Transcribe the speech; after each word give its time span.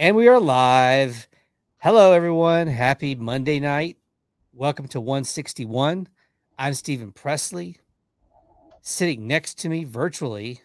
And 0.00 0.14
we 0.14 0.28
are 0.28 0.38
live. 0.38 1.26
Hello, 1.78 2.12
everyone. 2.12 2.68
Happy 2.68 3.16
Monday 3.16 3.58
night. 3.58 3.96
Welcome 4.52 4.86
to 4.88 5.00
161. 5.00 6.06
I'm 6.56 6.74
Stephen 6.74 7.10
Presley. 7.10 7.78
Sitting 8.80 9.26
next 9.26 9.58
to 9.58 9.68
me 9.68 9.82
virtually, 9.82 10.60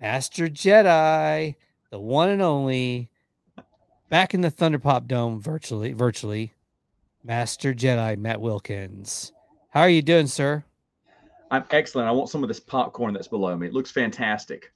Master 0.00 0.48
Jedi, 0.48 1.54
the 1.92 2.00
one 2.00 2.30
and 2.30 2.42
only, 2.42 3.10
back 4.08 4.34
in 4.34 4.40
the 4.40 4.50
Thunderpop 4.50 5.06
Dome 5.06 5.40
virtually, 5.40 5.92
virtually, 5.92 6.54
Master 7.22 7.72
Jedi 7.72 8.18
Matt 8.18 8.40
Wilkins. 8.40 9.30
How 9.68 9.82
are 9.82 9.88
you 9.88 10.02
doing, 10.02 10.26
sir? 10.26 10.64
I'm 11.52 11.62
excellent. 11.70 12.08
I 12.08 12.12
want 12.12 12.28
some 12.28 12.42
of 12.42 12.48
this 12.48 12.58
popcorn 12.58 13.14
that's 13.14 13.28
below 13.28 13.56
me. 13.56 13.68
It 13.68 13.72
looks 13.72 13.92
fantastic. 13.92 14.72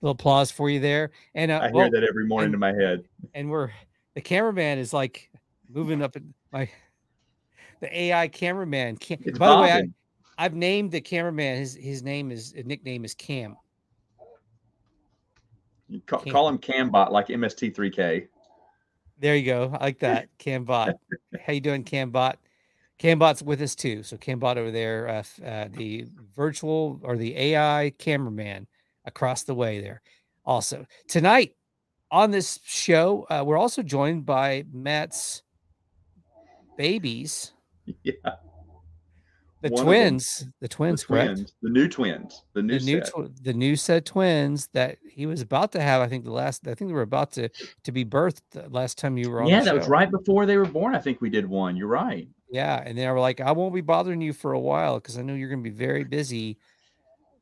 Little 0.00 0.12
applause 0.12 0.50
for 0.50 0.70
you 0.70 0.80
there. 0.80 1.10
And 1.34 1.50
uh, 1.50 1.60
I 1.62 1.70
hear 1.70 1.90
that 1.90 2.04
every 2.04 2.26
morning 2.26 2.46
and, 2.46 2.54
in 2.54 2.60
my 2.60 2.72
head. 2.72 3.04
And 3.34 3.50
we're 3.50 3.70
the 4.14 4.20
cameraman 4.20 4.78
is 4.78 4.92
like 4.92 5.30
moving 5.68 6.02
up 6.02 6.16
in 6.16 6.34
my 6.52 6.68
the 7.80 7.98
AI 7.98 8.28
cameraman. 8.28 8.96
Cam, 8.96 9.18
by 9.38 9.48
the 9.48 9.62
way, 9.62 9.90
I, 10.38 10.42
have 10.42 10.54
named 10.54 10.90
the 10.90 11.00
cameraman. 11.00 11.58
His 11.58 11.74
his 11.74 12.02
name 12.02 12.30
is 12.30 12.52
his 12.52 12.66
nickname 12.66 13.04
is 13.04 13.14
Cam. 13.14 13.56
You 15.88 16.00
call, 16.00 16.20
Cam. 16.20 16.32
call 16.32 16.48
him 16.48 16.58
Cambot 16.58 17.10
like 17.10 17.28
MST3K. 17.28 18.28
There 19.18 19.36
you 19.36 19.44
go. 19.44 19.70
I 19.78 19.84
like 19.84 19.98
that. 20.00 20.28
Cambot. 20.38 20.94
How 21.44 21.52
you 21.52 21.60
doing, 21.60 21.84
Cambot? 21.84 22.36
Cambot's 22.98 23.42
with 23.42 23.60
us 23.62 23.74
too. 23.74 24.02
So 24.02 24.16
Cambot 24.16 24.56
over 24.56 24.70
there, 24.70 25.08
uh, 25.08 25.44
uh, 25.44 25.68
the 25.72 26.06
virtual 26.34 27.00
or 27.02 27.16
the 27.16 27.36
AI 27.36 27.92
cameraman 27.98 28.66
across 29.04 29.44
the 29.44 29.54
way 29.54 29.80
there. 29.80 30.02
Also, 30.44 30.86
tonight 31.08 31.54
on 32.10 32.30
this 32.30 32.58
show, 32.64 33.26
uh, 33.30 33.42
we're 33.46 33.58
also 33.58 33.82
joined 33.82 34.26
by 34.26 34.64
Matt's 34.72 35.42
babies. 36.76 37.52
Yeah. 38.04 38.12
The 39.62 39.68
One 39.70 39.84
twins, 39.84 40.46
the 40.60 40.68
twins, 40.68 41.02
the 41.02 41.06
correct? 41.08 41.34
Twins, 41.34 41.54
the 41.60 41.68
new 41.68 41.86
twins, 41.86 42.44
the 42.54 42.62
new 42.62 42.78
the 42.78 42.84
new, 42.84 43.00
tw- 43.00 43.44
the 43.44 43.52
new 43.52 43.76
set 43.76 44.06
twins 44.06 44.68
that 44.72 44.96
he 45.06 45.26
was 45.26 45.42
about 45.42 45.72
to 45.72 45.82
have. 45.82 46.00
I 46.00 46.08
think 46.08 46.24
the 46.24 46.30
last, 46.30 46.66
I 46.66 46.74
think 46.74 46.88
they 46.88 46.94
were 46.94 47.02
about 47.02 47.32
to 47.32 47.50
to 47.84 47.92
be 47.92 48.04
birthed 48.04 48.40
last 48.72 48.96
time 48.96 49.18
you 49.18 49.28
were 49.28 49.42
on. 49.42 49.48
Yeah, 49.48 49.60
that 49.64 49.74
was 49.74 49.86
right 49.86 50.10
before 50.10 50.46
they 50.46 50.56
were 50.56 50.64
born. 50.64 50.94
I 50.94 50.98
think 50.98 51.20
we 51.20 51.28
did 51.28 51.46
one. 51.46 51.76
You're 51.76 51.88
right. 51.88 52.26
Yeah, 52.50 52.82
and 52.84 52.96
they 52.96 53.06
were 53.06 53.20
like, 53.20 53.40
I 53.42 53.52
won't 53.52 53.74
be 53.74 53.82
bothering 53.82 54.22
you 54.22 54.32
for 54.32 54.54
a 54.54 54.58
while 54.58 54.94
because 54.94 55.18
I 55.18 55.22
know 55.22 55.34
you're 55.34 55.50
going 55.50 55.62
to 55.62 55.70
be 55.70 55.76
very 55.76 56.04
busy 56.04 56.56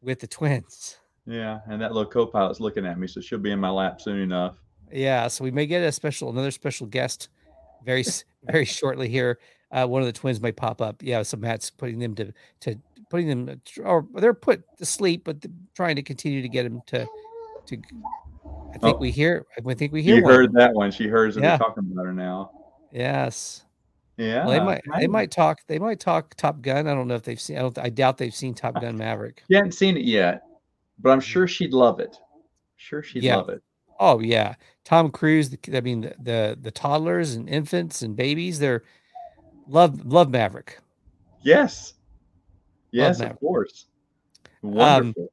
with 0.03 0.19
the 0.19 0.27
twins. 0.27 0.97
Yeah, 1.29 1.61
and 1.69 1.81
that 1.83 1.93
little 1.93 2.11
co-pilot's 2.11 2.59
looking 2.59 2.87
at 2.87 2.99
me, 2.99 3.07
so 3.07 3.21
she'll 3.21 3.39
be 3.39 3.51
in 3.51 3.61
my 3.61 3.69
lap 3.69 4.01
soon 4.01 4.19
enough. 4.19 4.57
Yeah, 4.91 5.29
so 5.29 5.45
we 5.45 5.51
may 5.51 5.67
get 5.67 5.83
a 5.83 5.93
special, 5.93 6.31
another 6.31 6.51
special 6.51 6.87
guest, 6.87 7.29
very, 7.85 8.03
very 8.45 8.65
shortly 8.65 9.11
here. 9.11 9.39
Uh, 9.71 9.87
one 9.87 10.01
of 10.01 10.07
the 10.07 10.13
twins 10.13 10.41
might 10.41 10.57
pop 10.57 10.81
up. 10.81 11.03
Yeah, 11.03 11.23
so 11.23 11.37
Matt's 11.37 11.69
putting 11.69 11.99
them 11.99 12.15
to 12.15 12.33
to 12.61 12.77
putting 13.11 13.29
them, 13.29 13.61
or 13.85 14.07
they're 14.15 14.33
put 14.33 14.65
to 14.79 14.87
sleep, 14.87 15.25
but 15.25 15.45
trying 15.75 15.97
to 15.97 16.03
continue 16.03 16.41
to 16.41 16.49
get 16.49 16.63
them 16.63 16.81
to 16.87 17.07
to. 17.67 17.77
I 18.75 18.79
think 18.79 18.97
oh, 18.97 18.99
we 18.99 19.11
hear. 19.11 19.45
I 19.59 19.75
think 19.75 19.93
we 19.93 20.03
hear. 20.03 20.17
You 20.17 20.25
heard 20.25 20.55
that 20.55 20.73
one. 20.73 20.91
She 20.91 21.05
hears 21.05 21.37
yeah. 21.37 21.53
we're 21.53 21.59
talking 21.59 21.91
about 21.93 22.07
her 22.07 22.15
now. 22.15 22.53
Yes. 22.91 23.67
Yeah. 24.17 24.47
Well, 24.47 24.51
they 24.51 24.61
might. 24.61 24.83
They 24.99 25.07
might 25.07 25.31
talk. 25.31 25.61
They 25.67 25.79
might 25.79 26.01
talk 26.01 26.35
Top 26.37 26.63
Gun. 26.63 26.87
I 26.87 26.95
don't 26.95 27.07
know 27.07 27.17
if 27.17 27.23
they've 27.23 27.41
seen. 27.41 27.59
I 27.59 27.61
don't. 27.61 27.79
I 27.79 27.91
doubt 27.91 28.17
they've 28.17 28.35
seen 28.35 28.55
Top 28.55 28.81
Gun 28.81 28.97
Maverick. 28.97 29.43
You 29.49 29.57
haven't 29.57 29.73
seen 29.73 29.99
it 29.99 30.05
yet 30.05 30.48
but 30.99 31.11
I'm 31.11 31.21
sure 31.21 31.47
she'd 31.47 31.73
love 31.73 32.01
it. 32.01 32.17
Sure, 32.77 33.03
she'd 33.03 33.23
yeah. 33.23 33.37
love 33.37 33.49
it. 33.49 33.63
Oh 34.01 34.21
yeah, 34.21 34.55
Tom 34.85 35.11
Cruise. 35.11 35.55
I 35.73 35.81
mean, 35.81 36.03
the, 36.03 36.15
the 36.21 36.59
the 36.61 36.71
toddlers 36.71 37.35
and 37.35 37.49
infants 37.49 38.03
and 38.03 38.15
babies. 38.15 38.59
They're 38.59 38.85
love 39.67 40.07
love 40.07 40.31
Maverick. 40.31 40.79
Yes, 41.43 41.95
yes, 42.91 43.19
Maverick. 43.19 43.35
of 43.35 43.41
course. 43.41 43.87
Wonderful. 44.63 45.23
Um, 45.23 45.29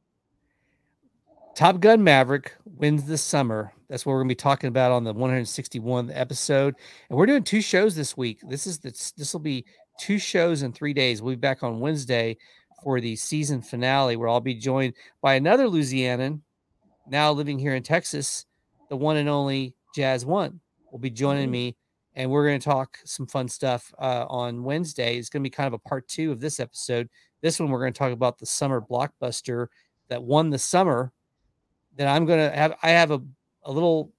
Top 1.55 1.79
Gun 1.79 2.03
Maverick 2.03 2.53
wins 2.65 3.05
this 3.05 3.21
summer. 3.21 3.71
That's 3.87 4.05
what 4.05 4.11
we're 4.11 4.19
going 4.19 4.29
to 4.29 4.31
be 4.33 4.35
talking 4.35 4.67
about 4.67 4.91
on 4.91 5.03
the 5.03 5.13
161 5.13 6.11
episode. 6.11 6.75
And 7.09 7.17
we're 7.17 7.25
doing 7.25 7.43
two 7.43 7.61
shows 7.61 7.95
this 7.95 8.17
week. 8.17 8.39
This 8.49 8.67
is 8.67 8.79
this 8.79 9.11
this 9.11 9.31
will 9.31 9.39
be 9.39 9.65
two 9.99 10.19
shows 10.19 10.63
in 10.63 10.73
three 10.73 10.93
days. 10.93 11.21
We'll 11.21 11.35
be 11.35 11.39
back 11.39 11.63
on 11.63 11.79
Wednesday 11.79 12.37
for 12.85 13.01
the 13.01 13.15
season 13.15 13.63
finale, 13.63 14.15
where 14.15 14.29
I'll 14.29 14.39
be 14.39 14.53
joined 14.53 14.93
by 15.19 15.33
another 15.33 15.65
Louisianan, 15.65 16.41
now 17.07 17.31
living 17.31 17.57
here 17.57 17.73
in 17.73 17.81
Texas, 17.81 18.45
the 18.89 18.95
one 18.95 19.17
and 19.17 19.27
only 19.27 19.73
Jazz 19.95 20.23
One 20.23 20.59
will 20.91 20.99
be 20.99 21.09
joining 21.09 21.45
mm-hmm. 21.45 21.51
me, 21.51 21.77
and 22.13 22.29
we're 22.29 22.45
going 22.45 22.59
to 22.59 22.63
talk 22.63 22.99
some 23.03 23.25
fun 23.25 23.47
stuff 23.47 23.91
uh, 23.97 24.27
on 24.29 24.63
Wednesday. 24.63 25.17
It's 25.17 25.29
going 25.29 25.41
to 25.41 25.49
be 25.49 25.51
kind 25.51 25.65
of 25.65 25.73
a 25.73 25.79
part 25.79 26.07
two 26.07 26.31
of 26.31 26.39
this 26.39 26.59
episode. 26.59 27.09
This 27.41 27.59
one, 27.59 27.71
we're 27.71 27.79
going 27.79 27.91
to 27.91 27.97
talk 27.97 28.11
about 28.11 28.37
the 28.37 28.45
summer 28.45 28.79
blockbuster 28.79 29.65
that 30.09 30.21
won 30.21 30.51
the 30.51 30.59
summer. 30.59 31.11
That 31.95 32.07
I'm 32.07 32.27
going 32.27 32.51
to 32.51 32.55
have. 32.55 32.75
I 32.83 32.89
have 32.89 33.09
a 33.09 33.19
a 33.63 33.71
little. 33.71 34.13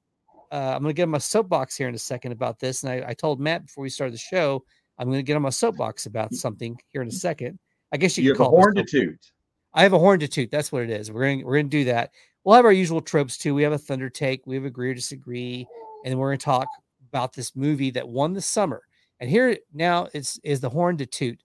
Uh, 0.50 0.72
I'm 0.75 0.83
going 0.83 0.91
to 0.91 0.97
get 0.97 1.04
on 1.04 1.10
my 1.10 1.19
soapbox 1.19 1.77
here 1.77 1.88
in 1.88 1.94
a 1.94 1.98
second 1.98 2.33
about 2.33 2.59
this, 2.59 2.83
and 2.83 2.91
I, 2.91 3.10
I 3.10 3.15
told 3.15 3.38
Matt 3.38 3.66
before 3.66 3.83
we 3.83 3.91
started 3.91 4.15
the 4.15 4.19
show, 4.19 4.65
I'm 4.98 5.06
going 5.06 5.21
to 5.21 5.22
get 5.22 5.37
on 5.37 5.43
my 5.43 5.50
soapbox 5.50 6.06
about 6.06 6.34
something 6.34 6.77
here 6.88 7.03
in 7.03 7.06
a 7.09 7.12
second. 7.12 7.60
I 7.93 7.97
guess 7.97 8.17
you, 8.19 8.25
you 8.25 8.31
have 8.31 8.39
call 8.39 8.49
a 8.49 8.51
horn 8.51 8.75
to 8.75 8.85
toot. 8.85 9.33
I 9.75 9.83
have 9.83 9.93
a 9.93 9.99
horn 9.99 10.21
to 10.21 10.29
toot. 10.29 10.51
That's 10.51 10.73
what 10.73 10.83
it 10.83 10.91
is. 10.91 11.13
We're 11.13 11.23
going 11.23 11.45
we're 11.45 11.55
going 11.55 11.71
to 11.71 11.79
do 11.79 11.85
that. 11.85 12.11
We'll 12.45 12.57
have 12.57 12.65
our 12.65 12.73
usual 12.73 13.01
tropes 13.01 13.37
too. 13.37 13.55
We 13.55 13.63
have 13.63 13.73
a 13.73 13.79
thunder 13.79 14.09
take. 14.09 14.47
We 14.47 14.55
have 14.55 14.65
agree 14.65 14.91
or 14.91 14.95
disagree, 14.95 15.67
and 16.05 16.13
then 16.13 16.19
we're 16.19 16.29
going 16.29 16.39
to 16.39 16.45
talk 16.45 16.69
about 17.09 17.33
this 17.33 17.55
movie 17.55 17.91
that 17.91 18.09
won 18.09 18.33
the 18.33 18.41
summer. 18.41 18.83
And 19.21 19.31
here 19.31 19.57
now 19.73 20.09
is 20.15 20.41
is 20.43 20.61
the 20.61 20.71
horn 20.71 20.97
to 20.99 21.07
toot. 21.07 21.41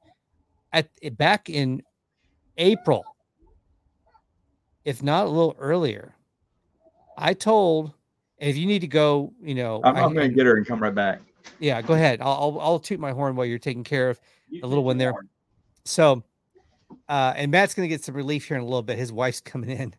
At 0.73 0.89
back 1.17 1.49
in 1.49 1.83
April, 2.57 3.03
if 4.85 5.03
not 5.03 5.25
a 5.25 5.29
little 5.29 5.55
earlier, 5.59 6.15
I 7.17 7.33
told 7.33 7.93
if 8.37 8.57
you 8.57 8.65
need 8.65 8.79
to 8.79 8.87
go, 8.87 9.33
you 9.41 9.55
know, 9.55 9.81
I'm, 9.83 9.95
I'm 9.95 10.13
going 10.13 10.29
to 10.29 10.35
get 10.35 10.45
her 10.45 10.55
and 10.57 10.65
come 10.65 10.81
right 10.81 10.95
back. 10.95 11.21
Yeah, 11.59 11.81
go 11.81 11.93
ahead. 11.93 12.21
I'll, 12.21 12.33
I'll, 12.33 12.59
I'll 12.59 12.79
toot 12.79 12.99
my 12.99 13.11
horn 13.11 13.35
while 13.35 13.45
you're 13.45 13.59
taking 13.59 13.83
care 13.83 14.09
of 14.09 14.19
you 14.49 14.61
the 14.61 14.67
little 14.67 14.83
one 14.83 14.97
there. 14.97 15.11
Horn. 15.11 15.29
So 15.83 16.23
uh, 17.09 17.33
and 17.35 17.51
Matt's 17.51 17.73
gonna 17.73 17.87
get 17.87 18.03
some 18.03 18.15
relief 18.15 18.47
here 18.47 18.57
in 18.57 18.63
a 18.63 18.65
little 18.65 18.83
bit. 18.83 18.97
His 18.97 19.11
wife's 19.11 19.41
coming 19.41 19.69
in, 19.69 19.93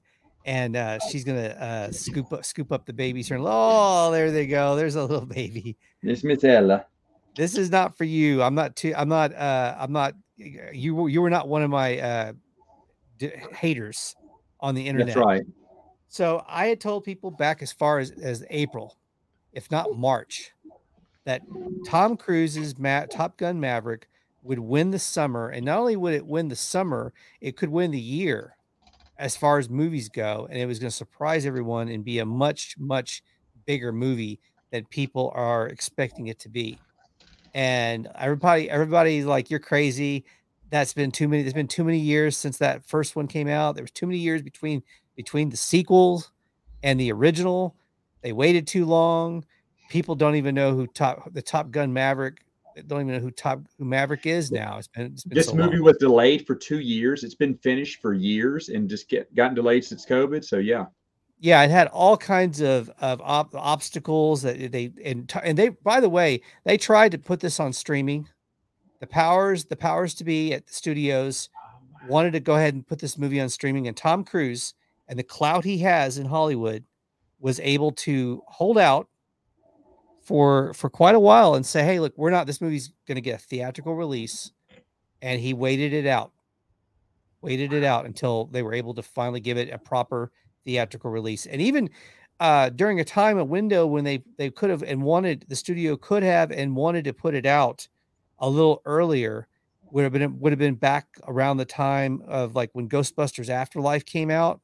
and 0.44 0.76
uh, 0.76 0.98
she's 1.10 1.24
gonna 1.24 1.48
uh, 1.48 1.92
scoop 1.92 2.32
up 2.32 2.44
scoop 2.44 2.72
up 2.72 2.86
the 2.86 2.92
babies 2.92 3.28
here. 3.28 3.38
Oh, 3.40 4.10
there 4.10 4.30
they 4.30 4.46
go. 4.46 4.76
There's 4.76 4.96
a 4.96 5.04
little 5.04 5.26
baby. 5.26 5.76
Miss 6.02 6.24
Ella. 6.44 6.86
This 7.34 7.56
is 7.56 7.70
not 7.70 7.96
for 7.96 8.04
you. 8.04 8.42
I'm 8.42 8.54
not 8.54 8.76
too. 8.76 8.92
I'm 8.96 9.08
not. 9.08 9.34
Uh, 9.34 9.76
I'm 9.78 9.92
not. 9.92 10.14
You 10.36 11.06
you 11.06 11.22
were 11.22 11.30
not 11.30 11.48
one 11.48 11.62
of 11.62 11.70
my 11.70 11.98
uh, 11.98 12.32
d- 13.18 13.32
haters 13.52 14.14
on 14.60 14.74
the 14.74 14.86
internet. 14.86 15.14
That's 15.14 15.24
right. 15.24 15.42
So 16.08 16.44
I 16.46 16.66
had 16.66 16.80
told 16.80 17.04
people 17.04 17.30
back 17.30 17.62
as 17.62 17.72
far 17.72 17.98
as 17.98 18.10
as 18.10 18.44
April, 18.50 18.96
if 19.52 19.70
not 19.70 19.96
March, 19.96 20.52
that 21.24 21.42
Tom 21.86 22.16
Cruise's 22.16 22.78
Ma- 22.78 23.06
Top 23.06 23.38
Gun 23.38 23.58
Maverick 23.58 24.08
would 24.42 24.58
win 24.58 24.90
the 24.90 24.98
summer. 24.98 25.48
And 25.48 25.64
not 25.64 25.78
only 25.78 25.96
would 25.96 26.14
it 26.14 26.26
win 26.26 26.48
the 26.48 26.56
summer, 26.56 27.12
it 27.40 27.56
could 27.56 27.70
win 27.70 27.90
the 27.90 28.00
year 28.00 28.56
as 29.18 29.36
far 29.36 29.58
as 29.58 29.70
movies 29.70 30.08
go. 30.08 30.46
And 30.50 30.58
it 30.58 30.66
was 30.66 30.78
going 30.78 30.90
to 30.90 30.96
surprise 30.96 31.46
everyone 31.46 31.88
and 31.88 32.04
be 32.04 32.18
a 32.18 32.26
much, 32.26 32.74
much 32.78 33.22
bigger 33.66 33.92
movie 33.92 34.40
than 34.70 34.84
people 34.86 35.30
are 35.34 35.68
expecting 35.68 36.26
it 36.26 36.38
to 36.40 36.48
be. 36.48 36.78
And 37.54 38.08
everybody, 38.18 38.68
everybody's 38.68 39.26
like, 39.26 39.50
you're 39.50 39.60
crazy. 39.60 40.24
That's 40.70 40.94
been 40.94 41.10
too 41.12 41.28
many. 41.28 41.42
There's 41.42 41.52
been 41.52 41.68
too 41.68 41.84
many 41.84 41.98
years 41.98 42.36
since 42.36 42.56
that 42.58 42.84
first 42.84 43.14
one 43.14 43.28
came 43.28 43.48
out. 43.48 43.74
There 43.74 43.84
was 43.84 43.90
too 43.90 44.06
many 44.06 44.18
years 44.18 44.42
between 44.42 44.82
between 45.14 45.50
the 45.50 45.56
sequels 45.56 46.32
and 46.82 46.98
the 46.98 47.12
original. 47.12 47.76
They 48.22 48.32
waited 48.32 48.66
too 48.66 48.86
long. 48.86 49.44
People 49.90 50.14
don't 50.14 50.36
even 50.36 50.54
know 50.54 50.74
who 50.74 50.86
top 50.86 51.30
the 51.34 51.42
Top 51.42 51.70
Gun 51.70 51.92
Maverick 51.92 52.38
don't 52.86 53.02
even 53.02 53.14
know 53.14 53.20
who 53.20 53.30
Top 53.30 53.60
who 53.78 53.84
Maverick 53.84 54.26
is 54.26 54.50
now. 54.50 54.78
It's 54.78 54.88
been, 54.88 55.06
it's 55.06 55.24
been 55.24 55.36
this 55.36 55.46
so 55.46 55.54
movie 55.54 55.76
long. 55.76 55.84
was 55.84 55.96
delayed 55.98 56.46
for 56.46 56.54
two 56.54 56.80
years. 56.80 57.24
It's 57.24 57.34
been 57.34 57.56
finished 57.56 58.00
for 58.00 58.14
years 58.14 58.68
and 58.68 58.88
just 58.88 59.08
get 59.08 59.34
gotten 59.34 59.54
delayed 59.54 59.84
since 59.84 60.06
COVID. 60.06 60.44
So 60.44 60.58
yeah, 60.58 60.86
yeah, 61.38 61.62
it 61.62 61.70
had 61.70 61.88
all 61.88 62.16
kinds 62.16 62.60
of 62.60 62.90
of 63.00 63.20
op- 63.20 63.54
obstacles 63.54 64.42
that 64.42 64.72
they 64.72 64.92
and 65.04 65.32
and 65.42 65.58
they 65.58 65.70
by 65.70 66.00
the 66.00 66.08
way 66.08 66.40
they 66.64 66.78
tried 66.78 67.12
to 67.12 67.18
put 67.18 67.40
this 67.40 67.58
on 67.58 67.72
streaming. 67.72 68.28
The 69.00 69.06
powers 69.06 69.64
the 69.64 69.76
powers 69.76 70.14
to 70.14 70.24
be 70.24 70.52
at 70.52 70.66
the 70.66 70.72
studios 70.72 71.48
wanted 72.08 72.32
to 72.32 72.40
go 72.40 72.54
ahead 72.54 72.74
and 72.74 72.86
put 72.86 73.00
this 73.00 73.18
movie 73.18 73.40
on 73.40 73.48
streaming, 73.48 73.88
and 73.88 73.96
Tom 73.96 74.24
Cruise 74.24 74.74
and 75.08 75.18
the 75.18 75.24
clout 75.24 75.64
he 75.64 75.78
has 75.78 76.18
in 76.18 76.26
Hollywood 76.26 76.84
was 77.40 77.58
able 77.60 77.90
to 77.90 78.42
hold 78.46 78.78
out 78.78 79.08
for 80.22 80.74
for 80.74 80.90
quite 80.90 81.14
a 81.14 81.20
while 81.20 81.54
and 81.54 81.66
say, 81.66 81.84
"Hey, 81.84 82.00
look, 82.00 82.14
we're 82.16 82.30
not. 82.30 82.46
This 82.46 82.60
movie's 82.60 82.92
going 83.06 83.16
to 83.16 83.20
get 83.22 83.36
a 83.40 83.44
theatrical 83.44 83.94
release," 83.96 84.52
and 85.22 85.40
he 85.40 85.54
waited 85.54 85.92
it 85.92 86.06
out. 86.06 86.32
waited 87.40 87.72
it 87.72 87.84
out 87.84 88.06
until 88.06 88.46
they 88.46 88.62
were 88.62 88.74
able 88.74 88.94
to 88.94 89.02
finally 89.02 89.40
give 89.40 89.58
it 89.58 89.70
a 89.70 89.78
proper 89.78 90.30
theatrical 90.64 91.10
release. 91.10 91.46
And 91.46 91.60
even 91.60 91.90
uh, 92.40 92.70
during 92.70 93.00
a 93.00 93.04
time, 93.04 93.38
a 93.38 93.44
window 93.44 93.86
when 93.86 94.04
they 94.04 94.24
they 94.38 94.50
could 94.50 94.70
have 94.70 94.82
and 94.82 95.02
wanted 95.02 95.44
the 95.48 95.56
studio 95.56 95.96
could 95.96 96.22
have 96.22 96.50
and 96.50 96.76
wanted 96.76 97.04
to 97.04 97.12
put 97.12 97.34
it 97.34 97.46
out 97.46 97.88
a 98.38 98.48
little 98.48 98.80
earlier 98.84 99.48
would 99.90 100.04
have 100.04 100.12
been 100.12 100.38
would 100.40 100.52
have 100.52 100.58
been 100.58 100.74
back 100.74 101.06
around 101.26 101.56
the 101.58 101.64
time 101.64 102.22
of 102.26 102.54
like 102.54 102.70
when 102.72 102.88
Ghostbusters 102.88 103.48
Afterlife 103.48 104.04
came 104.04 104.30
out, 104.30 104.60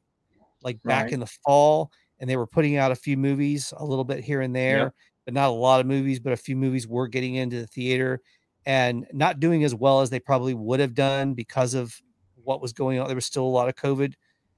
like 0.62 0.78
back 0.86 1.12
Right. 1.12 1.12
in 1.12 1.20
the 1.20 1.30
fall, 1.44 1.90
and 2.18 2.28
they 2.28 2.36
were 2.36 2.46
putting 2.46 2.76
out 2.76 2.92
a 2.92 2.96
few 2.96 3.16
movies 3.16 3.72
a 3.76 3.84
little 3.84 4.04
bit 4.04 4.24
here 4.24 4.40
and 4.40 4.54
there, 4.54 4.92
Yep. 4.92 4.94
But 5.28 5.34
not 5.34 5.50
a 5.50 5.52
lot 5.52 5.78
of 5.78 5.84
movies, 5.84 6.18
but 6.18 6.32
a 6.32 6.36
few 6.38 6.56
movies 6.56 6.88
were 6.88 7.06
getting 7.06 7.34
into 7.34 7.60
the 7.60 7.66
theater 7.66 8.22
and 8.64 9.06
not 9.12 9.40
doing 9.40 9.62
as 9.62 9.74
well 9.74 10.00
as 10.00 10.08
they 10.08 10.18
probably 10.18 10.54
would 10.54 10.80
have 10.80 10.94
done 10.94 11.34
because 11.34 11.74
of 11.74 11.94
what 12.42 12.62
was 12.62 12.72
going 12.72 12.98
on. 12.98 13.06
There 13.08 13.14
was 13.14 13.26
still 13.26 13.44
a 13.44 13.46
lot 13.46 13.68
of 13.68 13.74
COVID 13.74 14.14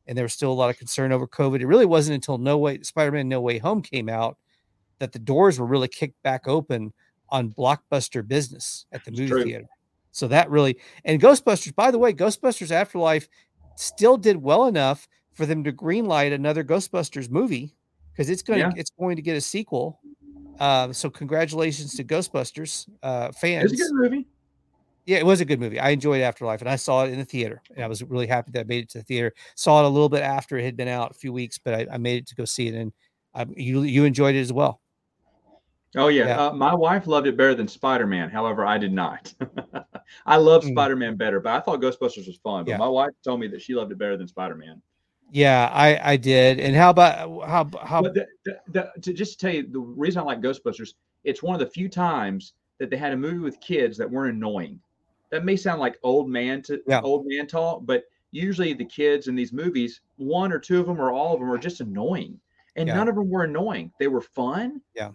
and 0.06 0.16
there 0.16 0.24
was 0.24 0.32
still 0.32 0.52
a 0.52 0.54
lot 0.54 0.70
of 0.70 0.78
concern 0.78 1.10
over 1.10 1.26
COVID. 1.26 1.58
It 1.60 1.66
really 1.66 1.86
wasn't 1.86 2.14
until 2.14 2.38
No 2.38 2.56
Way 2.56 2.82
Spider-Man 2.82 3.28
No 3.28 3.40
Way 3.40 3.58
Home 3.58 3.82
came 3.82 4.08
out 4.08 4.38
that 5.00 5.10
the 5.10 5.18
doors 5.18 5.58
were 5.58 5.66
really 5.66 5.88
kicked 5.88 6.22
back 6.22 6.46
open 6.46 6.92
on 7.30 7.50
blockbuster 7.50 8.24
business 8.24 8.86
at 8.92 9.04
the 9.04 9.10
It's 9.10 9.18
movie 9.18 9.30
true. 9.32 9.42
theater. 9.42 9.66
So 10.12 10.28
that 10.28 10.48
really 10.50 10.78
and 11.04 11.20
Ghostbusters, 11.20 11.74
by 11.74 11.90
the 11.90 11.98
way, 11.98 12.12
Ghostbusters 12.12 12.70
Afterlife 12.70 13.28
still 13.74 14.16
did 14.16 14.36
well 14.36 14.66
enough 14.66 15.08
for 15.32 15.46
them 15.46 15.64
to 15.64 15.72
greenlight 15.72 16.32
another 16.32 16.62
Ghostbusters 16.62 17.28
movie 17.28 17.74
because 18.12 18.30
it's 18.30 18.42
going 18.42 18.60
Yeah. 18.60 18.70
it's 18.76 18.90
going 18.96 19.16
to 19.16 19.22
get 19.22 19.36
a 19.36 19.40
sequel. 19.40 19.98
Uh, 20.58 20.92
so 20.92 21.08
congratulations 21.08 21.94
to 21.94 22.04
Ghostbusters 22.04 22.86
uh, 23.02 23.32
fans. 23.32 23.70
was 23.70 23.80
a 23.80 23.84
good 23.84 23.94
movie. 23.94 24.26
Yeah, 25.06 25.18
it 25.18 25.26
was 25.26 25.40
a 25.40 25.44
good 25.44 25.58
movie. 25.58 25.80
I 25.80 25.90
enjoyed 25.90 26.20
Afterlife, 26.20 26.60
and 26.60 26.68
I 26.68 26.76
saw 26.76 27.04
it 27.04 27.12
in 27.12 27.18
the 27.18 27.24
theater, 27.24 27.62
and 27.74 27.82
I 27.82 27.88
was 27.88 28.02
really 28.02 28.26
happy 28.26 28.50
that 28.52 28.60
I 28.60 28.64
made 28.64 28.84
it 28.84 28.90
to 28.90 28.98
the 28.98 29.04
theater. 29.04 29.32
Saw 29.56 29.80
it 29.82 29.86
a 29.86 29.88
little 29.88 30.10
bit 30.10 30.22
after 30.22 30.58
it 30.58 30.64
had 30.64 30.76
been 30.76 30.88
out 30.88 31.10
a 31.10 31.14
few 31.14 31.32
weeks, 31.32 31.58
but 31.58 31.74
I, 31.74 31.86
I 31.94 31.98
made 31.98 32.18
it 32.18 32.26
to 32.28 32.34
go 32.34 32.44
see 32.44 32.68
it, 32.68 32.74
and 32.74 32.92
um, 33.34 33.52
you 33.56 33.82
you 33.82 34.04
enjoyed 34.04 34.34
it 34.34 34.40
as 34.40 34.52
well. 34.52 34.80
Oh 35.96 36.08
yeah, 36.08 36.26
Yeah. 36.26 36.46
Uh, 36.46 36.52
my 36.52 36.74
wife 36.74 37.06
loved 37.08 37.26
it 37.26 37.36
better 37.36 37.54
than 37.54 37.66
Spider 37.66 38.06
Man. 38.06 38.30
However, 38.30 38.64
I 38.64 38.78
did 38.78 38.92
not. 38.92 39.32
I 40.26 40.36
love 40.36 40.62
Mm. 40.62 40.70
Spider 40.70 40.94
Man 40.96 41.16
better, 41.16 41.40
but 41.40 41.54
I 41.54 41.60
thought 41.60 41.80
Ghostbusters 41.80 42.26
was 42.28 42.38
fun. 42.44 42.64
But 42.64 42.72
Yeah. 42.72 42.76
my 42.76 42.86
wife 42.88 43.10
told 43.24 43.40
me 43.40 43.48
that 43.48 43.62
she 43.62 43.74
loved 43.74 43.90
it 43.90 43.98
better 43.98 44.16
than 44.16 44.28
Spider 44.28 44.54
Man. 44.54 44.80
Yeah, 45.32 45.70
I 45.72 46.12
I 46.12 46.16
did. 46.16 46.58
And 46.60 46.74
how 46.74 46.90
about 46.90 47.18
how 47.46 47.68
how? 47.84 48.02
The, 48.02 48.26
the, 48.44 48.58
the, 48.68 48.92
to 49.02 49.12
just 49.12 49.38
tell 49.40 49.52
you 49.52 49.66
the 49.66 49.78
reason 49.78 50.20
I 50.20 50.24
like 50.24 50.40
Ghostbusters, 50.40 50.94
it's 51.24 51.42
one 51.42 51.54
of 51.54 51.60
the 51.60 51.66
few 51.72 51.88
times 51.88 52.54
that 52.78 52.90
they 52.90 52.96
had 52.96 53.12
a 53.12 53.16
movie 53.16 53.38
with 53.38 53.60
kids 53.60 53.96
that 53.98 54.10
weren't 54.10 54.34
annoying. 54.34 54.80
That 55.30 55.44
may 55.44 55.56
sound 55.56 55.80
like 55.80 55.98
old 56.02 56.28
man 56.28 56.62
to 56.62 56.82
Yeah. 56.86 57.00
old 57.02 57.26
man 57.26 57.46
talk, 57.46 57.86
but 57.86 58.04
usually 58.32 58.72
the 58.72 58.84
kids 58.84 59.28
in 59.28 59.34
these 59.34 59.52
movies, 59.52 60.00
one 60.16 60.52
or 60.52 60.58
two 60.58 60.80
of 60.80 60.86
them 60.86 61.00
or 61.00 61.12
all 61.12 61.34
of 61.34 61.40
them 61.40 61.50
are 61.50 61.58
just 61.58 61.80
annoying, 61.80 62.40
and 62.76 62.88
Yeah. 62.88 62.94
none 62.96 63.08
of 63.08 63.14
them 63.14 63.28
were 63.30 63.44
annoying. 63.44 63.92
They 63.98 64.08
were 64.08 64.22
fun. 64.22 64.80
Yeah. 64.94 65.10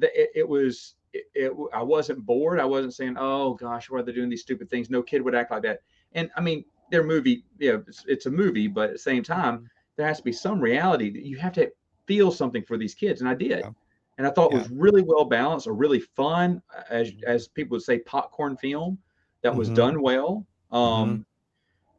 It, 0.00 0.30
it 0.34 0.48
was. 0.48 0.94
It, 1.12 1.24
it, 1.34 1.52
I 1.72 1.82
wasn't 1.82 2.24
bored. 2.24 2.60
I 2.60 2.64
wasn't 2.64 2.94
saying, 2.94 3.16
"Oh 3.18 3.54
gosh, 3.54 3.90
why 3.90 3.98
are 3.98 4.02
they 4.02 4.12
doing 4.12 4.30
these 4.30 4.42
stupid 4.42 4.70
things?" 4.70 4.90
No 4.90 5.02
kid 5.02 5.22
would 5.22 5.34
act 5.34 5.50
like 5.50 5.62
that. 5.64 5.80
And 6.12 6.30
I 6.36 6.40
mean, 6.40 6.64
their 6.90 7.04
movie, 7.04 7.44
you 7.58 7.72
know, 7.72 7.84
it's, 7.86 8.04
it's 8.06 8.26
a 8.26 8.30
movie, 8.30 8.68
but 8.68 8.88
at 8.88 8.92
the 8.92 8.98
same 8.98 9.22
time, 9.22 9.68
there 9.96 10.06
has 10.06 10.18
to 10.18 10.24
be 10.24 10.32
some 10.32 10.60
reality 10.60 11.10
that 11.10 11.24
you 11.24 11.36
have 11.38 11.52
to 11.54 11.70
feel 12.06 12.30
something 12.30 12.62
for 12.64 12.76
these 12.76 12.94
kids, 12.94 13.20
and 13.20 13.28
I 13.28 13.34
did. 13.34 13.60
Yeah. 13.60 13.70
And 14.18 14.26
I 14.26 14.30
thought 14.30 14.52
it 14.52 14.58
was 14.58 14.70
really 14.70 15.02
well 15.02 15.24
balanced, 15.24 15.66
a 15.66 15.72
really 15.72 16.00
fun, 16.00 16.60
as 16.90 17.12
as 17.26 17.48
people 17.48 17.76
would 17.76 17.82
say, 17.82 18.00
popcorn 18.00 18.56
film 18.56 18.98
that 19.42 19.54
was 19.54 19.70
Mhm. 19.70 19.74
done 19.74 20.02
well. 20.02 20.46
Um, 20.72 21.24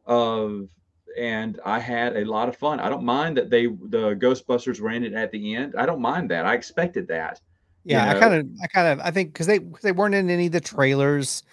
of 0.05 0.69
and 1.17 1.59
I 1.65 1.79
had 1.79 2.15
a 2.15 2.23
lot 2.23 2.47
of 2.47 2.55
fun. 2.55 2.79
I 2.79 2.89
don't 2.89 3.03
mind 3.03 3.37
that 3.37 3.49
they 3.49 3.65
the 3.65 4.15
Ghostbusters 4.15 4.79
were 4.79 4.91
in 4.91 5.03
it 5.03 5.13
at 5.13 5.31
the 5.31 5.55
end. 5.55 5.75
I 5.77 5.85
don't 5.85 6.01
mind 6.01 6.29
that. 6.31 6.45
I 6.45 6.53
expected 6.53 7.07
that. 7.07 7.41
you 7.83 7.95
yeah, 7.95 8.11
I 8.11 8.19
kind 8.19 8.33
of 8.35 8.47
I 8.63 8.67
kind 8.67 8.87
of 8.87 9.05
I 9.05 9.11
think 9.11 9.33
because 9.33 9.47
they 9.47 9.59
they 9.81 9.91
weren't 9.91 10.15
in 10.15 10.29
any 10.29 10.45
of 10.45 10.51
the 10.51 10.61
trailers. 10.61 11.43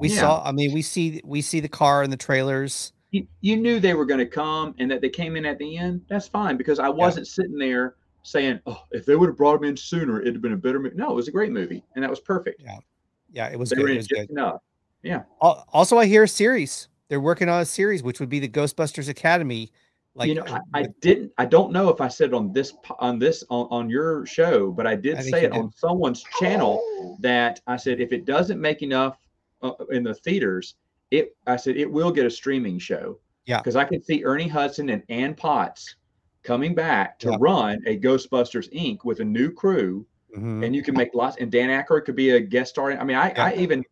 We 0.00 0.08
Yeah. 0.08 0.20
saw. 0.20 0.42
I 0.44 0.52
mean, 0.52 0.72
we 0.72 0.82
see 0.82 1.20
we 1.24 1.40
see 1.42 1.60
the 1.60 1.68
car 1.68 2.02
in 2.02 2.10
the 2.10 2.16
trailers. 2.16 2.92
You, 3.12 3.26
you 3.40 3.56
knew 3.56 3.80
they 3.80 3.94
were 3.94 4.04
going 4.04 4.18
to 4.18 4.26
come 4.26 4.74
and 4.78 4.90
that 4.90 5.00
they 5.00 5.08
came 5.08 5.36
in 5.36 5.46
at 5.46 5.58
the 5.58 5.76
end. 5.78 6.02
That's 6.08 6.26
fine 6.28 6.56
because 6.56 6.78
I 6.78 6.88
wasn't 6.88 7.26
sitting 7.26 7.56
there 7.58 7.94
saying, 8.22 8.60
"Oh, 8.66 8.82
if 8.90 9.06
they 9.06 9.14
would 9.16 9.28
have 9.28 9.36
brought 9.36 9.60
them 9.60 9.70
in 9.70 9.76
sooner, 9.76 10.20
it'd 10.20 10.34
have 10.34 10.42
been 10.42 10.52
a 10.52 10.56
better 10.56 10.78
movie." 10.80 10.96
No, 10.96 11.10
it 11.12 11.14
was 11.14 11.28
a 11.28 11.32
great 11.32 11.52
movie, 11.52 11.82
and 11.94 12.02
that 12.02 12.10
was 12.10 12.20
perfect. 12.20 12.60
Yeah, 12.62 12.78
Yeah, 13.32 13.48
it 13.48 13.58
was 13.58 13.70
they 13.70 13.76
good. 13.76 13.82
were 13.84 13.88
It 13.90 13.96
was 13.98 14.06
just 14.06 14.20
good. 14.28 14.30
enough. 14.30 14.60
yeah 15.02 15.22
Also, 15.40 15.98
I 15.98 16.06
hear 16.06 16.24
a 16.24 16.28
series. 16.28 16.88
They're 17.08 17.20
working 17.20 17.48
on 17.48 17.60
a 17.62 17.64
series, 17.64 18.02
which 18.02 18.18
would 18.18 18.28
be 18.28 18.40
the 18.40 18.48
Ghostbusters 18.48 19.08
Academy. 19.08 19.70
Like 20.16 20.28
you 20.28 20.34
know, 20.34 20.44
I, 20.48 20.80
I 20.80 20.86
didn't. 21.00 21.30
I 21.38 21.44
don't 21.44 21.70
know 21.72 21.88
if 21.90 22.00
I 22.00 22.08
said 22.08 22.30
it 22.30 22.34
on 22.34 22.52
this 22.52 22.72
on 22.98 23.18
this 23.18 23.44
on, 23.50 23.68
on 23.70 23.88
your 23.90 24.26
show, 24.26 24.72
but 24.72 24.86
I 24.86 24.96
did 24.96 25.16
I 25.18 25.20
say 25.20 25.44
it 25.44 25.52
did. 25.52 25.58
on 25.60 25.70
someone's 25.76 26.24
channel 26.40 27.16
that 27.20 27.60
I 27.66 27.76
said 27.76 28.00
if 28.00 28.12
it 28.12 28.24
doesn't 28.24 28.60
make 28.60 28.82
enough 28.82 29.18
uh, 29.80 29.84
in 29.86 30.02
the 30.02 30.14
theaters, 30.14 30.74
it 31.10 31.36
I 31.46 31.56
said 31.56 31.76
it 31.76 31.90
will 31.90 32.10
get 32.10 32.26
a 32.26 32.30
streaming 32.30 32.78
show. 32.78 33.18
Yeah. 33.46 33.58
because 33.58 33.76
I 33.76 33.84
could 33.84 34.04
see 34.04 34.24
Ernie 34.24 34.48
Hudson 34.48 34.90
and 34.90 35.04
Ann 35.08 35.32
Potts 35.34 35.94
coming 36.42 36.74
back 36.74 37.16
to 37.20 37.30
Yeah. 37.30 37.36
run 37.38 37.80
a 37.86 37.96
Ghostbusters 37.96 38.68
Inc. 38.74 39.04
with 39.04 39.20
a 39.20 39.24
new 39.24 39.52
crew, 39.52 40.04
Mhm. 40.36 40.64
and 40.66 40.74
you 40.74 40.82
can 40.82 40.96
make 40.96 41.14
lots. 41.14 41.36
And 41.36 41.48
Dan 41.52 41.68
Aykroyd 41.70 42.04
could 42.06 42.16
be 42.16 42.30
a 42.30 42.40
guest 42.40 42.70
star. 42.70 42.90
I 42.90 43.04
mean, 43.04 43.16
I, 43.16 43.28
Yeah. 43.30 43.44
I 43.44 43.54
even 43.54 43.84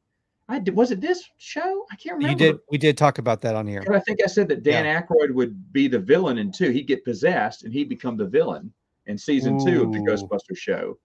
I 0.48 0.58
did. 0.58 0.74
Was 0.76 0.90
it 0.90 1.00
this 1.00 1.24
show? 1.38 1.86
I 1.90 1.94
can't 1.96 2.16
remember. 2.18 2.44
you 2.44 2.52
did. 2.52 2.60
We 2.70 2.78
did 2.78 2.98
talk 2.98 3.18
about 3.18 3.40
that 3.42 3.54
on 3.54 3.66
here. 3.66 3.82
But 3.86 3.94
I 3.94 4.00
think 4.00 4.20
I 4.22 4.26
said 4.26 4.48
that 4.48 4.62
Dan 4.64 4.84
Aykroyd 4.84 5.30
would 5.32 5.72
be 5.72 5.86
the 5.88 5.98
villain 6.00 6.36
in 6.38 6.50
two. 6.52 6.70
He'd 6.70 6.86
get 6.88 7.02
possessed 7.04 7.62
and 7.64 7.72
he'd 7.72 7.88
become 7.88 8.16
the 8.16 8.26
villain 8.26 8.72
in 9.06 9.16
season 9.16 9.56
two 9.64 9.82
of 9.84 9.92
the 9.92 10.00
Ooh. 10.00 10.04
Ghostbusters 10.04 10.56
show. 10.58 10.98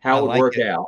How 0.00 0.16
I 0.16 0.18
it 0.18 0.22
would 0.22 0.28
like 0.28 0.40
work 0.40 0.58
it. 0.58 0.66
out. 0.68 0.86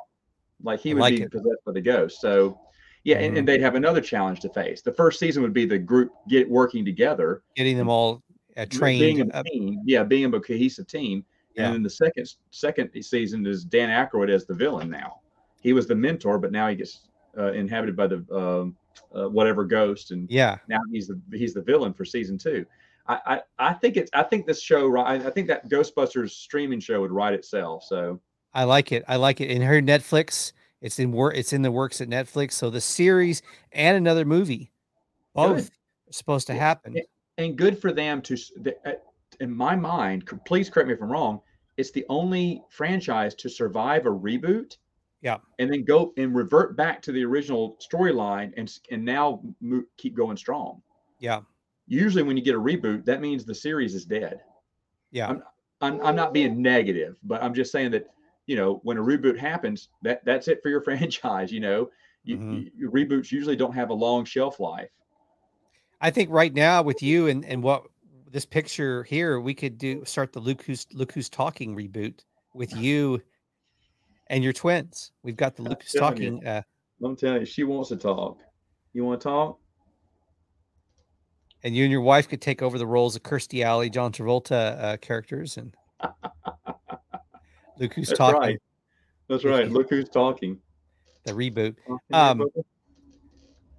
Like 0.63 0.79
he 0.81 0.91
I 0.91 0.95
would 0.95 1.01
like 1.01 1.17
be 1.17 1.23
it. 1.23 1.31
possessed 1.33 1.65
by 1.65 1.73
the 1.73 1.81
ghost. 1.81 2.21
So 2.21 2.61
yeah, 3.07 3.19
and, 3.19 3.35
Mhm. 3.35 3.39
and 3.39 3.49
they'd 3.49 3.61
have 3.63 3.77
another 3.77 4.01
challenge 4.01 4.41
to 4.41 4.49
face. 4.49 4.83
The 4.83 4.93
first 4.93 5.21
season 5.21 5.43
would 5.45 5.53
be 5.53 5.65
the 5.65 5.79
group 5.79 6.11
get 6.29 6.51
working 6.51 6.85
together, 6.85 7.43
Getting 7.55 7.77
them 7.79 7.89
all 7.89 8.23
uh, 8.57 8.67
being 8.67 8.69
trained. 8.69 9.31
a 9.31 9.37
uh, 9.37 9.43
team. 9.45 9.81
Yeah, 9.85 10.03
being 10.03 10.35
a 10.35 10.41
cohesive 10.41 10.89
team. 10.89 11.25
Yeah. 11.55 11.67
And 11.67 11.75
then 11.77 11.83
the 11.85 11.91
second 11.91 12.29
second 12.51 12.91
season 13.03 13.47
is 13.47 13.65
Dan 13.65 13.91
Aykroyd 13.91 14.29
as 14.29 14.45
the 14.45 14.55
villain 14.55 14.91
now. 14.91 15.21
He 15.61 15.73
was 15.73 15.87
the 15.87 15.95
mentor, 15.95 16.39
but 16.39 16.51
now 16.51 16.69
he 16.69 16.75
gets 16.75 17.09
uh, 17.39 17.53
inhabited 17.53 17.95
by 17.97 18.09
the 18.09 18.25
um, 18.33 18.77
uh, 19.15 19.29
whatever 19.29 19.65
ghost, 19.65 20.11
and 20.11 20.29
yeah, 20.31 20.59
now 20.69 20.81
he's 20.91 21.07
the 21.07 21.21
he's 21.33 21.55
the 21.55 21.63
villain 21.63 21.95
for 21.95 22.05
season 22.05 22.37
two. 22.39 22.67
I 23.07 23.21
I, 23.27 23.41
I 23.71 23.73
think 23.75 23.97
it's 23.97 24.11
I 24.15 24.25
think 24.25 24.47
this 24.47 24.61
show 24.61 24.97
I, 24.99 25.15
I 25.15 25.31
think 25.31 25.47
that 25.47 25.69
Ghostbusters 25.71 26.31
streaming 26.31 26.81
show 26.81 27.01
would 27.01 27.13
write 27.13 27.35
itself. 27.35 27.85
So 27.85 28.21
I 28.53 28.65
like 28.65 28.91
it. 28.91 29.05
I 29.07 29.15
like 29.17 29.41
it. 29.41 29.51
And 29.51 29.63
her 29.63 29.81
Netflix, 29.81 30.53
it's 30.81 30.99
in 30.99 31.13
work. 31.13 31.35
It's 31.37 31.53
in 31.53 31.63
the 31.63 31.71
works 31.71 32.01
at 32.01 32.09
Netflix. 32.09 32.53
So 32.53 32.71
the 32.71 32.81
series 32.81 33.43
and 33.73 33.97
another 33.97 34.25
movie, 34.25 34.71
both 35.35 35.69
are 35.71 36.13
supposed 36.13 36.47
to 36.49 36.55
happen. 36.55 36.97
and 37.39 37.57
good 37.57 37.79
for 37.81 37.93
them 37.93 38.23
to 38.23 38.37
uh, 38.85 38.93
in 39.41 39.51
my 39.51 39.77
mind. 39.77 40.29
Please 40.47 40.71
correct 40.71 40.89
me 40.89 40.95
if 40.95 41.03
I'm 41.03 41.11
wrong. 41.11 41.41
It's 41.77 41.91
the 41.91 42.07
only 42.09 42.63
franchise 42.71 43.35
to 43.37 43.49
survive 43.49 44.07
a 44.07 44.11
reboot. 44.11 44.77
Yeah. 45.23 45.39
And 45.59 45.71
then 45.73 45.85
go 45.85 46.13
and 46.17 46.35
revert 46.37 46.77
back 46.77 47.03
to 47.03 47.13
the 47.13 47.25
original 47.25 47.77
storyline 47.81 48.53
and 48.57 48.73
and 48.91 49.05
now 49.05 49.41
mo- 49.61 49.83
keep 49.97 50.15
going 50.15 50.37
strong. 50.37 50.83
Yeah, 51.19 51.41
Usually, 51.89 52.23
when 52.23 52.37
you 52.37 52.43
get 52.43 52.55
a 52.55 52.61
reboot, 52.61 53.05
that 53.07 53.21
means 53.21 53.45
the 53.45 53.55
series 53.55 53.95
is 53.95 54.05
dead. 54.05 54.41
yeah, 55.13 55.29
I'm- 55.29 55.43
I'm, 55.83 56.01
I'm 56.01 56.17
not 56.17 56.33
being 56.33 56.61
negative, 56.63 57.19
but 57.23 57.43
I'm 57.43 57.53
just 57.55 57.71
saying 57.71 57.91
that 57.93 58.09
you 58.47 58.57
know 58.57 58.81
when 58.85 58.97
a 58.99 59.03
reboot 59.03 59.37
happens, 59.39 59.89
that 60.03 60.25
that's 60.25 60.49
it 60.49 60.61
for 60.63 60.69
your 60.69 60.81
franchise. 60.89 61.53
You 61.53 61.61
know, 61.61 61.91
you, 62.25 62.37
Mhm. 62.39 62.71
you- 62.77 62.91
reboots 62.91 63.31
usually 63.33 63.57
don't 63.57 63.75
have 63.75 63.91
a 63.91 63.95
long 63.95 64.25
shelf 64.25 64.59
life. 64.61 64.91
I 66.01 66.11
think 66.11 66.31
right 66.31 66.53
now 66.53 66.83
with 66.83 67.03
you 67.03 67.27
and 67.29 67.45
and 67.45 67.63
what 67.63 67.85
this 68.31 68.45
picture 68.45 69.03
here, 69.05 69.41
we 69.41 69.55
could 69.55 69.79
do 69.79 70.05
start 70.05 70.33
the 70.33 70.41
Look 70.41 70.63
who's 70.63 70.87
Look 70.93 71.13
who's 71.13 71.29
talking 71.29 71.75
reboot 71.77 72.21
with 72.55 72.75
you 72.77 73.23
and 74.29 74.43
your 74.45 74.53
twins. 74.53 75.13
We've 75.23 75.37
got 75.37 75.57
the 75.57 75.63
Look 75.63 75.83
who's 75.83 75.93
telling 75.93 76.23
you. 76.23 76.31
talking. 76.41 76.47
Uh, 76.47 76.63
I'm 77.05 77.17
telling 77.17 77.41
you, 77.41 77.47
she 77.47 77.65
wants 77.65 77.89
to 77.91 77.97
talk. 77.97 78.39
You 78.93 79.05
want 79.05 79.21
to 79.21 79.25
talk? 79.29 79.59
and 81.65 81.75
you 81.75 81.83
and 81.85 81.91
your 81.91 82.03
wife 82.03 82.29
could 82.29 82.41
take 82.41 82.63
over 82.63 82.79
the 82.79 82.87
roles 82.87 83.17
of 83.17 83.23
Kirstie 83.25 83.65
Alley, 83.65 83.91
John 83.91 84.13
Travolta 84.13 84.79
uh, 84.81 84.97
characters, 84.99 85.57
and 85.57 85.75
Look 87.79 87.95
who's 87.95 88.09
That's 88.09 88.19
talking 88.19 88.41
right. 88.41 88.59
That's 89.29 89.45
right. 89.45 89.71
Look 89.71 89.91
who's 89.91 90.09
talking. 90.09 90.59
the 91.25 91.33
reboot. 91.33 91.77
Um, 92.13 92.45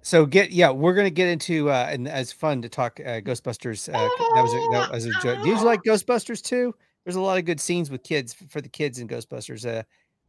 So 0.02 0.24
get 0.24 0.52
yeah, 0.52 0.70
we're 0.70 0.94
gonna 0.94 1.10
get 1.10 1.28
into 1.28 1.70
uh, 1.70 1.88
and 1.90 2.08
as 2.08 2.32
fun 2.32 2.62
to 2.62 2.68
talk 2.68 2.98
uh, 3.00 3.20
Ghostbusters. 3.20 3.88
Uh, 3.92 4.08
that 4.34 4.42
was 4.42 4.54
a, 4.54 4.68
that 4.72 4.92
was 4.92 5.06
a 5.06 5.10
joke. 5.20 5.42
Do 5.42 5.48
you 5.48 5.62
like 5.62 5.82
Ghostbusters 5.82 6.42
too? 6.42 6.74
There's 7.04 7.16
a 7.16 7.20
lot 7.20 7.38
of 7.38 7.44
good 7.44 7.60
scenes 7.60 7.90
with 7.90 8.02
kids 8.04 8.34
for 8.48 8.60
the 8.60 8.68
kids 8.68 9.00
in 9.00 9.08
Ghostbusters. 9.08 9.66
Uh, 9.66 9.82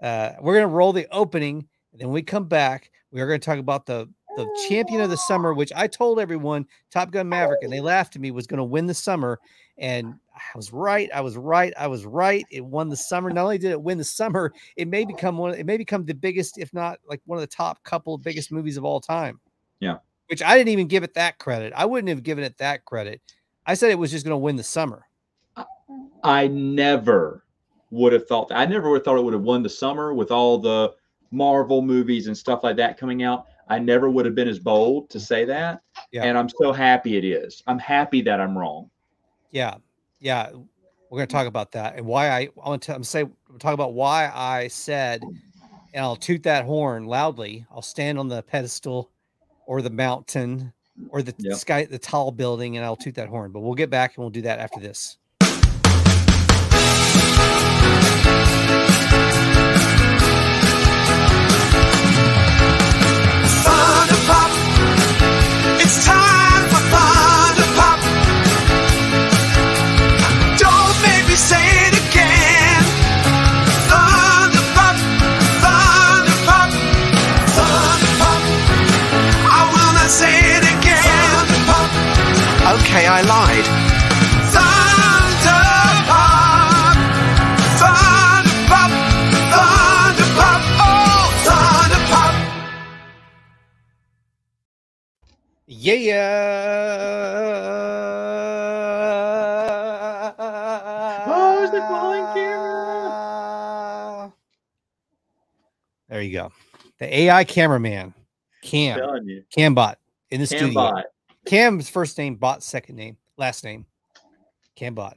uh, 0.04 0.34
we're 0.42 0.56
gonna 0.56 0.68
roll 0.68 0.92
the 0.92 1.08
opening, 1.12 1.66
and 1.92 2.02
then 2.02 2.10
we 2.10 2.22
come 2.22 2.46
back. 2.46 2.92
We 3.12 3.22
are 3.22 3.28
going 3.28 3.40
to 3.40 3.46
talk 3.46 3.60
about 3.60 3.86
the 3.86 4.10
the 4.38 4.66
champion 4.70 5.02
of 5.02 5.10
the 5.10 5.18
summer, 5.18 5.54
which 5.54 5.72
I 5.76 5.88
told 5.88 6.20
everyone 6.20 6.66
Top 6.92 7.12
Gun 7.12 7.28
Maverick, 7.28 7.64
and 7.64 7.72
they 7.72 7.82
laughed 7.82 8.16
at 8.16 8.22
me, 8.22 8.32
was 8.32 8.48
going 8.48 8.60
to 8.60 8.64
win 8.64 8.86
the 8.86 8.94
summer. 8.94 9.40
And 9.80 10.16
I 10.36 10.58
was 10.58 10.72
right. 10.74 11.10
I 11.14 11.22
was 11.22 11.38
right. 11.38 11.74
I 11.78 11.88
was 11.88 12.06
right. 12.06 12.46
It 12.52 12.64
won 12.64 12.90
the 12.90 12.98
summer. 12.98 13.30
Not 13.30 13.44
only 13.44 13.58
did 13.58 13.72
it 13.72 13.82
win 13.82 13.98
the 13.98 14.04
summer, 14.04 14.54
it 14.78 14.88
may 14.88 15.06
become 15.06 15.38
one. 15.38 15.54
It 15.54 15.66
may 15.66 15.78
become 15.78 16.06
the 16.06 16.14
biggest, 16.14 16.58
if 16.58 16.74
not 16.74 17.00
like 17.08 17.22
one 17.26 17.38
of 17.38 17.42
the 17.42 17.48
top 17.48 17.84
couple 17.84 18.14
of 18.14 18.24
biggest 18.24 18.52
movies 18.52 18.78
of 18.78 18.86
all 18.86 19.00
time. 19.00 19.40
Yeah. 19.80 19.98
Which 20.28 20.44
I 20.44 20.58
didn't 20.58 20.70
even 20.70 20.88
give 20.88 21.04
it 21.04 21.16
that 21.16 21.40
credit. 21.40 21.74
I 21.76 21.86
wouldn't 21.86 22.10
have 22.10 22.24
given 22.24 22.44
it 22.44 22.58
that 22.58 22.86
credit. 22.86 23.22
I 23.66 23.74
said 23.74 23.92
it 23.92 23.98
was 23.98 24.12
just 24.12 24.26
going 24.26 24.34
to 24.34 24.38
win 24.38 24.56
the 24.56 24.64
summer. 24.64 25.06
Uh, 25.56 25.64
I 26.24 26.48
never 26.48 27.46
would 27.92 28.14
have 28.14 28.28
thought 28.28 28.50
that. 28.50 28.58
I 28.58 28.66
never 28.66 28.90
would 28.90 28.98
have 28.98 29.06
thought 29.06 29.18
it 29.18 29.24
would 29.24 29.34
have 29.34 29.42
won 29.42 29.64
the 29.64 29.70
summer 29.70 30.14
with 30.14 30.32
all 30.32 30.60
the 30.60 30.94
Marvel 31.32 31.82
movies 31.82 32.28
and 32.28 32.38
stuff 32.38 32.64
like 32.64 32.76
that 32.78 32.98
coming 32.98 33.24
out. 33.24 33.46
I 33.68 33.80
never 33.80 34.10
would 34.10 34.26
have 34.26 34.36
been 34.36 34.48
as 34.48 34.60
bold 34.60 35.10
to 35.12 35.20
say 35.20 35.46
that. 35.46 35.82
Yeah. 36.12 36.24
And 36.24 36.38
I'm 36.38 36.50
so 36.50 36.72
happy 36.72 37.18
it 37.18 37.24
is. 37.24 37.64
I'm 37.68 37.80
happy 37.80 38.22
that 38.24 38.42
I'm 38.42 38.58
wrong. 38.58 38.90
Yeah. 39.52 39.76
Yeah. 40.20 40.50
We're 41.10 41.18
going 41.18 41.28
to 41.28 41.34
talk 41.34 41.48
about 41.48 41.72
that 41.72 41.96
and 41.96 42.06
why 42.06 42.30
I, 42.30 42.50
I 42.64 42.70
want 42.70 42.84
to 42.84 42.96
I'm 42.96 43.04
say 43.04 43.26
talk 43.58 43.74
about 43.74 43.94
why 43.94 44.32
I 44.34 44.68
said 44.68 45.24
and 45.94 46.06
I'll 46.06 46.16
toot 46.16 46.44
that 46.44 46.66
horn 46.66 47.06
loudly. 47.06 47.66
I'll 47.72 47.82
stand 47.82 48.20
on 48.20 48.28
the 48.28 48.44
pedestal 48.44 49.10
or 49.66 49.82
the 49.82 49.90
mountain 49.90 50.72
or 51.10 51.24
the 51.24 51.34
yep. 51.40 51.58
sky 51.58 51.86
the 51.86 51.98
tall 51.98 52.32
building 52.32 52.78
and 52.78 52.86
I'll 52.86 52.96
toot 52.96 53.16
that 53.16 53.28
horn. 53.28 53.52
But 53.52 53.62
we'll 53.62 53.74
get 53.74 53.90
back 53.90 54.16
and 54.16 54.24
we'll 54.24 54.30
do 54.30 54.44
that 54.44 54.60
after 54.60 54.80
this. 54.80 55.18
Yeah. 95.96 96.20
Oh, 101.26 101.68
the 101.72 101.80
falling 101.82 102.26
camera. 102.36 104.32
There 106.10 106.22
you 106.22 106.34
go. 106.34 106.52
The 107.00 107.20
AI 107.22 107.44
cameraman, 107.44 108.14
Cam, 108.62 109.00
Cambot 109.56 109.96
in 110.30 110.42
the 110.42 110.48
Cam 110.48 110.58
studio. 110.60 110.74
Bot. 110.74 111.06
Cam's 111.46 111.90
first 111.90 112.18
name, 112.20 112.36
Bot 112.36 112.62
second 112.62 112.96
name, 112.96 113.18
last 113.38 113.64
name, 113.64 113.88
Cambot. 114.78 115.16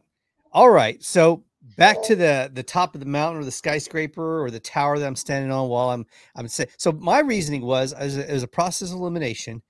All 0.52 0.70
right, 0.70 1.02
so 1.02 1.44
back 1.76 2.02
to 2.04 2.16
the 2.16 2.50
the 2.54 2.62
top 2.62 2.94
of 2.94 3.00
the 3.00 3.06
mountain 3.06 3.42
or 3.42 3.44
the 3.44 3.50
skyscraper 3.50 4.42
or 4.42 4.50
the 4.50 4.60
tower 4.60 4.98
that 4.98 5.06
I'm 5.06 5.16
standing 5.16 5.52
on 5.52 5.68
while 5.68 5.90
I'm 5.90 6.06
I'm 6.34 6.48
saying. 6.48 6.70
So 6.78 6.92
my 6.92 7.18
reasoning 7.20 7.60
was 7.62 7.92
as 7.92 8.16
a, 8.16 8.30
as 8.30 8.42
a 8.42 8.48
process 8.48 8.90
of 8.90 8.96
elimination. 8.96 9.62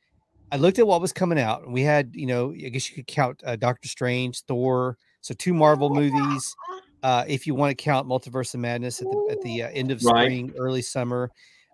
I 0.52 0.56
looked 0.56 0.78
at 0.78 0.86
what 0.86 1.00
was 1.00 1.14
coming 1.14 1.40
out, 1.40 1.62
and 1.64 1.72
we 1.72 1.80
had, 1.80 2.10
you 2.14 2.26
know, 2.26 2.52
I 2.52 2.68
guess 2.68 2.90
you 2.90 2.96
could 2.96 3.06
count 3.06 3.42
uh, 3.44 3.56
Doctor 3.56 3.88
Strange, 3.88 4.42
Thor, 4.42 4.98
so 5.22 5.32
two 5.32 5.54
Marvel 5.54 5.88
movies. 5.88 6.54
Uh, 7.02 7.24
if 7.26 7.46
you 7.46 7.54
want 7.54 7.76
to 7.76 7.82
count 7.82 8.06
Multiverse 8.06 8.52
of 8.52 8.60
Madness 8.60 9.00
at 9.00 9.10
the 9.10 9.28
at 9.30 9.40
the 9.40 9.62
uh, 9.62 9.70
end 9.70 9.90
of 9.90 10.02
spring, 10.02 10.48
right. 10.48 10.56
early 10.58 10.82
summer, 10.82 11.30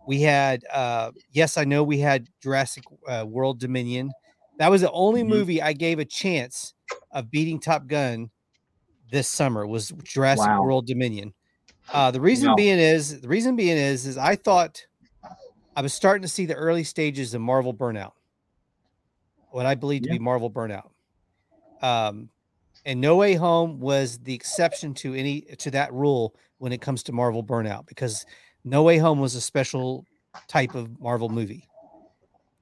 we 0.07 0.23
had. 0.23 0.65
Uh, 0.73 1.11
yes, 1.33 1.59
I 1.59 1.65
know 1.65 1.83
we 1.83 1.99
had 1.99 2.29
Jurassic 2.41 2.85
uh, 3.09 3.25
World 3.27 3.59
Dominion. 3.59 4.13
That 4.59 4.71
was 4.71 4.83
the 4.83 4.93
only 4.93 5.23
mm-hmm. 5.23 5.31
movie 5.31 5.61
I 5.61 5.73
gave 5.73 5.99
a 5.99 6.05
chance 6.05 6.75
of 7.11 7.33
beating 7.33 7.59
Top 7.59 7.89
Gun 7.89 8.31
this 9.11 9.27
summer 9.27 9.67
was 9.67 9.93
Jurassic 10.05 10.47
wow. 10.47 10.63
World 10.63 10.87
Dominion. 10.87 11.35
Uh, 11.93 12.13
the 12.13 12.21
reason 12.21 12.47
no. 12.47 12.55
being 12.55 12.79
is 12.79 13.21
the 13.23 13.29
reason 13.29 13.57
being 13.57 13.77
is 13.77 14.07
is 14.07 14.17
I 14.17 14.37
thought 14.37 14.87
I 15.75 15.83
was 15.83 15.93
starting 15.93 16.23
to 16.23 16.29
see 16.29 16.47
the 16.47 16.55
early 16.55 16.85
stages 16.85 17.35
of 17.35 17.41
Marvel 17.41 17.75
burnout. 17.75 18.13
What 19.59 19.67
I 19.67 19.75
believe 19.75 20.03
yeah. 20.07 20.13
to 20.13 20.19
be 20.21 20.23
Marvel 20.23 20.49
burnout. 20.49 20.91
Um, 21.83 22.29
and 22.87 23.01
No 23.01 23.17
Way 23.17 23.35
Home 23.35 23.81
was 23.81 24.19
the 24.19 24.33
exception 24.33 24.95
to 24.95 25.15
any 25.15 25.41
to 25.41 25.73
that 25.73 25.93
rule 25.93 26.37
when 26.59 26.71
it 26.71 26.81
comes 26.81 27.03
to 27.03 27.13
Marvel 27.13 27.43
burnout 27.43 27.89
because 27.89 28.25
No 28.63 28.85
Way 28.85 28.99
Home 28.99 29.19
was 29.19 29.35
a 29.35 29.41
special 29.41 30.07
type 30.47 30.77
of 30.77 31.01
Marvel 31.01 31.29
movie. 31.29 31.69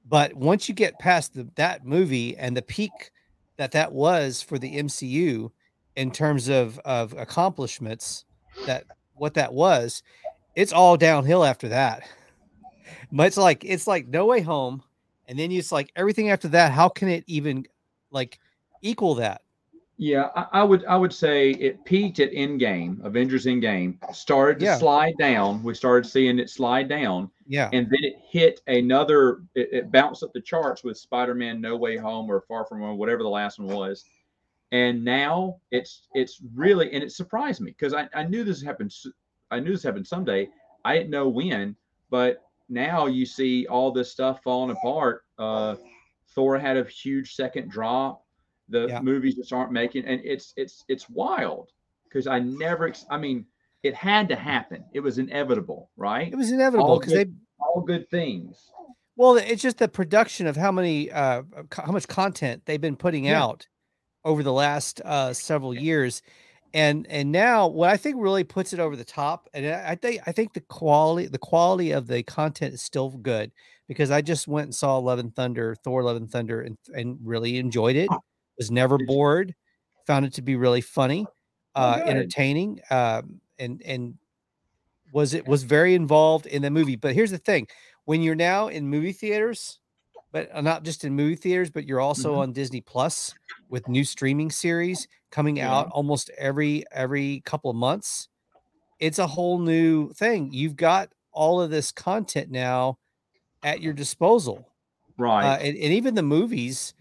But 0.09 0.33
once 0.33 0.71
you 0.71 0.75
get 0.75 0.99
past 0.99 1.35
the, 1.35 1.47
that 1.57 1.85
movie 1.85 2.35
and 2.39 2.57
the 2.57 2.63
peak 2.63 3.11
that 3.59 3.73
that 3.73 3.93
was 3.93 4.41
for 4.41 4.59
the 4.59 4.77
MCU 4.77 5.51
in 5.97 6.11
terms 6.11 6.49
of 6.49 6.79
of 6.87 7.13
accomplishments, 7.13 8.25
that 8.65 8.85
what 9.17 9.35
that 9.35 9.53
was, 9.53 10.03
it's 10.55 10.73
all 10.73 10.97
downhill 10.97 11.45
after 11.45 11.69
that. 11.69 12.09
But 13.13 13.27
it's 13.27 13.37
like 13.37 13.65
it's 13.67 13.87
like 13.87 14.09
No 14.09 14.25
Way 14.25 14.41
Home, 14.41 14.83
and 15.29 15.39
then 15.39 15.51
it's 15.53 15.73
like 15.73 15.91
everything 15.97 16.31
after 16.31 16.49
that. 16.49 16.73
How 16.73 16.89
can 16.89 17.09
it 17.09 17.25
even 17.27 17.67
like 18.11 18.39
equal 18.83 19.15
that? 19.17 19.43
Yeah, 19.99 20.29
I, 20.37 20.61
I, 20.61 20.63
would 20.63 20.85
I 20.85 20.97
would 20.97 21.13
say 21.13 21.53
it 21.53 21.83
peaked 21.87 22.21
at 22.21 22.31
Endgame, 22.33 23.03
Avengers 23.03 23.47
Endgame, 23.47 23.97
started 24.15 24.59
to 24.59 24.67
yeah. 24.67 24.77
slide 24.77 25.15
down. 25.19 25.63
We 25.63 25.73
started 25.73 26.09
seeing 26.09 26.39
it 26.39 26.51
slide 26.51 26.89
down. 26.89 27.31
Yeah. 27.47 27.71
And 27.73 27.87
then 27.87 28.01
it 28.03 28.17
hit 28.29 28.61
another 28.67 29.43
it, 29.55 29.69
it 29.73 29.93
bounced 29.93 30.23
up 30.23 30.33
the 30.35 30.41
charts 30.41 30.85
with 30.85 30.99
Spider-Man 30.99 31.63
No 31.63 31.77
Way 31.77 31.97
Home 31.97 32.31
or 32.31 32.43
Far 32.43 32.67
From 32.67 32.81
Home, 32.81 32.99
whatever 32.99 33.23
the 33.23 33.29
last 33.29 33.59
one 33.59 33.75
was. 33.75 34.05
And 34.73 35.03
now 35.03 35.57
it's 35.71 36.09
it's 36.15 36.43
really 36.55 36.93
and 36.93 37.03
it 37.03 37.13
surprised 37.13 37.63
me 37.63 37.71
because 37.71 37.95
I, 37.95 38.09
I 38.15 38.25
knew 38.25 38.45
this 38.45 38.61
happened 38.61 38.93
I 39.51 39.61
knew 39.61 39.71
this 39.71 39.83
happened 39.83 40.07
someday. 40.07 40.49
I 40.85 40.99
didn't 40.99 41.11
know 41.11 41.29
when, 41.29 41.75
but 42.11 42.46
now 42.69 43.07
you 43.07 43.27
see 43.27 43.67
all 43.67 43.93
this 43.93 44.11
stuff 44.13 44.43
falling 44.43 44.71
apart. 44.77 45.23
Uh 45.39 45.77
Thor 46.35 46.59
had 46.59 46.77
a 46.77 46.85
huge 46.85 47.35
second 47.35 47.71
drop 47.71 48.27
the 48.69 48.87
yeah. 48.89 49.01
movies 49.01 49.35
just 49.35 49.53
aren't 49.53 49.73
making 49.73 50.05
and 50.05 50.21
it's 50.25 50.53
it's 50.57 50.85
it's 50.89 51.09
wild 51.09 51.71
because 52.05 52.27
i 52.27 52.39
never 52.39 52.93
i 53.11 53.17
mean 53.17 53.45
it 53.83 53.95
had 53.95 54.29
to 54.29 54.37
happen 54.37 54.85
it 54.93 55.01
was 55.01 55.19
inevitable 55.19 55.91
right 55.97 56.33
it 56.33 56.37
was 56.37 56.51
inevitable 56.51 56.99
because 56.99 57.13
they 57.13 57.27
all 57.61 57.81
good 57.81 58.09
things 58.11 58.71
well 59.17 59.37
it's 59.37 59.63
just 59.63 59.79
the 59.79 59.89
production 59.89 60.47
of 60.47 60.57
how 60.57 60.73
many 60.73 61.11
uh 61.13 61.43
how 61.73 61.93
much 61.93 62.09
content 62.09 62.63
they've 62.67 62.81
been 62.81 62.97
putting 62.97 63.27
yeah. 63.27 63.43
out 63.43 63.67
over 64.25 64.43
the 64.43 64.53
last 64.53 65.01
uh 65.05 65.33
several 65.33 65.75
years 65.75 66.23
and 66.77 67.07
and 67.09 67.33
now 67.33 67.67
what 67.67 67.89
i 67.89 67.97
think 67.97 68.17
really 68.19 68.45
puts 68.45 68.73
it 68.73 68.79
over 68.79 68.95
the 68.95 69.05
top 69.05 69.49
and 69.55 69.67
i 69.67 69.95
think 69.95 70.21
i 70.27 70.33
think 70.33 70.53
the 70.53 70.61
quality 70.61 71.27
the 71.27 71.39
quality 71.39 71.91
of 71.91 72.07
the 72.07 72.23
content 72.23 72.75
is 72.75 72.83
still 72.83 73.11
good 73.11 73.51
because 73.89 74.11
i 74.11 74.21
just 74.21 74.47
went 74.47 74.67
and 74.67 74.75
saw 74.75 74.99
love 74.99 75.19
and 75.19 75.35
thunder 75.35 75.75
thor 75.83 76.03
love 76.03 76.17
and 76.17 76.31
thunder 76.31 76.61
and, 76.61 76.77
and 76.95 77.19
really 77.23 77.57
enjoyed 77.57 77.97
it. 77.97 78.09
Was 78.59 78.71
never 78.71 78.97
bored, 79.07 79.55
found 80.07 80.25
it 80.25 80.33
to 80.35 80.43
be 80.43 80.57
really 80.57 80.81
funny, 80.81 81.27
oh, 81.75 81.83
uh, 81.83 82.03
entertaining, 82.07 82.81
um, 82.91 83.39
and 83.59 83.83
and 83.85 84.15
was 85.13 85.35
it 85.35 85.47
was 85.47 85.63
very 85.63 85.95
involved 85.95 86.47
in 86.47 86.63
the 86.63 86.71
movie. 86.71 86.97
But 86.97 87.15
here's 87.15 87.31
the 87.31 87.39
thing: 87.39 87.67
when 88.07 88.23
you're 88.23 88.35
now 88.35 88.69
in 88.69 88.89
movie 88.89 89.13
theaters, 89.13 89.79
but 90.33 90.49
uh, 90.53 90.61
not 90.61 90.85
just 90.85 91.05
in 91.05 91.15
movie 91.15 91.37
theaters, 91.37 91.71
but 91.71 91.87
you're 91.87 92.01
also 92.01 92.33
mm-hmm. 92.33 92.41
on 92.41 92.53
Disney 92.53 92.81
Plus 92.81 93.35
with 93.69 93.89
new 93.89 94.05
streaming 94.05 94.51
series 94.51 95.09
coming 95.31 95.57
yeah. 95.57 95.73
out 95.73 95.89
almost 95.91 96.31
every 96.39 96.85
every 96.93 97.43
couple 97.45 97.71
of 97.71 97.77
months. 97.77 98.29
It's 98.99 99.19
a 99.19 99.27
whole 99.27 99.59
new 99.59 100.13
thing. 100.13 100.53
You've 100.53 100.77
got 100.77 101.11
all 101.33 101.61
of 101.61 101.71
this 101.71 101.93
content 101.93 102.51
now 102.51 102.99
at 103.63 103.81
your 103.81 103.93
disposal, 103.93 104.69
right? 105.19 105.45
Uh, 105.45 105.57
and, 105.57 105.77
and 105.77 105.93
even 105.93 106.15
the 106.15 106.23
movies. 106.23 106.95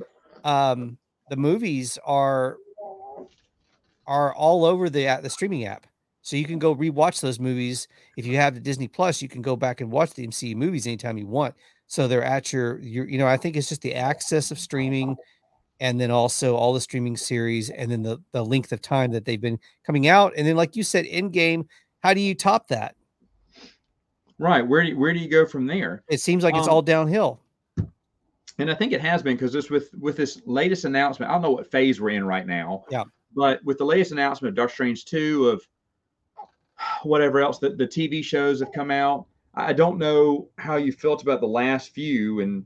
Um, 0.44 0.98
the 1.30 1.38
movies 1.38 1.98
are 2.06 2.58
are 4.08 4.34
all 4.36 4.66
over 4.66 4.90
the 4.90 5.08
uh, 5.08 5.22
the 5.22 5.30
streaming 5.30 5.66
app. 5.66 5.88
So 6.22 6.36
you 6.36 6.46
can 6.46 6.58
go 6.58 6.76
rewatch 6.76 7.22
those 7.22 7.40
movies. 7.40 7.88
If 8.18 8.26
you 8.26 8.38
have 8.38 8.56
the 8.56 8.60
Disney 8.60 8.88
Plus, 8.88 9.22
you 9.22 9.30
can 9.30 9.44
go 9.44 9.56
back 9.56 9.80
and 9.82 9.92
watch 9.92 10.14
the 10.14 10.26
MCU 10.28 10.56
movies 10.56 10.88
anytime 10.88 11.20
you 11.20 11.28
want. 11.28 11.54
So 11.88 12.08
they're 12.08 12.24
at 12.24 12.52
your 12.52 12.80
your 12.80 13.08
you 13.08 13.18
know, 13.18 13.28
I 13.28 13.38
think 13.38 13.56
it's 13.56 13.70
just 13.70 13.82
the 13.82 13.96
access 13.96 14.52
of 14.52 14.60
streaming 14.60 15.16
and 15.80 16.00
then 16.00 16.10
also 16.10 16.56
all 16.56 16.74
the 16.74 16.82
streaming 16.82 17.18
series 17.18 17.70
and 17.70 17.92
then 17.92 18.04
the 18.04 18.18
the 18.32 18.44
length 18.44 18.72
of 18.72 18.82
time 18.82 19.12
that 19.12 19.26
they've 19.26 19.42
been 19.42 19.60
coming 19.86 20.08
out. 20.08 20.34
And 20.36 20.48
then 20.48 20.56
like 20.56 20.76
you 20.76 20.84
said, 20.84 21.06
Endgame 21.06 21.66
how 22.06 22.14
do 22.14 22.22
you 22.22 22.36
top 22.36 22.68
that? 22.68 22.96
Right. 24.38 24.62
Where 24.62 24.84
do 24.84 24.90
you, 24.90 25.00
where 25.00 25.12
do 25.12 25.18
you 25.18 25.28
go 25.28 25.44
from 25.44 25.66
there? 25.66 26.04
It 26.08 26.20
seems 26.22 26.44
like 26.44 26.54
um, 26.54 26.60
it's 26.60 26.70
all 26.70 26.84
downhill. 26.84 27.40
And 28.60 28.70
I 28.70 28.76
think 28.76 28.94
it 28.94 29.02
has 29.02 29.24
been 29.24 29.36
because 29.36 29.52
this 29.52 29.72
with 29.72 29.90
with 30.00 30.16
this 30.16 30.40
latest 30.46 30.86
announcement. 30.86 31.32
I 31.32 31.34
don't 31.34 31.42
know 31.42 31.50
what 31.50 31.72
phase 31.72 32.00
we're 32.00 32.12
in 32.12 32.24
right 32.24 32.46
now. 32.46 32.86
Yeah. 32.92 33.06
But 33.36 33.64
with 33.66 33.80
the 33.80 33.86
latest 33.86 34.12
announcement 34.12 34.52
of 34.52 34.56
dark 34.56 34.70
Strange 34.70 35.06
two 35.06 35.50
of 35.50 35.66
whatever 37.02 37.40
else 37.40 37.58
that 37.58 37.80
the 37.80 37.88
TV 37.88 38.24
shows 38.24 38.60
have 38.60 38.72
come 38.72 38.92
out. 38.92 39.26
I 39.56 39.74
don't 39.74 39.98
know 39.98 40.50
how 40.58 40.76
you 40.76 40.92
felt 40.92 41.22
about 41.24 41.40
the 41.40 41.48
last 41.48 41.92
few, 41.94 42.42
and 42.42 42.66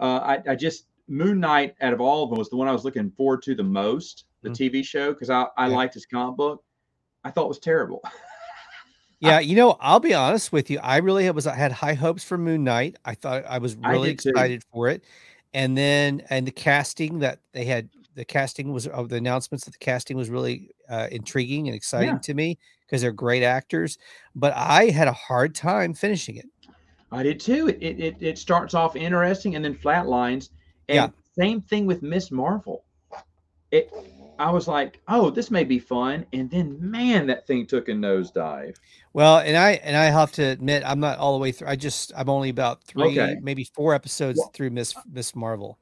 uh, 0.00 0.18
I, 0.18 0.42
I 0.50 0.54
just 0.56 0.86
Moon 1.08 1.38
Knight 1.38 1.74
out 1.80 1.92
of 1.92 2.00
all 2.00 2.24
of 2.24 2.30
them 2.30 2.38
was 2.38 2.50
the 2.50 2.56
one 2.56 2.68
I 2.68 2.72
was 2.72 2.84
looking 2.84 3.10
forward 3.12 3.42
to 3.42 3.54
the 3.54 3.62
most, 3.62 4.24
the 4.42 4.50
Mhm. 4.50 4.54
TV 4.56 4.84
show, 4.84 5.12
because 5.12 5.30
I, 5.30 5.46
I 5.56 5.68
Yeah. 5.68 5.74
liked 5.74 5.94
his 5.94 6.06
comic 6.06 6.36
book. 6.36 6.64
I 7.24 7.30
thought 7.30 7.44
it 7.44 7.48
was 7.48 7.58
terrible. 7.58 8.02
Yeah, 9.18 9.40
you 9.40 9.56
know, 9.56 9.78
I'll 9.80 9.98
be 9.98 10.12
honest 10.12 10.52
with 10.52 10.68
you. 10.68 10.78
I 10.80 10.98
really 10.98 11.28
was 11.30 11.46
I 11.46 11.54
had 11.54 11.72
high 11.72 11.94
hopes 11.94 12.22
for 12.22 12.36
Moon 12.36 12.64
Knight. 12.64 12.96
I 13.04 13.14
thought 13.14 13.46
I 13.46 13.56
was 13.56 13.74
I 13.82 13.92
really 13.92 14.14
too. 14.14 14.28
excited 14.28 14.62
for 14.70 14.88
it. 14.88 15.04
And 15.54 15.76
then 15.76 16.22
and 16.28 16.46
the 16.46 16.52
casting 16.52 17.20
that 17.20 17.40
they 17.52 17.64
had 17.64 17.88
the 18.14 18.26
casting 18.26 18.72
was 18.72 18.86
of 18.86 19.08
the 19.08 19.16
announcements 19.16 19.64
that 19.64 19.70
the 19.70 19.78
casting 19.78 20.18
was 20.18 20.28
really 20.28 20.70
uh, 20.90 21.08
intriguing 21.10 21.66
and 21.66 21.74
exciting 21.74 22.16
Yeah. 22.16 22.20
to 22.24 22.34
me 22.34 22.58
because 22.86 23.02
they're 23.02 23.12
great 23.12 23.42
actors. 23.42 23.98
But 24.34 24.52
I 24.56 24.86
had 24.86 25.08
a 25.08 25.12
hard 25.12 25.54
time 25.54 25.94
finishing 25.94 26.36
it. 26.36 26.46
I 27.12 27.22
did 27.22 27.40
too. 27.40 27.68
It, 27.68 28.00
it 28.00 28.16
it 28.20 28.38
starts 28.38 28.74
off 28.74 28.96
interesting 28.96 29.54
and 29.54 29.64
then 29.64 29.74
flatlines. 29.74 30.50
And 30.88 30.96
Yeah. 30.96 31.08
same 31.38 31.60
thing 31.60 31.86
with 31.86 32.02
Miss 32.02 32.30
Marvel. 32.30 32.84
It 33.70 33.92
I 34.38 34.50
was 34.50 34.68
like, 34.68 35.00
oh, 35.08 35.30
this 35.30 35.50
may 35.50 35.64
be 35.64 35.78
fun, 35.78 36.26
and 36.34 36.50
then 36.50 36.76
man, 36.78 37.26
that 37.28 37.46
thing 37.46 37.66
took 37.66 37.88
a 37.88 37.92
nosedive. 37.92 38.76
Well, 39.14 39.38
and 39.38 39.56
I 39.56 39.72
and 39.82 39.96
I 39.96 40.04
have 40.06 40.30
to 40.32 40.42
admit 40.42 40.82
I'm 40.84 41.00
not 41.00 41.18
all 41.18 41.32
the 41.32 41.38
way 41.38 41.52
through. 41.52 41.68
I 41.68 41.76
just 41.76 42.12
I'm 42.14 42.28
only 42.28 42.50
about 42.50 42.82
three, 42.84 43.18
Okay. 43.18 43.36
maybe 43.40 43.64
four 43.64 43.94
episodes 43.94 44.38
Well- 44.38 44.50
through 44.52 44.70
Miss 44.70 44.94
Miss 45.10 45.34
Marvel. 45.34 45.78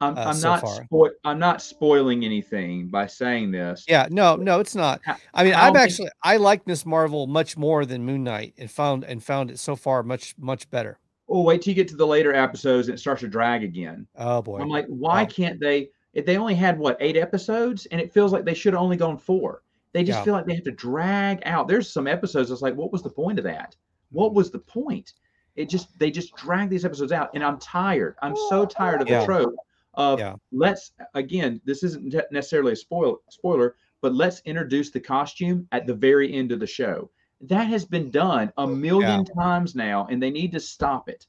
I'm, 0.00 0.16
Uh, 0.16 0.24
I'm 0.26 0.34
so 0.34 0.48
not 0.48 0.62
spo- 0.64 1.10
I'm 1.24 1.38
not 1.38 1.60
spoiling 1.60 2.24
anything 2.24 2.88
by 2.88 3.06
saying 3.06 3.50
this. 3.50 3.84
Yeah, 3.86 4.08
no, 4.10 4.36
no, 4.36 4.58
it's 4.60 4.74
not. 4.74 5.00
I 5.34 5.44
mean, 5.44 5.54
I'm 5.54 5.74
did- 5.74 5.82
actually 5.82 6.08
I 6.22 6.38
like 6.38 6.66
Miss 6.66 6.86
Marvel 6.86 7.26
much 7.26 7.56
more 7.56 7.84
than 7.84 8.04
Moon 8.04 8.24
Knight, 8.24 8.54
and 8.58 8.70
found 8.70 9.04
and 9.04 9.22
found 9.22 9.50
it 9.50 9.58
so 9.58 9.76
far 9.76 10.02
much 10.02 10.34
much 10.38 10.70
better. 10.70 10.98
Oh, 11.28 11.42
wait 11.42 11.62
till 11.62 11.70
you 11.72 11.74
get 11.76 11.88
to 11.88 11.96
the 11.96 12.06
later 12.06 12.34
episodes 12.34 12.88
and 12.88 12.96
it 12.96 12.98
starts 12.98 13.20
to 13.20 13.28
drag 13.28 13.62
again. 13.62 14.06
Oh 14.16 14.42
boy, 14.42 14.58
I'm 14.58 14.68
like, 14.68 14.86
why 14.86 15.22
Wow. 15.22 15.28
can't 15.28 15.60
they? 15.60 15.90
If 16.14 16.26
they 16.26 16.36
only 16.38 16.54
had 16.54 16.78
what 16.78 16.96
eight 17.00 17.16
episodes, 17.16 17.86
and 17.86 18.00
it 18.00 18.12
feels 18.12 18.32
like 18.32 18.44
they 18.44 18.54
should 18.54 18.72
have 18.72 18.82
only 18.82 18.96
gone 18.96 19.16
four. 19.18 19.62
They 19.92 20.02
just 20.02 20.20
Yeah. 20.20 20.24
feel 20.24 20.34
like 20.34 20.46
they 20.46 20.54
have 20.54 20.64
to 20.64 20.70
drag 20.72 21.40
out. 21.44 21.68
There's 21.68 21.92
some 21.92 22.06
episodes 22.06 22.48
that's 22.48 22.62
like, 22.62 22.74
what 22.74 22.90
was 22.92 23.02
the 23.02 23.10
point 23.10 23.38
of 23.38 23.44
that? 23.44 23.76
What 24.12 24.34
was 24.34 24.50
the 24.50 24.58
point? 24.58 25.12
It 25.56 25.68
just 25.68 25.96
they 25.98 26.10
just 26.10 26.34
drag 26.36 26.70
these 26.70 26.84
episodes 26.84 27.12
out, 27.12 27.30
and 27.34 27.44
I'm 27.44 27.58
tired. 27.58 28.16
I'm 28.22 28.34
so 28.48 28.64
tired 28.64 29.02
of 29.02 29.06
the 29.08 29.12
Yeah. 29.14 29.24
trope 29.26 29.54
of 29.94 30.18
Yeah. 30.18 30.36
let's 30.52 30.92
again. 31.14 31.60
This 31.64 31.82
isn't 31.82 32.14
necessarily 32.30 32.72
a 32.72 32.76
spoil 32.76 33.18
spoiler, 33.28 33.76
but 34.00 34.14
let's 34.14 34.40
introduce 34.44 34.90
the 34.90 35.00
costume 35.00 35.66
at 35.72 35.86
the 35.86 35.94
very 35.94 36.32
end 36.32 36.52
of 36.52 36.60
the 36.60 36.66
show. 36.66 37.10
That 37.42 37.64
has 37.68 37.84
been 37.84 38.10
done 38.10 38.52
a 38.58 38.66
million 38.66 39.24
times 39.24 39.74
now, 39.74 40.06
and 40.10 40.22
they 40.22 40.30
need 40.30 40.52
to 40.52 40.60
stop 40.60 41.08
it. 41.08 41.26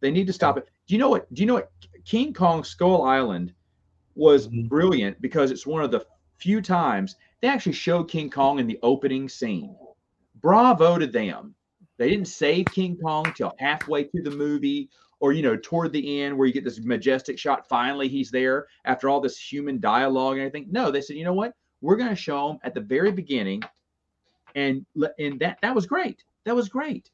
They 0.00 0.10
need 0.10 0.26
to 0.26 0.32
stop 0.32 0.56
it. 0.58 0.68
Do 0.86 0.94
you 0.94 0.98
know 0.98 1.10
what? 1.10 1.32
Do 1.34 1.42
you 1.42 1.46
know 1.46 1.54
what? 1.54 1.70
King 2.04 2.32
Kong 2.32 2.64
Skull 2.64 3.02
Island 3.02 3.52
was 4.14 4.48
Mhm. 4.48 4.68
brilliant 4.68 5.20
because 5.20 5.50
it's 5.50 5.66
one 5.66 5.82
of 5.82 5.90
the 5.90 6.06
few 6.38 6.60
times 6.60 7.16
they 7.40 7.48
actually 7.48 7.72
showed 7.72 8.04
King 8.04 8.30
Kong 8.30 8.58
in 8.58 8.66
the 8.66 8.78
opening 8.82 9.28
scene. 9.28 9.76
Bravo 10.36 10.98
to 10.98 11.06
them. 11.06 11.54
They 11.96 12.10
didn't 12.10 12.26
save 12.28 12.66
King 12.66 12.96
Kong 12.98 13.32
till 13.36 13.54
halfway 13.58 14.04
through 14.04 14.22
the 14.22 14.30
movie 14.30 14.90
or, 15.24 15.32
you 15.32 15.40
know, 15.40 15.56
toward 15.56 15.90
the 15.90 16.20
end 16.20 16.36
where 16.36 16.46
you 16.46 16.52
get 16.52 16.64
this 16.64 16.80
majestic 16.80 17.38
shot. 17.38 17.66
Finally, 17.66 18.08
he's 18.08 18.30
there 18.30 18.66
after 18.84 19.08
all 19.08 19.22
this 19.22 19.38
human 19.38 19.80
dialogue 19.80 20.36
and 20.36 20.42
everything. 20.42 20.68
No, 20.70 20.90
they 20.90 21.00
said, 21.00 21.16
you 21.16 21.24
know 21.24 21.32
what? 21.32 21.54
We're 21.80 21.96
going 21.96 22.10
to 22.10 22.14
show 22.14 22.50
him 22.50 22.58
at 22.62 22.74
the 22.74 22.82
very 22.82 23.10
beginning. 23.10 23.62
And, 24.54 24.84
and 25.18 25.40
that, 25.40 25.60
that 25.62 25.74
was 25.74 25.86
great. 25.86 26.24
That 26.44 26.54
was 26.54 26.68
great. 26.68 27.10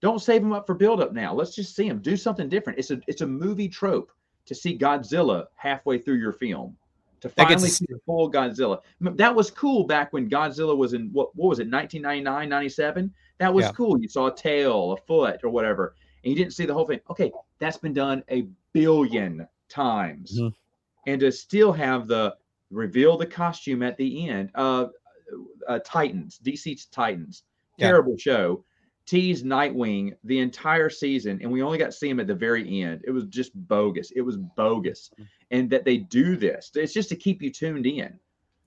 Don't 0.00 0.18
save 0.18 0.42
him 0.42 0.52
up 0.52 0.66
for 0.66 0.74
build 0.74 1.00
up 1.00 1.12
now. 1.12 1.32
Let's 1.32 1.54
just 1.54 1.76
see 1.76 1.86
him 1.86 2.00
do 2.00 2.16
something 2.16 2.48
different. 2.48 2.80
It's 2.80 2.90
a, 2.90 3.00
it's 3.06 3.20
a 3.20 3.28
movie 3.28 3.68
trope 3.68 4.10
to 4.46 4.56
see 4.56 4.76
Godzilla 4.76 5.44
halfway 5.54 5.98
through 5.98 6.16
your 6.16 6.32
film. 6.32 6.76
To 7.20 7.28
finally 7.28 7.68
see 7.68 7.86
the 7.88 8.00
full 8.04 8.28
Godzilla. 8.28 8.80
That 9.00 9.32
was 9.32 9.52
cool 9.52 9.84
back 9.84 10.12
when 10.12 10.28
Godzilla 10.28 10.76
was 10.76 10.94
in 10.94 11.10
what 11.12 11.28
what 11.36 11.50
was 11.50 11.60
it, 11.60 11.70
1999, 11.70 12.48
97? 12.48 13.14
That 13.38 13.54
was 13.54 13.66
Yeah. 13.66 13.70
cool. 13.70 14.00
You 14.00 14.08
saw 14.08 14.26
a 14.26 14.34
tail, 14.34 14.90
a 14.90 14.96
foot, 14.96 15.44
or 15.44 15.50
whatever, 15.50 15.94
and 16.24 16.30
you 16.30 16.36
didn't 16.36 16.54
see 16.54 16.66
the 16.66 16.74
whole 16.74 16.86
thing. 16.86 17.00
Okay, 17.10 17.32
that's 17.58 17.76
been 17.78 17.92
done 17.94 18.22
a 18.30 18.46
billion 18.72 19.46
times. 19.68 20.38
Mhm. 20.38 20.54
And 21.06 21.20
to 21.20 21.32
still 21.32 21.72
have 21.72 22.06
the 22.06 22.36
reveal 22.70 23.16
the 23.16 23.26
costume 23.26 23.82
at 23.82 23.96
the 23.96 24.28
end, 24.28 24.50
uh, 24.54 24.88
uh 25.68 25.78
Titans, 25.84 26.38
DC's 26.42 26.86
Titans, 26.86 27.44
Yeah. 27.78 27.88
terrible 27.88 28.16
show. 28.16 28.64
Tease 29.04 29.42
Nightwing 29.42 30.16
the 30.24 30.38
entire 30.38 30.88
season, 30.88 31.40
and 31.42 31.50
we 31.50 31.60
only 31.60 31.76
got 31.76 31.86
to 31.86 31.92
see 31.92 32.08
him 32.08 32.20
at 32.20 32.28
the 32.28 32.34
very 32.34 32.82
end. 32.82 33.02
It 33.04 33.10
was 33.10 33.26
just 33.26 33.50
bogus. 33.66 34.12
It 34.12 34.20
was 34.20 34.36
bogus. 34.36 35.10
Mhm. 35.18 35.26
And 35.50 35.70
that 35.70 35.84
they 35.84 35.98
do 35.98 36.36
this, 36.36 36.70
it's 36.74 36.92
just 36.92 37.08
to 37.08 37.16
keep 37.16 37.42
you 37.42 37.50
tuned 37.50 37.86
in. 37.86 38.18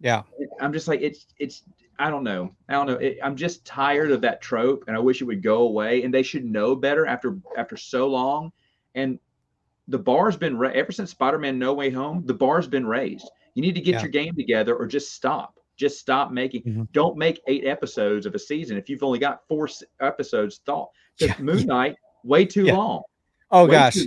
yeah, 0.02 0.24
I'm 0.60 0.74
just 0.74 0.90
like 0.90 1.02
it's 1.02 1.26
it's 1.40 1.64
I 2.00 2.10
don't 2.10 2.24
know 2.24 2.54
I 2.70 2.74
don't 2.74 2.88
know 2.88 2.94
it, 2.96 3.18
I'm 3.24 3.36
just 3.36 3.66
tired 3.66 4.12
of 4.12 4.22
that 4.22 4.42
trope 4.42 4.84
and 4.88 4.96
I 4.96 5.00
wish 5.00 5.22
it 5.22 5.26
would 5.26 5.42
go 5.44 5.60
away 5.64 6.04
and 6.04 6.14
they 6.14 6.24
should 6.24 6.46
know 6.46 6.76
better 6.76 7.06
after 7.06 7.38
after 7.58 7.78
so 7.78 8.08
long 8.08 8.52
and 8.96 9.20
the 9.88 10.00
bar's 10.00 10.36
been 10.36 10.58
ra- 10.58 10.72
ever 10.74 10.92
since 10.92 11.12
Spider-Man 11.12 11.58
No 11.60 11.74
Way 11.74 11.90
Home 11.92 12.24
the 12.26 12.34
bar's 12.34 12.68
been 12.68 12.86
raised 12.86 13.30
you 13.54 13.62
need 13.62 13.76
to 13.76 13.82
get 13.82 13.94
Yeah. 13.96 14.02
your 14.02 14.10
game 14.10 14.36
together 14.36 14.76
or 14.76 14.86
just 14.88 15.14
stop 15.14 15.58
just 15.78 16.00
stop 16.00 16.32
making 16.32 16.64
Mhm. 16.64 16.88
don't 16.92 17.18
make 17.18 17.42
eight 17.48 17.66
episodes 17.66 18.26
of 18.26 18.34
a 18.36 18.40
season 18.40 18.78
if 18.78 18.90
you've 18.90 19.04
only 19.04 19.20
got 19.20 19.48
four 19.48 19.68
s- 19.68 19.84
episodes 20.00 20.62
thought 20.66 20.90
because 21.18 21.38
Yeah, 21.38 21.44
Moon. 21.44 21.66
Knight 21.66 21.96
way 22.24 22.46
too 22.46 22.66
Yeah. 22.66 22.78
long 22.78 23.04
Oh 23.52 23.66
Way 23.66 23.72
gosh. 23.72 23.98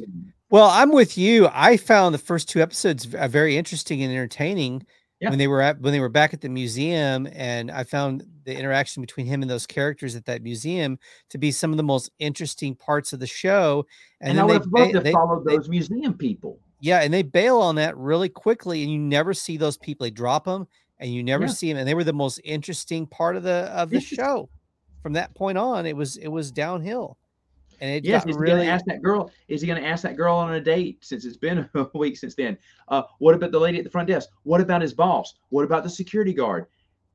Well, 0.50 0.68
I'm 0.68 0.92
with 0.92 1.16
you. 1.18 1.48
I 1.52 1.76
found 1.76 2.14
the 2.14 2.18
first 2.18 2.48
two 2.48 2.60
episodes 2.62 3.14
uh, 3.14 3.28
very 3.28 3.56
interesting 3.56 4.02
and 4.02 4.10
entertaining 4.10 4.84
Yeah. 5.20 5.30
when 5.30 5.38
they 5.38 5.48
were 5.48 5.60
at 5.60 5.80
when 5.80 5.92
they 5.92 5.98
were 6.00 6.08
back 6.08 6.32
at 6.32 6.40
the 6.40 6.48
museum, 6.48 7.26
and 7.32 7.70
I 7.72 7.82
found 7.82 8.24
the 8.44 8.56
interaction 8.56 9.00
between 9.00 9.26
him 9.26 9.42
and 9.42 9.50
those 9.50 9.66
characters 9.66 10.14
at 10.14 10.24
that 10.26 10.42
museum 10.42 10.98
to 11.30 11.38
be 11.38 11.50
some 11.50 11.72
of 11.72 11.76
the 11.76 11.82
most 11.82 12.10
interesting 12.20 12.74
parts 12.76 13.12
of 13.12 13.18
the 13.20 13.26
show. 13.26 13.84
and, 14.20 14.38
then 14.38 14.44
I 14.44 14.46
would 14.46 14.62
they 14.62 14.80
loved 14.80 14.92
to 14.94 15.00
they- 15.00 15.12
follow 15.12 15.42
they- 15.44 15.56
those 15.56 15.68
museum 15.68 16.14
people 16.14 16.58
yeah, 16.80 17.00
and 17.02 17.12
they 17.12 17.22
bail 17.24 17.58
on 17.58 17.74
that 17.74 17.96
really 17.96 18.28
quickly, 18.28 18.84
and 18.84 18.92
you 18.92 19.00
never 19.00 19.34
see 19.34 19.56
those 19.56 19.76
people. 19.76 20.04
They 20.04 20.12
drop 20.12 20.44
them, 20.44 20.68
and 21.00 21.12
you 21.12 21.24
never 21.24 21.46
Yeah. 21.46 21.50
see 21.50 21.68
them. 21.72 21.78
And 21.80 21.88
they 21.88 21.94
were 21.94 22.04
the 22.04 22.12
most 22.12 22.40
interesting 22.44 23.04
part 23.04 23.34
of 23.34 23.42
the 23.42 23.68
of 23.74 23.90
the 23.90 24.00
show. 24.00 24.48
From 25.02 25.12
that 25.14 25.34
point 25.34 25.58
on, 25.58 25.86
it 25.86 25.96
was 25.96 26.16
it 26.18 26.28
was 26.28 26.52
downhill, 26.52 27.16
and 27.80 27.90
it 27.94 28.04
Yes, 28.04 28.24
got 28.24 28.30
is 28.30 28.36
he 28.36 28.42
going 28.46 28.60
to 28.66 28.66
ask 28.70 28.84
that 28.86 29.02
girl? 29.02 29.30
Is 29.48 29.60
he 29.60 29.66
going 29.66 29.80
to 29.80 29.86
ask 29.86 30.02
that 30.02 30.16
girl 30.16 30.36
on 30.36 30.54
a 30.54 30.60
date? 30.60 30.98
Since 31.04 31.24
it's 31.24 31.36
been 31.36 31.68
a 31.74 31.86
week 31.94 32.16
since 32.16 32.34
then. 32.34 32.58
Uh, 32.88 33.02
what 33.18 33.34
about 33.34 33.52
the 33.52 33.58
lady 33.60 33.78
at 33.78 33.84
the 33.84 33.90
front 33.90 34.08
desk? 34.08 34.28
What 34.44 34.60
about 34.60 34.82
his 34.82 34.92
boss? 34.94 35.34
What 35.50 35.64
about 35.64 35.82
the 35.84 35.90
security 35.90 36.32
guard? 36.32 36.66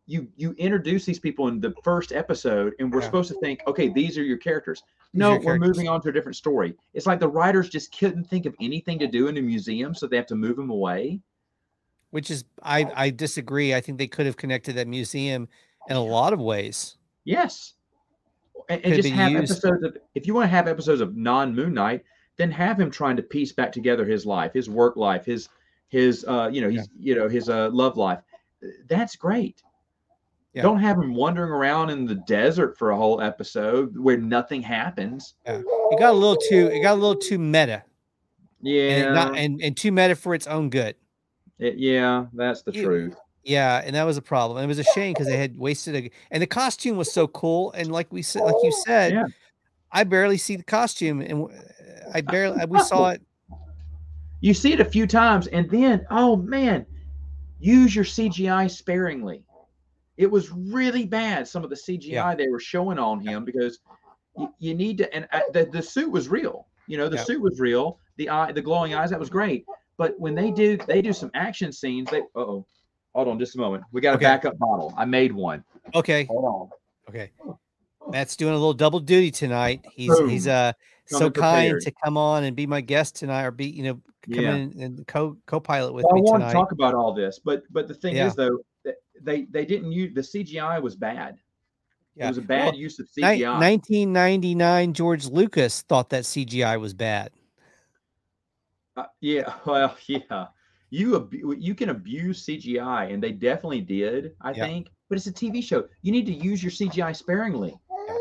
You 0.06 0.28
you 0.36 0.52
introduce 0.58 1.06
these 1.06 1.20
people 1.20 1.48
in 1.48 1.62
the 1.62 1.74
first 1.84 2.12
episode, 2.12 2.74
and 2.80 2.92
we're 2.92 3.00
Yeah. 3.00 3.06
supposed 3.06 3.32
to 3.32 3.40
think, 3.40 3.62
okay, 3.68 3.88
these 3.88 4.18
are 4.18 4.24
your 4.24 4.38
characters. 4.38 4.84
These 5.14 5.20
No, 5.20 5.30
your 5.32 5.38
we're 5.40 5.44
characters. 5.46 5.68
moving 5.70 5.88
on 5.88 6.02
to 6.02 6.10
a 6.10 6.12
different 6.12 6.36
story. 6.36 6.76
It's 6.94 7.06
like 7.06 7.20
the 7.22 7.28
writers 7.30 7.70
just 7.70 7.98
couldn't 7.98 8.26
think 8.26 8.46
of 8.46 8.54
anything 8.60 9.00
to 9.00 9.08
do 9.08 9.28
in 9.28 9.38
a 9.38 9.42
museum, 9.42 9.96
so 9.96 10.06
they 10.08 10.18
have 10.18 10.26
to 10.28 10.36
move 10.36 10.58
them 10.58 10.70
away. 10.70 11.22
which 12.10 12.30
is 12.30 12.44
I 12.62 12.92
I 12.96 13.10
disagree. 13.10 13.74
I 13.74 13.82
think 13.82 13.98
they 13.98 14.08
could 14.08 14.26
have 14.28 14.38
connected 14.38 14.76
that 14.76 14.88
museum 14.88 15.48
in 15.90 15.96
a 15.96 16.04
lot 16.04 16.32
of 16.34 16.40
ways. 16.40 16.98
Yes. 17.26 17.74
And, 18.70 18.84
and 18.86 18.94
just 18.96 19.10
have 19.10 19.32
used. 19.32 19.52
episodes 19.52 19.84
of, 19.84 19.98
if 20.16 20.26
you 20.28 20.34
want 20.34 20.46
to 20.46 20.50
have 20.50 20.68
episodes 20.68 21.02
of 21.02 21.16
non 21.16 21.56
Moon 21.56 21.74
Knight, 21.74 22.04
then 22.38 22.52
have 22.52 22.80
him 22.80 22.90
trying 22.90 23.16
to 23.18 23.24
piece 23.24 23.52
back 23.54 23.72
together 23.72 24.06
his 24.06 24.26
life, 24.26 24.54
his 24.54 24.70
work 24.70 24.96
life, 24.98 25.26
his, 25.26 25.50
his, 25.90 26.26
uh, 26.28 26.50
you 26.52 26.62
know, 26.62 26.70
he's, 26.70 26.88
you 26.98 27.16
know, 27.16 27.28
his, 27.30 27.50
uh, 27.50 27.70
love 27.72 27.98
life. 27.98 28.20
That's 28.88 29.16
great. 29.16 29.62
Yeah. 30.54 30.62
Don't 30.62 30.80
have 30.80 30.98
him 30.98 31.14
wandering 31.16 31.52
around 31.52 31.90
in 31.90 32.06
the 32.06 32.16
desert 32.16 32.78
for 32.78 32.92
a 32.92 32.96
whole 32.96 33.20
episode 33.22 33.98
where 33.98 34.18
nothing 34.18 34.62
happens. 34.62 35.34
Yeah. 35.46 35.62
It 35.92 36.00
got 36.00 36.12
a 36.12 36.18
little 36.18 36.38
too 36.38 36.68
it 36.68 36.82
got 36.82 36.94
a 36.94 37.02
little 37.02 37.16
too 37.16 37.40
meta, 37.40 37.84
Yeah. 38.62 38.82
and, 39.06 39.16
not, 39.16 39.36
and 39.36 39.62
and 39.64 39.76
too 39.76 39.92
meta 39.92 40.16
for 40.16 40.34
its 40.36 40.46
own 40.48 40.70
good. 40.70 40.96
It- 41.60 41.78
yeah, 41.78 42.26
that's 42.34 42.62
the 42.62 42.72
You- 42.72 42.84
truth. 42.84 43.16
Yeah, 43.44 43.82
and 43.84 43.96
that 43.96 44.06
was 44.06 44.18
a 44.18 44.22
problem. 44.22 44.58
And 44.58 44.66
it 44.66 44.68
was 44.68 44.80
a 44.80 44.84
shame 44.84 45.14
because 45.14 45.28
they 45.28 45.38
had 45.38 45.58
wasted 45.58 45.96
a 45.96 46.10
and 46.32 46.42
the 46.42 46.48
costume 46.48 46.98
was 46.98 47.12
so 47.12 47.28
cool. 47.28 47.72
And 47.74 47.92
like 47.92 48.12
we 48.12 48.22
said, 48.22 48.44
like 48.44 48.56
you 48.64 48.72
said, 48.72 49.14
Yeah. 49.14 49.26
I 49.92 50.04
barely 50.06 50.38
see 50.38 50.56
the 50.56 50.64
costume, 50.64 51.22
and 51.22 51.48
I 52.14 52.22
barely 52.22 52.66
we 52.66 52.80
saw 52.80 53.10
it. 53.10 53.22
You 54.42 54.54
see 54.54 54.74
it 54.74 54.80
a 54.80 54.86
few 54.86 55.08
times, 55.08 55.48
and 55.48 55.70
then, 55.70 56.06
oh 56.10 56.36
man, 56.36 56.86
use 57.60 57.96
your 57.96 58.06
CGI 58.06 58.70
sparingly. 58.70 59.44
It 60.18 60.30
was 60.30 60.52
really 60.52 61.06
bad, 61.06 61.48
some 61.48 61.64
of 61.64 61.70
the 61.70 61.76
CGI 61.76 62.12
Yeah. 62.12 62.36
they 62.36 62.48
were 62.48 62.60
showing 62.60 63.00
on 63.00 63.20
him 63.20 63.46
because 63.46 63.80
you, 64.38 64.54
you 64.60 64.74
need 64.76 64.98
to, 65.00 65.14
and 65.14 65.28
uh, 65.32 65.42
the, 65.54 65.66
the 65.66 65.82
suit 65.82 66.12
was 66.12 66.28
real. 66.28 66.68
You 66.88 66.98
know, 66.98 67.08
the 67.08 67.18
Yep. 67.18 67.26
suit 67.26 67.42
was 67.42 67.60
real. 67.60 68.00
The 68.18 68.30
eye, 68.30 68.52
the 68.52 68.62
glowing 68.62 68.94
eyes, 68.94 69.10
that 69.12 69.20
was 69.20 69.30
great. 69.30 69.66
But 69.98 70.20
when 70.20 70.36
they 70.36 70.52
do, 70.52 70.78
they 70.88 71.02
do 71.02 71.14
some 71.14 71.32
action 71.34 71.72
scenes. 71.72 72.10
They, 72.10 72.22
oh, 72.36 72.66
hold 73.14 73.28
on, 73.28 73.40
just 73.40 73.56
a 73.56 73.60
moment. 73.60 73.84
We 73.92 74.02
got 74.02 74.16
a 74.16 74.18
backup 74.18 74.58
bottle. 74.58 74.94
I 74.98 75.06
made 75.06 75.32
one. 75.32 75.64
Okay. 75.96 76.26
Hold 76.26 76.46
on. 76.46 76.70
Okay. 77.10 77.32
Matt's 78.10 78.36
doing 78.36 78.54
a 78.54 78.58
little 78.58 78.74
double 78.74 79.00
duty 79.00 79.32
tonight. 79.32 79.86
He's 79.94 80.18
he's 80.28 80.46
Boom. 80.46 80.54
uh 80.54 80.74
so 81.06 81.30
kind 81.30 81.72
prepared. 81.72 81.82
to 81.84 81.92
come 82.04 82.18
on 82.18 82.46
and 82.46 82.56
be 82.56 82.66
my 82.66 82.80
guest 82.82 83.16
tonight 83.18 83.44
or 83.44 83.52
be, 83.52 83.66
you 83.66 83.84
know, 83.84 83.94
come 84.32 84.44
Yeah. 84.44 84.56
in 84.56 84.82
and 84.82 85.08
co 85.08 85.38
co-pilot 85.48 85.94
with 85.94 86.06
Well, 86.06 86.14
I 86.14 86.16
me 86.16 86.22
want 86.22 86.42
tonight. 86.42 86.48
to 86.52 86.54
talk 86.54 86.72
about 86.72 86.94
all 86.94 87.14
this, 87.14 87.40
but 87.44 87.64
but 87.72 87.88
the 87.88 87.94
thing 87.94 88.16
Yeah. 88.16 88.28
is 88.28 88.36
though, 88.36 88.60
they 89.22 89.44
they 89.44 89.66
didn't 89.66 89.92
use 89.92 90.14
the 90.14 90.22
CGI 90.22 90.82
was 90.82 90.96
bad. 90.96 91.38
Yeah. 92.16 92.26
It 92.26 92.30
was 92.30 92.38
a 92.38 92.42
bad 92.42 92.66
Well, 92.74 92.76
use 92.76 93.00
of 93.00 93.08
CGI. 93.10 93.60
1999 93.60 94.94
George 94.94 95.26
Lucas 95.28 95.82
thought 95.82 96.10
that 96.12 96.24
CGI 96.26 96.80
was 96.80 96.94
bad. 96.94 97.32
Uh, 98.96 99.06
yeah, 99.22 99.54
well, 99.66 99.96
yeah. 100.08 100.48
You 100.94 101.16
abu- 101.16 101.56
you 101.58 101.74
can 101.74 101.90
abuse 101.90 102.46
CGI, 102.46 103.12
and 103.12 103.22
they 103.24 103.32
definitely 103.32 103.82
did, 103.82 104.36
I 104.42 104.52
Yeah. 104.52 104.68
think. 104.68 104.90
But 105.10 105.18
it's 105.18 105.26
a 105.26 105.32
TV 105.34 105.60
show. 105.64 105.88
You 106.04 106.12
need 106.12 106.28
to 106.28 106.34
use 106.34 106.62
your 106.62 106.70
CGI 106.72 107.14
sparingly. 107.14 107.74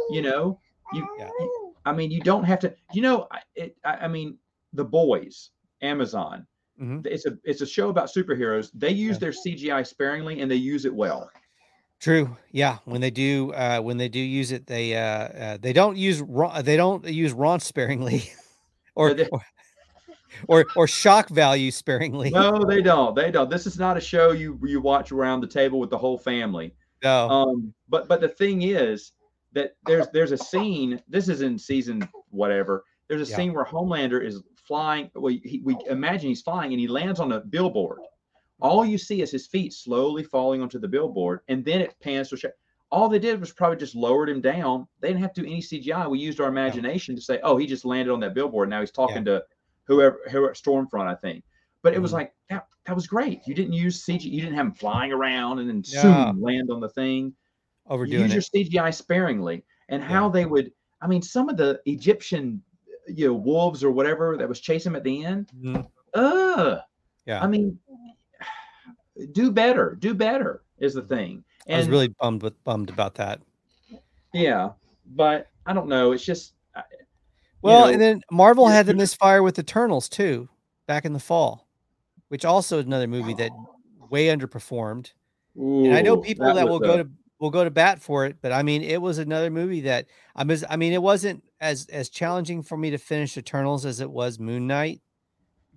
You 0.08 0.22
know, 0.22 0.58
you. 0.94 1.06
Yeah. 1.18 1.28
you- 1.38 1.74
I 1.84 1.92
mean, 1.92 2.10
you 2.10 2.20
don't 2.22 2.44
have 2.44 2.60
to. 2.60 2.74
You 2.94 3.02
know, 3.02 3.26
I- 3.30 3.42
it. 3.56 3.76
I, 3.84 3.92
I 4.04 4.08
mean, 4.08 4.38
The 4.72 4.84
Boys, 4.86 5.50
Amazon. 5.82 6.46
Mm-hmm. 6.80 7.00
It's 7.04 7.26
a 7.26 7.36
it's 7.44 7.60
a 7.60 7.66
show 7.66 7.90
about 7.90 8.06
superheroes. 8.08 8.70
They 8.72 8.90
use 8.90 9.16
Yeah. 9.16 9.18
their 9.20 9.32
CGI 9.32 9.82
sparingly, 9.86 10.40
and 10.40 10.50
they 10.50 10.56
use 10.56 10.86
it 10.86 10.94
well. 10.94 11.30
True. 12.00 12.34
Yeah. 12.52 12.78
When 12.86 13.02
they 13.02 13.10
do, 13.10 13.52
uh, 13.52 13.80
when 13.80 13.98
they 13.98 14.08
do 14.08 14.18
use 14.18 14.50
it, 14.50 14.66
they 14.66 14.96
uh, 14.96 15.28
uh 15.44 15.58
they 15.60 15.74
don't 15.74 15.98
use 15.98 16.22
Ron, 16.22 16.64
they 16.64 16.78
don't 16.78 17.04
use 17.06 17.32
Ron 17.34 17.60
sparingly, 17.60 18.30
or, 18.94 19.08
Yeah, 19.08 19.14
they- 19.14 19.28
or 19.28 19.42
or 20.48 20.66
or 20.76 20.86
shock 20.86 21.28
value 21.28 21.70
sparingly. 21.70 22.30
No, 22.30 22.64
they 22.64 22.82
don't. 22.82 23.14
They 23.14 23.30
don't. 23.30 23.50
This 23.50 23.66
is 23.66 23.78
not 23.78 23.96
a 23.96 24.00
show 24.00 24.32
you 24.32 24.58
you 24.64 24.80
watch 24.80 25.12
around 25.12 25.40
the 25.40 25.46
table 25.46 25.78
with 25.80 25.90
the 25.90 25.98
whole 25.98 26.18
family. 26.18 26.74
No. 27.02 27.28
Um, 27.28 27.74
but 27.88 28.08
but 28.08 28.20
the 28.20 28.28
thing 28.28 28.62
is 28.62 29.12
that 29.52 29.76
there's 29.86 30.08
there's 30.12 30.32
a 30.32 30.38
scene. 30.38 31.02
This 31.08 31.28
is 31.28 31.42
in 31.42 31.58
season 31.58 32.08
whatever. 32.30 32.84
There's 33.08 33.28
a 33.28 33.30
Yeah. 33.30 33.36
scene 33.36 33.52
where 33.54 33.64
Homelander 33.64 34.24
is 34.24 34.42
flying. 34.56 35.10
Well, 35.14 35.34
he, 35.44 35.60
we 35.64 35.76
imagine 35.90 36.28
he's 36.28 36.42
flying 36.42 36.72
and 36.72 36.80
he 36.80 36.88
lands 36.88 37.20
on 37.20 37.32
a 37.32 37.40
billboard. 37.40 37.98
All 38.60 38.86
you 38.86 38.96
see 38.96 39.22
is 39.22 39.30
his 39.32 39.46
feet 39.48 39.72
slowly 39.72 40.22
falling 40.22 40.62
onto 40.62 40.78
the 40.78 40.86
billboard, 40.86 41.40
and 41.48 41.64
then 41.64 41.80
it 41.80 41.96
pans 42.00 42.28
to. 42.28 42.36
a 42.36 42.38
shot. 42.38 42.52
All 42.92 43.08
they 43.08 43.18
did 43.18 43.40
was 43.40 43.52
probably 43.52 43.78
just 43.78 43.94
lowered 43.96 44.28
him 44.28 44.40
down. 44.40 44.86
They 45.00 45.08
didn't 45.08 45.22
have 45.22 45.32
to 45.34 45.40
do 45.40 45.46
any 45.46 45.60
CGI. 45.60 46.08
We 46.08 46.18
used 46.20 46.40
our 46.40 46.48
imagination 46.48 47.16
to 47.16 47.22
say, 47.22 47.40
"Oh, 47.42 47.56
he 47.56 47.66
just 47.66 47.84
landed 47.84 48.12
on 48.12 48.20
that 48.20 48.34
billboard. 48.34 48.68
Now 48.68 48.80
he's 48.80 48.90
talking 48.92 49.24
to 49.24 49.42
whoever, 49.86 50.20
whoever 50.30 50.54
Stormfront, 50.54 51.06
I 51.08 51.14
think." 51.14 51.44
But 51.82 51.94
it 51.94 51.98
was 52.00 52.10
Mhm. 52.12 52.14
like 52.14 52.34
that. 52.50 52.66
That 52.86 52.94
was 52.94 53.06
great. 53.06 53.46
You 53.46 53.54
didn't 53.54 53.74
use 53.74 54.04
CG. 54.04 54.28
You 54.28 54.40
didn't 54.40 54.56
have 54.56 54.66
them 54.66 54.74
flying 54.74 55.12
around 55.12 55.58
and 55.60 55.68
then 55.68 55.82
Yeah. 55.86 56.32
land 56.36 56.70
on 56.70 56.80
the 56.80 56.88
thing 56.88 57.26
you 57.26 57.34
Overdoing 57.86 58.22
use 58.22 58.30
it. 58.30 58.34
your 58.34 58.42
CGI 58.42 58.90
sparingly, 58.90 59.64
and 59.88 60.02
how 60.02 60.28
they 60.28 60.46
would. 60.46 60.72
I 61.00 61.06
mean, 61.08 61.22
some 61.22 61.48
of 61.48 61.56
the 61.56 61.80
Egyptian, 61.86 62.62
you 63.08 63.26
know, 63.28 63.34
wolves 63.34 63.82
or 63.82 63.90
whatever 63.90 64.36
that 64.36 64.48
was 64.48 64.60
chasing 64.60 64.92
him 64.92 64.96
at 64.96 65.02
the 65.04 65.24
end. 65.24 65.50
Mhm. 65.56 65.88
Ugh. 66.14 66.80
Yeah. 67.26 67.42
I 67.42 67.46
mean, 67.48 67.78
do 69.32 69.50
better. 69.50 69.96
Do 69.96 70.14
better 70.14 70.62
is 70.78 70.94
the 70.94 71.02
thing. 71.02 71.44
I 71.68 71.78
was 71.78 71.88
really 71.88 72.08
bummed 72.20 72.42
with 72.42 72.62
bummed 72.64 72.90
about 72.90 73.14
that. 73.16 73.40
yeah, 74.34 74.72
but 75.06 75.48
I 75.66 75.72
don't 75.72 75.88
know. 75.88 76.12
It's 76.12 76.24
just. 76.24 76.54
I- 77.64 77.68
you 77.68 77.72
Well, 77.74 77.86
know, 77.86 77.92
and 77.92 78.00
then 78.00 78.22
Marvel 78.30 78.68
had 78.68 78.86
the 78.86 78.94
misfire 78.94 79.42
with 79.42 79.58
Eternals 79.58 80.08
too, 80.08 80.48
back 80.86 81.04
in 81.04 81.12
the 81.12 81.20
fall, 81.20 81.68
which 82.28 82.44
also 82.44 82.78
is 82.78 82.86
another 82.86 83.06
movie 83.06 83.34
that 83.34 83.50
way 84.10 84.26
underperformed. 84.26 85.12
And 85.56 85.94
I 85.94 86.00
know 86.02 86.16
people 86.16 86.46
that, 86.54 86.64
was 86.64 86.70
will 86.70 86.78
go 86.80 86.96
to 87.02 87.08
will 87.38 87.50
go 87.50 87.64
to 87.64 87.70
bat 87.70 88.00
for 88.00 88.24
it, 88.24 88.36
but 88.40 88.52
I 88.52 88.62
mean, 88.62 88.82
it 88.82 89.02
was 89.02 89.18
another 89.18 89.50
movie 89.50 89.82
that 89.82 90.06
I 90.36 90.44
was. 90.44 90.64
I 90.70 90.76
mean, 90.76 90.92
it 90.92 91.02
wasn't 91.02 91.42
as 91.60 91.86
as 91.88 92.08
challenging 92.08 92.62
for 92.62 92.76
me 92.76 92.90
to 92.90 92.98
finish 92.98 93.36
Eternals 93.36 93.84
as 93.84 94.00
it 94.00 94.10
was 94.10 94.38
Moon 94.38 94.66
Knight, 94.66 95.00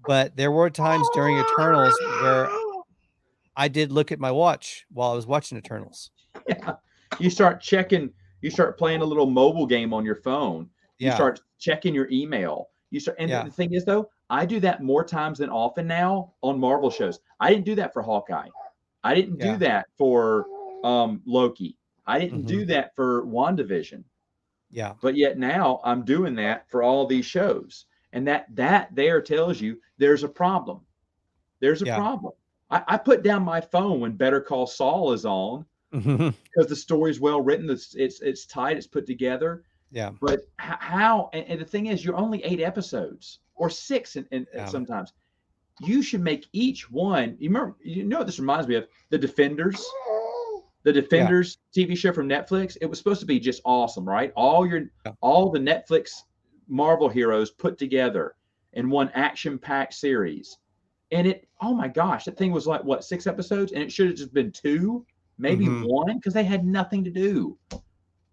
but 0.08 0.36
there 0.38 0.52
were 0.52 0.70
times 0.70 1.08
during 1.14 1.38
Eternals 1.38 1.94
where 2.22 2.50
I 3.58 3.68
did 3.68 3.92
look 3.92 4.12
at 4.12 4.20
my 4.20 4.32
watch 4.32 4.86
while 4.92 5.12
I 5.12 5.16
was 5.16 5.28
watching 5.28 5.58
Eternals. 5.58 6.12
Yeah. 6.48 6.74
You 7.20 7.30
start 7.30 7.62
checking. 7.62 8.12
You 8.42 8.50
start 8.52 8.78
playing 8.78 9.02
a 9.02 9.06
little 9.06 9.26
mobile 9.30 9.66
game 9.66 9.94
on 9.94 10.06
your 10.06 10.16
phone. 10.16 10.70
You 11.00 11.08
Yeah, 11.08 11.16
start 11.16 11.42
checking 11.60 11.94
your 11.94 12.10
email. 12.12 12.70
You 12.92 13.00
start, 13.00 13.18
and 13.20 13.30
Yeah. 13.30 13.44
the 13.44 13.52
thing 13.52 13.74
is, 13.74 13.84
though, 13.86 14.10
I 14.30 14.46
do 14.46 14.60
that 14.62 14.82
more 14.82 15.04
times 15.04 15.40
than 15.40 15.50
often 15.50 15.88
now 15.88 16.34
on 16.42 16.60
Marvel 16.60 16.90
shows. 16.90 17.20
I 17.40 17.50
didn't 17.50 17.66
do 17.66 17.76
that 17.76 17.94
for 17.94 18.02
Hawkeye. 18.02 18.48
I 19.04 19.14
didn't 19.16 19.40
Yeah. 19.40 19.54
do 19.54 19.58
that 19.60 19.88
for 19.98 20.46
um, 20.84 21.22
Loki. 21.26 21.78
I 22.06 22.20
didn't 22.20 22.40
Mm-hmm. 22.40 22.48
do 22.48 22.66
that 22.68 22.96
for 22.96 23.26
WandaVision. 23.26 24.04
yeah, 24.72 24.94
But 25.02 25.16
yet 25.16 25.38
now 25.38 25.82
I'm 25.84 26.06
doing 26.06 26.36
that 26.36 26.70
for 26.70 26.84
all 26.84 27.06
these 27.08 27.26
shows, 27.26 27.86
and 28.14 28.28
that 28.28 28.46
that 28.56 28.94
there 28.96 29.22
tells 29.22 29.60
you 29.60 29.82
there's 29.98 30.24
a 30.24 30.30
problem. 30.30 30.86
There's 31.60 31.82
a 31.82 31.86
Yeah. 31.86 31.96
problem. 31.98 32.34
I, 32.70 32.84
I 32.88 32.98
put 32.98 33.24
down 33.24 33.44
my 33.44 33.62
phone 33.62 34.00
when 34.00 34.14
Better 34.16 34.42
Call 34.42 34.68
Saul 34.68 35.12
is 35.14 35.26
on 35.26 35.66
because 35.92 36.68
the 36.68 36.76
story's 36.76 37.20
well 37.20 37.42
written. 37.42 37.70
It's 37.70 37.96
it's 37.96 38.22
it's 38.22 38.46
tight. 38.46 38.78
It's 38.78 38.88
put 38.88 39.06
together. 39.06 39.64
Yeah, 39.96 40.12
But 40.20 40.42
how? 40.58 41.30
And, 41.34 41.46
and 41.48 41.62
the 41.62 41.66
thing 41.66 41.88
is, 41.88 42.04
you're 42.04 42.18
only 42.18 42.44
eight 42.44 42.60
episodes 42.60 43.40
or 43.56 43.70
six, 43.70 44.18
and, 44.18 44.28
and 44.34 44.46
Yeah. 44.54 44.66
sometimes 44.66 45.14
you 45.82 46.02
should 46.04 46.22
make 46.22 46.48
each 46.52 46.92
one. 46.92 47.38
You 47.40 47.50
remember? 47.50 47.78
You 47.82 48.04
know 48.04 48.18
what 48.18 48.28
this 48.28 48.38
reminds 48.40 48.68
me 48.68 48.76
of? 48.76 48.88
The 49.10 49.18
Defenders. 49.18 49.84
The 50.84 50.92
Defenders 50.94 51.58
TV 51.76 51.98
show 51.98 52.12
from 52.12 52.28
Netflix. 52.30 52.78
It 52.82 52.86
was 52.86 53.00
supposed 53.00 53.22
to 53.22 53.26
be 53.26 53.40
just 53.40 53.62
awesome, 53.66 54.08
right? 54.08 54.32
All 54.36 54.68
your 54.68 54.82
Yeah. 55.06 55.14
all 55.22 55.50
the 55.50 55.60
Netflix 55.60 56.12
Marvel 56.68 57.08
heroes 57.08 57.52
put 57.52 57.78
together 57.78 58.36
in 58.74 58.90
one 58.90 59.10
action-packed 59.14 59.94
series. 59.94 60.58
And 61.12 61.26
it, 61.28 61.48
oh 61.62 61.74
my 61.74 61.88
gosh, 61.88 62.26
that 62.26 62.38
thing 62.38 62.52
was 62.52 62.68
like 62.68 62.84
what 62.84 63.06
six 63.06 63.28
episodes, 63.28 63.72
and 63.72 63.82
it 63.82 63.92
should 63.92 64.08
have 64.08 64.18
just 64.18 64.34
been 64.34 64.52
two, 64.52 65.06
maybe 65.38 65.68
Mhm. 65.68 65.84
one, 65.88 66.18
because 66.18 66.34
they 66.34 66.44
had 66.44 66.66
nothing 66.66 67.04
to 67.06 67.10
do 67.12 67.58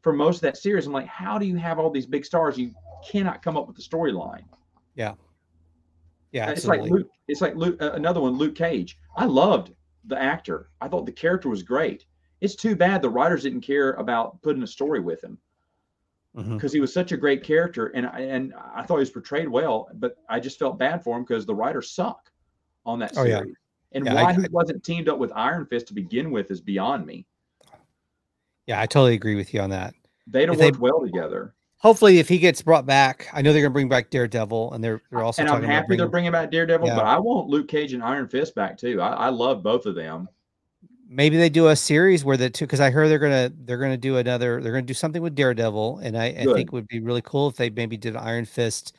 for 0.02 0.12
most 0.12 0.36
of 0.36 0.40
that 0.42 0.56
series. 0.56 0.86
I'm 0.86 0.92
like, 0.92 1.06
how 1.06 1.38
do 1.38 1.46
you 1.46 1.56
have 1.56 1.78
all 1.78 1.90
these 1.90 2.06
big 2.06 2.24
stars? 2.24 2.58
You 2.58 2.72
cannot 3.08 3.42
come 3.42 3.56
up 3.56 3.66
with 3.66 3.76
the 3.76 3.82
storyline. 3.82 4.44
yeah. 4.94 5.14
Yeah. 6.32 6.48
It's 6.50 6.64
like 6.66 6.80
Luke. 6.82 7.08
It's 7.28 7.42
like 7.42 7.54
Luke. 7.56 7.76
Uh, 7.82 7.92
another 7.92 8.18
one, 8.20 8.38
Luke 8.38 8.54
Cage. 8.54 8.98
I 9.18 9.26
loved 9.26 9.72
the 10.06 10.18
actor. 10.20 10.70
I 10.80 10.88
thought 10.88 11.04
the 11.04 11.12
character 11.12 11.50
was 11.50 11.62
great. 11.62 12.06
It's 12.40 12.54
too 12.56 12.74
bad 12.74 13.02
the 13.02 13.10
writers 13.10 13.42
didn't 13.42 13.60
care 13.60 13.92
about 13.92 14.40
putting 14.40 14.62
a 14.62 14.66
story 14.66 15.00
with 15.00 15.22
him 15.22 15.36
because 16.34 16.72
he 16.72 16.80
was 16.80 16.90
such 16.92 17.12
a 17.12 17.16
great 17.18 17.44
character, 17.44 17.88
and 17.88 18.06
I, 18.06 18.20
and 18.20 18.54
I 18.74 18.82
thought 18.82 18.96
he 18.96 19.00
was 19.00 19.10
portrayed 19.10 19.46
well. 19.46 19.90
But 19.92 20.16
I 20.30 20.40
just 20.40 20.58
felt 20.58 20.78
bad 20.78 21.04
for 21.04 21.18
him 21.18 21.24
because 21.24 21.44
the 21.44 21.54
writers 21.54 21.90
suck 21.90 22.30
on 22.86 22.98
that 23.00 23.12
Oh, 23.18 23.24
series. 23.24 23.32
yeah. 23.32 23.42
And 23.92 24.06
Yeah, 24.06 24.14
I- 24.14 24.22
why 24.22 24.32
he 24.32 24.44
I- 24.44 24.48
wasn't 24.50 24.82
teamed 24.82 25.10
up 25.10 25.18
with 25.18 25.30
Iron 25.36 25.66
Fist 25.66 25.88
to 25.88 25.94
begin 25.94 26.30
with 26.30 26.50
is 26.50 26.62
beyond 26.62 27.04
me. 27.04 27.26
Yeah, 28.66 28.80
I 28.80 28.86
totally 28.86 29.14
agree 29.14 29.34
with 29.34 29.52
you 29.52 29.60
on 29.60 29.70
that. 29.70 29.94
They'd 30.26 30.48
have 30.48 30.58
they- 30.58 30.66
worked 30.66 30.78
well 30.80 31.00
together. 31.00 31.54
Hopefully, 31.78 32.20
if 32.20 32.28
he 32.28 32.38
gets 32.38 32.62
brought 32.62 32.86
back, 32.86 33.26
I 33.32 33.42
know 33.42 33.52
they're 33.52 33.60
going 33.60 33.72
to 33.72 33.74
bring 33.74 33.88
back 33.88 34.08
Daredevil, 34.10 34.72
and 34.72 34.84
they're 34.84 35.02
they're 35.10 35.24
also 35.24 35.42
and 35.42 35.50
I'm 35.50 35.64
happy 35.64 35.96
they're 35.96 36.06
bringing, 36.06 36.30
bringing 36.30 36.32
back 36.32 36.52
Daredevil, 36.52 36.86
Yeah. 36.86 36.94
but 36.94 37.06
I 37.06 37.18
want 37.18 37.48
Luke 37.48 37.66
Cage 37.66 37.92
and 37.92 38.04
Iron 38.04 38.28
Fist 38.28 38.54
back 38.54 38.78
too. 38.78 39.00
I, 39.00 39.08
I 39.14 39.28
love 39.30 39.64
both 39.64 39.84
of 39.86 39.96
them. 39.96 40.28
maybe 41.08 41.36
they 41.36 41.48
do 41.50 41.68
a 41.68 41.74
series 41.76 42.24
where 42.24 42.36
the 42.36 42.48
two 42.48 42.66
because 42.66 42.78
I 42.78 42.90
heard 42.90 43.08
they're 43.08 43.18
gonna 43.18 43.52
they're 43.64 43.78
gonna 43.78 43.96
do 43.96 44.16
another 44.18 44.62
they're 44.62 44.70
gonna 44.72 44.82
do 44.82 44.94
something 44.94 45.20
with 45.22 45.34
Daredevil, 45.34 45.98
and 46.04 46.16
I, 46.16 46.26
I 46.26 46.44
think 46.44 46.68
it 46.68 46.72
would 46.72 46.86
be 46.86 47.00
really 47.00 47.20
cool 47.22 47.48
if 47.48 47.56
they 47.56 47.68
maybe 47.68 47.96
did 47.96 48.14
an 48.14 48.20
Iron 48.22 48.44
Fist, 48.44 48.94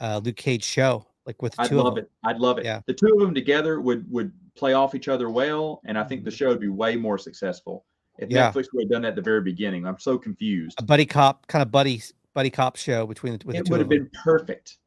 uh, 0.00 0.18
Luke 0.24 0.36
Cage 0.36 0.64
show 0.64 1.04
like 1.26 1.42
with 1.42 1.54
the 1.56 1.62
I'd 1.64 1.72
love 1.72 1.98
it. 1.98 2.10
I'd 2.24 2.38
love 2.38 2.56
it. 2.58 2.64
Yeah. 2.64 2.80
The 2.86 2.94
two 2.94 3.12
of 3.12 3.20
them 3.20 3.34
together 3.34 3.82
would 3.82 4.10
would 4.10 4.32
play 4.54 4.72
off 4.72 4.94
each 4.94 5.08
other 5.08 5.28
well, 5.28 5.82
and 5.84 5.98
I 5.98 6.04
think 6.04 6.24
the 6.24 6.30
Mhm. 6.30 6.36
show 6.38 6.48
would 6.48 6.60
be 6.60 6.68
way 6.68 6.96
more 6.96 7.18
successful 7.18 7.84
if 8.18 8.30
Yeah. 8.30 8.50
Netflix 8.50 8.66
would 8.72 8.84
have 8.84 8.90
done 8.90 9.02
that 9.02 9.08
at 9.08 9.16
the 9.16 9.22
very 9.22 9.40
beginning. 9.40 9.86
I'm 9.86 9.98
so 9.98 10.18
confused. 10.18 10.78
A 10.80 10.82
buddy 10.82 11.06
cop 11.06 11.46
kind 11.46 11.62
of 11.62 11.70
buddy 11.70 12.02
buddy 12.34 12.50
cop 12.50 12.76
show 12.76 13.06
between 13.06 13.38
the, 13.38 13.46
with 13.46 13.56
It 13.56 13.58
the 13.60 13.64
two 13.64 13.70
would 13.72 13.80
have 13.80 13.88
been 13.88 14.10
perfect. 14.24 14.78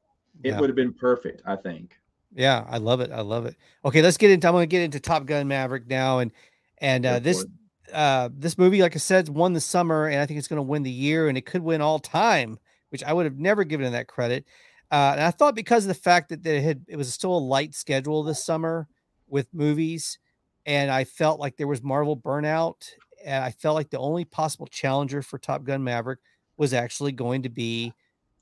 It 0.43 0.49
Yeah. 0.49 0.59
would 0.59 0.69
have 0.69 0.75
been 0.75 0.93
perfect. 0.93 1.41
I 1.45 1.55
think. 1.55 1.97
Yeah, 2.33 2.65
I 2.69 2.77
love 2.77 2.99
it. 2.99 3.11
I 3.11 3.21
love 3.21 3.45
it. 3.45 3.55
Okay, 3.85 4.01
let's 4.01 4.17
get 4.17 4.29
into. 4.31 4.47
I'm 4.47 4.53
going 4.53 4.63
to 4.63 4.67
get 4.67 4.81
into 4.81 4.99
Top 4.99 5.25
Gun 5.25 5.47
Maverick 5.47 5.87
now, 5.87 6.19
and 6.19 6.31
and 6.79 7.05
uh, 7.05 7.19
this 7.19 7.45
uh, 7.93 8.29
this 8.33 8.57
movie, 8.57 8.81
like 8.81 8.95
I 8.95 8.99
said, 8.99 9.29
won 9.29 9.53
the 9.53 9.61
summer, 9.61 10.07
and 10.07 10.19
I 10.19 10.25
think 10.25 10.37
it's 10.37 10.47
going 10.49 10.57
to 10.57 10.63
win 10.63 10.83
the 10.83 10.91
year, 10.91 11.29
and 11.29 11.37
it 11.37 11.45
could 11.45 11.61
win 11.61 11.79
all 11.81 11.97
time, 11.99 12.59
which 12.89 13.03
I 13.03 13.13
would 13.13 13.25
have 13.25 13.37
never 13.37 13.63
given 13.63 13.85
it 13.85 13.91
that 13.91 14.07
credit. 14.07 14.45
Uh, 14.91 15.11
and 15.13 15.21
I 15.21 15.31
thought 15.31 15.55
because 15.55 15.85
of 15.85 15.87
the 15.87 15.93
fact 15.93 16.29
that 16.29 16.43
they 16.43 16.61
had 16.61 16.83
it 16.89 16.97
was 16.97 17.13
still 17.13 17.37
a 17.37 17.39
light 17.39 17.73
schedule 17.73 18.23
this 18.23 18.43
summer 18.43 18.87
with 19.29 19.47
movies, 19.53 20.19
and 20.65 20.91
I 20.91 21.05
felt 21.05 21.39
like 21.39 21.55
there 21.55 21.67
was 21.67 21.81
Marvel 21.81 22.17
burnout, 22.17 22.89
and 23.25 23.43
I 23.43 23.51
felt 23.51 23.75
like 23.75 23.89
the 23.89 23.99
only 23.99 24.23
possible 24.23 24.67
challenger 24.67 25.21
for 25.21 25.37
Top 25.37 25.63
Gun 25.63 25.83
Maverick 25.83 26.19
was 26.57 26.73
actually 26.73 27.11
going 27.11 27.43
to 27.43 27.49
be 27.49 27.93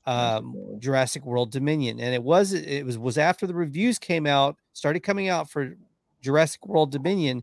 um, 0.06 0.54
Jurassic 0.78 1.24
World 1.24 1.50
Dominion, 1.50 1.98
and 1.98 2.14
it 2.14 2.22
was 2.22 2.52
it 2.52 2.84
was 2.84 2.98
was 2.98 3.18
after 3.18 3.46
the 3.46 3.54
reviews 3.54 3.98
came 3.98 4.26
out, 4.26 4.56
started 4.72 5.00
coming 5.00 5.28
out 5.28 5.50
for 5.50 5.76
Jurassic 6.20 6.66
World 6.66 6.92
Dominion, 6.92 7.42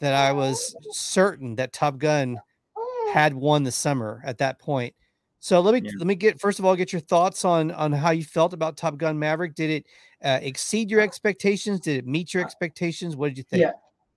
that 0.00 0.14
I 0.14 0.32
was 0.32 0.74
certain 0.90 1.54
that 1.56 1.72
Top 1.72 1.98
Gun 1.98 2.40
had 3.12 3.34
won 3.34 3.62
the 3.62 3.72
summer 3.72 4.22
at 4.24 4.38
that 4.38 4.58
point. 4.58 4.94
So 5.38 5.60
let 5.60 5.74
me 5.74 5.82
yeah. 5.84 5.92
let 5.98 6.06
me 6.06 6.14
get 6.16 6.40
first 6.40 6.58
of 6.58 6.64
all 6.64 6.76
get 6.76 6.92
your 6.92 7.00
thoughts 7.00 7.44
on 7.44 7.70
on 7.70 7.92
how 7.92 8.10
you 8.10 8.24
felt 8.24 8.52
about 8.52 8.76
Top 8.76 8.98
Gun 8.98 9.18
Maverick. 9.18 9.54
Did 9.54 9.70
it 9.70 9.86
uh, 10.22 10.38
exceed 10.42 10.90
your 10.90 11.00
expectations? 11.00 11.80
Did 11.80 11.98
it 11.98 12.06
meet 12.06 12.34
your 12.34 12.42
expectations? 12.42 13.16
What 13.16 13.28
did 13.28 13.38
you 13.38 13.44
think? 13.44 13.62
Yeah, 13.62 13.72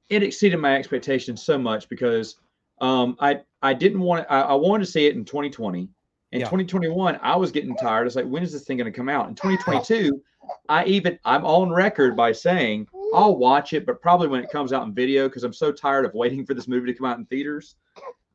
it 0.09 0.23
exceeded 0.23 0.59
my 0.59 0.75
expectations 0.75 1.43
so 1.43 1.57
much 1.57 1.87
because 1.87 2.37
um, 2.83 3.17
I 3.19 3.41
I 3.61 3.73
didn't 3.73 4.01
want 4.01 4.27
I, 4.29 4.41
I 4.41 4.53
wanted 4.53 4.85
to 4.85 4.91
see 4.91 5.05
it 5.05 5.15
in 5.15 5.25
2020 5.25 5.89
in 6.33 6.39
yeah. 6.39 6.45
2021, 6.45 7.19
I 7.21 7.35
was 7.35 7.51
getting 7.51 7.75
tired. 7.75 8.07
It's 8.07 8.15
like, 8.15 8.25
when 8.25 8.41
is 8.41 8.51
this 8.51 8.63
thing 8.63 8.77
going 8.77 8.91
to 8.91 8.97
come 8.97 9.07
out? 9.07 9.29
In 9.29 9.35
2022, 9.35 10.19
I 10.69 10.83
even 10.85 11.19
I'm 11.23 11.45
on 11.45 11.71
record 11.71 12.17
by 12.17 12.31
saying 12.31 12.87
I'll 13.13 13.37
watch 13.37 13.73
it, 13.73 13.85
but 13.85 14.01
probably 14.01 14.27
when 14.27 14.43
it 14.43 14.49
comes 14.49 14.73
out 14.73 14.85
in 14.87 14.95
video 14.95 15.29
because 15.29 15.43
I'm 15.43 15.53
so 15.53 15.71
tired 15.71 16.05
of 16.05 16.13
waiting 16.15 16.43
for 16.43 16.55
this 16.55 16.67
movie 16.67 16.91
to 16.91 16.97
come 16.97 17.05
out 17.05 17.19
in 17.19 17.25
theaters 17.27 17.75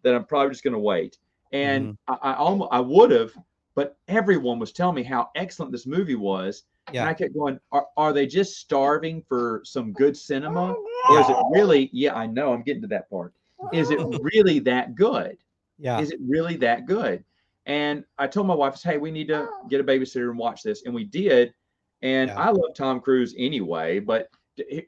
that 0.02 0.14
I'm 0.14 0.24
probably 0.24 0.50
just 0.50 0.62
going 0.62 0.74
to 0.74 0.78
wait. 0.78 1.18
And 1.52 1.98
mm-hmm. 2.08 2.14
I, 2.24 2.34
I 2.34 2.36
almost 2.36 2.68
I 2.70 2.78
would 2.78 3.10
have, 3.10 3.32
but 3.74 3.96
everyone 4.06 4.60
was 4.60 4.70
telling 4.70 4.94
me 4.94 5.02
how 5.02 5.30
excellent 5.34 5.72
this 5.72 5.86
movie 5.86 6.14
was. 6.14 6.62
Yeah. 6.92 7.00
And 7.00 7.10
I 7.10 7.14
kept 7.14 7.34
going, 7.34 7.58
are, 7.72 7.88
are 7.96 8.12
they 8.12 8.26
just 8.26 8.58
starving 8.58 9.24
for 9.28 9.60
some 9.64 9.92
good 9.92 10.16
cinema? 10.16 10.76
Or 11.10 11.20
is 11.20 11.28
it 11.30 11.36
really, 11.52 11.88
yeah, 11.92 12.14
I 12.14 12.26
know 12.26 12.52
I'm 12.52 12.62
getting 12.62 12.82
to 12.82 12.88
that 12.88 13.08
part. 13.08 13.32
Is 13.72 13.90
it 13.90 13.98
really 14.20 14.58
that 14.60 14.94
good? 14.94 15.36
Yeah. 15.78 16.00
Is 16.00 16.10
it 16.10 16.18
really 16.26 16.56
that 16.56 16.86
good? 16.86 17.24
And 17.66 18.04
I 18.18 18.26
told 18.26 18.46
my 18.46 18.54
wife, 18.54 18.82
"Hey, 18.82 18.96
we 18.96 19.10
need 19.10 19.28
to 19.28 19.48
oh. 19.48 19.66
get 19.68 19.80
a 19.80 19.84
babysitter 19.84 20.30
and 20.30 20.38
watch 20.38 20.62
this," 20.62 20.84
and 20.84 20.94
we 20.94 21.04
did. 21.04 21.52
And 22.02 22.30
yeah. 22.30 22.38
I 22.38 22.50
love 22.50 22.74
Tom 22.74 23.00
Cruise 23.00 23.34
anyway, 23.36 23.98
but 23.98 24.28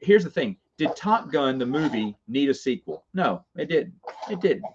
here's 0.01 0.23
the 0.23 0.29
thing: 0.29 0.57
Did 0.77 0.95
Top 0.95 1.31
Gun 1.31 1.57
the 1.59 1.65
movie 1.65 2.15
need 2.27 2.49
a 2.49 2.53
sequel? 2.53 3.05
No, 3.13 3.45
it 3.55 3.69
didn't. 3.69 3.93
It 4.29 4.41
didn't. 4.41 4.65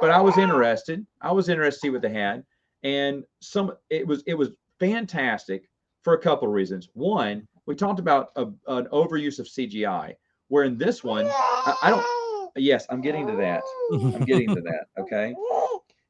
But 0.00 0.10
I 0.10 0.20
was 0.20 0.38
oh. 0.38 0.42
interested. 0.42 1.04
I 1.20 1.32
was 1.32 1.48
interested 1.48 1.80
to 1.80 1.80
see 1.80 1.90
what 1.90 2.02
they 2.02 2.12
had, 2.12 2.44
and 2.84 3.24
some 3.40 3.72
it 3.90 4.06
was 4.06 4.22
it 4.26 4.34
was 4.34 4.50
fantastic 4.78 5.68
for 6.02 6.14
a 6.14 6.18
couple 6.18 6.46
of 6.46 6.54
reasons. 6.54 6.88
One, 6.94 7.46
we 7.66 7.74
talked 7.74 7.98
about 7.98 8.30
a, 8.36 8.46
an 8.68 8.86
overuse 8.92 9.40
of 9.40 9.46
CGI, 9.46 10.14
where 10.46 10.64
in 10.64 10.78
this 10.78 11.02
one, 11.02 11.26
I, 11.26 11.76
I 11.82 11.90
don't. 11.90 12.17
Yes, 12.56 12.86
I'm 12.90 13.00
getting 13.00 13.26
to 13.26 13.36
that. 13.36 13.62
I'm 13.92 14.24
getting 14.24 14.54
to 14.54 14.60
that. 14.62 14.86
Okay 14.98 15.34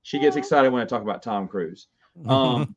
she 0.08 0.18
gets 0.18 0.36
excited 0.36 0.72
when 0.72 0.80
I 0.80 0.86
talk 0.86 1.02
about 1.02 1.22
Tom 1.22 1.46
Cruise. 1.46 1.88
Um, 2.26 2.74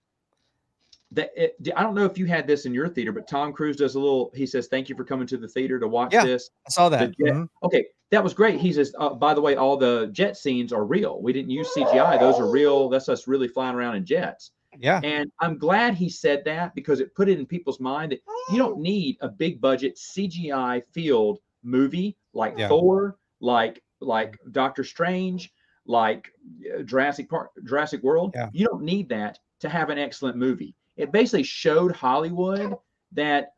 that 1.14 1.32
it, 1.34 1.56
I 1.78 1.82
don't 1.82 1.96
know 1.96 2.04
if 2.04 2.18
you 2.18 2.26
had 2.26 2.46
this 2.46 2.66
in 2.66 2.74
your 2.74 2.90
theater, 2.90 3.14
but 3.14 3.26
Tom 3.26 3.54
Cruise 3.54 3.78
does 3.78 3.96
a 3.96 4.00
little. 4.02 4.34
He 4.36 4.46
says, 4.46 4.68
"Thank 4.68 4.90
you 4.90 4.96
for 4.96 5.06
coming 5.06 5.26
to 5.28 5.38
the 5.38 5.48
theater 5.48 5.80
to 5.80 5.88
watch 5.88 6.14
yeah, 6.14 6.26
this." 6.26 6.50
I 6.68 6.72
saw 6.72 6.90
that. 6.90 7.18
Jet, 7.18 7.34
mm-hmm. 7.34 7.44
Okay, 7.64 7.86
that 8.10 8.22
was 8.22 8.34
great. 8.34 8.60
He 8.60 8.74
says, 8.74 8.94
uh, 9.00 9.14
"By 9.14 9.34
the 9.34 9.40
way, 9.40 9.56
all 9.56 9.78
the 9.78 10.10
jet 10.12 10.36
scenes 10.36 10.74
are 10.74 10.84
real. 10.84 11.22
We 11.22 11.32
didn't 11.32 11.52
use 11.52 11.70
CGI; 11.74 12.20
those 12.20 12.38
are 12.38 12.52
real. 12.52 12.90
That's 12.90 13.08
us 13.08 13.30
really 13.30 13.48
flying 13.48 13.76
around 13.76 13.96
in 13.96 14.06
jets." 14.06 14.52
Yeah. 14.78 15.00
And 15.02 15.32
I'm 15.40 15.58
glad 15.58 15.96
he 15.96 16.10
said 16.10 16.44
that 16.46 16.76
because 16.76 17.00
it 17.00 17.16
put 17.16 17.30
it 17.30 17.40
in 17.40 17.46
people's 17.46 17.80
mind 17.80 18.12
that 18.12 18.22
you 18.52 18.58
don't 18.58 18.80
need 18.80 19.18
a 19.22 19.30
big 19.30 19.62
budget 19.62 19.98
CGI 19.98 20.82
field 20.92 21.40
movie 21.64 22.18
like 22.34 22.58
yeah. 22.58 22.68
Thor, 22.68 23.18
like 23.42 23.84
like 24.00 24.38
Doctor 24.52 24.84
Strange, 24.84 25.52
like 25.86 26.32
uh, 26.78 26.84
Jurassic 26.84 27.30
Park, 27.30 27.52
Jurassic 27.66 28.02
World. 28.04 28.32
Yeah. 28.36 28.50
You 28.54 28.66
don't 28.68 28.84
need 28.84 29.10
that 29.10 29.40
to 29.60 29.70
have 29.70 29.90
an 29.90 29.98
excellent 29.98 30.38
movie. 30.38 30.76
It 30.98 31.12
basically 31.12 31.44
showed 31.44 31.92
Hollywood 31.92 32.76
that 33.12 33.54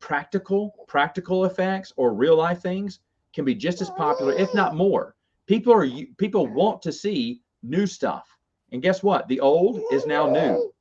practical 0.00 0.74
practical 0.86 1.44
effects 1.44 1.92
or 1.96 2.14
real 2.14 2.36
life 2.36 2.60
things 2.60 3.00
can 3.34 3.44
be 3.44 3.54
just 3.54 3.80
as 3.80 3.90
popular, 3.90 4.32
if 4.32 4.52
not 4.54 4.74
more. 4.74 5.14
People 5.46 5.72
are 5.72 5.86
people 6.16 6.46
want 6.46 6.82
to 6.82 6.92
see 6.92 7.42
new 7.62 7.86
stuff. 7.86 8.28
And 8.72 8.82
guess 8.82 9.02
what? 9.02 9.28
The 9.28 9.40
old 9.40 9.80
is 9.92 10.06
now 10.06 10.28
new. 10.28 10.72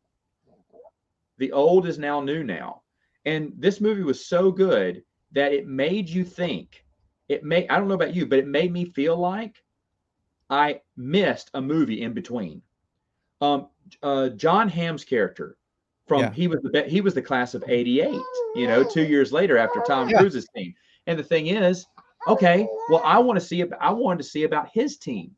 The 1.37 1.51
old 1.51 1.87
is 1.87 1.99
now 1.99 2.19
new 2.19 2.43
now. 2.43 2.81
And 3.25 3.53
this 3.57 3.79
movie 3.79 4.03
was 4.03 4.25
so 4.25 4.51
good 4.51 5.03
that 5.31 5.53
it 5.53 5.67
made 5.67 6.09
you 6.09 6.23
think. 6.23 6.83
It 7.29 7.43
may 7.43 7.67
I 7.67 7.77
don't 7.77 7.87
know 7.87 7.93
about 7.95 8.15
you, 8.15 8.25
but 8.25 8.39
it 8.39 8.47
made 8.47 8.71
me 8.71 8.85
feel 8.85 9.17
like 9.17 9.61
I 10.49 10.81
missed 10.95 11.49
a 11.53 11.61
movie 11.61 12.01
in 12.01 12.13
between. 12.13 12.61
Um, 13.41 13.67
uh, 14.01 14.29
Jon 14.29 14.69
Hamm's 14.69 15.03
character 15.03 15.57
from 16.07 16.21
yeah. 16.21 16.31
he 16.31 16.47
was 16.47 16.59
the 16.63 16.83
he 16.83 17.01
was 17.01 17.13
the 17.13 17.21
class 17.21 17.53
of 17.53 17.63
'88. 17.67 18.19
You 18.55 18.67
know, 18.67 18.83
two 18.83 19.03
years 19.07 19.31
later 19.31 19.57
after 19.57 19.81
Tom 19.81 20.09
yeah. 20.09 20.19
Cruise's 20.19 20.47
team. 20.55 20.73
And 21.05 21.17
the 21.17 21.23
thing 21.23 21.47
is, 21.47 21.85
okay, 22.27 22.67
well, 22.89 23.01
I 23.05 23.19
want 23.19 23.39
to 23.39 23.45
see 23.45 23.63
I 23.79 23.91
wanted 23.91 24.19
to 24.19 24.29
see 24.29 24.43
about 24.43 24.69
his 24.73 24.97
team. 24.97 25.31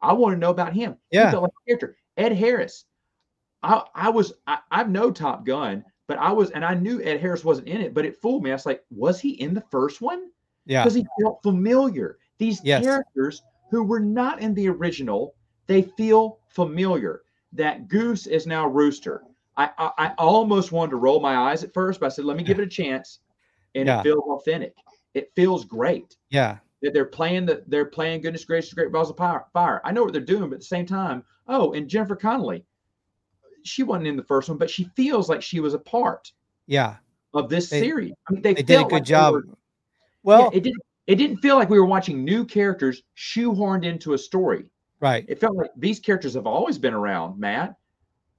I 0.00 0.12
want 0.12 0.34
to 0.34 0.38
know 0.38 0.50
about 0.50 0.72
him. 0.72 0.96
Yeah, 1.10 1.30
he 1.30 1.36
like 1.36 1.50
character 1.66 1.96
Ed 2.16 2.32
Harris. 2.32 2.84
I 3.62 3.82
I 3.94 4.10
was 4.10 4.32
I, 4.46 4.58
I've 4.70 4.90
no 4.90 5.10
Top 5.10 5.44
Gun, 5.44 5.84
but 6.06 6.18
I 6.18 6.32
was 6.32 6.50
and 6.50 6.64
I 6.64 6.74
knew 6.74 7.02
Ed 7.02 7.20
Harris 7.20 7.44
wasn't 7.44 7.68
in 7.68 7.80
it, 7.80 7.94
but 7.94 8.04
it 8.04 8.20
fooled 8.20 8.42
me. 8.42 8.50
I 8.50 8.54
was 8.54 8.66
like, 8.66 8.84
was 8.90 9.20
he 9.20 9.30
in 9.40 9.54
the 9.54 9.64
first 9.70 10.00
one? 10.00 10.28
Yeah, 10.66 10.82
because 10.82 10.94
he 10.94 11.06
felt 11.20 11.42
familiar. 11.42 12.18
These 12.38 12.60
yes. 12.64 12.82
characters 12.84 13.42
who 13.70 13.82
were 13.82 14.00
not 14.00 14.40
in 14.40 14.54
the 14.54 14.68
original, 14.68 15.34
they 15.66 15.82
feel 15.82 16.38
familiar. 16.48 17.22
That 17.52 17.88
goose 17.88 18.26
is 18.26 18.46
now 18.46 18.66
rooster. 18.66 19.22
I, 19.56 19.70
I, 19.78 19.90
I 19.98 20.14
almost 20.18 20.72
wanted 20.72 20.90
to 20.90 20.96
roll 20.96 21.20
my 21.20 21.36
eyes 21.36 21.62
at 21.62 21.74
first, 21.74 22.00
but 22.00 22.06
I 22.06 22.08
said, 22.08 22.24
let 22.24 22.36
me 22.36 22.42
give 22.42 22.58
it 22.58 22.64
a 22.64 22.68
chance. 22.68 23.20
And 23.74 23.86
yeah. 23.86 24.00
it 24.00 24.04
feels 24.04 24.24
authentic. 24.26 24.74
It 25.14 25.30
feels 25.34 25.64
great. 25.64 26.16
Yeah. 26.30 26.58
That 26.80 26.94
they're 26.94 27.04
playing 27.04 27.46
the 27.46 27.62
they're 27.66 27.84
playing 27.84 28.22
goodness 28.22 28.44
gracious 28.44 28.72
great 28.72 28.90
balls 28.90 29.10
of 29.10 29.16
power, 29.16 29.46
fire. 29.52 29.80
I 29.84 29.92
know 29.92 30.02
what 30.02 30.12
they're 30.12 30.22
doing, 30.22 30.48
but 30.48 30.54
at 30.54 30.60
the 30.60 30.66
same 30.66 30.86
time, 30.86 31.22
oh, 31.48 31.72
and 31.74 31.88
Jennifer 31.88 32.16
Connelly, 32.16 32.64
she 33.62 33.82
wasn't 33.82 34.08
in 34.08 34.16
the 34.16 34.24
first 34.24 34.48
one, 34.48 34.58
but 34.58 34.70
she 34.70 34.84
feels 34.96 35.28
like 35.28 35.42
she 35.42 35.60
was 35.60 35.74
a 35.74 35.78
part. 35.78 36.32
Yeah. 36.66 36.96
Of 37.34 37.48
this 37.48 37.70
they, 37.70 37.80
series. 37.80 38.12
I 38.28 38.32
mean, 38.32 38.42
they, 38.42 38.54
they 38.54 38.62
did 38.62 38.80
a 38.80 38.84
good 38.84 38.92
like 38.92 39.04
job. 39.04 39.34
Well, 40.22 40.50
yeah, 40.52 40.58
it 40.58 40.62
didn't. 40.62 40.82
it 41.06 41.16
didn't 41.16 41.38
feel 41.38 41.56
like 41.56 41.70
we 41.70 41.78
were 41.78 41.86
watching 41.86 42.24
new 42.24 42.44
characters 42.44 43.02
shoehorned 43.16 43.84
into 43.84 44.14
a 44.14 44.18
story. 44.18 44.66
Right. 45.00 45.24
It 45.28 45.40
felt 45.40 45.56
like 45.56 45.70
these 45.76 45.98
characters 45.98 46.34
have 46.34 46.46
always 46.46 46.78
been 46.78 46.94
around, 46.94 47.38
Matt. 47.38 47.74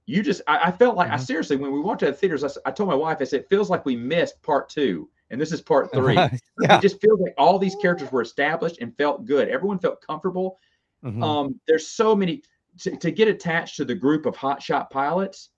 You 0.06 0.22
just, 0.22 0.40
I, 0.46 0.68
I 0.68 0.70
felt 0.70 0.96
like, 0.96 1.08
mm-hmm. 1.08 1.14
I 1.14 1.18
seriously, 1.18 1.56
when 1.56 1.72
we 1.72 1.80
walked 1.80 2.00
to 2.00 2.06
the 2.06 2.12
theaters, 2.14 2.42
I, 2.42 2.48
I, 2.64 2.70
told 2.70 2.88
my 2.88 2.94
wife, 2.94 3.18
I 3.20 3.24
said, 3.24 3.40
it 3.40 3.48
feels 3.50 3.68
like 3.68 3.84
we 3.84 3.96
missed 3.96 4.40
part 4.42 4.70
two, 4.70 5.10
and 5.30 5.38
this 5.38 5.52
is 5.52 5.60
part 5.60 5.92
three. 5.92 6.14
yeah. 6.14 6.30
It 6.60 6.80
just 6.80 7.00
feels 7.02 7.20
like 7.20 7.34
all 7.36 7.58
these 7.58 7.76
characters 7.76 8.10
were 8.10 8.22
established 8.22 8.78
and 8.80 8.96
felt 8.96 9.26
good. 9.26 9.48
Everyone 9.48 9.78
felt 9.78 10.00
comfortable. 10.00 10.58
Mm-hmm. 11.04 11.22
Um, 11.22 11.60
there's 11.68 11.88
so 11.88 12.16
many 12.16 12.42
to, 12.80 12.96
to, 12.96 13.10
get 13.10 13.28
attached 13.28 13.76
to 13.76 13.84
the 13.84 13.94
group 13.94 14.24
of 14.24 14.34
hotshot 14.34 14.88
pilots. 14.88 15.50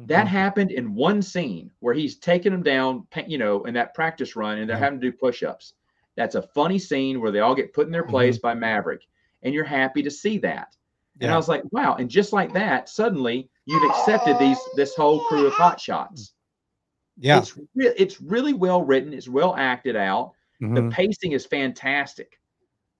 Mm-hmm. 0.00 0.06
That 0.06 0.26
happened 0.26 0.70
in 0.70 0.94
one 0.94 1.20
scene 1.20 1.70
where 1.80 1.92
he's 1.92 2.16
taking 2.16 2.52
them 2.52 2.62
down, 2.62 3.06
you 3.26 3.36
know, 3.36 3.64
in 3.64 3.74
that 3.74 3.94
practice 3.94 4.34
run, 4.34 4.58
and 4.58 4.68
they're 4.68 4.78
having 4.78 4.98
to 5.00 5.10
do 5.10 5.16
push-ups. 5.16 5.74
That's 6.16 6.36
a 6.36 6.42
funny 6.42 6.78
scene 6.78 7.20
where 7.20 7.30
they 7.30 7.40
all 7.40 7.54
get 7.54 7.74
put 7.74 7.86
in 7.86 7.92
their 7.92 8.06
place 8.06 8.36
mm-hmm. 8.36 8.48
by 8.48 8.54
Maverick, 8.54 9.02
and 9.42 9.52
you're 9.52 9.64
happy 9.64 10.02
to 10.02 10.10
see 10.10 10.38
that. 10.38 10.74
Yeah. 11.18 11.26
And 11.26 11.34
I 11.34 11.36
was 11.36 11.48
like, 11.48 11.64
wow. 11.70 11.96
And 11.96 12.08
just 12.08 12.32
like 12.32 12.52
that, 12.54 12.88
suddenly 12.88 13.50
you've 13.66 13.90
accepted 13.90 14.38
these 14.38 14.58
this 14.74 14.94
whole 14.94 15.20
crew 15.24 15.46
of 15.46 15.52
hot 15.52 15.78
shots. 15.78 16.32
Yeah. 17.18 17.38
It's 17.38 17.58
re- 17.74 17.94
it's 17.96 18.20
really 18.22 18.54
well 18.54 18.82
written, 18.82 19.12
it's 19.12 19.28
well 19.28 19.54
acted 19.54 19.96
out. 19.96 20.32
Mm-hmm. 20.62 20.74
The 20.74 20.94
pacing 20.94 21.32
is 21.32 21.44
fantastic. 21.44 22.38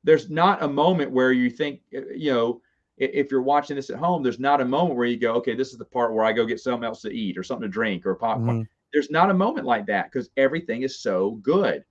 There's 0.05 0.29
not 0.29 0.63
a 0.63 0.69
moment 0.69 1.11
where 1.11 1.33
you 1.33 1.49
think, 1.51 1.81
uh, 1.95 2.01
you 2.15 2.33
know, 2.33 2.61
if 3.01 3.31
you're 3.31 3.43
watching 3.43 3.77
this 3.77 3.91
at 3.91 3.97
home, 3.97 4.23
there's 4.23 4.39
not 4.39 4.61
a 4.61 4.65
moment 4.65 4.97
where 4.97 5.07
you 5.07 5.17
go, 5.17 5.33
okay, 5.35 5.55
this 5.55 5.73
is 5.73 5.79
the 5.79 5.85
part 5.85 6.13
where 6.13 6.25
I 6.25 6.33
go 6.33 6.45
get 6.45 6.61
something 6.61 6.85
else 6.85 7.01
to 7.03 7.11
eat 7.11 7.39
or 7.39 7.43
something 7.43 7.69
to 7.69 7.73
drink 7.73 8.05
or 8.05 8.15
popcorn. 8.15 8.49
Mm-hmm. 8.49 8.63
There's 8.93 9.11
not 9.11 9.31
a 9.31 9.35
moment 9.35 9.67
like 9.67 9.87
that 9.87 10.11
because 10.11 10.31
everything 10.37 10.83
is 10.83 11.01
so 11.01 11.33
good 11.43 11.85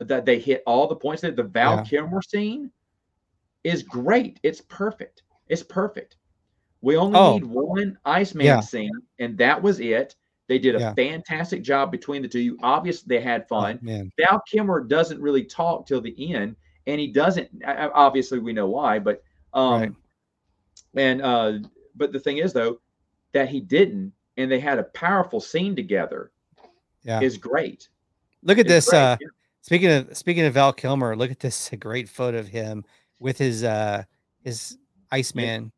that 0.00 0.24
they 0.24 0.38
hit 0.38 0.62
all 0.66 0.88
the 0.88 0.96
points 0.96 1.22
that 1.22 1.36
the 1.36 1.42
Val 1.42 1.76
yeah. 1.76 1.84
Kilmer 1.84 2.22
scene 2.22 2.70
is 3.62 3.82
great. 3.82 4.40
It's 4.42 4.62
perfect. 4.62 5.22
It's 5.48 5.62
perfect. 5.62 6.16
We 6.80 6.96
only 6.96 7.18
oh. 7.18 7.34
need 7.34 7.44
one 7.44 7.98
Iceman 8.04 8.46
yeah. 8.46 8.60
scene, 8.60 8.90
and 9.18 9.36
that 9.38 9.62
was 9.62 9.80
it. 9.80 10.16
They 10.48 10.58
did 10.58 10.74
a 10.74 10.80
yeah. 10.80 10.94
fantastic 10.94 11.62
job 11.62 11.92
between 11.92 12.22
the 12.22 12.28
two. 12.28 12.40
You 12.40 12.58
obviously 12.62 13.14
they 13.14 13.22
had 13.22 13.42
oh, 13.42 13.60
fun. 13.60 13.80
Oh, 13.88 14.08
Val 14.18 14.42
Kilmer 14.50 14.80
doesn't 14.82 15.20
really 15.20 15.44
talk 15.44 15.86
till 15.86 16.00
the 16.00 16.34
end, 16.34 16.56
and 16.86 16.98
he 16.98 17.08
doesn't. 17.08 17.50
Obviously, 17.64 18.38
we 18.38 18.52
know 18.52 18.66
why, 18.66 18.98
but 18.98 19.22
um, 19.52 19.80
right. 19.80 19.92
And 20.94 21.22
uh, 21.22 21.52
but 21.94 22.12
the 22.12 22.20
thing 22.20 22.38
is 22.38 22.52
though 22.52 22.80
that 23.32 23.48
he 23.48 23.60
didn't, 23.60 24.12
and 24.36 24.50
they 24.50 24.60
had 24.60 24.78
a 24.78 24.84
powerful 24.84 25.40
scene 25.40 25.76
together. 25.76 26.32
Yeah, 27.02 27.20
is 27.20 27.38
great. 27.38 27.88
Look 28.42 28.58
at 28.58 28.66
it's 28.66 28.86
this. 28.86 28.92
Uh, 28.92 29.16
Speaking 29.62 29.90
of 29.90 30.16
speaking 30.16 30.44
of 30.46 30.54
Val 30.54 30.72
Kilmer, 30.72 31.14
look 31.14 31.30
at 31.30 31.40
this 31.40 31.70
great 31.78 32.08
photo 32.08 32.38
of 32.38 32.48
him 32.48 32.84
with 33.18 33.36
his 33.36 33.62
uh 33.62 34.04
his 34.42 34.78
Iceman 35.10 35.70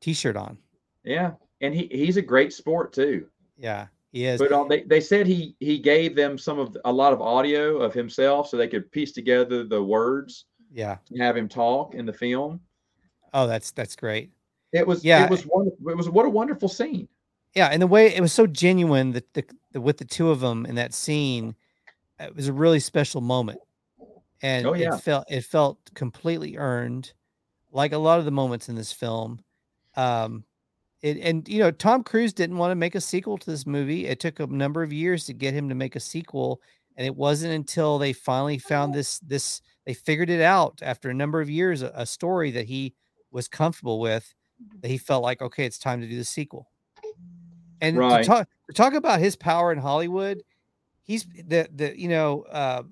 t-shirt 0.00 0.36
on. 0.36 0.58
Yeah. 1.04 1.32
and 1.60 1.74
he 1.74 1.88
he's 1.90 2.16
a 2.16 2.22
great 2.22 2.52
sport 2.52 2.92
too. 2.92 3.26
Yeah, 3.58 3.86
he 4.12 4.26
is. 4.26 4.40
But 4.40 4.52
uh, 4.52 4.64
they 4.64 4.82
they 4.82 5.00
said 5.00 5.26
he 5.26 5.56
he 5.58 5.78
gave 5.78 6.14
them 6.14 6.38
some 6.38 6.58
of 6.58 6.76
a 6.84 6.92
lot 6.92 7.12
of 7.12 7.20
audio 7.20 7.78
of 7.78 7.92
himself 7.92 8.48
so 8.48 8.56
they 8.56 8.68
could 8.68 8.90
piece 8.92 9.12
together 9.12 9.64
the 9.64 9.82
words 9.82 10.44
yeah. 10.72 10.98
have 11.18 11.36
him 11.36 11.48
talk 11.48 11.94
in 11.94 12.06
the 12.06 12.12
film. 12.12 12.60
Oh, 13.32 13.46
that's 13.46 13.70
that's 13.72 13.96
great. 13.96 14.30
It 14.72 14.86
was 14.86 15.04
Yeah. 15.04 15.24
it 15.24 15.30
was 15.30 15.46
wonderful. 15.46 15.88
It 15.88 15.96
was 15.96 16.08
what 16.08 16.26
a 16.26 16.30
wonderful 16.30 16.68
scene. 16.68 17.08
Yeah, 17.54 17.68
and 17.68 17.82
the 17.82 17.86
way 17.86 18.14
it 18.14 18.20
was 18.20 18.32
so 18.32 18.46
genuine 18.46 19.12
that 19.12 19.32
the, 19.34 19.44
the 19.72 19.80
with 19.80 19.98
the 19.98 20.04
two 20.06 20.30
of 20.30 20.40
them 20.40 20.64
in 20.64 20.74
that 20.76 20.94
scene, 20.94 21.54
it 22.18 22.34
was 22.34 22.48
a 22.48 22.52
really 22.52 22.80
special 22.80 23.20
moment, 23.20 23.60
and 24.40 24.66
Oh, 24.66 24.72
yeah. 24.74 24.94
it 24.94 25.00
felt 25.02 25.24
it 25.30 25.44
felt 25.44 25.78
completely 25.94 26.56
earned, 26.56 27.12
like 27.70 27.92
a 27.92 27.98
lot 27.98 28.18
of 28.18 28.24
the 28.24 28.30
moments 28.30 28.68
in 28.70 28.74
this 28.74 28.92
film. 28.92 29.40
Um, 29.96 30.44
it 31.02 31.18
and 31.18 31.46
you 31.48 31.58
know 31.58 31.70
Tom 31.70 32.02
Cruise 32.04 32.32
didn't 32.32 32.56
want 32.56 32.70
to 32.70 32.74
make 32.76 32.94
a 32.94 33.00
sequel 33.02 33.36
to 33.36 33.50
this 33.50 33.66
movie. 33.66 34.06
It 34.06 34.20
took 34.20 34.40
a 34.40 34.46
number 34.46 34.82
of 34.82 34.92
years 34.92 35.26
to 35.26 35.34
get 35.34 35.52
him 35.52 35.68
to 35.68 35.74
make 35.74 35.94
a 35.96 36.00
sequel, 36.00 36.62
and 36.96 37.06
it 37.06 37.14
wasn't 37.16 37.52
until 37.52 37.98
they 37.98 38.14
finally 38.14 38.56
found 38.58 38.94
this 38.94 39.18
this 39.18 39.60
they 39.84 39.92
figured 39.94 40.30
it 40.30 40.40
out 40.40 40.78
after 40.80 41.10
a 41.10 41.14
number 41.14 41.42
of 41.42 41.50
years 41.50 41.82
a, 41.82 41.92
a 41.94 42.06
story 42.06 42.50
that 42.52 42.66
he 42.66 42.94
was 43.32 43.48
comfortable 43.48 43.98
with 44.00 44.34
that 44.80 44.88
he 44.88 44.98
felt 44.98 45.22
like 45.22 45.42
okay 45.42 45.64
it's 45.64 45.78
time 45.78 46.00
to 46.00 46.06
do 46.06 46.16
the 46.16 46.24
sequel. 46.24 46.70
And 47.80 47.96
Right. 47.98 48.22
to 48.22 48.28
talk 48.28 48.48
to 48.68 48.72
talk 48.74 48.94
about 48.94 49.18
his 49.20 49.34
power 49.34 49.72
in 49.72 49.78
hollywood 49.78 50.42
he's 51.02 51.24
the 51.24 51.68
the 51.74 51.98
you 51.98 52.08
know 52.08 52.42
uh 52.42 52.82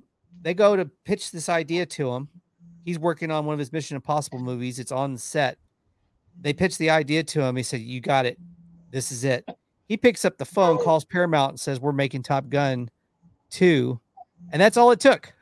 they 0.43 0.55
go 0.55 0.75
to 0.75 0.87
pitch 1.05 1.31
this 1.33 1.49
idea 1.49 1.85
to 1.85 2.11
him. 2.13 2.29
He's 2.85 2.99
working 2.99 3.31
on 3.31 3.45
one 3.45 3.53
of 3.53 3.59
his 3.59 3.73
mission 3.73 3.95
impossible 3.95 4.39
movies. 4.39 4.79
It's 4.79 4.91
on 4.91 5.13
the 5.13 5.19
set. 5.19 5.59
They 6.41 6.55
pitch 6.55 6.79
the 6.79 6.89
idea 6.89 7.23
to 7.25 7.43
him. 7.43 7.57
He 7.57 7.63
said 7.63 7.81
you 7.83 8.01
got 8.01 8.25
it. 8.25 8.39
This 8.91 9.13
is 9.13 9.23
it. 9.25 9.47
He 9.87 9.99
picks 9.99 10.25
up 10.25 10.39
the 10.39 10.47
phone 10.47 10.79
calls 10.79 11.05
paramount 11.05 11.51
and 11.51 11.61
says 11.61 11.79
we're 11.79 11.93
making 11.93 12.23
top 12.23 12.49
gun 12.49 12.91
2 13.51 14.01
and 14.53 14.63
that's 14.63 14.77
all 14.79 14.91
it 14.93 15.01
took. 15.01 15.33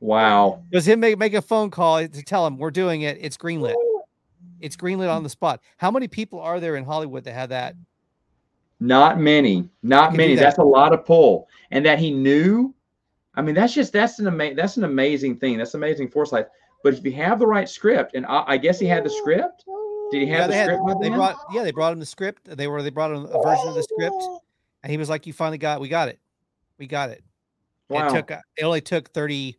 Wow. 0.00 0.62
it 0.70 0.76
was 0.76 0.86
him 0.86 1.00
make, 1.00 1.18
make 1.18 1.32
a 1.32 1.40
phone 1.40 1.70
call 1.70 2.06
to 2.06 2.22
tell 2.22 2.46
him 2.46 2.58
we're 2.58 2.70
doing 2.70 3.02
it. 3.02 3.16
It's 3.20 3.38
greenlit. 3.38 3.74
It's 4.60 4.76
greenlit 4.76 5.12
on 5.12 5.22
the 5.22 5.28
spot. 5.28 5.60
How 5.76 5.90
many 5.90 6.08
people 6.08 6.40
are 6.40 6.60
there 6.60 6.76
in 6.76 6.84
Hollywood 6.84 7.24
that 7.24 7.32
have 7.34 7.48
that? 7.50 7.74
Not 8.80 9.18
many. 9.20 9.68
Not 9.82 10.14
many. 10.14 10.34
that. 10.34 10.42
That's 10.42 10.58
a 10.58 10.62
lot 10.64 10.92
of 10.92 11.04
pull. 11.04 11.48
And 11.70 11.84
that 11.86 11.98
he 11.98 12.10
knew. 12.10 12.74
I 13.34 13.42
mean, 13.42 13.54
that's 13.54 13.74
just 13.74 13.92
that's 13.92 14.18
an 14.18 14.26
amazing 14.28 14.56
that's 14.56 14.76
an 14.76 14.84
amazing 14.84 15.36
thing. 15.38 15.58
That's 15.58 15.74
amazing 15.74 16.08
foresight. 16.08 16.46
But 16.82 16.94
if 16.94 17.04
you 17.04 17.12
have 17.12 17.38
the 17.38 17.46
right 17.46 17.68
script, 17.68 18.14
and 18.14 18.24
I, 18.26 18.44
I 18.46 18.56
guess 18.56 18.78
he 18.78 18.86
had 18.86 19.04
the 19.04 19.10
script. 19.10 19.64
Did 20.12 20.22
he 20.22 20.26
have 20.28 20.38
Yeah, 20.38 20.46
the 20.46 20.52
they, 20.52 20.56
had, 20.58 20.64
script 20.80 21.00
they 21.00 21.06
him? 21.08 21.14
brought 21.14 21.36
yeah 21.52 21.64
they 21.64 21.72
brought 21.72 21.92
him 21.92 22.00
the 22.00 22.06
script. 22.06 22.44
They 22.44 22.66
were 22.66 22.82
they 22.82 22.90
brought 22.90 23.10
him 23.10 23.24
a 23.24 23.42
version 23.42 23.68
of 23.68 23.74
the 23.74 23.82
script, 23.82 24.22
and 24.82 24.90
he 24.92 24.96
was 24.96 25.08
like, 25.10 25.26
"You 25.26 25.32
finally 25.32 25.58
got 25.58 25.80
we 25.80 25.88
got 25.88 26.08
it, 26.08 26.18
we 26.78 26.86
got 26.86 27.10
it." 27.10 27.22
wow. 27.88 28.06
It 28.06 28.10
took 28.12 28.30
uh, 28.30 28.38
it 28.56 28.64
only 28.64 28.80
took 28.80 29.08
30, 29.10 29.56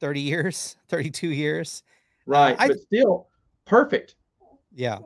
30 0.00 0.20
years, 0.20 0.76
thirty 0.88 1.10
two 1.10 1.28
years. 1.28 1.82
right. 2.26 2.56
I- 2.58 2.68
but 2.68 2.80
still 2.80 3.28
perfect. 3.64 4.16
Yeah. 4.76 4.98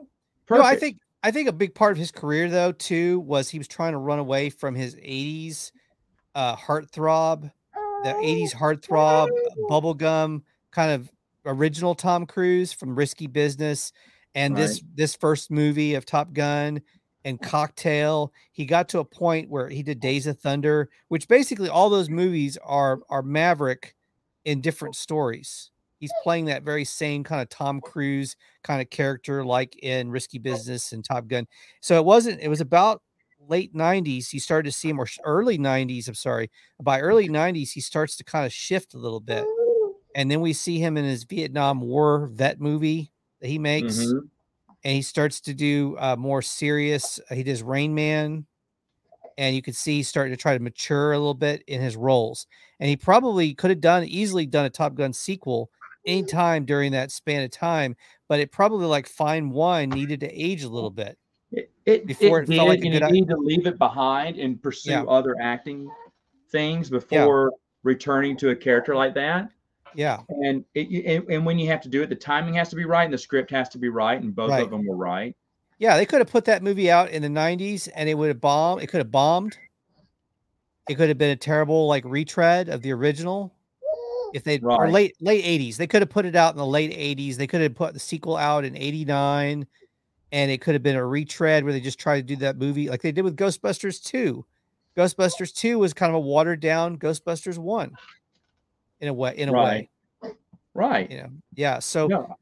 Perfect. 0.45 0.63
No, 0.63 0.63
I 0.63 0.75
think 0.75 0.97
I 1.23 1.31
think 1.31 1.47
a 1.47 1.53
big 1.53 1.73
part 1.73 1.93
of 1.93 1.97
his 1.97 2.11
career 2.11 2.49
though 2.49 2.73
too 2.73 3.19
was 3.21 3.49
he 3.49 3.57
was 3.57 3.67
trying 3.67 3.93
to 3.93 3.97
run 3.97 4.19
away 4.19 4.49
from 4.49 4.75
his 4.75 4.95
80s 4.95 5.71
uh 6.35 6.55
heartthrob, 6.55 7.51
the 8.03 8.13
80s 8.13 8.53
heartthrob 8.53 9.29
bubblegum 9.69 10.43
kind 10.71 10.91
of 10.91 11.09
original 11.45 11.95
Tom 11.95 12.25
Cruise 12.25 12.73
from 12.73 12.95
Risky 12.95 13.27
Business 13.27 13.91
and 14.35 14.55
this 14.55 14.81
this 14.93 15.15
first 15.15 15.49
movie 15.51 15.95
of 15.95 16.05
Top 16.05 16.33
Gun 16.33 16.81
and 17.23 17.41
Cocktail. 17.41 18.33
He 18.51 18.65
got 18.65 18.89
to 18.89 18.99
a 18.99 19.05
point 19.05 19.49
where 19.49 19.69
he 19.69 19.83
did 19.83 19.99
Days 19.99 20.27
of 20.27 20.39
Thunder, 20.39 20.89
which 21.07 21.27
basically 21.27 21.69
all 21.69 21.89
those 21.89 22.09
movies 22.09 22.57
are 22.63 22.99
are 23.09 23.23
Maverick 23.23 23.95
in 24.45 24.61
different 24.61 24.95
stories. 24.95 25.70
He's 26.01 26.11
playing 26.23 26.45
that 26.45 26.63
very 26.63 26.83
same 26.83 27.23
kind 27.23 27.41
of 27.43 27.47
Tom 27.49 27.79
Cruise 27.79 28.35
kind 28.63 28.81
of 28.81 28.89
character 28.89 29.45
like 29.45 29.77
in 29.83 30.09
Risky 30.09 30.39
Business 30.39 30.91
and 30.91 31.05
Top 31.05 31.27
Gun. 31.27 31.47
So 31.79 31.95
it 31.95 32.03
wasn't, 32.03 32.41
it 32.41 32.47
was 32.49 32.59
about 32.59 33.03
late 33.47 33.73
90s. 33.75 34.33
You 34.33 34.39
started 34.39 34.69
to 34.71 34.75
see 34.75 34.89
him, 34.89 34.99
or 34.99 35.07
early 35.23 35.59
90s. 35.59 36.07
I'm 36.07 36.15
sorry. 36.15 36.49
By 36.81 36.99
early 37.01 37.29
90s, 37.29 37.71
he 37.71 37.81
starts 37.81 38.15
to 38.17 38.23
kind 38.23 38.47
of 38.47 38.51
shift 38.51 38.95
a 38.95 38.97
little 38.97 39.19
bit. 39.19 39.45
And 40.15 40.29
then 40.29 40.41
we 40.41 40.53
see 40.53 40.79
him 40.79 40.97
in 40.97 41.05
his 41.05 41.23
Vietnam 41.23 41.81
War 41.81 42.27
vet 42.33 42.59
movie 42.59 43.11
that 43.39 43.47
he 43.47 43.59
makes. 43.59 43.97
Mhm. 43.97 44.29
And 44.83 44.95
he 44.95 45.03
starts 45.03 45.39
to 45.41 45.53
do 45.53 45.95
uh, 45.99 46.15
more 46.17 46.41
serious. 46.41 47.19
uh, 47.29 47.35
He 47.35 47.43
does 47.43 47.61
Rain 47.61 47.93
Man. 47.93 48.47
And 49.37 49.55
you 49.55 49.61
can 49.61 49.73
see 49.73 49.97
he's 49.97 50.07
starting 50.07 50.33
to 50.33 50.37
try 50.41 50.57
to 50.57 50.63
mature 50.63 51.13
a 51.13 51.17
little 51.17 51.33
bit 51.35 51.63
in 51.67 51.81
his 51.81 51.95
roles. 51.95 52.47
And 52.79 52.89
he 52.89 52.97
probably 52.97 53.53
could 53.53 53.69
have 53.69 53.81
done 53.81 54.03
easily 54.03 54.45
done 54.45 54.65
a 54.65 54.69
Top 54.69 54.95
Gun 54.95 55.13
sequel 55.13 55.69
anytime 56.05 56.65
during 56.65 56.91
that 56.91 57.11
span 57.11 57.43
of 57.43 57.51
time 57.51 57.95
but 58.27 58.39
it 58.39 58.51
probably 58.51 58.85
like 58.85 59.07
fine 59.07 59.49
wine 59.49 59.89
needed 59.89 60.19
to 60.21 60.27
age 60.31 60.63
a 60.63 60.69
little 60.69 60.89
bit. 60.89 61.17
It, 61.51 61.69
it, 61.85 62.05
Before 62.07 62.39
it 62.39 62.49
it 62.49 62.55
felt 62.55 62.69
like 62.69 62.79
a 62.79 62.83
and 62.83 62.93
good 62.93 63.01
you 63.07 63.11
need 63.11 63.27
to 63.27 63.35
leave 63.37 63.67
it 63.67 63.77
behind 63.77 64.37
and 64.37 64.61
pursue 64.61 64.91
Yeah. 64.91 65.03
other 65.03 65.35
acting 65.41 65.89
things 66.49 66.89
before 66.89 67.51
returning 67.83 68.37
to 68.37 68.51
a 68.51 68.55
character 68.55 68.95
like 68.95 69.13
that. 69.15 69.49
Yeah, 69.93 70.19
And, 70.29 70.63
it, 70.73 70.87
and 71.05 71.29
and 71.29 71.45
when 71.45 71.59
you 71.59 71.67
have 71.67 71.81
to 71.81 71.89
do 71.89 72.01
it, 72.01 72.07
the 72.07 72.15
timing 72.15 72.53
has 72.53 72.69
to 72.69 72.77
be 72.77 72.85
right 72.85 73.03
and 73.03 73.13
the 73.13 73.17
script 73.17 73.51
has 73.51 73.67
to 73.69 73.77
be 73.77 73.89
right, 73.89 74.21
and 74.21 74.33
both 74.33 74.51
Right. 74.51 74.63
of 74.63 74.69
them 74.69 74.85
were 74.85 74.95
right. 74.95 75.35
yeah, 75.79 75.97
they 75.97 76.05
could 76.05 76.19
have 76.19 76.29
put 76.31 76.45
that 76.45 76.63
movie 76.63 76.89
out 76.89 77.09
in 77.09 77.21
the 77.21 77.27
'90s 77.27 77.89
and 77.93 78.07
it 78.07 78.13
would 78.17 78.29
have 78.29 78.39
bombed. 78.39 78.81
It 78.81 78.87
could 78.87 78.99
have 78.99 79.11
bombed. 79.11 79.57
It 80.87 80.95
could 80.95 81.09
have 81.09 81.17
been 81.17 81.31
a 81.31 81.35
terrible 81.35 81.87
like 81.87 82.05
retread 82.05 82.69
of 82.69 82.81
the 82.81 82.93
original. 82.93 83.53
If 84.33 84.43
they 84.43 84.59
or 84.59 84.89
late 84.89 85.15
late 85.21 85.43
'80s, 85.43 85.77
they 85.77 85.87
could 85.87 86.01
have 86.01 86.09
put 86.09 86.25
it 86.25 86.35
out 86.35 86.53
in 86.53 86.57
the 86.57 86.65
late 86.65 86.91
'80s. 86.91 87.35
They 87.35 87.47
could 87.47 87.61
have 87.61 87.75
put 87.75 87.93
the 87.93 87.99
sequel 87.99 88.37
out 88.37 88.63
in 88.63 88.75
'89, 88.75 89.67
and 90.31 90.51
it 90.51 90.61
could 90.61 90.73
have 90.73 90.83
been 90.83 90.95
a 90.95 91.05
retread 91.05 91.63
where 91.63 91.73
they 91.73 91.81
just 91.81 91.99
tried 91.99 92.17
to 92.27 92.35
do 92.35 92.35
that 92.37 92.57
movie 92.57 92.89
like 92.89 93.01
they 93.01 93.11
did 93.11 93.23
with 93.23 93.37
Ghostbusters 93.37 94.03
2. 94.03 94.45
Ghostbusters 94.97 95.53
2 95.53 95.79
was 95.79 95.93
kind 95.93 96.09
of 96.09 96.15
a 96.15 96.19
watered 96.19 96.59
down 96.59 96.97
Ghostbusters 96.97 97.57
1 97.57 97.95
in 99.01 99.07
a 99.07 99.13
way. 99.13 99.35
In 99.37 99.49
a 99.49 99.51
Right. 99.51 99.89
way, 100.23 100.31
Right. 100.73 101.11
you 101.11 101.17
know. 101.17 101.29
Yeah. 101.55 101.79
So 101.79 102.07
No, 102.07 102.35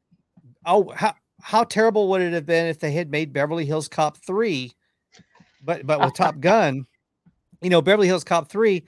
oh 0.66 0.92
how 0.94 1.14
how 1.42 1.64
terrible 1.64 2.08
would 2.10 2.20
it 2.20 2.32
have 2.32 2.46
been 2.46 2.66
if 2.66 2.78
they 2.80 2.92
had 2.92 3.10
made 3.10 3.32
Beverly 3.32 3.64
Hills 3.64 3.88
Cop 3.88 4.16
3 4.18 4.72
but 5.62 5.86
but 5.86 6.00
with 6.00 6.14
Top 6.14 6.40
Gun 6.40 6.86
you 7.62 7.70
know 7.70 7.82
Beverly 7.82 8.06
Hills 8.06 8.24
Cop 8.24 8.50
3 8.50 8.84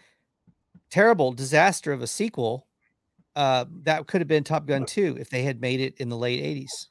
terrible 0.91 1.33
disaster 1.33 1.93
of 1.93 2.03
a 2.03 2.07
sequel 2.07 2.67
uh 3.37 3.65
that 3.83 4.07
could 4.07 4.21
have 4.21 4.29
been 4.29 4.45
Top 4.45 4.67
Gun 4.67 4.85
2 4.85 5.17
if 5.19 5.31
they 5.31 5.43
had 5.43 5.61
made 5.61 5.81
it 5.81 5.95
in 5.99 6.09
the 6.09 6.17
late 6.17 6.43
80s 6.43 6.89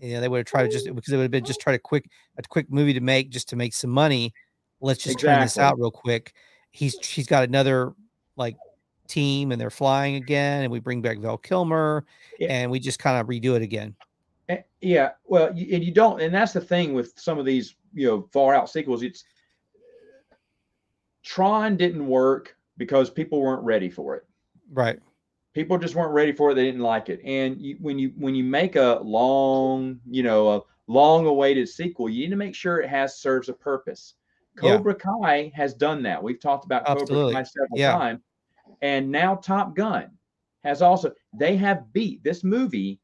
you 0.00 0.14
know 0.14 0.20
they 0.20 0.28
would 0.28 0.38
have 0.38 0.46
tried 0.46 0.64
to 0.64 0.68
just 0.70 0.92
because 0.94 1.12
it 1.12 1.16
would 1.16 1.22
have 1.22 1.30
been 1.30 1.44
just 1.44 1.60
try 1.60 1.72
to 1.72 1.78
quick 1.78 2.10
a 2.36 2.42
quick 2.42 2.70
movie 2.70 2.92
to 2.92 3.00
make 3.00 3.30
just 3.30 3.48
to 3.50 3.56
make 3.56 3.72
some 3.72 3.90
money. 3.90 4.32
Let's 4.80 5.02
just 5.02 5.18
turn 5.18 5.40
this 5.40 5.56
out 5.56 5.78
real 5.78 5.90
quick. 5.90 6.34
He's 6.72 6.96
she's 7.00 7.26
got 7.26 7.44
another 7.44 7.94
like 8.36 8.56
team 9.06 9.52
and 9.52 9.60
they're 9.60 9.70
flying 9.70 10.16
again 10.16 10.62
and 10.62 10.72
we 10.72 10.80
bring 10.80 11.00
back 11.00 11.18
Val 11.18 11.38
Kilmer 11.38 12.04
Yeah. 12.38 12.48
and 12.48 12.70
we 12.70 12.80
just 12.80 12.98
kind 12.98 13.20
of 13.20 13.26
redo 13.28 13.54
it 13.54 13.62
again. 13.62 13.94
Eh, 14.48 14.62
Yeah, 14.80 15.12
well, 15.24 15.48
and 15.48 15.58
you 15.58 15.92
don't, 15.92 16.20
and 16.20 16.34
that's 16.34 16.52
the 16.52 16.60
thing 16.60 16.92
with 16.94 17.12
some 17.16 17.38
of 17.38 17.44
these, 17.44 17.76
you 17.92 18.06
know, 18.06 18.28
far 18.32 18.54
out 18.54 18.68
sequels. 18.68 19.02
It's 19.02 19.24
Tron 21.22 21.76
didn't 21.76 22.06
work 22.06 22.56
because 22.76 23.08
people 23.08 23.40
weren't 23.40 23.62
ready 23.62 23.88
for 23.88 24.16
it. 24.16 24.26
right 24.72 24.98
People 25.54 25.78
just 25.78 25.94
weren't 25.94 26.12
ready 26.12 26.32
for 26.32 26.50
it. 26.50 26.54
They 26.54 26.64
didn't 26.64 26.80
like 26.80 27.08
it. 27.08 27.20
And 27.24 27.60
you, 27.60 27.76
when 27.80 27.98
you 27.98 28.12
when 28.16 28.34
you 28.34 28.44
make 28.44 28.76
a 28.76 29.00
long, 29.02 30.00
you 30.10 30.22
know, 30.22 30.50
a 30.50 30.62
long 30.88 31.26
awaited 31.26 31.68
sequel, 31.68 32.08
you 32.08 32.24
need 32.24 32.30
to 32.30 32.36
make 32.36 32.54
sure 32.54 32.80
it 32.80 32.90
has 32.90 33.20
serves 33.20 33.48
a 33.48 33.54
purpose. 33.54 34.14
Yeah. 34.60 34.76
Cobra 34.76 34.94
Kai 34.94 35.52
has 35.54 35.74
done 35.74 36.02
that. 36.02 36.22
We've 36.22 36.40
talked 36.40 36.64
about 36.64 36.82
Absolutely. 36.86 37.16
Cobra 37.16 37.32
Kai 37.34 37.42
several 37.44 37.78
Yeah. 37.78 37.92
times, 37.92 38.20
and 38.82 39.10
now 39.10 39.36
Top 39.36 39.74
Gun 39.74 40.10
has 40.64 40.82
also. 40.82 41.12
They 41.32 41.56
have 41.56 41.92
beat 41.92 42.22
this 42.24 42.44
movie 42.44 43.00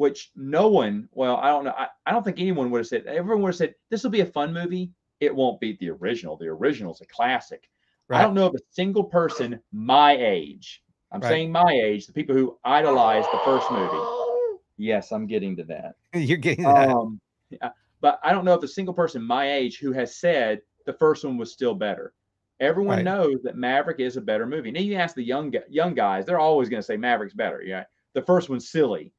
which 0.00 0.30
no 0.34 0.66
one, 0.68 1.06
well, 1.12 1.36
I 1.36 1.48
don't 1.48 1.62
know. 1.62 1.74
I, 1.76 1.88
I 2.06 2.12
don't 2.12 2.24
think 2.24 2.40
anyone 2.40 2.70
would 2.70 2.78
have 2.78 2.86
said, 2.86 3.04
everyone 3.04 3.42
would 3.42 3.50
have 3.50 3.56
said, 3.56 3.74
this 3.90 4.02
will 4.02 4.10
be 4.10 4.22
a 4.22 4.26
fun 4.26 4.50
movie. 4.50 4.92
It 5.20 5.34
won't 5.36 5.60
beat 5.60 5.78
the 5.78 5.90
original. 5.90 6.38
The 6.38 6.46
original 6.46 6.94
is 6.94 7.02
a 7.02 7.06
classic. 7.06 7.68
I 8.08 8.22
don't 8.22 8.32
know 8.32 8.46
of 8.46 8.54
a 8.54 8.60
single 8.70 9.04
person 9.04 9.60
my 9.72 10.16
age, 10.16 10.82
I'm 11.12 11.20
Right. 11.20 11.28
saying 11.28 11.52
my 11.52 11.72
age, 11.72 12.06
the 12.06 12.12
people 12.12 12.34
who 12.36 12.56
idolized 12.64 13.28
the 13.32 13.40
first 13.44 13.70
movie. 13.70 14.58
Yes, 14.76 15.12
I'm 15.12 15.26
getting 15.26 15.56
to 15.56 15.64
that. 15.64 15.94
you're 16.14 16.38
getting 16.38 16.64
that 16.64 16.88
Um, 16.88 17.20
yeah, 17.50 17.70
but 18.00 18.20
I 18.22 18.32
don't 18.32 18.44
know 18.44 18.54
if 18.54 18.62
a 18.62 18.68
single 18.68 18.94
person 18.94 19.22
my 19.22 19.52
age 19.52 19.78
who 19.78 19.92
has 19.92 20.16
said 20.16 20.62
the 20.86 20.92
first 20.94 21.24
one 21.24 21.36
was 21.36 21.52
still 21.52 21.74
better. 21.74 22.14
Everyone 22.60 22.96
Right. 22.96 23.04
knows 23.04 23.42
that 23.42 23.56
Maverick 23.56 24.00
is 24.00 24.16
a 24.16 24.20
better 24.20 24.46
movie. 24.46 24.70
Now 24.70 24.80
you 24.80 24.94
ask 24.96 25.14
the 25.14 25.22
young 25.22 25.52
young 25.68 25.94
guys, 25.94 26.24
they're 26.26 26.38
always 26.38 26.68
going 26.68 26.80
to 26.80 26.86
say 26.86 26.96
Maverick's 26.96 27.34
better. 27.34 27.62
Yeah, 27.62 27.84
the 28.12 28.22
first 28.22 28.48
one's 28.48 28.70
silly 28.70 29.12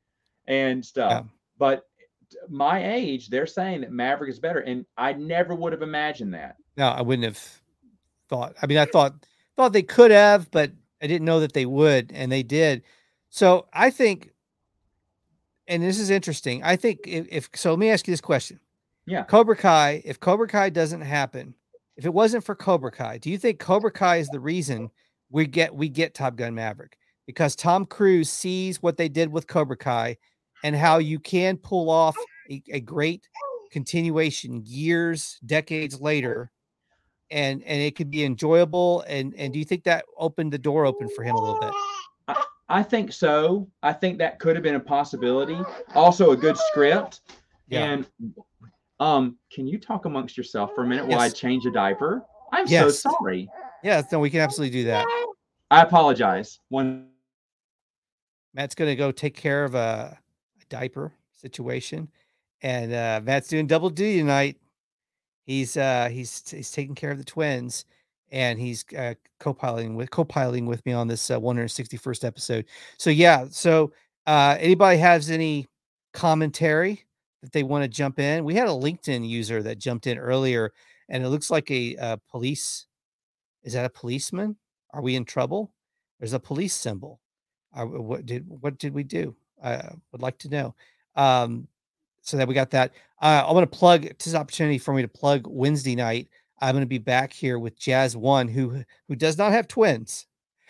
and 0.47 0.83
stuff. 0.85 1.11
Yeah. 1.11 1.23
But 1.57 1.85
my 2.49 2.93
age, 2.93 3.27
they're 3.29 3.45
saying 3.47 3.81
that 3.81 3.91
Maverick 3.91 4.29
is 4.29 4.39
better, 4.39 4.59
and 4.59 4.85
I 4.97 5.13
never 5.13 5.53
would 5.53 5.73
have 5.73 5.81
imagined 5.81 6.33
that. 6.33 6.55
No, 6.77 6.87
I 6.87 7.01
wouldn't 7.01 7.25
have 7.25 7.61
thought. 8.29 8.55
I 8.61 8.67
mean, 8.67 8.77
I 8.77 8.85
thought 8.85 9.13
thought 9.57 9.73
they 9.73 9.83
could 9.83 10.11
have, 10.11 10.49
but 10.51 10.71
I 11.01 11.07
didn't 11.07 11.25
know 11.25 11.39
that 11.39 11.53
they 11.53 11.65
would, 11.65 12.11
and 12.13 12.31
they 12.31 12.43
did. 12.43 12.83
So 13.29 13.67
I 13.73 13.89
think, 13.89 14.31
and 15.67 15.81
this 15.81 15.99
is 15.99 16.09
interesting. 16.09 16.63
I 16.63 16.75
think 16.75 16.99
if, 17.05 17.27
if 17.29 17.49
so, 17.55 17.71
let 17.71 17.79
me 17.79 17.89
ask 17.89 18.07
you 18.07 18.11
this 18.11 18.21
question. 18.21 18.59
Yeah. 19.05 19.23
Cobra 19.23 19.55
Kai. 19.55 20.01
If 20.05 20.19
Cobra 20.19 20.47
Kai 20.47 20.69
doesn't 20.69 21.01
happen, 21.01 21.55
if 21.97 22.05
it 22.05 22.13
wasn't 22.13 22.43
for 22.43 22.55
Cobra 22.55 22.91
Kai, 22.91 23.17
do 23.17 23.29
you 23.29 23.37
think 23.37 23.59
Cobra 23.59 23.91
Kai 23.91 24.17
is 24.17 24.29
the 24.29 24.39
reason 24.39 24.89
we 25.29 25.47
get 25.47 25.73
we 25.73 25.89
get 25.89 26.13
Top 26.13 26.35
Gun 26.35 26.53
Maverick? 26.53 26.97
Because 27.25 27.55
Tom 27.55 27.85
Cruise 27.85 28.29
sees 28.29 28.81
what 28.81 28.97
they 28.97 29.09
did 29.09 29.31
with 29.31 29.47
Cobra 29.47 29.77
Kai 29.77 30.17
and 30.63 30.75
how 30.75 30.97
you 30.97 31.19
can 31.19 31.57
pull 31.57 31.89
off 31.89 32.15
a, 32.49 32.61
a 32.71 32.79
great 32.79 33.27
continuation 33.71 34.61
years, 34.65 35.39
decades 35.45 35.99
later, 36.01 36.51
and 37.31 37.63
and 37.63 37.81
it 37.81 37.95
could 37.95 38.11
be 38.11 38.23
enjoyable. 38.23 39.03
And 39.07 39.33
and 39.35 39.51
do 39.53 39.59
you 39.59 39.65
think 39.65 39.83
that 39.85 40.05
opened 40.17 40.51
the 40.53 40.59
door 40.59 40.85
open 40.85 41.09
for 41.15 41.23
him 41.23 41.35
a 41.35 41.39
little 41.39 41.59
bit? 41.59 41.71
I, 42.27 42.43
I 42.69 42.83
think 42.83 43.11
so. 43.13 43.67
I 43.81 43.93
think 43.93 44.17
that 44.19 44.39
could 44.39 44.55
have 44.55 44.63
been 44.63 44.75
a 44.75 44.79
possibility. 44.79 45.59
Also, 45.95 46.31
a 46.31 46.37
good 46.37 46.57
script. 46.57 47.21
Yeah. 47.67 47.83
And 47.85 48.07
um, 48.99 49.37
can 49.51 49.65
you 49.65 49.79
talk 49.79 50.05
amongst 50.05 50.37
yourself 50.37 50.71
for 50.75 50.83
a 50.83 50.87
minute 50.87 51.07
while 51.07 51.19
I 51.19 51.29
change 51.29 51.65
a 51.65 51.71
diaper? 51.71 52.23
I'm 52.51 52.67
so 52.67 52.73
Yes. 52.73 53.01
sorry. 53.01 53.49
Yeah, 53.83 54.01
no, 54.11 54.19
we 54.19 54.29
can 54.29 54.41
absolutely 54.41 54.77
do 54.77 54.83
that. 54.85 55.07
I 55.71 55.81
apologize. 55.81 56.59
One 56.69 57.07
Matt's 58.53 58.75
gonna 58.75 58.97
go 58.97 59.11
take 59.11 59.35
care 59.35 59.63
of 59.63 59.73
a, 59.75 60.19
a 60.59 60.65
diaper 60.69 61.13
situation, 61.31 62.09
and 62.61 62.93
uh, 62.93 63.21
Matt's 63.23 63.47
doing 63.47 63.65
double 63.65 63.89
duty 63.89 64.19
tonight. 64.19 64.57
He's 65.45 65.77
uh, 65.77 66.09
he's 66.11 66.49
he's 66.49 66.71
taking 66.71 66.95
care 66.95 67.11
of 67.11 67.17
the 67.17 67.23
twins, 67.23 67.85
and 68.31 68.59
he's 68.59 68.85
uh, 68.97 69.15
co-piloting 69.39 69.95
with 69.95 70.11
co-piloting 70.11 70.65
with 70.65 70.85
me 70.85 70.93
on 70.93 71.07
this 71.07 71.29
uh, 71.31 71.39
161st 71.39 72.23
episode. 72.23 72.65
So 72.97 73.09
yeah, 73.09 73.45
so 73.49 73.91
uh, 74.27 74.57
anybody 74.59 74.97
has 74.99 75.29
any 75.29 75.67
commentary 76.13 77.05
that 77.41 77.51
they 77.51 77.63
want 77.63 77.83
to 77.83 77.87
jump 77.89 78.19
in? 78.19 78.43
We 78.45 78.55
had 78.55 78.67
a 78.67 78.71
LinkedIn 78.71 79.27
user 79.27 79.63
that 79.63 79.79
jumped 79.79 80.07
in 80.07 80.17
earlier, 80.17 80.71
and 81.09 81.23
it 81.23 81.29
looks 81.29 81.49
like 81.49 81.69
a, 81.71 81.95
uh 81.97 82.17
police. 82.29 82.85
Is 83.63 83.73
that 83.73 83.85
a 83.85 83.89
policeman? 83.89 84.57
Are 84.93 85.01
we 85.01 85.15
in 85.15 85.25
trouble? 85.25 85.71
There's 86.19 86.33
a 86.33 86.39
police 86.39 86.73
symbol. 86.75 87.19
Uh, 87.73 87.85
what 87.85 88.25
did 88.25 88.45
what 88.47 88.77
did 88.77 88.93
we 88.93 89.03
do? 89.03 89.35
I 89.63 89.89
would 90.11 90.21
like 90.21 90.37
to 90.39 90.49
know. 90.49 90.75
Um, 91.15 91.67
so 92.21 92.37
that 92.37 92.47
we 92.47 92.53
got 92.53 92.71
that. 92.71 92.93
Uh, 93.21 93.43
I'm 93.45 93.53
going 93.53 93.65
to 93.65 93.77
plug. 93.77 94.07
This 94.17 94.35
opportunity 94.35 94.77
for 94.77 94.93
me 94.93 95.01
to 95.01 95.07
plug 95.07 95.45
Wednesday 95.47 95.95
night. 95.95 96.29
I'm 96.59 96.73
going 96.73 96.83
to 96.83 96.87
be 96.87 96.99
back 96.99 97.33
here 97.33 97.57
with 97.57 97.77
Jazz 97.77 98.15
One, 98.15 98.47
who 98.47 98.83
who 99.07 99.15
does 99.15 99.37
not 99.37 99.51
have 99.51 99.67
twins, 99.67 100.27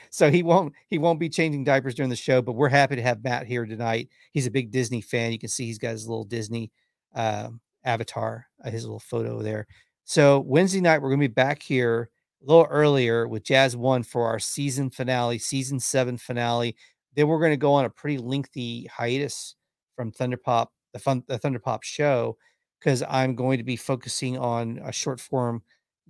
so 0.09 0.31
he 0.31 0.43
won't 0.43 0.73
he 0.87 0.97
won't 0.97 1.19
be 1.19 1.29
changing 1.29 1.63
diapers 1.63 1.95
during 1.95 2.09
the 2.09 2.15
show. 2.15 2.41
But 2.41 2.53
we're 2.53 2.69
happy 2.69 2.95
to 2.95 3.01
have 3.01 3.23
Matt 3.23 3.45
here 3.45 3.65
tonight. 3.65 4.09
He's 4.31 4.47
a 4.47 4.51
big 4.51 4.71
Disney 4.71 5.01
fan. 5.01 5.31
You 5.31 5.39
can 5.39 5.49
see 5.49 5.65
he's 5.65 5.77
got 5.77 5.91
his 5.91 6.07
little 6.07 6.25
Disney 6.25 6.71
um, 7.13 7.59
avatar, 7.83 8.47
uh, 8.63 8.69
his 8.69 8.83
little 8.83 8.99
photo 8.99 9.41
there. 9.41 9.67
So 10.03 10.39
Wednesday 10.39 10.81
night 10.81 11.01
we're 11.01 11.09
going 11.09 11.21
to 11.21 11.27
be 11.27 11.33
back 11.33 11.61
here 11.61 12.09
a 12.41 12.45
little 12.45 12.67
earlier 12.69 13.27
with 13.27 13.43
Jazz 13.43 13.75
One 13.75 14.03
for 14.03 14.27
our 14.27 14.39
season 14.39 14.89
finale, 14.89 15.37
season 15.37 15.79
seven 15.79 16.17
finale. 16.17 16.75
Then 17.15 17.27
we're 17.27 17.39
going 17.39 17.51
to 17.51 17.57
go 17.57 17.73
on 17.73 17.85
a 17.85 17.89
pretty 17.89 18.17
lengthy 18.17 18.85
hiatus 18.85 19.55
from 19.95 20.11
Thunderpop, 20.11 20.67
the 20.93 20.99
fun, 20.99 21.23
the 21.27 21.39
Thunderpop 21.39 21.83
show, 21.83 22.37
because 22.79 23.03
I'm 23.07 23.35
going 23.35 23.57
to 23.57 23.63
be 23.63 23.75
focusing 23.75 24.37
on 24.37 24.79
a 24.83 24.91
short 24.91 25.19
form 25.19 25.61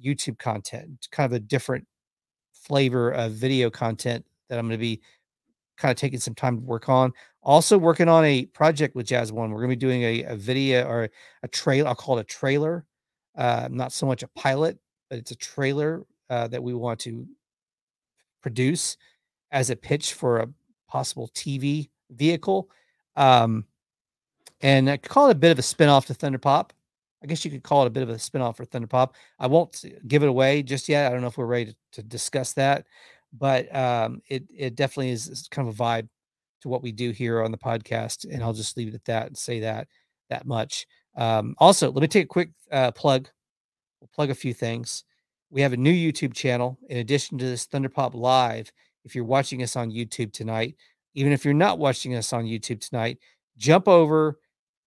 YouTube 0.03 0.38
content, 0.38 1.07
kind 1.11 1.25
of 1.25 1.34
a 1.34 1.39
different 1.39 1.86
flavor 2.53 3.11
of 3.11 3.34
video 3.34 3.69
content 3.69 4.25
that 4.49 4.59
I'm 4.59 4.67
going 4.67 4.77
to 4.77 4.82
be 4.82 5.01
kind 5.77 5.91
of 5.91 5.97
taking 5.97 6.19
some 6.19 6.36
time 6.36 6.57
to 6.59 6.63
work 6.63 6.89
on. 6.89 7.11
Also 7.43 7.77
working 7.77 8.07
on 8.07 8.23
a 8.23 8.45
project 8.47 8.95
with 8.95 9.07
Jazz 9.07 9.32
One. 9.32 9.49
We're 9.49 9.61
going 9.61 9.71
to 9.71 9.75
be 9.75 9.79
doing 9.79 10.03
a, 10.03 10.23
a 10.23 10.36
video 10.36 10.88
or 10.88 11.09
a 11.41 11.47
trailer. 11.47 11.89
I'll 11.89 11.95
call 11.95 12.19
it 12.19 12.21
a 12.21 12.25
trailer, 12.25 12.86
uh, 13.36 13.67
not 13.71 13.91
so 13.91 14.05
much 14.05 14.21
a 14.21 14.27
pilot, 14.29 14.77
but 15.09 15.17
it's 15.17 15.32
a 15.32 15.36
trailer 15.36 16.03
uh, 16.29 16.47
that 16.49 16.61
we 16.61 16.73
want 16.73 16.99
to 17.01 17.27
produce 18.41 18.97
as 19.51 19.69
a 19.69 19.75
pitch 19.75 20.13
for 20.13 20.38
a 20.38 20.47
possible 20.88 21.29
TV 21.34 21.89
vehicle. 22.11 22.69
Um, 23.15 23.65
and 24.62 24.89
I 24.89 24.97
call 24.97 25.28
it 25.30 25.34
a 25.34 25.36
bit 25.36 25.51
of 25.51 25.59
a 25.59 25.64
spinoff 25.64 26.05
to 26.07 26.14
Thunder 26.14 26.38
Pop. 26.38 26.74
I 27.24 27.28
guess 27.28 27.45
you 27.45 27.51
could 27.51 27.64
call 27.64 27.84
it 27.84 27.88
a 27.88 27.91
bit 27.91 28.03
of 28.03 28.09
a 28.09 28.16
spinoff 28.16 28.57
for 28.57 28.66
Thunder 28.66 28.88
Pop. 28.88 29.16
I 29.39 29.47
won't 29.47 29.84
give 30.07 30.24
it 30.24 30.30
away 30.30 30.64
just 30.64 30.89
yet. 30.89 31.05
I 31.05 31.09
don't 31.12 31.22
know 31.22 31.28
if 31.28 31.38
we're 31.38 31.45
ready 31.45 31.66
to, 31.66 31.76
to 31.93 32.03
discuss 32.03 32.53
that, 32.53 32.86
but 33.34 33.74
um, 33.76 34.22
it 34.28 34.43
it 34.55 34.76
definitely 34.76 35.12
is, 35.12 35.47
kind 35.51 35.68
of 35.68 35.80
a 35.80 35.84
vibe 35.84 36.07
to 36.62 36.70
what 36.70 36.84
we 36.84 36.91
do 36.91 37.12
here 37.12 37.43
on 37.43 37.51
the 37.51 37.57
podcast. 37.57 38.26
And 38.32 38.41
I'll 38.43 38.53
just 38.53 38.78
leave 38.78 38.88
it 38.88 38.95
at 38.95 39.05
that 39.05 39.28
and 39.28 39.38
say 39.38 39.59
that 39.62 39.88
that 40.30 40.45
much. 40.45 40.88
Um, 41.16 41.55
also, 41.59 41.91
let 41.91 42.01
me 42.01 42.07
take 42.07 42.26
a 42.26 42.28
quick 42.28 42.51
uh, 42.72 42.91
plug. 42.91 43.28
We'll 43.99 44.09
plug 44.14 44.30
a 44.30 44.36
few 44.36 44.53
things. 44.53 45.03
We 45.49 45.62
have 45.62 45.74
a 45.74 45.78
new 45.78 45.93
YouTube 45.93 46.34
channel 46.34 46.80
in 46.89 46.97
addition 46.97 47.38
to 47.38 47.45
this 47.45 47.66
Thunder 47.66 47.89
Pop 47.89 48.16
Live. 48.16 48.72
If 49.03 49.16
you're 49.16 49.26
watching 49.26 49.62
us 49.64 49.76
on 49.76 49.91
YouTube 49.91 50.32
tonight, 50.32 50.76
even 51.14 51.34
if 51.34 51.43
you're 51.43 51.53
not 51.53 51.80
watching 51.80 52.16
us 52.16 52.32
on 52.34 52.45
YouTube 52.45 52.80
tonight, 52.80 53.18
jump 53.57 53.88
over 53.88 54.39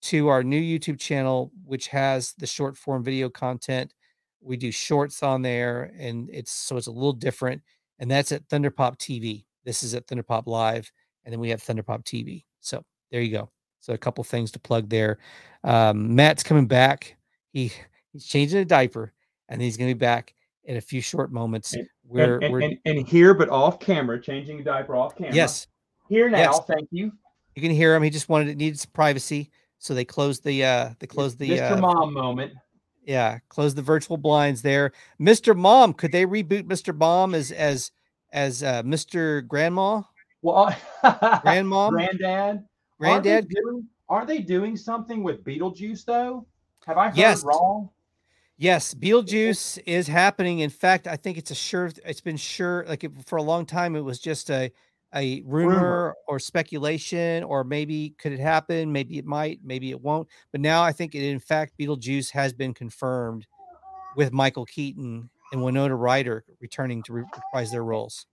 to 0.05 0.29
our 0.29 0.43
new 0.43 0.61
YouTube 0.61 0.99
channel, 0.99 1.51
which 1.65 1.89
has 1.89 2.35
the 2.39 2.47
short 2.47 2.77
form 2.77 3.03
video 3.03 3.29
content. 3.29 3.93
We 4.41 4.57
do 4.57 4.71
shorts 4.71 5.23
on 5.23 5.41
there, 5.43 5.93
and 5.99 6.29
it's 6.31 6.53
so 6.53 6.77
it's 6.77 6.87
a 6.87 6.93
little 6.93 7.13
different. 7.15 7.63
And 7.99 8.11
that's 8.11 8.33
at 8.33 8.47
Thunderpop 8.49 8.99
TV. 8.99 9.45
This 9.65 9.83
is 9.83 9.95
at 9.95 10.07
Thunderpop 10.07 10.47
Live, 10.47 10.91
and 11.25 11.33
then 11.33 11.41
we 11.41 11.49
have 11.51 11.63
Thunderpop 11.63 12.05
TV. 12.05 12.45
So 12.61 12.85
there 13.11 13.23
you 13.23 13.33
go. 13.33 13.51
So 13.81 13.95
a 13.95 13.99
couple 13.99 14.23
things 14.25 14.51
to 14.53 14.59
plug 14.61 14.89
there. 14.91 15.19
Um, 15.63 16.15
Matt's 16.15 16.43
coming 16.43 16.67
back. 16.67 17.17
He 17.53 17.73
he's 18.13 18.27
changing 18.27 18.59
a 18.61 18.65
diaper, 18.65 19.13
and 19.49 19.63
he's 19.63 19.77
going 19.79 19.89
to 19.89 19.95
be 19.95 19.99
back 19.99 20.35
in 20.65 20.77
a 20.77 20.81
few 20.83 21.01
short 21.01 21.33
moments. 21.33 21.73
And- 21.75 21.89
We're, 22.07 22.39
and, 22.41 22.53
we're 22.53 22.61
and, 22.63 22.79
and 22.85 23.09
here, 23.09 23.33
but 23.33 23.49
off 23.49 23.81
camera, 23.81 24.21
changing 24.21 24.61
a 24.61 24.65
diaper 24.65 24.97
off 24.97 25.17
camera. 25.17 25.35
yes, 25.35 25.67
Here 26.11 26.29
now. 26.29 26.39
Yes. 26.39 26.61
Thank 26.69 26.89
you. 26.91 27.13
you 27.55 27.63
can 27.63 27.71
hear 27.71 27.95
him. 27.95 28.03
He 28.03 28.11
just 28.11 28.29
wanted 28.29 28.49
it 28.49 28.57
needs 28.59 28.85
privacy, 28.85 29.51
so 29.85 29.93
they 29.93 30.05
closed 30.05 30.43
the 30.45 30.65
uh 30.65 30.91
they 30.99 31.07
closed 31.07 31.39
the 31.39 31.51
Mr. 31.51 31.73
uh, 31.73 31.77
Mom 31.77 32.15
moment. 32.15 32.53
yeah 33.05 33.39
closed 33.51 33.77
the 33.77 33.83
virtual 33.83 34.17
blinds 34.17 34.63
there. 34.63 34.93
Mr. 35.21 35.55
Mom, 35.55 35.93
could 35.93 36.11
they 36.11 36.25
reboot 36.25 36.63
Mr. 36.63 36.97
Mom 36.97 37.35
as 37.35 37.53
as 37.53 37.93
as 38.33 38.63
uh, 38.63 38.83
Mr. 38.83 39.47
Grandma, 39.47 40.01
Well, 40.43 40.75
Grandmom, 41.05 41.91
granddad. 41.93 42.65
Granddad? 42.99 43.01
Aren't 43.01 43.25
they, 43.25 43.41
doing, 43.61 43.89
aren't 44.09 44.27
they 44.29 44.39
doing 44.39 44.77
something 44.77 45.23
with 45.23 45.45
Beetlejuice 45.45 46.05
though? 46.07 46.47
Have 46.87 46.97
I 46.99 47.09
heard 47.09 47.17
Yes. 47.19 47.45
wrong? 47.45 47.91
Yes, 48.57 48.95
Beetlejuice 48.95 49.81
is 49.85 50.07
happening. 50.09 50.61
In 50.61 50.71
fact, 50.71 51.07
I 51.07 51.17
think 51.17 51.37
it's 51.39 51.51
a 51.51 51.55
sure. 51.55 51.91
It's 52.07 52.21
been 52.21 52.37
sure. 52.37 52.85
Like 52.89 53.05
it, 53.05 53.13
for 53.27 53.37
a 53.37 53.43
long 53.43 53.67
time, 53.67 53.97
it 53.97 54.01
was 54.01 54.19
just 54.19 54.49
a 54.51 54.73
a 55.15 55.43
rumor, 55.47 56.17
or 56.27 56.39
speculation, 56.39 57.45
or 57.45 57.65
maybe 57.65 58.15
could 58.19 58.33
it 58.33 58.41
happen? 58.41 58.93
Maybe 58.93 59.19
it 59.19 59.25
might. 59.25 59.61
Maybe 59.63 59.91
it 59.91 60.01
won't. 60.01 60.29
But 60.53 60.61
now 60.61 60.83
I 60.83 60.93
think 60.93 61.15
it, 61.15 61.23
in 61.23 61.39
fact, 61.39 61.79
Beetlejuice 61.79 62.31
has 62.31 62.53
been 62.53 62.75
confirmed 62.75 63.47
with 64.17 64.33
Michael 64.33 64.65
Keaton 64.65 65.31
and 65.53 65.63
Winona 65.63 65.95
Ryder 65.95 66.45
returning 66.61 67.03
to 67.05 67.13
reprise 67.13 67.71
their 67.71 67.85
roles. 67.85 68.27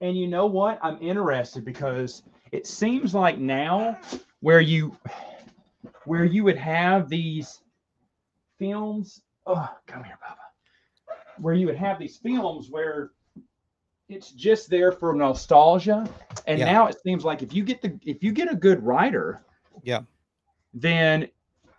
And 0.00 0.16
you 0.16 0.26
know 0.26 0.46
what? 0.46 0.78
I'm 0.82 1.00
interested 1.00 1.64
because 1.64 2.22
it 2.52 2.66
seems 2.66 3.14
like 3.14 3.38
now 3.38 3.98
where 4.40 4.60
you 4.60 4.96
where 6.04 6.24
you 6.24 6.44
would 6.44 6.56
have 6.56 7.08
these 7.08 7.60
films. 8.58 9.22
Oh, 9.46 9.68
come 9.86 10.04
here, 10.04 10.18
Papa. 10.20 10.40
Where 11.38 11.54
you 11.54 11.66
would 11.66 11.76
have 11.76 11.98
these 11.98 12.16
films 12.16 12.68
where 12.70 13.10
it's 14.14 14.30
just 14.30 14.70
there 14.70 14.92
for 14.92 15.12
nostalgia, 15.14 16.08
and 16.46 16.58
Yeah. 16.58 16.72
now 16.72 16.86
it 16.86 16.96
seems 17.02 17.24
like 17.24 17.42
if 17.42 17.52
you 17.52 17.64
get 17.64 17.82
the 17.82 17.98
if 18.04 18.22
you 18.22 18.32
get 18.32 18.50
a 18.50 18.54
good 18.56 18.82
writer, 18.82 19.42
Yeah. 19.82 20.02
then 20.72 21.28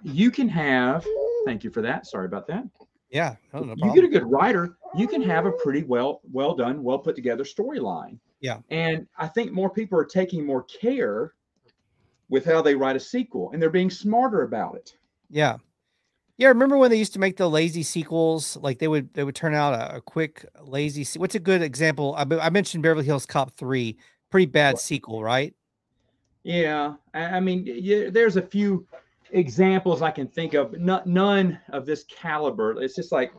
you 0.03 0.29
can 0.31 0.49
have. 0.49 1.05
Thank 1.45 1.63
you 1.63 1.69
for 1.69 1.81
that. 1.81 2.05
Sorry 2.05 2.25
about 2.25 2.47
that. 2.47 2.65
Yeah, 3.09 3.35
no, 3.53 3.61
no 3.61 3.75
you 3.77 3.93
get 3.93 4.03
a 4.03 4.09
good 4.09 4.29
writer, 4.29 4.77
you 4.95 5.07
can 5.07 5.21
have 5.21 5.45
a 5.45 5.51
pretty 5.53 5.83
well 5.83 6.21
well 6.31 6.55
done, 6.55 6.83
well 6.83 6.99
put 6.99 7.15
together 7.15 7.43
storyline. 7.43 8.19
Yeah. 8.41 8.59
And 8.69 9.07
I 9.17 9.27
think 9.27 9.51
more 9.51 9.69
people 9.69 9.97
are 9.97 10.05
taking 10.05 10.45
more 10.45 10.63
care 10.63 11.33
with 12.29 12.43
how 12.43 12.61
they 12.61 12.75
write 12.75 12.95
a 12.95 12.99
sequel 12.99 13.51
and 13.51 13.61
they're 13.61 13.69
being 13.69 13.89
smarter 13.89 14.41
about 14.41 14.75
it. 14.75 14.97
Yeah. 15.29 15.57
Yeah, 16.37 16.49
remember 16.49 16.77
when 16.77 16.91
they 16.91 16.97
used 16.97 17.13
to 17.13 17.19
make 17.19 17.37
the 17.37 17.49
lazy 17.49 17.83
sequels? 17.83 18.57
Like 18.57 18.79
they 18.79 18.87
would 18.89 19.13
they 19.13 19.23
would 19.23 19.35
turn 19.35 19.53
out 19.53 19.73
a, 19.73 19.97
a 19.97 20.01
quick 20.01 20.45
lazy. 20.61 21.03
Se- 21.03 21.19
What's 21.19 21.35
a 21.35 21.39
good 21.39 21.61
example? 21.61 22.13
I, 22.17 22.25
I 22.41 22.49
mentioned 22.49 22.83
Beverly 22.83 23.05
Hills 23.05 23.25
Cop 23.25 23.51
three, 23.55 23.97
pretty 24.29 24.47
bad 24.47 24.77
sequel, 24.77 25.23
right? 25.23 25.53
Yeah. 26.43 26.95
I, 27.13 27.23
I 27.23 27.39
mean, 27.39 27.63
yeah, 27.65 28.09
there's 28.09 28.35
a 28.35 28.41
few 28.41 28.85
examples 29.31 30.01
I 30.01 30.11
can 30.11 30.27
think 30.27 30.53
of, 30.53 30.71
but 30.71 31.07
none 31.07 31.59
of 31.69 31.85
this 31.85 32.03
caliber. 32.03 32.81
It's 32.81 32.95
just 32.95 33.11
like 33.11 33.31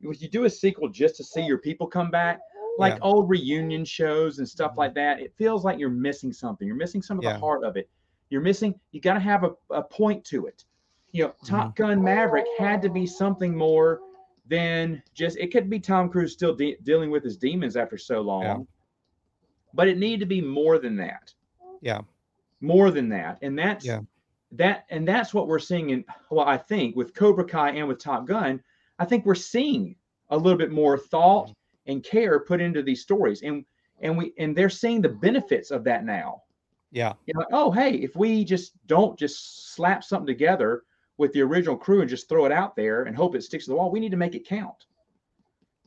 when 0.00 0.16
you 0.18 0.28
do 0.28 0.44
a 0.44 0.50
sequel 0.50 0.88
just 0.88 1.16
to 1.16 1.24
see 1.24 1.42
your 1.42 1.58
people 1.58 1.86
come 1.86 2.10
back, 2.10 2.38
like 2.78 2.94
Yeah. 2.94 3.00
old 3.02 3.28
reunion 3.30 3.84
shows 3.84 4.38
and 4.38 4.48
stuff 4.48 4.72
Mhm. 4.72 4.76
like 4.76 4.94
that. 4.94 5.20
It 5.20 5.32
feels 5.36 5.64
like 5.64 5.78
you're 5.78 5.90
missing 5.90 6.32
something. 6.32 6.66
You're 6.66 6.76
missing 6.76 7.00
some 7.02 7.18
of 7.18 7.24
Yeah. 7.24 7.32
the 7.32 7.38
heart 7.38 7.64
of 7.64 7.76
it. 7.76 7.88
You're 8.30 8.40
missing. 8.42 8.78
You 8.92 9.00
got 9.00 9.14
to 9.14 9.20
have 9.20 9.42
a, 9.44 9.50
a 9.70 9.82
point 9.82 10.24
to 10.26 10.46
it. 10.46 10.64
You 11.12 11.24
know, 11.24 11.28
mm-hmm. 11.30 11.46
Top 11.46 11.76
Gun 11.76 12.02
Maverick 12.02 12.46
had 12.58 12.82
to 12.82 12.88
be 12.88 13.06
something 13.06 13.56
more 13.56 14.00
than 14.46 15.02
just. 15.14 15.36
It 15.38 15.52
could 15.52 15.70
be 15.70 15.78
Tom 15.78 16.08
Cruise 16.08 16.32
still 16.32 16.54
de- 16.54 16.78
dealing 16.82 17.10
with 17.10 17.22
his 17.22 17.36
demons 17.36 17.76
after 17.76 17.96
so 17.98 18.20
long, 18.20 18.42
Yeah. 18.42 18.58
but 19.74 19.88
it 19.88 19.98
needed 19.98 20.20
to 20.20 20.26
be 20.26 20.40
more 20.40 20.78
than 20.78 20.96
that 20.96 21.32
Yeah. 21.80 22.00
more 22.60 22.90
than 22.90 23.08
that 23.10 23.38
and 23.42 23.58
that's 23.58 23.84
Yeah. 23.84 24.00
that 24.52 24.84
and 24.90 25.06
that's 25.06 25.32
what 25.34 25.48
we're 25.48 25.58
seeing 25.58 25.90
in 25.90 26.04
well 26.30 26.46
i 26.46 26.56
think 26.56 26.94
with 26.96 27.14
cobra 27.14 27.44
kai 27.44 27.70
and 27.70 27.88
with 27.88 27.98
top 27.98 28.26
gun 28.26 28.62
i 28.98 29.04
think 29.04 29.24
we're 29.26 29.34
seeing 29.34 29.96
a 30.30 30.36
little 30.36 30.58
bit 30.58 30.70
more 30.70 30.96
thought 30.98 31.46
mm-hmm. 31.48 31.90
and 31.92 32.04
care 32.04 32.38
put 32.40 32.60
into 32.60 32.82
these 32.82 33.02
stories 33.02 33.42
and 33.42 33.64
and 34.00 34.16
we 34.16 34.32
and 34.38 34.54
they're 34.56 34.70
seeing 34.70 35.00
the 35.00 35.08
benefits 35.08 35.70
of 35.70 35.84
that 35.84 36.04
now 36.04 36.42
Yeah. 36.90 37.14
you 37.26 37.34
know 37.34 37.44
oh 37.52 37.70
hey 37.70 37.94
if 37.96 38.14
we 38.14 38.44
just 38.44 38.74
don't 38.86 39.18
just 39.18 39.74
slap 39.74 40.04
something 40.04 40.26
together 40.26 40.82
with 41.18 41.32
the 41.32 41.40
original 41.42 41.76
crew 41.76 42.00
and 42.00 42.10
just 42.10 42.28
throw 42.28 42.44
it 42.46 42.52
out 42.52 42.74
there 42.76 43.04
and 43.04 43.16
hope 43.16 43.34
it 43.34 43.42
sticks 43.42 43.64
to 43.66 43.70
the 43.70 43.76
wall 43.76 43.90
we 43.90 44.00
need 44.00 44.10
to 44.10 44.16
make 44.16 44.34
it 44.34 44.46
count. 44.46 44.86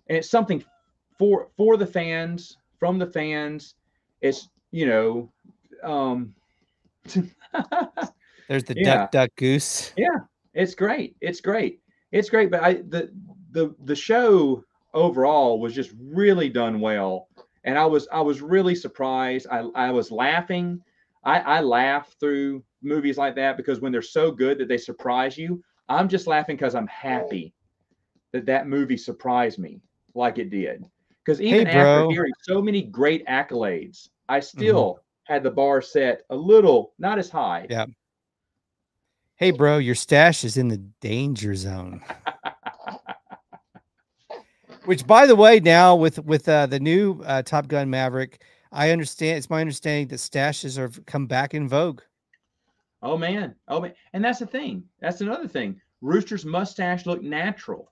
And 0.07 0.17
it's 0.17 0.29
something 0.29 0.63
for 1.17 1.49
for 1.57 1.77
the 1.77 1.87
fans 1.87 2.57
from 2.79 2.99
the 2.99 3.07
fans. 3.07 3.75
It's 4.21 4.49
you 4.71 4.85
know 4.85 5.31
um 5.83 6.33
There's 8.47 8.63
the 8.63 8.75
Yeah. 8.75 8.97
duck, 8.97 9.11
duck, 9.11 9.29
goose. 9.35 9.93
Yeah, 9.97 10.19
it's 10.53 10.75
great. 10.75 11.15
It's 11.21 11.41
great. 11.41 11.81
It's 12.11 12.29
great 12.29 12.51
but 12.51 12.63
i 12.63 12.73
the 12.75 13.11
the 13.51 13.75
the 13.85 13.95
show 13.95 14.63
overall 14.93 15.59
was 15.59 15.73
just 15.73 15.91
really 15.99 16.49
done 16.49 16.79
well. 16.79 17.27
And 17.63 17.77
i 17.77 17.85
was 17.85 18.07
i 18.11 18.21
was 18.21 18.41
really 18.41 18.75
surprised. 18.75 19.47
I 19.51 19.59
i 19.75 19.91
was 19.91 20.11
laughing. 20.11 20.81
I 21.23 21.39
i 21.39 21.61
laugh 21.61 22.15
through 22.19 22.63
movies 22.85 23.17
like 23.17 23.35
that 23.35 23.57
because 23.57 23.81
when 23.81 23.91
they're 23.91 24.01
so 24.01 24.31
good 24.31 24.57
that 24.57 24.67
they 24.67 24.77
surprise 24.77 25.37
you 25.37 25.61
i'm 25.89 26.07
just 26.07 26.27
laughing 26.27 26.55
because 26.55 26.75
i'm 26.75 26.87
happy 26.87 27.53
that 28.31 28.45
that 28.45 28.67
movie 28.67 28.97
surprised 28.97 29.59
me 29.59 29.81
like 30.13 30.37
it 30.37 30.49
did 30.49 30.85
because 31.23 31.41
even 31.41 31.67
after 31.67 32.09
hearing 32.09 32.33
so 32.43 32.61
many 32.61 32.83
great 32.83 33.25
accolades 33.27 34.09
i 34.29 34.39
still 34.39 34.99
had 35.23 35.43
the 35.43 35.51
bar 35.51 35.81
set 35.81 36.21
a 36.29 36.35
little 36.35 36.93
not 36.99 37.17
as 37.17 37.29
high 37.29 37.65
Yeah. 37.69 37.85
Hey, 39.37 39.51
bro, 39.51 39.79
your 39.79 39.95
stash 39.95 40.45
is 40.45 40.55
in 40.55 40.69
the 40.69 40.77
danger 40.77 41.55
zone. 41.55 42.01
Which, 44.85 45.05
by 45.05 45.25
the 45.25 45.35
way, 45.35 45.59
now 45.59 45.93
with 45.95 46.23
with 46.23 46.47
uh, 46.47 46.67
the 46.67 46.79
new 46.79 47.21
uh, 47.25 47.41
Top 47.41 47.67
Gun 47.67 47.89
Maverick, 47.89 48.41
I 48.71 48.91
understand. 48.91 49.37
It's 49.37 49.49
my 49.49 49.59
understanding 49.59 50.07
that 50.07 50.17
stashes 50.17 50.77
have 50.77 51.05
come 51.05 51.27
back 51.27 51.53
in 51.53 51.67
vogue. 51.67 51.99
Oh 53.05 53.17
man, 53.17 53.53
oh 53.67 53.79
man, 53.81 53.93
and 54.13 54.25
that's 54.25 54.39
the 54.39 54.47
thing. 54.47 54.83
That's 54.99 55.21
another 55.21 55.47
thing. 55.47 55.79
Rooster's 56.01 56.43
mustache 56.43 57.05
looked 57.05 57.23
natural. 57.23 57.91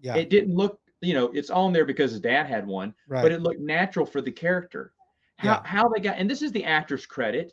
Yeah, 0.00 0.16
It 0.16 0.30
didn't 0.30 0.54
look, 0.54 0.80
you 1.00 1.12
know, 1.12 1.26
it's 1.34 1.50
on 1.50 1.72
there 1.72 1.84
because 1.84 2.12
his 2.12 2.20
dad 2.20 2.46
had 2.46 2.64
one, 2.64 2.94
right. 3.08 3.22
but 3.22 3.32
it 3.32 3.42
looked 3.42 3.60
natural 3.60 4.06
for 4.06 4.20
the 4.20 4.30
character. 4.30 4.92
How 5.38 5.54
Yeah. 5.54 5.62
how 5.64 5.88
they 5.88 6.00
got, 6.00 6.18
and 6.18 6.30
this 6.30 6.40
is 6.40 6.52
the 6.52 6.64
actors' 6.64 7.04
credit, 7.04 7.52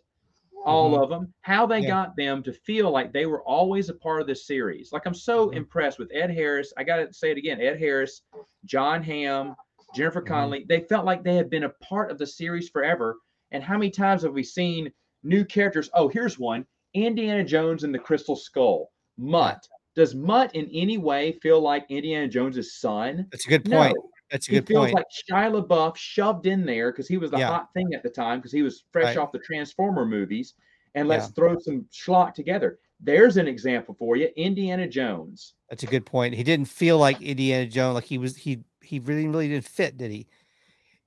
all 0.64 0.92
Mhm. 0.96 1.02
of 1.04 1.10
them. 1.10 1.34
How 1.42 1.66
they 1.66 1.80
Yeah. 1.80 1.88
got 1.88 2.16
them 2.16 2.44
to 2.44 2.54
feel 2.54 2.92
like 2.92 3.12
they 3.12 3.26
were 3.26 3.42
always 3.44 3.90
a 3.90 3.96
part 3.96 4.22
of 4.22 4.28
this 4.28 4.46
series. 4.46 4.94
Like 4.94 5.08
I'm 5.08 5.14
so 5.16 5.50
Mhm. 5.50 5.56
impressed 5.56 5.98
with 5.98 6.12
Ed 6.14 6.30
Harris. 6.30 6.72
I 6.78 6.84
got 6.84 6.98
to 6.98 7.12
say 7.12 7.32
it 7.32 7.38
again. 7.38 7.60
Ed 7.60 7.80
Harris, 7.80 8.22
Jon 8.66 9.02
Hamm, 9.02 9.56
Jennifer 9.96 10.22
Mhm. 10.22 10.28
Connelly. 10.28 10.66
They 10.70 10.82
felt 10.82 11.04
like 11.06 11.24
they 11.24 11.36
had 11.36 11.50
been 11.50 11.64
a 11.64 11.70
part 11.70 12.12
of 12.12 12.20
the 12.20 12.28
series 12.28 12.70
forever. 12.70 13.18
And 13.50 13.64
how 13.64 13.76
many 13.76 13.90
times 13.90 14.22
have 14.22 14.34
we 14.34 14.44
seen 14.44 14.94
new 15.24 15.44
characters? 15.46 15.90
Oh, 15.96 16.08
here's 16.10 16.38
one: 16.38 16.68
Indiana 16.96 17.44
Jones 17.44 17.84
and 17.84 17.94
the 17.94 18.00
Crystal 18.00 18.36
Skull. 18.36 18.92
Mutt. 19.18 19.68
Does 19.96 20.16
Mutt 20.16 20.56
in 20.56 20.70
any 20.74 20.98
way 20.98 21.34
feel 21.42 21.62
like 21.62 21.86
Indiana 21.90 22.28
Jones's 22.28 22.76
son? 22.80 23.28
That's 23.32 23.46
a 23.46 23.50
good 23.50 23.68
No. 23.68 23.78
point. 23.84 23.98
That's 24.32 24.48
a 24.48 24.52
He 24.52 24.58
good 24.60 24.68
feels 24.68 24.86
point. 24.86 24.96
like 24.96 25.06
Shia 25.30 25.66
LaBeouf 25.68 25.96
shoved 25.96 26.48
in 26.48 26.66
there 26.66 26.92
because 26.92 27.08
he 27.08 27.18
was 27.18 27.32
the 27.32 27.38
Yeah. 27.38 27.48
hot 27.48 27.70
thing 27.74 27.94
at 27.94 28.04
the 28.04 28.10
time 28.10 28.40
because 28.40 28.52
he 28.52 28.62
was 28.64 28.84
fresh 28.92 29.06
Right. 29.06 29.18
off 29.18 29.32
the 29.32 29.40
Transformer 29.40 30.06
movies. 30.06 30.56
And 30.96 31.08
let's 31.08 31.26
Yeah. 31.28 31.32
throw 31.32 31.60
some 31.60 31.86
schlock 31.94 32.34
together. 32.34 32.80
There's 33.02 33.38
an 33.38 33.48
example 33.48 33.96
for 34.00 34.16
you: 34.16 34.30
Indiana 34.38 34.88
Jones. 34.88 35.54
That's 35.70 35.84
a 35.84 35.88
good 35.88 36.06
point. 36.06 36.34
He 36.34 36.44
didn't 36.44 36.68
feel 36.68 36.98
like 36.98 37.22
Indiana 37.22 37.68
Jones. 37.68 37.96
Like 37.96 38.06
he 38.06 38.18
was. 38.18 38.38
He 38.38 38.64
he 38.82 39.00
really 39.00 39.28
really 39.28 39.48
didn't 39.50 39.66
fit, 39.68 39.98
did 39.98 40.12
he? 40.12 40.28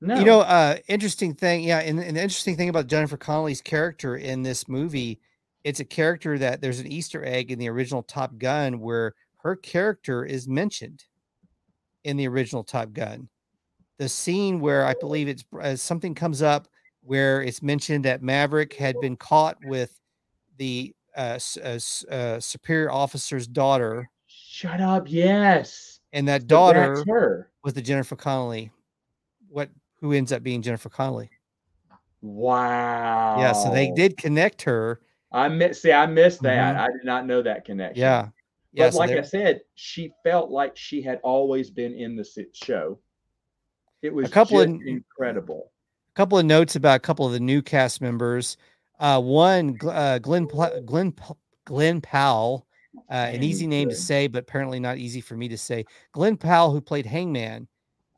No, 0.01 0.17
You 0.19 0.25
know, 0.25 0.41
uh, 0.43 0.77
interesting 0.89 1.35
thing, 1.35 1.65
yeah, 1.65 1.79
and, 1.79 1.99
and 1.99 2.17
the 2.17 2.23
interesting 2.23 2.57
thing 2.57 2.69
about 2.69 2.87
Jennifer 2.87 3.17
Connelly's 3.17 3.61
character 3.61 4.17
in 4.17 4.43
this 4.43 4.69
movie, 4.69 5.21
it's 5.65 5.81
a 5.81 5.85
character 5.85 6.39
that 6.39 6.61
there's 6.61 6.81
an 6.81 6.87
Easter 6.87 7.25
egg 7.25 7.51
in 7.51 7.59
the 7.59 7.69
original 7.69 8.03
Top 8.03 8.39
Gun 8.39 8.81
where 8.81 9.15
her 9.39 9.57
character 9.57 10.25
is 10.25 10.49
mentioned 10.49 11.05
in 12.05 12.17
the 12.17 12.29
original 12.29 12.65
Top 12.65 12.93
Gun. 12.93 13.29
The 13.99 14.09
scene 14.09 14.61
where 14.61 14.85
I 14.85 14.95
believe 15.01 15.29
it's 15.29 15.45
uh, 15.61 15.77
something 15.77 16.15
comes 16.15 16.43
up 16.43 16.69
where 17.03 17.43
it's 17.43 17.63
mentioned 17.63 18.05
that 18.05 18.23
Maverick 18.23 18.75
had 18.75 19.01
been 19.01 19.17
caught 19.17 19.57
with 19.65 19.99
the 20.59 20.95
uh, 21.17 21.39
uh, 21.65 21.79
uh, 22.11 22.39
superior 22.39 22.93
officer's 22.93 23.47
daughter, 23.47 24.09
shut 24.27 24.81
up. 24.81 25.07
Yes, 25.09 26.01
and 26.13 26.29
that 26.29 26.47
daughter 26.47 27.05
her. 27.09 27.51
was 27.65 27.75
the 27.75 27.83
Jennifer 27.83 28.15
Connelly. 28.15 28.71
What 29.49 29.71
who 30.01 30.13
ends 30.13 30.33
up 30.33 30.43
being 30.43 30.63
Jennifer 30.63 30.89
Connelly? 30.89 31.31
Wow. 32.21 33.37
Yeah, 33.39 33.53
so 33.53 33.73
they 33.73 33.91
did 33.91 34.17
connect 34.17 34.63
her. 34.63 35.01
I 35.33 35.49
miss. 35.49 35.83
See, 35.83 35.93
I 35.93 36.07
missed 36.07 36.43
that. 36.43 36.75
Mhm. 36.77 36.79
I 36.81 36.87
did 36.87 37.05
not 37.05 37.27
know 37.27 37.43
that 37.43 37.65
connection. 37.65 38.01
Yeah. 38.01 38.29
But 38.75 38.83
Yeah. 38.85 38.91
so 38.91 38.99
like 38.99 39.11
I 39.11 39.23
said, 39.23 39.61
she 39.75 40.13
felt 40.25 40.51
like 40.51 40.77
she 40.77 41.03
had 41.03 41.21
always 41.23 41.71
been 41.71 41.95
in 41.95 42.17
the 42.17 42.25
show. 42.53 42.99
It 44.03 44.13
was 44.15 44.29
a 44.29 44.33
couple 44.33 44.61
of- 44.61 44.69
incredible. 44.87 45.73
a 46.11 46.15
couple 46.15 46.39
of 46.39 46.45
notes 46.47 46.77
about 46.77 46.97
a 46.97 47.01
couple 47.01 47.27
of 47.27 47.33
the 47.33 47.41
new 47.41 47.63
cast 47.63 48.01
members. 48.01 48.57
Uh, 48.99 49.21
one, 49.21 49.79
uh, 49.85 50.19
Glen, 50.19 50.47
Glen, 50.47 51.15
Glen 51.65 52.01
Powell, 52.01 52.67
uh, 53.11 53.13
an 53.33 53.43
easy 53.43 53.67
name 53.67 53.89
to 53.89 53.95
say, 53.95 54.27
but 54.27 54.41
apparently 54.41 54.81
not 54.81 54.99
easy 54.99 55.21
for 55.21 55.37
me 55.37 55.49
to 55.49 55.59
say. 55.59 55.85
Glen 56.13 56.37
Powell, 56.37 56.73
who 56.73 56.81
played 56.81 57.07
Hangman, 57.07 57.69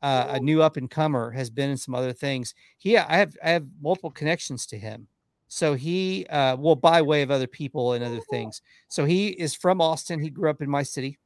uh, 0.01 0.27
a 0.31 0.39
new 0.39 0.61
up 0.63 0.77
and 0.77 0.89
comer, 0.89 1.29
has 1.31 1.49
been 1.51 1.69
in 1.69 1.77
some 1.77 1.93
other 1.93 2.13
things. 2.13 2.55
He, 2.77 2.97
I 2.97 3.17
have, 3.17 3.37
I 3.43 3.51
have 3.51 3.67
multiple 3.79 4.09
connections 4.11 4.65
to 4.67 4.77
him. 4.79 5.07
So 5.53 5.73
he, 5.73 6.25
uh, 6.27 6.55
well, 6.55 6.77
by 6.77 7.01
way 7.01 7.23
of 7.23 7.29
other 7.29 7.45
people 7.45 7.91
and 7.91 8.05
other 8.05 8.21
things. 8.29 8.61
So 8.87 9.03
he 9.03 9.27
is 9.27 9.53
from 9.53 9.81
Austin. 9.81 10.21
He 10.21 10.29
grew 10.29 10.49
up 10.49 10.61
in 10.61 10.69
my 10.69 10.81
city, 10.81 11.19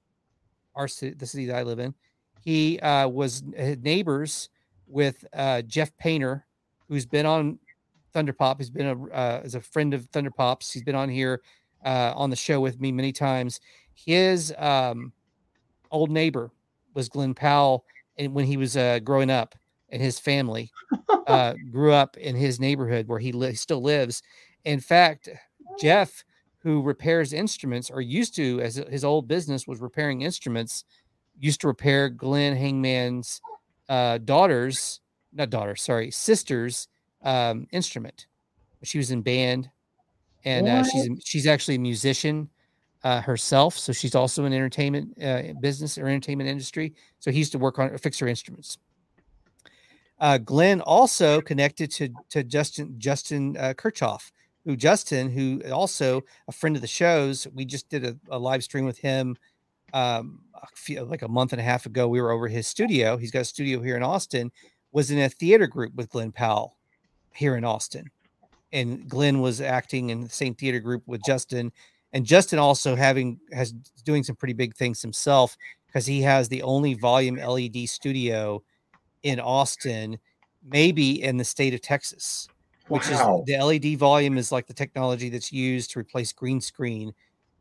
our 0.74 0.88
city, 0.88 1.14
the 1.14 1.28
city 1.28 1.46
that 1.46 1.56
I 1.56 1.62
live 1.62 1.78
in. 1.78 1.94
He 2.42 2.80
uh, 2.80 3.08
was 3.08 3.44
neighbors 3.44 4.50
with 4.88 5.24
uh, 5.32 5.62
Jeff 5.62 5.96
Painter, 5.98 6.44
who's 6.88 7.06
been 7.06 7.28
on 7.28 7.60
Thunder 8.14 8.34
Pop. 8.34 8.58
He's 8.58 8.72
been 8.72 8.88
a 8.88 9.04
uh, 9.14 9.42
as 9.44 9.54
a 9.54 9.62
friend 9.62 9.94
of 9.94 10.08
Thunder 10.08 10.32
Pops. 10.32 10.72
He's 10.72 10.84
been 10.84 10.96
on 10.96 11.08
here 11.08 11.44
uh, 11.86 12.14
on 12.16 12.32
the 12.32 12.36
show 12.36 12.60
with 12.60 12.82
me 12.82 12.92
many 12.92 13.12
times. 13.12 13.60
His 13.94 14.52
um, 14.58 15.14
old 15.92 16.10
neighbor 16.10 16.50
was 16.96 17.10
Glen 17.10 17.36
Powell, 17.36 17.86
and 18.18 18.34
when 18.34 18.46
he 18.46 18.58
was 18.58 18.76
uh, 18.76 18.98
growing 19.04 19.30
up, 19.30 19.54
and 19.96 20.04
his 20.04 20.20
family 20.20 20.70
uh, 21.28 21.54
grew 21.72 21.94
up 21.94 22.18
in 22.18 22.36
his 22.36 22.60
neighborhood 22.60 23.08
where 23.08 23.20
he 23.20 23.32
li- 23.32 23.56
still 23.56 23.82
lives. 23.82 24.22
In 24.66 24.80
fact, 24.80 25.30
Jeff, 25.80 26.24
who 26.60 26.82
repairs 26.82 27.32
instruments, 27.32 27.90
or 27.90 28.02
used 28.02 28.36
to, 28.36 28.60
as 28.62 28.76
his 28.76 29.06
old 29.06 29.28
business 29.28 29.66
was 29.66 29.80
repairing 29.80 30.22
instruments, 30.22 30.84
used 31.40 31.62
to 31.62 31.68
repair 31.68 32.10
Glen 32.10 32.56
Hangman's 32.58 33.42
uh, 33.88 34.18
daughter's, 34.18 35.00
not 35.32 35.50
daughter, 35.50 35.76
sorry, 35.76 36.12
sister's 36.12 36.88
um, 37.24 37.68
instrument. 37.72 38.28
She 38.84 38.98
was 38.98 39.12
in 39.12 39.22
band, 39.22 39.70
and 40.44 40.68
uh, 40.68 40.84
she's 40.84 41.10
she's 41.24 41.48
actually 41.48 41.76
a 41.76 41.80
musician 41.80 42.50
uh, 43.04 43.22
herself, 43.22 43.78
so 43.78 43.94
she's 43.94 44.14
also 44.14 44.46
in 44.46 44.54
entertainment 44.54 45.22
uh, 45.24 45.54
business 45.62 45.98
or 45.98 46.08
entertainment 46.08 46.50
industry. 46.50 46.94
So 47.20 47.32
he 47.32 47.40
used 47.40 47.52
to 47.54 47.60
work 47.60 47.80
on 47.80 47.98
fix 47.98 48.20
her 48.20 48.28
instruments. 48.28 48.78
Uh, 50.20 50.38
Glen 50.38 50.82
also 50.82 51.42
connected 51.42 51.92
to 51.92 52.10
to 52.30 52.44
Justin 52.44 52.96
Justin 52.98 53.58
uh, 53.58 53.74
Kirchhoff, 53.76 54.32
who 54.64 54.76
Justin, 54.76 55.30
who 55.30 55.62
also 55.72 56.24
a 56.48 56.52
friend 56.52 56.76
of 56.76 56.82
the 56.82 56.88
shows. 56.88 57.48
We 57.54 57.66
just 57.66 57.90
did 57.90 58.06
a, 58.06 58.18
a 58.30 58.40
live 58.40 58.64
stream 58.64 58.86
with 58.86 58.98
him 58.98 59.38
um, 59.94 60.42
a 60.54 60.68
few, 60.76 61.04
like 61.04 61.22
a 61.22 61.28
month 61.28 61.52
and 61.54 61.60
a 61.60 61.64
half 61.64 61.86
ago. 61.86 62.08
We 62.08 62.22
were 62.22 62.32
over 62.32 62.48
his 62.48 62.68
studio. 62.68 63.18
He's 63.18 63.32
got 63.32 63.42
a 63.42 63.46
studio 63.46 63.82
here 63.82 63.98
in 63.98 64.04
Austin. 64.04 64.52
Was 64.92 65.12
in 65.12 65.20
a 65.20 65.30
theater 65.30 65.68
group 65.68 65.94
with 65.96 66.10
Glen 66.10 66.32
Powell 66.32 66.78
here 67.34 67.58
in 67.58 67.66
Austin, 67.66 68.10
and 68.72 69.10
Glen 69.10 69.42
was 69.42 69.60
acting 69.60 70.12
in 70.12 70.22
the 70.22 70.30
same 70.30 70.56
theater 70.56 70.80
group 70.80 71.04
with 71.06 71.22
Justin. 71.26 71.72
And 72.14 72.26
Justin 72.26 72.60
also 72.60 72.96
having 72.96 73.42
has 73.52 73.74
doing 74.06 74.24
some 74.24 74.38
pretty 74.38 74.54
big 74.54 74.74
things 74.74 75.02
himself 75.02 75.58
because 75.88 76.06
he 76.06 76.22
has 76.22 76.48
the 76.48 76.62
only 76.62 76.94
volume 76.94 77.36
LED 77.36 77.90
studio 77.90 78.64
in 79.26 79.40
Austin, 79.40 80.20
maybe 80.64 81.24
in 81.24 81.36
the 81.38 81.44
state 81.44 81.74
of 81.74 81.82
Texas, 81.82 82.48
which 82.88 83.10
Wow. 83.10 83.42
is 83.42 83.48
the 83.48 83.56
LED 83.56 83.96
volume 83.96 84.38
is 84.38 84.52
like 84.52 84.68
the 84.68 84.74
technology 84.74 85.30
that's 85.30 85.52
used 85.52 85.92
to 85.92 86.00
replace 86.00 86.32
green 86.32 86.62
screen 86.62 87.12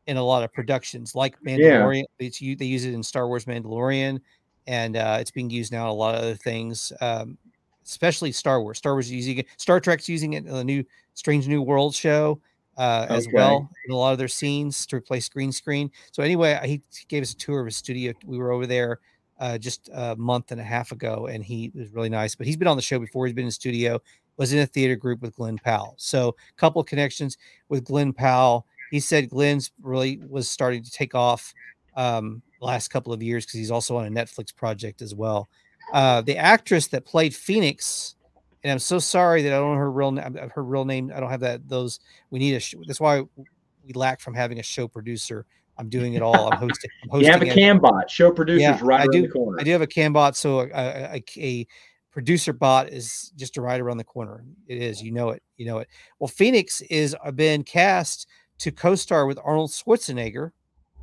in 0.06 0.18
a 0.18 0.22
lot 0.22 0.44
of 0.44 0.52
productions, 0.52 1.14
like 1.14 1.34
Mandalorian. 1.40 2.04
It's 2.18 2.40
u- 2.42 2.54
they 2.56 2.66
use 2.66 2.84
it 2.84 2.92
in 2.92 3.02
Star 3.02 3.26
Wars 3.28 3.46
Mandalorian, 3.46 4.20
and 4.66 4.96
uh, 4.96 5.16
it's 5.20 5.30
being 5.30 5.48
used 5.48 5.72
now 5.72 5.84
in 5.84 5.88
a 5.88 5.94
lot 5.94 6.14
of 6.14 6.20
other 6.20 6.34
things, 6.34 6.92
um, 7.00 7.38
especially 7.86 8.30
Star 8.32 8.60
Wars. 8.62 8.76
Star 8.76 8.92
Wars 8.92 9.06
is 9.06 9.12
using 9.12 9.38
it. 9.38 9.46
Star 9.56 9.80
Trek's 9.80 10.08
using 10.08 10.34
it 10.34 10.44
in 10.44 10.52
the 10.52 10.64
new 10.64 10.84
Strange 11.14 11.48
New 11.48 11.62
World 11.62 11.94
show 11.94 12.40
uh, 12.76 13.06
as 13.08 13.26
well 13.30 13.70
in 13.86 13.92
a 13.92 13.96
lot 13.96 14.12
of 14.12 14.18
their 14.18 14.28
scenes 14.28 14.84
to 14.86 14.96
replace 14.96 15.30
green 15.30 15.52
screen. 15.52 15.90
So 16.12 16.22
anyway, 16.22 16.60
he 16.64 16.82
gave 17.08 17.22
us 17.22 17.32
a 17.32 17.36
tour 17.36 17.60
of 17.60 17.66
his 17.66 17.76
studio. 17.76 18.12
We 18.26 18.36
were 18.36 18.52
over 18.52 18.66
there 18.66 19.00
uh, 19.44 19.58
just 19.58 19.90
a 19.92 20.16
month 20.16 20.52
and 20.52 20.60
a 20.60 20.64
half 20.64 20.90
ago, 20.90 21.26
and 21.26 21.44
he 21.44 21.70
was 21.74 21.92
really 21.92 22.08
nice. 22.08 22.34
But 22.34 22.46
he's 22.46 22.56
been 22.56 22.66
on 22.66 22.76
the 22.76 22.82
show 22.82 22.98
before. 22.98 23.26
He's 23.26 23.34
been 23.34 23.44
in 23.44 23.50
studio. 23.50 24.00
Was 24.38 24.54
in 24.54 24.60
a 24.60 24.66
theater 24.66 24.96
group 24.96 25.20
with 25.20 25.36
Glen 25.36 25.58
Powell. 25.58 25.94
So 25.98 26.28
a 26.30 26.58
couple 26.58 26.80
of 26.80 26.88
connections 26.88 27.36
with 27.68 27.84
Glen 27.84 28.14
Powell. 28.14 28.66
He 28.90 29.00
said 29.00 29.28
Glen's 29.28 29.70
really 29.82 30.18
was 30.26 30.50
starting 30.50 30.82
to 30.82 30.90
take 30.90 31.14
off 31.14 31.52
um, 31.94 32.40
last 32.58 32.88
couple 32.88 33.12
of 33.12 33.22
years 33.22 33.44
because 33.44 33.58
he's 33.58 33.70
also 33.70 33.98
on 33.98 34.06
a 34.06 34.10
Netflix 34.10 34.54
project 34.56 35.02
as 35.02 35.14
well. 35.14 35.50
Uh, 35.92 36.22
the 36.22 36.38
actress 36.38 36.86
that 36.88 37.04
played 37.04 37.36
Phoenix, 37.36 38.16
and 38.62 38.72
I'm 38.72 38.78
so 38.78 38.98
sorry 38.98 39.42
that 39.42 39.52
I 39.52 39.56
don't 39.56 39.74
know 39.74 39.78
her 39.78 39.92
real 39.92 40.10
name. 40.10 40.38
Her 40.54 40.64
real 40.64 40.86
name, 40.86 41.12
I 41.14 41.20
don't 41.20 41.30
have 41.30 41.40
that. 41.40 41.68
Those 41.68 42.00
we 42.30 42.38
need 42.38 42.54
a. 42.54 42.60
Sh- 42.60 42.76
that's 42.86 43.00
why 43.00 43.22
we 43.36 43.92
lack 43.94 44.20
from 44.20 44.32
having 44.32 44.58
a 44.58 44.62
show 44.62 44.88
producer. 44.88 45.44
I'm 45.76 45.88
doing 45.88 46.14
it 46.14 46.22
all. 46.22 46.52
I'm 46.52 46.58
hosting. 46.58 46.90
I'm 47.12 47.20
You 47.20 47.26
have 47.26 47.42
a 47.42 47.46
hosting 47.46 47.50
it. 47.50 47.54
cam 47.54 47.78
bot. 47.80 48.10
Show 48.10 48.30
producers 48.30 48.62
Yeah, 48.62 48.78
right 48.82 49.00
I 49.00 49.04
around 49.04 49.10
do- 49.10 49.22
the 49.22 49.28
corner. 49.28 49.60
I 49.60 49.64
do 49.64 49.70
have 49.72 49.82
a 49.82 49.86
cam 49.86 50.12
bot, 50.12 50.36
so 50.36 50.60
a, 50.60 50.68
a, 50.74 51.22
a, 51.38 51.66
producer 52.12 52.52
bot 52.52 52.90
is 52.90 53.32
just 53.34 53.56
right 53.56 53.80
around 53.80 53.96
the 53.96 54.04
corner. 54.04 54.44
It 54.68 54.78
is, 54.80 55.02
you 55.02 55.10
know 55.10 55.30
it, 55.30 55.42
you 55.56 55.66
know 55.66 55.78
it. 55.78 55.88
Well, 56.20 56.28
Phoenix 56.28 56.80
is 56.82 57.16
uh, 57.24 57.32
been 57.32 57.64
cast 57.64 58.28
to 58.58 58.70
co-star 58.70 59.26
with 59.26 59.36
Arnold 59.44 59.70
Schwarzenegger. 59.70 60.52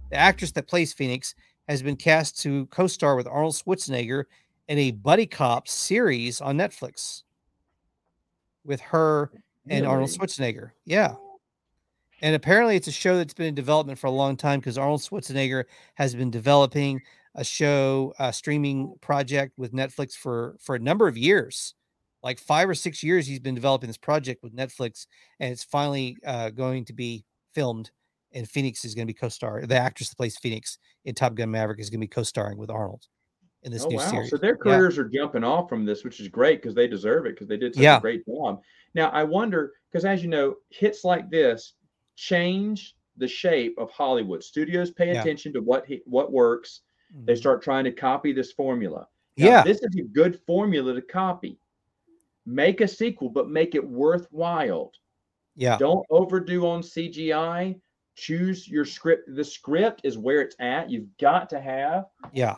The 0.09 0.15
actress 0.15 0.53
that 0.53 0.67
plays 0.69 0.93
Phoenix 0.93 1.35
has 1.67 1.83
been 1.83 1.97
cast 1.97 2.41
to 2.43 2.65
co-star 2.67 3.17
with 3.17 3.27
Arnold 3.27 3.55
Schwarzenegger 3.55 4.23
in 4.69 4.77
a 4.77 4.91
buddy 4.91 5.25
cop 5.25 5.67
series 5.67 6.39
on 6.39 6.57
Netflix 6.57 7.23
with 8.63 8.79
her 8.79 9.31
and 9.69 9.85
Arnold 9.85 10.11
Really? 10.11 10.27
Schwarzenegger. 10.27 10.71
Yeah. 10.85 11.15
And 12.21 12.35
apparently 12.35 12.75
it's 12.75 12.87
a 12.87 12.91
show 12.91 13.17
that's 13.17 13.33
been 13.33 13.47
in 13.47 13.55
development 13.55 13.97
for 13.97 14.07
a 14.07 14.11
long 14.11 14.37
time 14.37 14.59
because 14.59 14.77
Arnold 14.77 15.01
Schwarzenegger 15.01 15.65
has 15.95 16.13
been 16.13 16.29
developing 16.29 17.01
a 17.35 17.43
show, 17.43 18.13
a 18.19 18.31
streaming 18.31 18.93
project 19.01 19.53
with 19.57 19.73
Netflix 19.73 20.13
for 20.13 20.57
for 20.59 20.75
a 20.75 20.79
number 20.79 21.07
of 21.07 21.17
years. 21.17 21.73
Like 22.23 22.39
five 22.39 22.69
or 22.69 22.75
six 22.75 23.01
years, 23.01 23.25
he's 23.25 23.39
been 23.39 23.55
developing 23.55 23.87
this 23.87 23.97
project 23.97 24.43
with 24.43 24.55
Netflix, 24.55 25.07
and 25.39 25.51
it's 25.51 25.63
finally 25.63 26.17
uh, 26.25 26.51
going 26.51 26.85
to 26.85 26.93
be 26.93 27.25
filmed. 27.55 27.89
And 28.33 28.47
Phoenix 28.47 28.85
is 28.85 28.93
going 28.95 29.07
to 29.07 29.13
be 29.13 29.17
co-star. 29.17 29.65
The 29.65 29.75
actress 29.75 30.09
that 30.09 30.15
plays 30.15 30.37
Phoenix 30.37 30.77
in 31.03 31.15
Top 31.15 31.33
Gun 31.33 31.51
Maverick 31.51 31.79
is 31.79 31.89
going 31.89 31.99
to 31.99 32.05
be 32.05 32.07
co-starring 32.07 32.57
with 32.57 32.69
Arnold 32.69 33.07
in 33.63 33.71
this 33.71 33.83
Oh 33.83 33.89
new 33.89 33.97
wow! 33.97 34.09
series. 34.09 34.29
So 34.29 34.37
their 34.37 34.55
Yeah. 34.55 34.77
careers 34.77 34.97
are 34.97 35.09
jumping 35.09 35.43
off 35.43 35.67
from 35.67 35.83
this, 35.83 36.03
which 36.03 36.19
is 36.19 36.27
great 36.27 36.61
because 36.61 36.75
they 36.75 36.87
deserve 36.87 37.25
it 37.25 37.35
because 37.35 37.47
they 37.47 37.57
did 37.57 37.73
such 37.73 37.83
Yeah. 37.83 37.97
a 37.97 38.01
great 38.01 38.25
job. 38.25 38.61
Now 38.93 39.09
I 39.09 39.23
wonder 39.23 39.73
because 39.91 40.05
as 40.05 40.21
you 40.21 40.29
know, 40.29 40.55
hits 40.69 41.03
like 41.03 41.29
this 41.29 41.73
change 42.21 42.95
the 43.17 43.27
shape 43.27 43.75
of 43.79 43.89
Hollywood. 43.89 44.43
Studios 44.43 44.91
pay 44.91 45.11
Yeah. 45.11 45.21
attention 45.21 45.51
to 45.53 45.61
what 45.61 45.85
he, 45.87 46.01
what 46.05 46.31
works. 46.31 46.81
They 47.25 47.33
Mhm. 47.33 47.37
start 47.37 47.61
trying 47.63 47.83
to 47.85 47.91
copy 47.91 48.31
this 48.31 48.51
formula. 48.51 49.07
Now, 49.37 49.47
Yeah, 49.47 49.63
this 49.63 49.81
is 49.81 49.95
a 49.97 50.03
good 50.03 50.39
formula 50.39 50.93
to 50.93 51.01
copy. 51.01 51.59
Make 52.45 52.81
a 52.81 52.87
sequel, 52.87 53.29
but 53.29 53.49
make 53.49 53.75
it 53.75 53.85
worthwhile. 53.87 54.91
yeah, 55.55 55.77
Don't 55.77 56.05
overdo 56.09 56.67
on 56.67 56.83
CGI. 56.83 57.79
Choose 58.15 58.67
your 58.67 58.85
script. 58.85 59.33
The 59.35 59.43
script 59.43 60.01
is 60.03 60.17
where 60.17 60.41
it's 60.41 60.55
at. 60.59 60.89
You've 60.89 61.15
got 61.17 61.49
to 61.49 61.59
have 61.59 62.05
yeah, 62.33 62.57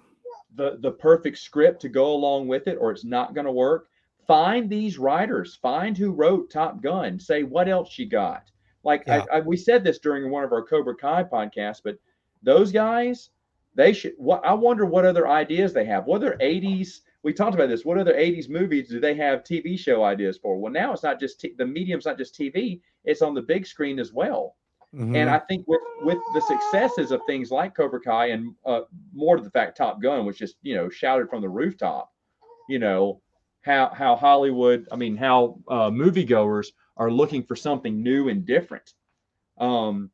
the 0.56 0.78
the 0.82 0.92
perfect 0.92 1.38
script 1.38 1.82
to 1.82 1.90
go 1.90 2.14
along 2.14 2.48
with 2.48 2.68
it 2.68 2.78
or 2.80 2.92
it's 2.92 3.06
not 3.06 3.34
going 3.34 3.46
to 3.46 3.52
work 3.52 3.90
find 4.28 4.70
these 4.70 4.98
writers 4.98 5.56
find 5.56 5.98
who 5.98 6.12
wrote 6.12 6.50
top 6.50 6.82
gun 6.82 7.20
say 7.20 7.44
what 7.44 7.68
else 7.68 7.98
you 8.00 8.06
got 8.06 8.52
like 8.84 9.04
Yeah. 9.08 9.26
I, 9.32 9.38
I, 9.38 9.40
we 9.42 9.58
said 9.58 9.84
this 9.84 10.00
during 10.00 10.30
one 10.30 10.44
of 10.44 10.52
our 10.52 10.64
cobra 10.64 10.96
kai 10.96 11.24
podcasts 11.24 11.82
but 11.84 11.98
those 12.42 12.72
guys 12.72 13.30
they 13.76 13.94
should 13.94 14.14
what 14.18 14.46
i 14.46 14.54
wonder 14.54 14.86
what 14.86 15.06
other 15.06 15.28
ideas 15.28 15.74
they 15.74 15.86
have. 15.86 16.06
What 16.06 16.18
other 16.18 16.38
80s 16.42 17.02
we 17.24 17.34
talked 17.34 17.56
about 17.56 17.70
this 17.70 17.86
what 17.86 17.98
other 17.98 18.14
80s 18.14 18.50
movies 18.50 18.90
do 18.90 19.00
they 19.00 19.16
have 19.16 19.44
tv 19.44 19.78
show 19.80 20.04
ideas 20.04 20.38
for? 20.38 20.58
Well 20.60 20.72
now 20.72 20.94
it's 20.94 21.04
not 21.04 21.20
just 21.20 21.40
t- 21.40 21.56
the 21.58 21.66
medium's 21.66 22.06
not 22.06 22.18
just 22.18 22.36
tv 22.36 22.82
it's 23.06 23.22
on 23.22 23.34
the 23.34 23.42
big 23.42 23.66
screen 23.66 24.00
as 24.00 24.14
well. 24.14 24.56
Mhm, 24.94 25.16
and 25.16 25.30
I 25.30 25.40
think 25.40 25.68
with 25.68 25.82
with 26.04 26.20
the 26.36 26.42
successes 26.42 27.12
of 27.12 27.22
things 27.26 27.50
like 27.50 27.76
Cobra 27.76 28.00
Kai 28.00 28.28
and 28.28 28.54
uh, 28.66 28.82
more 29.14 29.38
to 29.38 29.44
the 29.44 29.50
fact 29.50 29.76
Top 29.76 30.02
Gun 30.02 30.26
was 30.26 30.38
just 30.38 30.58
you 30.62 30.76
know 30.76 30.88
shouted 30.90 31.30
from 31.30 31.42
the 31.42 31.50
rooftop, 31.50 32.12
you 32.70 32.78
know 32.78 33.20
how 33.64 33.90
how 33.90 34.16
Hollywood, 34.16 34.88
I 34.92 34.96
mean 34.96 35.18
how 35.18 35.58
uh, 35.68 35.90
moviegoers 35.90 36.68
are 36.98 37.12
looking 37.12 37.44
for 37.44 37.56
something 37.56 38.02
new 38.02 38.30
and 38.30 38.46
different. 38.46 38.94
Um, 39.58 40.10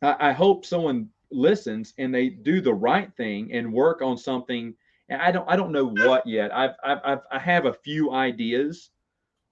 I, 0.00 0.30
I 0.30 0.32
hope 0.32 0.64
someone 0.64 1.08
listens 1.30 1.94
and 1.98 2.14
they 2.14 2.28
do 2.28 2.60
the 2.60 2.74
right 2.74 3.12
thing 3.16 3.52
and 3.52 3.72
work 3.72 4.02
on 4.02 4.16
something. 4.16 4.74
And 5.08 5.20
I 5.20 5.30
don't 5.30 5.48
I 5.48 5.56
don't 5.56 5.72
know 5.72 5.86
what 5.86 6.26
yet. 6.26 6.54
I've 6.54 6.74
I've, 6.84 6.98
I've 7.04 7.20
I 7.30 7.38
have 7.38 7.66
a 7.66 7.72
few 7.72 8.12
ideas 8.12 8.90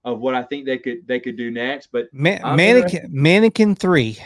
of 0.03 0.19
what 0.19 0.33
I 0.33 0.43
think 0.43 0.65
they 0.65 0.77
could 0.77 1.07
they 1.07 1.19
could 1.19 1.37
do 1.37 1.51
next, 1.51 1.89
but 1.91 2.07
Ma- 2.11 2.37
I'm 2.43 2.57
mannequin 2.57 3.07
mannequin 3.11 3.75
three 3.75 4.17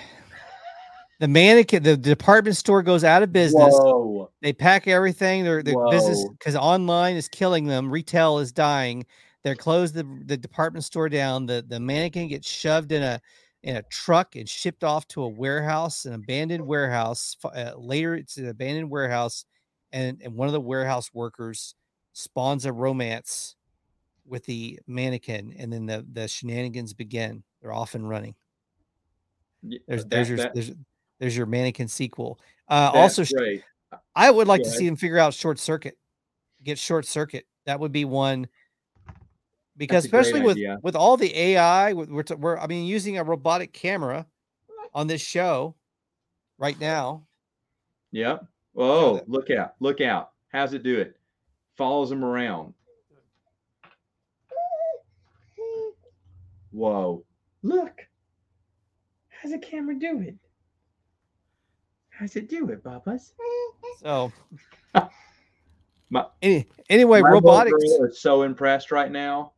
the 1.20 1.28
mannequin 1.28 1.84
the 1.84 1.98
department 1.98 2.58
store 2.58 2.82
goes 2.82 3.04
out 3.04 3.24
of 3.24 3.32
business 3.32 3.74
whoa. 3.74 4.30
they 4.42 4.54
pack 4.54 4.88
everything 4.88 5.44
their, 5.44 5.64
their 5.64 5.76
business 5.90 6.26
because 6.38 6.56
online 6.56 7.16
is 7.16 7.28
killing 7.28 7.66
them 7.66 7.90
retail 7.90 8.40
is 8.40 8.52
dying 8.52 9.06
they're 9.46 9.56
closed 9.56 9.94
the, 9.94 10.04
the 10.26 10.36
department 10.36 10.84
store 10.84 11.08
down 11.08 11.46
the, 11.46 11.64
the 11.68 11.80
mannequin 11.80 12.28
gets 12.28 12.50
shoved 12.50 12.92
in 12.92 13.02
a 13.04 13.22
in 13.64 13.78
a 13.78 13.84
truck 13.84 14.36
and 14.36 14.50
shipped 14.50 14.84
off 14.84 15.08
to 15.08 15.24
a 15.24 15.30
warehouse 15.30 16.04
an 16.06 16.14
abandoned 16.14 16.66
warehouse 16.66 17.38
uh, 17.46 17.72
later 17.78 18.16
it's 18.16 18.38
an 18.38 18.50
abandoned 18.50 18.90
warehouse 18.90 19.46
and, 19.94 20.20
and 20.24 20.34
one 20.36 20.48
of 20.48 20.54
the 20.54 20.60
warehouse 20.60 21.12
workers 21.14 21.76
spawns 22.14 22.66
a 22.66 22.74
romance 22.74 23.56
with 24.28 24.44
the 24.46 24.80
mannequin 24.88 25.54
and 25.58 25.72
then 25.72 25.86
the, 25.86 26.06
the 26.14 26.28
shenanigans 26.28 26.94
begin 26.94 27.44
they're 27.62 27.72
off 27.74 27.94
and 27.96 28.10
running 28.10 28.36
there's 29.88 30.04
that- 30.04 30.10
there's 30.10 30.30
your 30.30 30.38
that- 30.38 30.54
there's 30.56 30.72
there's 31.20 31.38
your 31.38 31.46
mannequin 31.46 31.88
sequel. 31.88 32.40
Uh, 32.68 32.92
also. 32.94 33.24
I 34.16 34.30
would 34.30 34.50
like 34.50 34.62
to 34.64 34.70
see 34.78 34.86
him 34.86 34.98
figure 34.98 35.18
out 35.18 35.34
short 35.34 35.60
circuit. 35.60 35.98
Get 36.62 36.78
short 36.78 37.06
circuit. 37.06 37.46
That 37.66 37.80
would 37.80 37.94
be 37.94 38.04
one. 38.04 38.48
Because 39.78 40.06
especially 40.06 40.42
with 40.42 40.58
idea. 40.58 40.80
with 40.84 40.96
all 40.96 41.18
the 41.18 41.36
AI, 41.38 41.92
we're, 41.94 42.24
t- 42.24 42.36
we're 42.36 42.58
I 42.58 42.68
mean 42.68 42.86
using 42.86 43.18
a 43.18 43.24
robotic 43.24 43.74
camera 43.74 44.26
on 44.94 45.08
this 45.08 45.22
show 45.22 45.76
right 46.58 46.80
now. 46.80 47.26
Yep. 48.12 48.46
Oh, 48.78 49.22
look 49.28 49.50
out! 49.52 49.74
Look 49.80 50.00
out! 50.02 50.32
How's 50.50 50.74
it 50.74 50.84
do 50.84 51.00
it? 51.00 51.18
Follows 51.76 52.12
him 52.12 52.24
around. 52.24 52.74
Whoa! 56.72 57.24
Look. 57.64 58.02
How's 59.30 59.52
the 59.52 59.60
camera 59.60 59.96
do 59.96 60.20
it? 60.22 60.36
How's 62.10 62.36
it 62.36 62.50
do 62.50 62.70
it, 62.70 62.84
Bubba's? 62.84 63.34
So 64.02 64.32
My- 66.10 66.28
any, 66.42 66.68
anyway, 66.90 67.22
My 67.22 67.30
robotics. 67.30 67.84
is 67.84 68.20
so 68.22 68.44
impressed 68.44 68.92
right 68.92 69.12
now. 69.12 69.54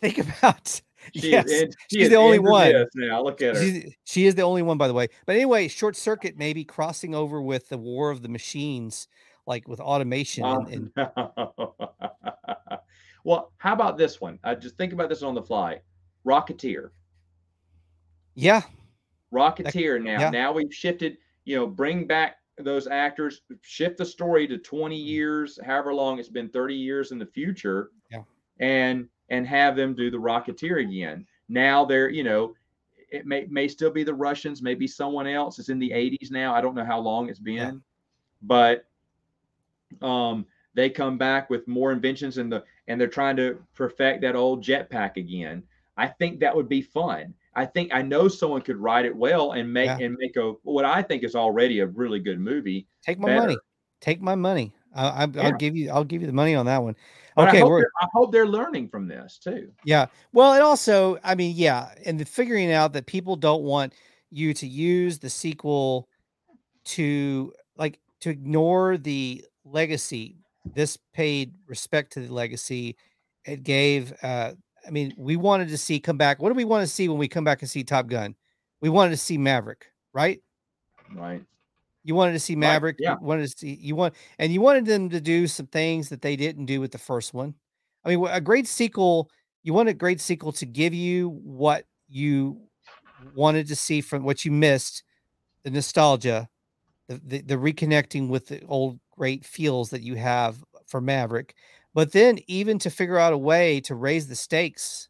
Think 0.00 0.18
about 0.18 0.80
She 1.14 1.30
yes, 1.30 1.46
is 1.46 1.74
she 1.90 1.98
she's 1.98 2.04
is 2.04 2.10
the 2.10 2.16
only 2.16 2.38
one. 2.38 2.86
now. 2.96 3.22
Look 3.22 3.40
at 3.40 3.56
her. 3.56 3.62
She's, 3.62 3.94
she 4.04 4.26
is 4.26 4.34
the 4.34 4.42
only 4.42 4.62
one, 4.62 4.76
by 4.76 4.88
the 4.88 4.94
way. 4.94 5.08
But 5.24 5.36
anyway, 5.36 5.68
short 5.68 5.96
circuit 5.96 6.36
maybe 6.36 6.64
crossing 6.64 7.14
over 7.14 7.40
with 7.40 7.68
the 7.68 7.78
war 7.78 8.10
of 8.10 8.20
the 8.20 8.28
machines, 8.28 9.08
like 9.46 9.68
with 9.68 9.80
automation 9.80 10.44
oh, 10.44 10.66
and, 10.70 10.90
and 10.96 11.08
well, 13.24 13.52
how 13.56 13.72
about 13.72 13.96
this 13.96 14.20
one? 14.20 14.38
I 14.44 14.54
just 14.54 14.76
think 14.76 14.92
about 14.92 15.08
this 15.08 15.22
on 15.22 15.34
the 15.34 15.42
fly. 15.42 15.80
Rocketeer. 16.26 16.90
yeah, 18.34 18.62
Rocketeer 19.32 20.02
now. 20.02 20.20
yeah. 20.20 20.30
Now 20.30 20.52
we've 20.52 20.74
shifted, 20.74 21.18
you 21.44 21.56
know, 21.56 21.66
bring 21.66 22.06
back 22.06 22.36
those 22.58 22.86
actors, 22.86 23.42
shift 23.62 23.98
the 23.98 24.04
story 24.04 24.46
to 24.48 24.58
20 24.58 24.96
mm-hmm. 24.96 25.06
years, 25.06 25.58
however 25.64 25.94
long 25.94 26.18
it's 26.18 26.28
been 26.28 26.48
30 26.48 26.74
years 26.74 27.12
in 27.12 27.18
the 27.18 27.26
future. 27.26 27.90
Yeah. 28.10 28.22
And 28.60 29.08
and 29.30 29.46
have 29.46 29.76
them 29.76 29.94
do 29.94 30.10
the 30.10 30.16
Rocketeer 30.16 30.80
again. 30.82 31.26
Now 31.48 31.84
they're, 31.84 32.08
you 32.10 32.24
know, 32.24 32.54
it 33.10 33.26
may 33.26 33.46
may 33.50 33.68
still 33.68 33.90
be 33.90 34.04
the 34.04 34.14
Russians, 34.14 34.60
maybe 34.62 34.86
someone 34.86 35.26
else. 35.26 35.58
It's 35.58 35.68
in 35.70 35.78
the 35.78 35.90
80s 35.90 36.30
now. 36.30 36.54
I 36.54 36.60
don't 36.60 36.74
know 36.74 36.84
how 36.84 36.98
long 36.98 37.28
it's 37.28 37.38
been, 37.38 37.56
Yeah. 37.56 37.72
but 38.42 38.84
um, 40.02 40.46
they 40.74 40.90
come 40.90 41.16
back 41.18 41.50
with 41.50 41.66
more 41.66 41.92
inventions 41.92 42.38
and 42.38 42.52
the 42.52 42.64
and 42.86 43.00
they're 43.00 43.08
trying 43.08 43.36
to 43.36 43.58
perfect 43.74 44.20
that 44.22 44.36
old 44.36 44.62
jetpack 44.62 45.16
again. 45.16 45.62
I 45.96 46.06
think 46.06 46.40
that 46.40 46.54
would 46.54 46.68
be 46.68 46.82
fun. 46.82 47.34
I 47.54 47.66
think 47.66 47.92
I 47.92 48.02
know 48.02 48.28
someone 48.28 48.60
could 48.62 48.76
write 48.76 49.04
it 49.04 49.14
well 49.14 49.52
and 49.52 49.72
make 49.72 49.86
Yeah. 49.86 49.98
and 50.00 50.16
make 50.18 50.36
a 50.36 50.52
what 50.62 50.84
I 50.84 51.02
think 51.02 51.24
is 51.24 51.34
already 51.34 51.80
a 51.80 51.86
really 51.86 52.20
good 52.20 52.38
movie. 52.40 52.86
Take 53.02 53.18
my 53.18 53.28
better. 53.28 53.40
money. 53.40 53.56
Take 54.00 54.20
my 54.20 54.34
money. 54.34 54.72
I, 54.94 55.08
I, 55.08 55.26
Yeah. 55.32 55.42
I'll 55.42 55.52
give 55.56 55.76
you. 55.76 55.90
I'll 55.90 56.04
give 56.04 56.20
you 56.20 56.26
the 56.26 56.32
money 56.32 56.54
on 56.54 56.66
that 56.66 56.82
one. 56.82 56.94
Okay, 57.38 57.58
I 57.58 57.60
hope, 57.60 57.70
they're- 57.80 57.92
I 58.00 58.06
hope 58.12 58.32
they're 58.32 58.46
learning 58.46 58.88
from 58.88 59.06
this 59.08 59.38
too. 59.38 59.72
yeah. 59.84 60.06
Well, 60.32 60.54
it 60.54 60.62
also, 60.62 61.18
I 61.22 61.34
mean, 61.34 61.54
yeah, 61.56 61.94
and 62.04 62.18
the 62.18 62.24
figuring 62.24 62.72
out 62.72 62.92
that 62.94 63.06
people 63.06 63.36
don't 63.36 63.62
want 63.62 63.92
you 64.30 64.52
to 64.54 64.66
use 64.66 65.18
the 65.18 65.30
sequel 65.30 66.08
to 66.84 67.52
like 67.76 67.98
to 68.20 68.30
ignore 68.30 68.96
the 68.96 69.44
legacy. 69.64 70.36
This 70.74 70.98
paid 71.14 71.54
respect 71.66 72.12
to 72.14 72.20
the 72.20 72.32
legacy. 72.32 72.96
It 73.44 73.62
gave. 73.62 74.12
uh 74.22 74.52
I 74.86 74.90
mean, 74.90 75.12
we 75.18 75.36
wanted 75.36 75.68
to 75.68 75.76
see 75.78 76.00
come 76.00 76.16
back. 76.16 76.40
What 76.40 76.48
do 76.48 76.54
we 76.54 76.64
want 76.64 76.82
to 76.86 76.92
see 76.92 77.08
when 77.08 77.18
we 77.18 77.28
come 77.28 77.44
back 77.44 77.60
and 77.62 77.70
see 77.70 77.84
Top 77.84 78.06
Gun? 78.06 78.34
We 78.80 78.88
wanted 78.88 79.10
to 79.10 79.16
see 79.18 79.36
Maverick, 79.36 79.86
right? 80.14 80.40
Right. 81.14 81.42
You 82.08 82.14
wanted 82.14 82.32
to 82.32 82.40
see 82.40 82.56
Maverick. 82.56 82.96
yeah. 82.98 83.16
You 83.20 83.26
wanted 83.26 83.50
to 83.50 83.58
see 83.58 83.78
you 83.82 83.94
want, 83.94 84.14
and 84.38 84.50
you 84.50 84.62
wanted 84.62 84.86
them 84.86 85.10
to 85.10 85.20
do 85.20 85.46
some 85.46 85.66
things 85.66 86.08
that 86.08 86.22
they 86.22 86.36
didn't 86.36 86.64
do 86.64 86.80
with 86.80 86.90
the 86.90 86.96
first 86.96 87.34
one. 87.34 87.54
I 88.02 88.08
mean, 88.08 88.26
a 88.26 88.40
great 88.40 88.66
sequel. 88.66 89.28
You 89.62 89.74
want 89.74 89.90
a 89.90 89.94
great 89.94 90.18
sequel 90.18 90.52
to 90.52 90.64
give 90.64 90.94
you 90.94 91.28
what 91.44 91.84
you 92.08 92.62
wanted 93.34 93.66
to 93.68 93.76
see 93.76 94.00
from 94.00 94.24
what 94.24 94.42
you 94.46 94.50
missed, 94.50 95.02
the 95.64 95.70
nostalgia, 95.70 96.48
the 97.08 97.20
the, 97.22 97.42
the 97.42 97.56
reconnecting 97.56 98.28
with 98.28 98.46
the 98.46 98.64
old 98.64 98.98
great 99.14 99.44
feels 99.44 99.90
that 99.90 100.00
you 100.00 100.14
have 100.14 100.64
for 100.86 101.02
Maverick, 101.02 101.54
but 101.92 102.12
then 102.12 102.38
even 102.46 102.78
to 102.78 102.88
figure 102.88 103.18
out 103.18 103.34
a 103.34 103.38
way 103.38 103.80
to 103.82 103.94
raise 103.94 104.28
the 104.28 104.34
stakes 104.34 105.07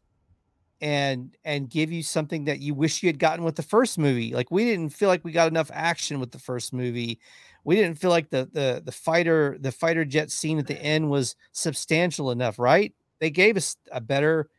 and 0.81 1.35
and 1.43 1.69
give 1.69 1.91
you 1.91 2.01
something 2.03 2.45
that 2.45 2.59
you 2.59 2.73
wish 2.73 3.03
you 3.03 3.07
had 3.07 3.19
gotten 3.19 3.43
with 3.43 3.55
the 3.55 3.63
first 3.63 3.97
movie. 3.97 4.33
Like 4.33 4.51
we 4.51 4.65
didn't 4.65 4.89
feel 4.89 5.09
like 5.09 5.23
we 5.23 5.31
got 5.31 5.49
enough 5.49 5.71
action 5.73 6.19
with 6.19 6.31
the 6.31 6.39
first 6.39 6.73
movie. 6.73 7.19
We 7.63 7.75
didn't 7.75 7.99
feel 7.99 8.09
like 8.09 8.29
the 8.29 8.49
the 8.51 8.81
the 8.83 8.91
fighter 8.91 9.57
the 9.59 9.71
fighter 9.71 10.05
jet 10.05 10.31
scene 10.31 10.59
at 10.59 10.67
the 10.67 10.75
mm. 10.75 10.83
end 10.83 11.09
was 11.09 11.35
substantial 11.51 12.31
enough, 12.31 12.59
right? 12.59 12.93
They 13.19 13.29
gave 13.29 13.57
us 13.57 13.75
a 13.91 13.99
better 13.99 14.49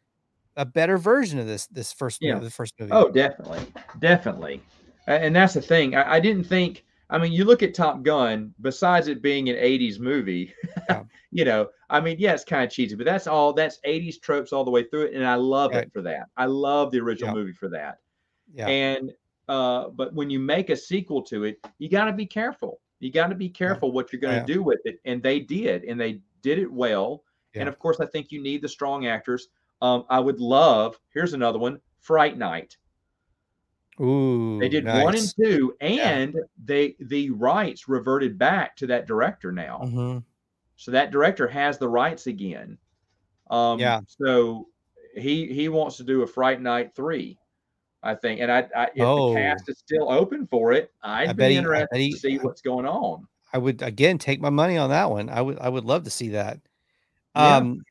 a 0.57 0.67
better 0.67 0.99
version 0.99 1.39
of 1.39 1.47
this 1.47 1.67
this 1.69 1.93
first 1.93 2.19
Yeah. 2.21 2.35
movie, 2.35 2.47
the 2.47 2.51
first 2.51 2.75
movie. 2.79 2.93
Oh, 2.93 3.11
definitely, 3.11 3.61
definitely, 3.99 4.63
and 5.07 5.35
that's 5.35 5.55
the 5.55 5.63
thing. 5.63 5.95
I, 5.95 6.15
I 6.15 6.21
didn't 6.21 6.45
think. 6.45 6.85
I 7.11 7.19
mean, 7.19 7.33
you 7.33 7.45
look 7.45 7.63
at 7.63 7.75
Top 7.75 8.03
Gun. 8.03 8.55
Besides 8.61 9.09
it 9.09 9.21
being 9.23 9.49
an 9.49 9.57
'80s 9.57 9.99
movie, 9.99 10.55
Yeah. 10.89 11.03
you 11.33 11.45
know, 11.45 11.69
I 11.91 12.01
mean, 12.01 12.17
yeah, 12.19 12.33
it's 12.35 12.45
kind 12.45 12.65
of 12.65 12.71
cheesy, 12.71 12.95
but 12.95 13.05
that's 13.05 13.27
all. 13.27 13.53
That's 13.53 13.81
'80s 13.87 14.21
tropes 14.21 14.53
all 14.53 14.65
the 14.65 14.71
way 14.71 14.85
through 14.85 15.07
it, 15.07 15.15
and 15.15 15.27
I 15.27 15.35
love 15.35 15.73
Right. 15.73 15.85
it 15.85 15.93
for 15.93 16.03
that. 16.03 16.29
I 16.37 16.47
love 16.47 16.91
the 16.93 17.01
original 17.01 17.31
Yeah. 17.35 17.41
movie 17.41 17.53
for 17.53 17.69
that. 17.71 17.99
yeah. 18.55 18.67
And 18.69 19.13
uh, 19.49 19.89
but 19.89 20.15
when 20.15 20.31
you 20.31 20.39
make 20.39 20.71
a 20.71 20.77
sequel 20.77 21.21
to 21.23 21.43
it, 21.45 21.59
you 21.79 21.89
got 21.89 22.05
to 22.05 22.13
be 22.13 22.25
careful. 22.27 22.81
You 23.01 23.11
got 23.11 23.27
to 23.29 23.35
be 23.35 23.49
careful 23.49 23.91
what 23.91 24.13
you're 24.13 24.21
going 24.21 24.35
to 24.35 24.41
Yeah. 24.53 24.55
do 24.57 24.63
with 24.63 24.81
it, 24.85 25.01
and 25.05 25.21
they 25.23 25.41
did, 25.41 25.83
and 25.85 26.01
they 26.01 26.21
did 26.43 26.59
it 26.61 26.71
well. 26.71 27.25
And 27.57 27.69
of 27.69 27.79
course, 27.81 27.99
I 27.99 28.07
think 28.07 28.31
you 28.31 28.41
need 28.41 28.63
the 28.63 28.69
strong 28.69 29.07
actors. 29.07 29.49
Um, 29.83 30.05
I 30.09 30.21
would 30.21 30.39
love. 30.41 31.01
Here's 31.13 31.33
another 31.33 31.59
one: 31.59 31.81
Fright 31.99 32.39
Night. 32.39 32.77
Ooh, 34.01 34.59
They 34.59 34.69
did 34.69 34.85
one 34.87 35.15
and 35.17 35.35
two, 35.37 35.75
and 35.81 36.35
they 36.65 36.97
the 37.01 37.31
rights 37.31 37.89
reverted 37.89 38.39
back 38.39 38.77
to 38.77 38.87
that 38.87 39.07
director 39.07 39.53
now. 39.53 39.81
Mhm. 39.85 40.25
So 40.77 40.91
that 40.93 41.11
director 41.11 41.47
has 41.47 41.77
the 41.79 41.89
rights 41.89 42.27
again. 42.27 42.79
Um, 43.51 43.79
Yeah. 43.79 44.01
So 44.07 44.69
he 45.15 45.53
he 45.53 45.69
wants 45.69 45.97
to 45.99 46.05
do 46.05 46.23
a 46.23 46.27
Fright 46.27 46.61
Night 46.63 46.95
three, 46.95 47.37
I 48.03 48.15
think. 48.15 48.41
And 48.41 48.51
I, 48.51 48.67
I 48.75 48.85
if 48.95 49.03
Oh. 49.03 49.31
the 49.35 49.41
cast 49.41 49.69
is 49.69 49.79
still 49.79 50.11
open 50.11 50.47
for 50.47 50.73
it, 50.73 50.93
I'd 51.03 51.29
I 51.29 51.33
be 51.33 51.37
bet 51.39 51.51
he- 51.51 51.57
interested 51.59 51.99
he- 51.99 52.13
to 52.13 52.19
see 52.19 52.39
what's 52.39 52.63
going 52.63 52.87
on. 52.87 53.27
I 53.53 53.59
would 53.59 53.83
again 53.83 54.17
take 54.17 54.41
my 54.41 54.49
money 54.51 54.77
on 54.79 54.91
that 54.91 55.11
one. 55.11 55.29
I 55.29 55.41
would 55.43 55.59
I 55.59 55.69
would 55.69 55.85
love 55.85 56.05
to 56.05 56.11
see 56.11 56.29
that. 56.31 56.61
Yeah. 57.37 57.57
Um 57.57 57.83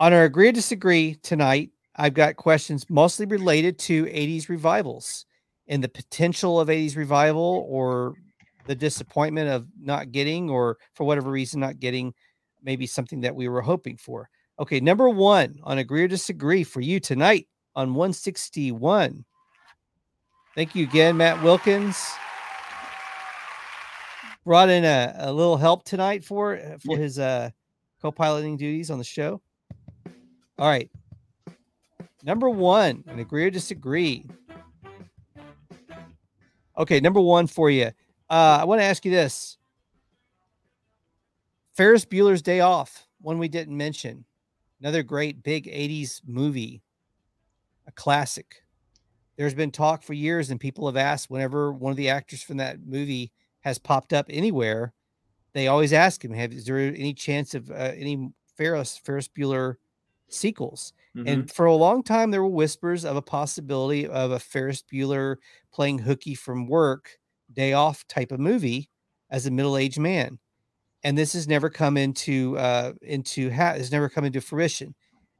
on 0.00 0.12
our 0.12 0.24
agree 0.24 0.48
or 0.48 0.52
disagree 0.52 1.16
tonight, 1.16 1.72
I've 1.96 2.14
got 2.14 2.36
questions 2.36 2.88
mostly 2.88 3.26
related 3.26 3.76
to 3.80 4.04
80s 4.06 4.48
revivals 4.48 5.26
and 5.68 5.82
the 5.84 5.88
potential 5.88 6.58
of 6.58 6.68
80s 6.68 6.96
revival 6.96 7.66
or 7.68 8.14
the 8.66 8.74
disappointment 8.74 9.48
of 9.50 9.66
not 9.80 10.12
getting 10.12 10.50
or 10.50 10.78
for 10.94 11.04
whatever 11.04 11.30
reason 11.30 11.60
not 11.60 11.78
getting 11.78 12.12
maybe 12.62 12.86
something 12.86 13.20
that 13.20 13.34
we 13.34 13.48
were 13.48 13.62
hoping 13.62 13.96
for. 13.96 14.28
Okay, 14.58 14.80
number 14.80 15.08
1 15.08 15.60
on 15.62 15.78
agree 15.78 16.02
or 16.02 16.08
disagree 16.08 16.64
for 16.64 16.80
you 16.80 16.98
tonight 17.00 17.46
on 17.76 17.94
161. 17.94 19.24
Thank 20.54 20.74
you 20.74 20.84
again 20.84 21.16
Matt 21.16 21.40
Wilkins 21.42 22.04
brought 24.44 24.68
in 24.68 24.84
a, 24.84 25.14
a 25.18 25.32
little 25.32 25.56
help 25.56 25.84
tonight 25.84 26.24
for 26.24 26.56
for 26.84 26.96
Yeah. 26.96 27.02
his 27.02 27.18
uh 27.18 27.50
co-piloting 28.02 28.56
duties 28.56 28.90
on 28.90 28.98
the 28.98 29.04
show. 29.04 29.40
All 30.58 30.68
right. 30.68 30.90
Number 32.24 32.48
one, 32.50 33.04
and 33.06 33.20
agree 33.20 33.44
or 33.44 33.50
disagree. 33.50 34.24
Okay, 36.78 37.00
number 37.00 37.20
one 37.20 37.48
for 37.48 37.68
you. 37.70 37.86
Uh, 38.30 38.58
I 38.60 38.64
want 38.64 38.80
to 38.80 38.84
ask 38.84 39.04
you 39.04 39.10
this. 39.10 39.58
Ferris 41.74 42.04
Bueller's 42.04 42.42
Day 42.42 42.60
Off, 42.60 43.06
one 43.20 43.38
we 43.38 43.48
didn't 43.48 43.76
mention. 43.76 44.24
Another 44.80 45.02
great 45.02 45.42
big 45.42 45.66
80s 45.66 46.20
movie, 46.24 46.82
a 47.86 47.92
classic. 47.92 48.62
There's 49.36 49.54
been 49.54 49.72
talk 49.72 50.02
for 50.02 50.12
years, 50.12 50.50
and 50.50 50.60
people 50.60 50.86
have 50.86 50.96
asked 50.96 51.30
whenever 51.30 51.72
one 51.72 51.90
of 51.90 51.96
the 51.96 52.08
actors 52.10 52.42
from 52.42 52.58
that 52.58 52.86
movie 52.86 53.32
has 53.60 53.78
popped 53.78 54.12
up 54.12 54.26
anywhere, 54.28 54.92
they 55.52 55.66
always 55.66 55.92
ask 55.92 56.24
him, 56.24 56.32
"Have 56.32 56.52
is 56.52 56.66
there 56.66 56.78
any 56.78 57.14
chance 57.14 57.54
of 57.54 57.70
uh, 57.70 57.92
any 57.96 58.30
Ferris 58.56 58.96
Ferris 58.96 59.28
Bueller 59.28 59.76
sequels?" 60.28 60.92
Mhm. 61.16 61.28
And 61.28 61.50
for 61.52 61.66
a 61.66 61.74
long 61.74 62.02
time, 62.02 62.30
there 62.30 62.42
were 62.42 62.48
whispers 62.48 63.04
of 63.04 63.16
a 63.16 63.22
possibility 63.22 64.06
of 64.06 64.30
a 64.30 64.38
Ferris 64.38 64.82
Bueller 64.82 65.36
playing 65.72 65.98
hooky 66.00 66.34
from 66.34 66.66
work, 66.66 67.18
day 67.52 67.72
off 67.72 68.06
type 68.08 68.32
of 68.32 68.40
movie 68.40 68.90
as 69.30 69.46
a 69.46 69.50
middle-aged 69.50 69.98
man. 69.98 70.38
And 71.04 71.16
this 71.16 71.32
has 71.32 71.48
never 71.48 71.70
come 71.70 71.96
into 71.96 72.58
uh, 72.58 72.94
into 73.02 73.50
ha- 73.50 73.74
has 73.74 73.92
never 73.92 74.08
come 74.08 74.24
into 74.24 74.40
fruition. 74.40 74.94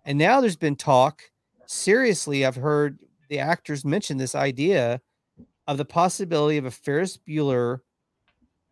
And 0.04 0.18
now 0.18 0.40
there's 0.40 0.56
been 0.56 0.76
talk. 0.76 1.22
Seriously, 1.66 2.46
I've 2.46 2.56
heard 2.56 3.00
the 3.28 3.40
actors 3.40 3.84
mention 3.84 4.16
this 4.16 4.34
idea 4.34 5.00
of 5.66 5.76
the 5.78 5.84
possibility 5.84 6.56
of 6.58 6.64
a 6.64 6.70
Ferris 6.70 7.18
Bueller 7.18 7.80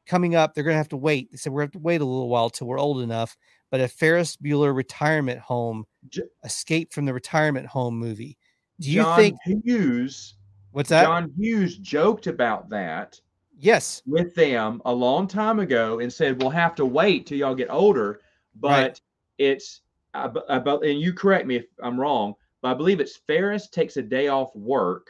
coming 0.06 0.34
up. 0.34 0.54
They're 0.54 0.64
going 0.64 0.74
to 0.74 0.78
have 0.78 0.88
to 0.90 0.96
wait. 0.96 1.30
They 1.30 1.36
said 1.36 1.52
we're 1.52 1.62
going 1.62 1.70
to 1.72 1.76
have 1.78 1.82
to 1.82 1.86
wait 1.86 2.00
a 2.00 2.04
little 2.04 2.28
while 2.28 2.48
till 2.50 2.66
we're 2.68 2.78
old 2.78 3.00
enough. 3.02 3.36
But 3.70 3.80
a 3.80 3.88
Ferris 3.88 4.36
Bueller 4.36 4.74
retirement 4.74 5.40
home, 5.40 5.86
J- 6.08 6.22
escape 6.44 6.92
from 6.92 7.04
the 7.04 7.12
retirement 7.12 7.66
home 7.66 7.98
movie. 7.98 8.38
Do 8.80 8.90
you 8.90 9.02
John 9.02 9.18
think 9.18 9.36
Hughes? 9.64 10.34
what's 10.72 10.88
that? 10.90 11.04
John 11.04 11.32
Hughes 11.38 11.76
joked 11.78 12.26
about 12.26 12.68
that 12.70 13.20
yes. 13.58 14.02
with 14.06 14.34
them 14.34 14.80
a 14.84 14.92
long 14.92 15.26
time 15.26 15.58
ago 15.60 15.98
and 16.00 16.12
said 16.12 16.40
we'll 16.40 16.50
have 16.50 16.74
to 16.76 16.84
wait 16.86 17.26
till 17.26 17.38
y'all 17.38 17.54
get 17.54 17.70
older. 17.70 18.20
But 18.54 18.68
Right. 18.88 19.00
it's 19.38 19.80
about 20.14 20.84
and 20.84 21.00
you 21.00 21.12
correct 21.12 21.46
me 21.46 21.56
if 21.56 21.66
I'm 21.82 21.98
wrong, 22.00 22.34
but 22.62 22.70
I 22.70 22.74
believe 22.74 23.00
it's 23.00 23.16
Ferris 23.16 23.68
takes 23.68 23.96
a 23.96 24.02
day 24.02 24.28
off 24.28 24.54
work 24.54 25.08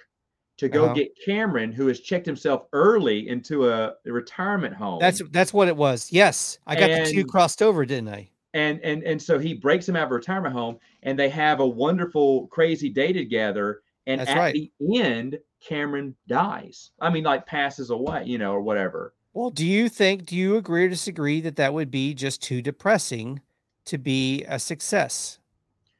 to 0.56 0.68
go 0.68 0.86
Uh-huh. 0.86 0.94
get 0.94 1.08
Cameron, 1.24 1.70
who 1.72 1.86
has 1.88 2.00
checked 2.00 2.24
himself 2.26 2.62
early 2.72 3.28
into 3.28 3.68
a, 3.68 3.92
a 4.06 4.10
retirement 4.12 4.74
home. 4.74 4.98
That's 5.00 5.20
that's 5.30 5.52
what 5.52 5.68
it 5.68 5.76
was. 5.76 6.10
Yes. 6.10 6.58
I 6.66 6.74
got 6.74 6.88
the 6.88 7.12
two 7.12 7.24
crossed 7.26 7.60
over, 7.62 7.84
didn't 7.84 8.08
I? 8.08 8.30
And 8.56 8.80
and 8.82 9.02
and 9.04 9.20
so 9.20 9.38
he 9.38 9.52
breaks 9.54 9.88
him 9.88 9.96
out 9.96 10.04
of 10.06 10.10
retirement 10.10 10.54
home 10.54 10.78
and 11.02 11.18
they 11.18 11.28
have 11.28 11.60
a 11.60 11.66
wonderful 11.66 12.46
crazy 12.48 12.88
day 12.88 13.12
together 13.12 13.82
and 14.06 14.20
That's 14.20 14.30
at 14.30 14.36
right. 14.38 14.54
the 14.54 14.70
end 14.98 15.38
cameron 15.60 16.14
dies 16.28 16.90
i 17.00 17.10
mean 17.10 17.24
like 17.24 17.44
passes 17.46 17.90
away 17.90 18.24
you 18.24 18.38
know 18.38 18.52
or 18.52 18.60
whatever 18.62 19.14
Well, 19.34 19.50
do 19.50 19.66
you 19.66 19.88
think, 19.90 20.24
do 20.26 20.34
you 20.36 20.56
agree 20.56 20.84
or 20.86 20.88
disagree 20.88 21.40
that 21.42 21.56
that 21.56 21.74
would 21.74 21.90
be 21.90 22.14
just 22.14 22.42
too 22.42 22.62
depressing 22.62 23.40
to 23.84 23.98
be 23.98 24.44
a 24.48 24.58
success? 24.58 25.38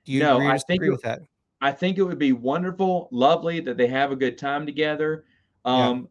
Do 0.07 0.13
you 0.13 0.21
No, 0.21 0.39
I 0.41 0.57
think 0.59 0.83
it- 0.83 0.91
with 0.91 1.03
that? 1.03 1.21
i 1.61 1.71
think 1.73 1.99
it 1.99 2.03
would 2.05 2.19
be 2.19 2.33
wonderful 2.33 3.09
lovely 3.13 3.61
that 3.61 3.77
they 3.77 3.87
have 3.89 4.13
a 4.13 4.17
good 4.17 4.37
time 4.39 4.65
together 4.67 5.25
Yeah. 5.67 5.89
um 5.91 6.09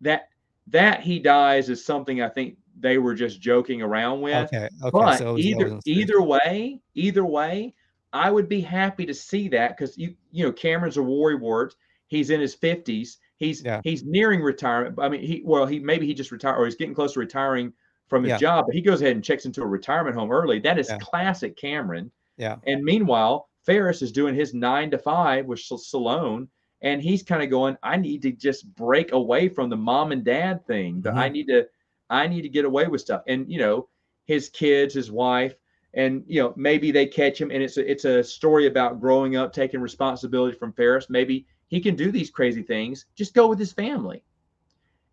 that 0.00 0.28
that 0.68 1.00
he 1.02 1.18
dies 1.18 1.68
is 1.68 1.84
something 1.84 2.20
i 2.22 2.28
think 2.28 2.56
they 2.78 2.98
were 2.98 3.14
just 3.14 3.40
joking 3.40 3.82
around 3.82 4.20
with 4.20 4.48
Okay. 4.52 4.68
Okay. 4.82 4.90
but 4.92 5.16
so 5.18 5.34
was- 5.34 5.44
either 5.44 5.78
either 5.86 6.22
way 6.22 6.80
either 6.94 7.24
way 7.24 7.74
i 8.12 8.30
would 8.30 8.48
be 8.48 8.60
happy 8.60 9.06
to 9.06 9.14
see 9.14 9.48
that 9.48 9.76
because 9.76 9.96
you 9.98 10.14
you 10.30 10.44
know 10.44 10.52
cameron's 10.52 10.96
a 10.96 11.00
worrywart 11.00 11.72
He's 12.08 12.28
in 12.28 12.42
his 12.42 12.54
50s. 12.54 13.16
He's 13.38 13.64
Yeah. 13.64 13.80
he's 13.84 14.04
nearing 14.04 14.42
retirement. 14.42 14.98
I 15.00 15.08
mean, 15.08 15.22
he 15.22 15.40
well, 15.46 15.64
he 15.64 15.78
maybe 15.78 16.04
he 16.04 16.12
just 16.12 16.30
retired 16.30 16.56
or 16.58 16.66
he's 16.66 16.74
getting 16.74 16.94
close 16.94 17.14
to 17.14 17.20
retiring 17.20 17.72
from 18.06 18.22
his 18.22 18.32
Yeah. 18.32 18.36
job, 18.36 18.66
but 18.66 18.74
he 18.74 18.82
goes 18.82 19.00
ahead 19.00 19.16
and 19.16 19.24
checks 19.24 19.46
into 19.46 19.62
a 19.62 19.66
retirement 19.66 20.14
home 20.14 20.30
early. 20.30 20.58
That 20.58 20.78
is 20.78 20.90
Yeah. 20.90 20.98
classic 20.98 21.56
Cameron. 21.56 22.10
Yeah. 22.36 22.56
And 22.66 22.84
meanwhile, 22.84 23.48
Ferris 23.64 24.02
is 24.02 24.12
doing 24.12 24.34
his 24.34 24.52
nine 24.52 24.90
to 24.90 24.98
five 24.98 25.46
with 25.46 25.60
Sloane, 25.60 26.48
and 26.82 27.00
he's 27.00 27.22
kind 27.22 27.42
of 27.42 27.48
going, 27.48 27.78
I 27.82 27.96
need 27.96 28.20
to 28.22 28.30
just 28.32 28.66
break 28.74 29.12
away 29.12 29.48
from 29.48 29.70
the 29.70 29.76
mom 29.78 30.12
and 30.12 30.22
dad 30.22 30.66
thing. 30.66 31.00
The- 31.00 31.12
I 31.12 31.30
need 31.30 31.46
to, 31.46 31.66
I 32.12 32.28
need 32.28 32.42
to 32.42 32.48
get 32.48 32.64
away 32.64 32.86
with 32.86 33.00
stuff. 33.00 33.22
And 33.26 33.50
you 33.50 33.58
know, 33.58 33.88
his 34.26 34.48
kids, 34.50 34.94
his 34.94 35.10
wife, 35.10 35.54
and 35.94 36.22
you 36.26 36.42
know, 36.42 36.52
maybe 36.56 36.90
they 36.90 37.06
catch 37.06 37.40
him, 37.40 37.50
and 37.50 37.62
it's 37.62 37.76
a, 37.76 37.90
it's 37.90 38.04
a 38.04 38.22
story 38.22 38.66
about 38.66 39.00
growing 39.00 39.36
up, 39.36 39.52
taking 39.52 39.80
responsibility 39.80 40.56
from 40.56 40.72
Ferris. 40.72 41.10
Maybe 41.10 41.46
he 41.68 41.80
can 41.80 41.96
do 41.96 42.12
these 42.12 42.30
crazy 42.30 42.62
things. 42.62 43.06
Just 43.16 43.34
go 43.34 43.48
with 43.48 43.58
his 43.58 43.72
family, 43.72 44.22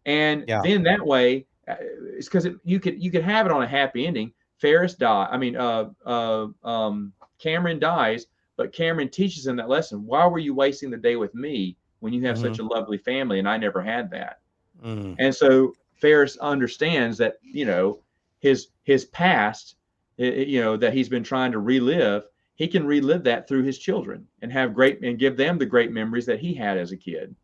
and 0.06 0.46
Yeah. 0.48 0.62
then 0.62 0.84
that 0.84 1.06
way, 1.06 1.48
uh, 1.68 1.76
it's 2.18 2.28
because 2.28 2.46
it, 2.46 2.56
you 2.64 2.80
could 2.80 3.02
you 3.02 3.12
could 3.12 3.24
have 3.24 3.46
it 3.46 3.52
on 3.52 3.64
a 3.64 3.68
happy 3.68 4.06
ending. 4.06 4.34
Ferris 4.58 4.96
die. 4.96 5.28
I 5.32 5.38
mean, 5.38 5.56
uh, 5.56 5.90
uh, 6.06 6.48
um, 6.66 7.14
Cameron 7.40 7.80
dies, 7.80 8.28
but 8.58 8.74
Cameron 8.74 9.10
teaches 9.10 9.48
him 9.48 9.56
that 9.56 9.70
lesson. 9.70 10.06
Why 10.06 10.28
were 10.28 10.40
you 10.40 10.54
wasting 10.54 10.90
the 10.90 10.98
day 10.98 11.16
with 11.16 11.34
me 11.34 11.78
when 12.02 12.12
you 12.12 12.26
have 12.26 12.38
such 12.38 12.60
a 12.60 12.64
lovely 12.64 12.98
family 12.98 13.40
and 13.40 13.48
I 13.48 13.56
never 13.56 13.82
had 13.82 14.12
that? 14.12 14.40
Mm. 14.84 15.16
And 15.18 15.34
so 15.34 15.74
Ferris 16.00 16.38
understands 16.38 17.18
that 17.18 17.36
you 17.42 17.66
know 17.66 18.00
his 18.40 18.68
his 18.84 19.06
past, 19.06 19.76
i- 20.20 20.24
i- 20.24 20.46
you 20.46 20.62
know 20.62 20.78
that 20.78 20.94
he's 20.94 21.10
been 21.10 21.24
trying 21.24 21.52
to 21.52 21.60
relive. 21.60 22.24
He 22.56 22.68
can 22.68 22.86
relive 22.86 23.24
that 23.24 23.48
through 23.48 23.64
his 23.64 23.78
children 23.80 24.28
and 24.42 24.52
have 24.52 24.74
great 24.74 25.02
and 25.04 25.18
give 25.18 25.38
them 25.38 25.58
the 25.58 25.66
great 25.66 25.92
memories 25.92 26.26
that 26.26 26.40
he 26.40 26.54
had 26.54 26.78
as 26.78 26.92
a 26.92 26.98
kid. 26.98 27.36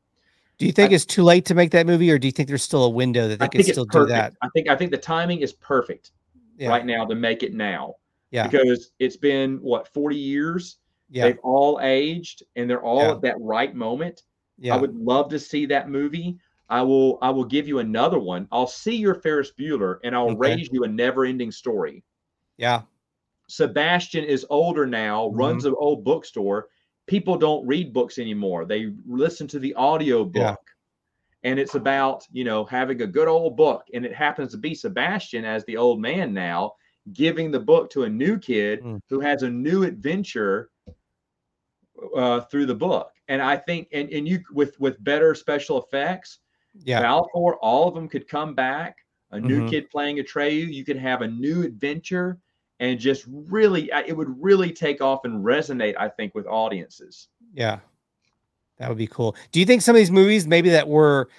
Do 0.58 0.66
you 0.66 0.72
think 0.72 0.92
it's 0.94 1.06
too 1.06 1.24
late 1.24 1.46
to 1.46 1.56
make 1.56 1.72
that 1.72 1.86
movie, 1.86 2.10
or 2.12 2.18
do 2.18 2.28
you 2.28 2.32
think 2.32 2.48
there's 2.48 2.64
still 2.64 2.86
a 2.86 2.90
window 2.90 3.28
that 3.28 3.40
they 3.40 3.46
I 3.46 3.50
it's 3.56 3.72
still 3.72 3.86
do 3.86 4.06
that? 4.08 4.34
I 4.42 4.50
think 4.50 4.70
I 4.70 4.76
think 4.76 4.92
the 4.92 4.98
timing 4.98 5.40
is 5.42 5.54
perfect 5.54 6.12
Yeah. 6.58 6.70
right 6.70 6.86
now 6.86 7.06
to 7.06 7.16
make 7.16 7.44
it 7.44 7.54
now. 7.54 7.96
Yeah. 8.32 8.48
Because 8.48 8.92
it's 9.00 9.18
been 9.18 9.58
what 9.62 9.88
40 9.90 10.18
years. 10.18 10.78
Yeah. 11.10 11.26
They've 11.26 11.40
all 11.44 11.80
aged 11.82 12.44
and 12.56 12.70
they're 12.70 12.82
all 12.82 13.00
Yeah. 13.04 13.12
at 13.12 13.22
that 13.22 13.36
right 13.40 13.74
moment. 13.76 14.24
Yeah. 14.58 14.76
I 14.76 14.78
would 14.78 14.96
love 14.96 15.30
to 15.30 15.40
see 15.40 15.66
that 15.68 15.90
movie. 15.90 16.38
I 16.70 16.82
will 16.82 17.18
I 17.22 17.30
will 17.30 17.46
give 17.46 17.68
you 17.68 17.80
another 17.80 18.20
one. 18.20 18.48
I'll 18.52 18.68
see 18.68 18.96
your 18.96 19.16
Ferris 19.16 19.52
Bueller 19.58 20.00
and 20.04 20.16
I'll 20.16 20.32
Okay. 20.32 20.56
raise 20.56 20.70
you 20.72 20.84
a 20.84 20.88
never-ending 20.88 21.52
story. 21.52 22.04
yeah. 22.58 22.82
Sebastian 23.48 24.24
is 24.24 24.46
older 24.50 24.88
now, 24.88 25.28
Mm-hmm. 25.28 25.38
runs 25.38 25.66
an 25.66 25.76
old 25.78 26.04
bookstore. 26.04 26.70
People 27.06 27.38
don't 27.38 27.66
read 27.68 27.94
books 27.94 28.18
anymore. 28.18 28.66
They 28.66 28.92
listen 29.06 29.48
to 29.50 29.60
the 29.60 29.76
audio 29.76 30.24
book. 30.26 30.42
Yeah. 31.44 31.50
And 31.52 31.60
it's 31.60 31.76
about, 31.76 32.26
you 32.32 32.44
know, 32.44 32.66
having 32.66 33.04
a 33.04 33.06
good 33.08 33.28
old 33.28 33.56
book. 33.56 33.84
And 33.94 34.04
it 34.04 34.16
happens 34.16 34.52
to 34.54 34.58
be 34.58 34.74
Sebastian 34.74 35.46
as 35.46 35.64
the 35.66 35.78
old 35.78 36.02
man 36.02 36.34
now, 36.34 36.74
giving 37.14 37.52
the 37.52 37.60
book 37.60 37.92
to 37.92 38.04
a 38.06 38.10
new 38.10 38.40
kid 38.40 38.82
Mm. 38.82 39.00
who 39.10 39.20
has 39.20 39.44
a 39.44 39.50
new 39.52 39.84
adventure 39.84 40.72
uh, 42.16 42.42
through 42.42 42.66
the 42.66 42.74
book. 42.76 43.12
And 43.28 43.42
I 43.44 43.58
think, 43.58 43.88
and, 43.94 44.10
and 44.12 44.28
you 44.28 44.40
with 44.52 44.80
with 44.80 45.04
better 45.04 45.36
special 45.36 45.84
effects, 45.84 46.40
Yeah. 46.84 47.02
Falkor, 47.04 47.56
all 47.62 47.88
of 47.88 47.94
them 47.96 48.08
could 48.08 48.28
come 48.28 48.54
back. 48.54 48.98
A 49.32 49.40
new 49.40 49.62
Mhm. 49.62 49.70
kid 49.70 49.90
playing 49.90 50.18
Atreyu, 50.18 50.72
you 50.72 50.86
could 50.86 50.98
have 50.98 51.22
a 51.22 51.28
new 51.28 51.64
adventure, 51.64 52.38
and 52.80 53.00
just 53.00 53.26
really, 53.28 53.90
it 54.08 54.16
would 54.16 54.42
really 54.42 54.72
take 54.72 55.02
off 55.02 55.26
and 55.26 55.44
resonate. 55.44 55.96
I 55.98 56.10
think 56.10 56.36
with 56.36 56.46
audiences. 56.48 57.28
Yeah. 57.54 57.80
That 58.78 58.90
would 58.90 58.98
be 58.98 59.08
cool. 59.08 59.36
Do 59.52 59.60
you 59.60 59.66
think 59.66 59.82
some 59.82 59.96
of 59.96 60.00
these 60.00 60.12
movies, 60.12 60.48
maybe 60.48 60.70
that 60.70 60.88
were 60.88 61.30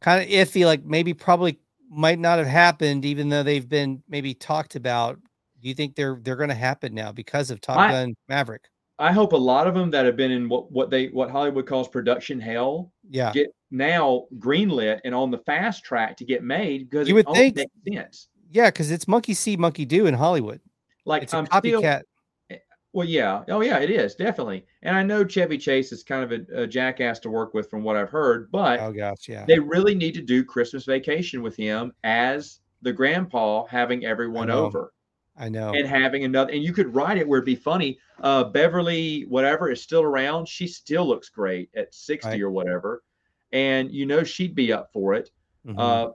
kind 0.00 0.22
of 0.22 0.28
iffy, 0.28 0.64
like 0.64 0.84
maybe 0.84 1.12
probably 1.12 1.58
might 1.90 2.18
not 2.18 2.38
have 2.38 2.46
happened, 2.46 3.04
even 3.04 3.28
though 3.28 3.42
they've 3.42 3.68
been 3.68 4.02
maybe 4.08 4.32
talked 4.34 4.74
about? 4.76 5.18
Do 5.60 5.68
you 5.68 5.74
think 5.74 5.94
they're 5.96 6.18
they're 6.22 6.36
going 6.36 6.50
to 6.50 6.54
happen 6.54 6.94
now 6.94 7.10
because 7.12 7.50
of 7.50 7.60
Top 7.60 7.78
I- 7.78 7.90
Gun 7.90 8.14
Maverick? 8.28 8.68
I 9.08 9.12
hope 9.12 9.32
a 9.32 9.36
lot 9.52 9.66
of 9.66 9.74
them 9.74 9.90
that 9.90 10.04
have 10.06 10.16
been 10.16 10.30
in 10.30 10.48
what 10.48 10.70
what 10.72 10.88
they 10.90 11.06
what 11.08 11.30
Hollywood 11.30 11.66
calls 11.66 11.88
production 11.88 12.40
hell 12.40 12.90
Yeah. 13.08 13.32
get 13.32 13.48
now 13.70 14.24
greenlit 14.38 15.00
and 15.04 15.14
on 15.14 15.30
the 15.30 15.38
fast 15.38 15.84
track 15.84 16.16
to 16.18 16.24
get 16.24 16.42
made 16.42 16.88
because 16.88 17.08
You 17.08 17.14
would 17.16 17.26
think- 17.28 17.56
makes 17.56 17.70
sense. 17.96 18.28
Yeah, 18.50 18.68
because 18.68 18.90
it's 18.90 19.06
monkey 19.08 19.34
see, 19.34 19.56
monkey 19.56 19.84
do 19.84 20.06
in 20.06 20.14
Hollywood. 20.14 20.60
Like 21.04 21.22
It's 21.24 21.34
a 21.34 21.38
I'm 21.38 21.46
still 21.46 21.82
copycat. 21.82 22.02
Eh, 22.50 22.56
well, 22.92 23.06
yeah. 23.06 23.42
Oh, 23.48 23.60
yeah, 23.60 23.78
it 23.80 23.90
is 23.90 24.14
definitely. 24.14 24.64
And 24.82 24.96
I 24.96 25.02
know 25.02 25.24
Chevy 25.24 25.58
Chase 25.58 25.90
is 25.92 26.02
kind 26.04 26.22
of 26.24 26.30
a, 26.32 26.62
a 26.62 26.66
jackass 26.66 27.18
to 27.20 27.30
work 27.30 27.52
with, 27.52 27.68
from 27.68 27.82
what 27.82 27.96
I've 27.96 28.10
heard. 28.10 28.50
But 28.52 28.78
Oh 28.80 28.92
gosh, 28.92 29.28
yeah. 29.28 29.44
they 29.46 29.58
really 29.58 29.94
need 29.96 30.14
to 30.14 30.22
do 30.22 30.44
Christmas 30.44 30.84
Vacation 30.84 31.42
with 31.42 31.56
him 31.56 31.92
as 32.04 32.60
the 32.82 32.92
grandpa, 32.92 33.64
having 33.66 34.04
everyone 34.06 34.50
over 34.50 34.92
I 35.36 35.48
know. 35.48 35.72
and 35.72 35.86
having 35.86 36.24
another. 36.24 36.52
And 36.52 36.62
you 36.62 36.72
could 36.72 36.94
write 36.94 37.18
it 37.18 37.26
where 37.26 37.38
it'd 37.38 37.46
be 37.46 37.56
funny. 37.56 37.98
Uh, 38.20 38.44
Beverly, 38.44 39.22
whatever, 39.28 39.70
is 39.70 39.82
still 39.82 40.02
around. 40.02 40.46
She 40.48 40.66
still 40.68 41.06
looks 41.06 41.28
great 41.28 41.70
at 41.74 41.92
sixty 41.94 42.30
Right. 42.30 42.40
or 42.42 42.50
whatever, 42.50 43.02
and 43.52 43.90
you 43.90 44.06
know 44.06 44.22
she'd 44.24 44.54
be 44.54 44.72
up 44.72 44.92
for 44.92 45.14
it. 45.14 45.30
Mhm. 45.66 45.78
Uh, 45.78 46.12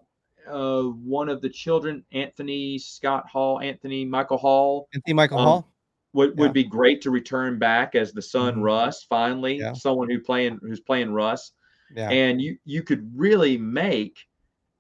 uh, 0.50 0.84
one 0.90 1.28
of 1.30 1.42
the 1.42 1.50
children, 1.50 2.04
Anthony 2.14 2.78
Scott 2.80 3.28
Hall, 3.28 3.60
Anthony 3.60 4.06
Michael 4.06 4.38
Hall, 4.38 4.88
Anthony 4.94 5.14
Michael 5.14 5.38
um, 5.40 5.46
Hall. 5.46 5.72
would, 6.14 6.30
Yeah. 6.36 6.42
would 6.44 6.54
be 6.54 6.64
great 6.64 7.02
to 7.02 7.12
return 7.12 7.60
back 7.60 7.94
as 7.96 8.14
the 8.14 8.22
son 8.22 8.56
Mhm. 8.56 8.64
Russ 8.64 9.04
finally 9.04 9.58
Yeah. 9.58 9.74
someone 9.74 10.10
who 10.10 10.20
playing 10.22 10.60
who's 10.62 10.80
playing 10.80 11.12
Russ 11.12 11.52
Yeah. 11.94 12.10
and 12.10 12.42
you 12.42 12.58
you 12.66 12.84
could 12.84 13.12
really 13.20 13.58
make 13.58 14.18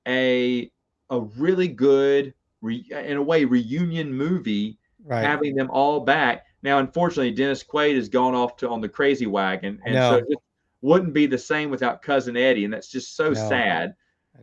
a 0.08 0.72
a 1.12 1.20
really 1.20 1.68
good 1.68 2.34
re, 2.62 2.86
in 2.92 3.18
a 3.18 3.22
way 3.22 3.46
reunion 3.46 4.14
movie 4.14 4.78
right. 5.04 5.24
having 5.24 5.56
them 5.56 5.70
all 5.72 6.00
back 6.00 6.46
now 6.64 6.80
unfortunately 6.80 7.32
Dennis 7.32 7.64
Quaid 7.64 7.96
has 7.96 8.10
gone 8.10 8.36
off 8.36 8.58
to 8.58 8.70
on 8.70 8.82
the 8.82 8.90
crazy 8.90 9.28
wagon 9.28 9.82
and 9.86 9.96
so 9.96 10.16
it 10.28 10.38
wouldn't 10.82 11.14
be 11.14 11.26
the 11.26 11.38
same 11.38 11.70
without 11.70 12.02
cousin 12.02 12.38
Eddie 12.38 12.66
and 12.66 12.74
that's 12.74 12.90
just 12.90 13.16
so 13.16 13.30
No. 13.30 13.34
sad 13.34 13.96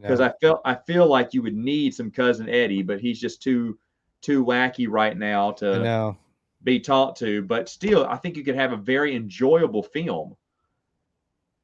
because. 0.02 0.20
I 0.20 0.32
felt 0.40 0.60
I 0.64 0.74
feel 0.74 1.06
like 1.06 1.34
you 1.34 1.42
would 1.42 1.56
need 1.56 1.94
some 1.94 2.10
cousin 2.10 2.48
Eddie 2.48 2.82
but 2.82 3.00
he's 3.00 3.20
just 3.20 3.42
too 3.42 3.78
too 4.22 4.44
wacky 4.44 4.86
right 4.88 5.16
now 5.16 5.52
to 5.52 6.14
be 6.62 6.80
taught 6.80 7.14
to, 7.16 7.42
but 7.42 7.68
still, 7.68 8.06
I 8.06 8.16
think 8.16 8.36
you 8.36 8.42
could 8.42 8.56
have 8.56 8.72
a 8.72 8.76
very 8.76 9.14
enjoyable 9.14 9.82
film 9.82 10.36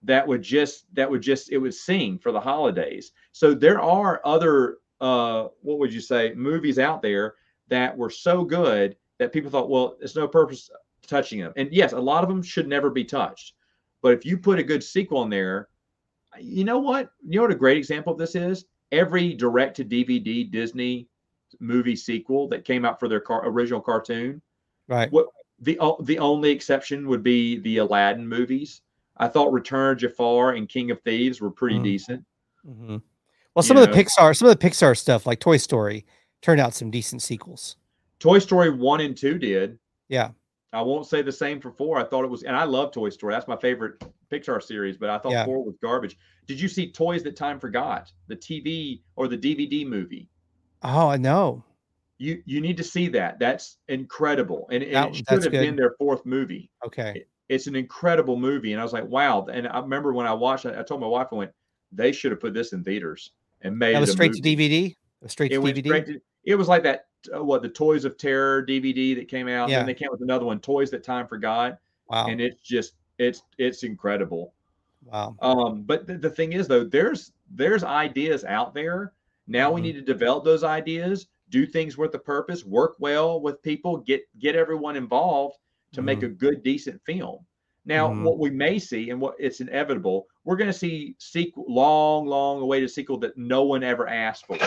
that 0.03 0.27
would 0.27 0.43
just 0.43 0.93
that 0.95 1.11
would 1.11 1.23
just 1.23 1.51
it 1.51 1.59
would 1.59 1.75
sing 1.75 2.19
for 2.19 2.31
the 2.31 2.41
holidays. 2.41 3.13
So 3.33 3.55
there 3.55 3.81
are 3.81 4.21
other 4.25 4.79
uh 5.03 5.49
what 5.63 5.79
would 5.79 5.93
you 5.93 6.01
say 6.01 6.33
movies 6.35 6.79
out 6.79 7.03
there 7.03 7.35
that 7.69 7.97
were 7.97 8.09
so 8.11 8.45
good 8.45 8.97
that 9.19 9.33
people 9.33 9.51
thought, 9.51 9.69
well, 9.71 9.97
it's 10.01 10.17
no 10.17 10.27
purpose 10.27 10.71
touching 11.07 11.41
them. 11.41 11.53
And 11.57 11.73
yes, 11.73 11.93
a 11.93 11.99
lot 12.01 12.23
of 12.23 12.29
them 12.29 12.43
should 12.43 12.67
never 12.69 12.91
be 12.91 13.05
touched. 13.05 13.55
But 14.01 14.15
if 14.15 14.25
you 14.27 14.37
put 14.39 14.59
a 14.59 14.63
good 14.65 14.83
sequel 14.83 15.23
in 15.23 15.31
there, 15.31 15.69
you 16.41 16.65
know 16.65 16.79
what? 16.79 17.11
You 17.27 17.37
know 17.37 17.43
what 17.43 17.53
a 17.53 17.57
great 17.57 17.77
example 17.77 18.13
of 18.13 18.19
this 18.19 18.35
is? 18.35 18.65
Every 18.91 19.33
direct 19.35 19.77
to 19.77 19.85
DVD 19.85 20.51
Disney 20.51 21.09
movie 21.61 21.97
sequel 21.97 22.49
that 22.49 22.65
came 22.65 22.85
out 22.85 22.99
for 22.99 23.09
their 23.09 23.21
car- 23.21 23.47
original 23.47 23.81
cartoon 23.81 24.41
Right. 24.89 25.11
what 25.13 25.27
the 25.61 25.79
the 26.01 26.19
only 26.19 26.51
exception 26.51 27.07
would 27.09 27.23
be 27.23 27.59
the 27.59 27.79
Aladdin 27.79 28.27
movies. 28.27 28.81
I 29.19 29.29
thought 29.29 29.53
Return 29.53 29.93
of 29.93 29.99
Jafar 29.99 30.53
and 30.55 30.69
King 30.69 30.91
of 30.91 31.01
Thieves 31.03 31.41
were 31.41 31.51
pretty 31.51 31.79
Mm. 31.79 31.85
decent. 31.85 32.25
hmm 32.65 32.97
Well, 33.55 33.63
some 33.63 33.77
You 33.77 33.83
of 33.83 33.91
the 33.91 33.97
know? 33.97 34.03
Pixar, 34.03 34.37
some 34.37 34.49
of 34.49 34.59
the 34.59 34.69
Pixar 34.69 34.97
stuff, 34.97 35.27
like 35.27 35.41
Toy 35.41 35.57
Story, 35.59 36.07
turned 36.41 36.61
out 36.61 36.75
some 36.75 36.91
decent 36.91 37.23
sequels. 37.23 37.77
Toy 38.19 38.39
Story 38.39 38.71
one 38.71 39.01
and 39.01 39.17
two 39.17 39.39
did. 39.39 39.79
Yeah. 40.09 40.31
I 40.73 40.81
won't 40.81 41.07
say 41.07 41.21
the 41.21 41.33
same 41.33 41.61
for 41.61 41.71
four. 41.71 41.99
I 41.99 42.05
thought 42.05 42.25
it 42.25 42.31
was, 42.31 42.45
and 42.45 42.57
I 42.57 42.65
love 42.65 42.93
Toy 42.93 43.11
Story. 43.11 43.35
That's 43.35 43.49
my 43.49 43.57
favorite 43.57 44.03
Pixar 44.31 44.63
series. 44.63 44.97
But 44.97 45.11
I 45.11 45.19
thought 45.19 45.33
Yeah. 45.33 45.45
four 45.45 45.63
was 45.63 45.75
garbage. 45.83 46.17
Did 46.47 46.59
you 46.59 46.67
see 46.69 46.91
Toys 46.91 47.23
That 47.25 47.37
Time 47.37 47.61
Forgot, 47.61 48.11
the 48.29 48.37
TV 48.37 49.03
or 49.17 49.29
the 49.29 49.37
DVD 49.37 49.87
movie? 49.87 50.29
Oh, 50.83 51.09
I 51.09 51.19
know. 51.19 51.63
You 52.19 52.43
you 52.47 52.61
need 52.61 52.77
to 52.79 52.85
see 52.85 53.09
that. 53.09 53.39
That's 53.39 53.79
incredible, 53.89 54.67
and, 54.71 54.83
and 54.83 54.95
That- 54.95 55.09
it 55.11 55.17
should 55.17 55.43
have 55.43 55.53
been 55.53 55.77
their 55.77 55.95
fourth 55.99 56.25
movie. 56.25 56.71
Okay. 56.87 57.27
It's 57.49 57.67
an 57.67 57.77
incredible 57.77 58.37
movie, 58.39 58.73
and 58.73 58.81
I 58.81 58.85
was 58.85 58.93
like, 58.95 59.05
wow. 59.05 59.45
And 59.53 59.69
I 59.69 59.81
remember 59.81 60.15
when 60.15 60.27
I 60.27 60.33
watched 60.33 60.65
it, 60.65 60.79
I 60.79 60.83
told 60.83 61.01
my 61.03 61.07
wife, 61.07 61.27
I 61.33 61.35
went, 61.35 61.51
they 61.91 62.13
should 62.13 62.31
have 62.31 62.41
put 62.41 62.55
this 62.55 62.73
in 62.73 62.83
theaters 62.83 63.33
and 63.63 63.79
made 63.79 63.95
That 63.95 63.99
it 63.99 64.01
was 64.01 64.11
a 64.11 64.13
straight 64.13 64.33
movie. 64.33 64.41
to 64.41 64.57
DVD. 64.57 64.87
It 64.91 64.97
was 65.23 65.33
straight 65.33 65.51
to 65.53 65.61
DVD. 65.61 65.87
straight 65.87 66.07
to 66.07 66.21
it 66.45 66.55
was 66.57 66.69
like 66.69 66.83
that 66.83 67.07
uh, 67.35 67.43
what 67.43 67.63
the 67.63 67.69
toys 67.69 68.05
of 68.05 68.19
terror 68.19 68.67
dvd 68.67 69.15
that 69.15 69.29
came 69.29 69.47
out 69.47 69.69
Yeah. 69.69 69.79
then 69.79 69.87
they 69.87 69.95
came 69.95 70.09
with 70.11 70.23
another 70.23 70.45
one 70.45 70.59
toys 70.59 70.91
that 70.91 71.05
time 71.05 71.29
forgot 71.29 71.79
wow. 72.09 72.27
and 72.27 72.41
it's 72.41 72.61
just 72.61 72.95
it's 73.19 73.43
it's 73.59 73.85
incredible 73.85 74.53
wow. 75.05 75.37
um 75.41 75.83
but 75.83 76.05
the, 76.09 76.15
the 76.19 76.29
thing 76.31 76.53
is 76.55 76.67
though 76.67 76.83
there's 76.83 77.33
there's 77.55 77.85
ideas 77.85 78.45
out 78.45 78.75
there 78.75 79.13
now 79.47 79.71
we 79.71 79.81
Mhm. 79.81 79.85
need 79.85 79.93
to 79.93 80.01
develop 80.03 80.45
those 80.45 80.65
ideas 80.65 81.29
do 81.51 81.65
things 81.65 81.97
with 81.97 82.13
a 82.17 82.19
purpose 82.19 82.65
work 82.65 82.97
well 82.99 83.41
with 83.41 83.63
people 83.63 83.99
get 83.99 84.23
get 84.41 84.57
everyone 84.57 84.97
involved 84.97 85.59
to 85.93 86.03
make 86.03 86.21
Mhm. 86.21 86.25
a 86.27 86.29
good 86.31 86.63
decent 86.65 87.01
film 87.05 87.47
now 87.85 88.09
Mhm. 88.09 88.25
what 88.25 88.39
we 88.41 88.51
may 88.51 88.81
see 88.81 89.11
and 89.11 89.21
what 89.21 89.37
it's 89.39 89.61
inevitable 89.61 90.27
we're 90.45 90.57
going 90.57 90.71
to 90.71 90.77
see 90.77 91.15
sequel, 91.19 91.65
long, 91.69 92.27
long 92.27 92.61
awaited 92.61 92.91
sequel 92.91 93.19
that 93.19 93.37
no 93.37 93.63
one 93.63 93.83
ever 93.85 94.09
asked 94.09 94.47
for. 94.47 94.59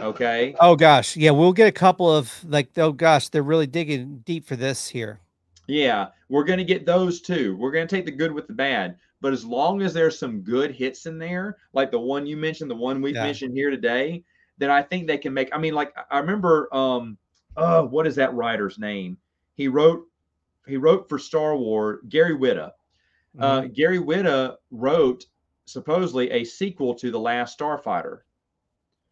Okay. 0.00 0.54
Oh 0.60 0.76
gosh, 0.76 1.16
yeah, 1.16 1.30
we'll 1.30 1.52
get 1.52 1.66
a 1.68 1.72
couple 1.72 2.10
of 2.10 2.32
like, 2.44 2.70
oh 2.78 2.92
gosh, 2.92 3.28
they're 3.28 3.42
really 3.42 3.66
digging 3.66 4.22
deep 4.24 4.46
for 4.46 4.56
this 4.56 4.88
here. 4.88 5.20
Yeah, 5.66 6.08
we're 6.28 6.44
going 6.44 6.58
to 6.58 6.64
get 6.64 6.86
those 6.86 7.20
too. 7.20 7.56
We're 7.58 7.72
going 7.72 7.86
to 7.86 7.94
take 7.94 8.06
the 8.06 8.12
good 8.12 8.32
with 8.32 8.46
the 8.46 8.54
bad. 8.54 8.96
But 9.20 9.32
as 9.32 9.44
long 9.44 9.82
as 9.82 9.92
there's 9.92 10.16
some 10.18 10.40
good 10.40 10.70
hits 10.70 11.06
in 11.06 11.18
there, 11.18 11.56
like 11.72 11.90
the 11.90 11.98
one 11.98 12.24
you 12.24 12.36
mentioned, 12.36 12.70
the 12.70 12.76
one 12.76 13.02
we 13.02 13.12
Yeah. 13.12 13.24
mentioned 13.24 13.54
here 13.54 13.68
today, 13.70 14.24
then 14.58 14.70
I 14.70 14.80
think 14.82 15.06
they 15.06 15.18
can 15.18 15.34
make. 15.34 15.54
I 15.54 15.58
mean, 15.58 15.74
like 15.74 15.92
I 16.10 16.20
remember, 16.20 16.74
um, 16.74 17.18
oh, 17.56 17.84
what 17.84 18.06
is 18.06 18.14
that 18.14 18.32
writer's 18.34 18.78
name? 18.78 19.18
He 19.54 19.66
wrote, 19.68 20.06
he 20.66 20.76
wrote 20.76 21.08
for 21.08 21.18
Star 21.18 21.56
Wars. 21.56 21.98
Gary 22.08 22.36
Whitta. 22.36 22.72
Uh, 23.38 23.62
Mhm. 23.62 23.74
Gary 23.74 23.98
Whitta 23.98 24.56
wrote 24.70 25.24
supposedly 25.66 26.30
a 26.30 26.44
sequel 26.44 26.94
to 26.94 27.10
The 27.10 27.18
Last 27.20 27.58
Starfighter, 27.58 28.20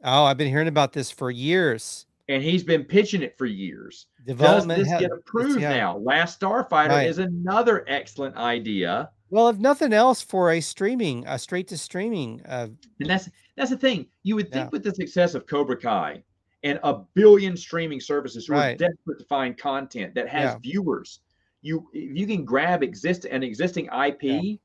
oh, 0.05 0.25
I've 0.25 0.37
been 0.39 0.49
hearing 0.49 0.69
about 0.69 0.93
this 0.93 1.11
for 1.11 1.31
years. 1.31 2.07
and 2.29 2.43
he's 2.43 2.65
been 2.65 2.83
pitching 2.83 3.23
it 3.23 3.39
for 3.39 3.47
years. 3.47 4.07
Does 4.27 4.67
this 4.67 4.89
get 4.99 5.13
approved 5.13 5.61
yeah. 5.61 5.77
now? 5.77 5.99
Last 5.99 6.41
Starfighter 6.41 6.89
Right. 6.89 7.09
is 7.09 7.19
another 7.19 7.85
excellent 7.89 8.35
idea. 8.37 9.11
Well, 9.31 9.49
if 9.49 9.59
nothing 9.59 9.93
else, 9.93 10.23
for 10.23 10.51
a 10.51 10.61
streaming, 10.61 11.25
a 11.29 11.39
straight 11.39 11.69
to 11.69 11.79
streaming. 11.79 12.45
Uh, 12.47 12.69
And 13.01 13.09
that's 13.11 13.29
that's 13.57 13.71
the 13.71 13.77
thing. 13.77 14.07
You 14.25 14.35
would 14.37 14.51
think 14.53 14.67
Yeah. 14.67 14.71
with 14.73 14.83
the 14.83 14.93
success 14.95 15.35
of 15.37 15.47
Cobra 15.47 15.77
Kai 15.77 16.23
and 16.65 16.81
a 16.83 16.95
billion 17.15 17.57
streaming 17.57 18.01
services 18.01 18.47
who 18.49 18.55
are 18.55 18.75
desperate 18.75 19.19
to 19.21 19.25
find 19.27 19.57
content 19.57 20.15
that 20.17 20.29
has 20.29 20.53
Yeah. 20.55 20.59
viewers, 20.59 21.21
you 21.67 21.89
if 21.93 22.17
you 22.17 22.27
can 22.27 22.45
grab 22.45 22.83
exist 22.83 23.25
an 23.25 23.43
existing 23.43 23.87
IP 23.87 24.59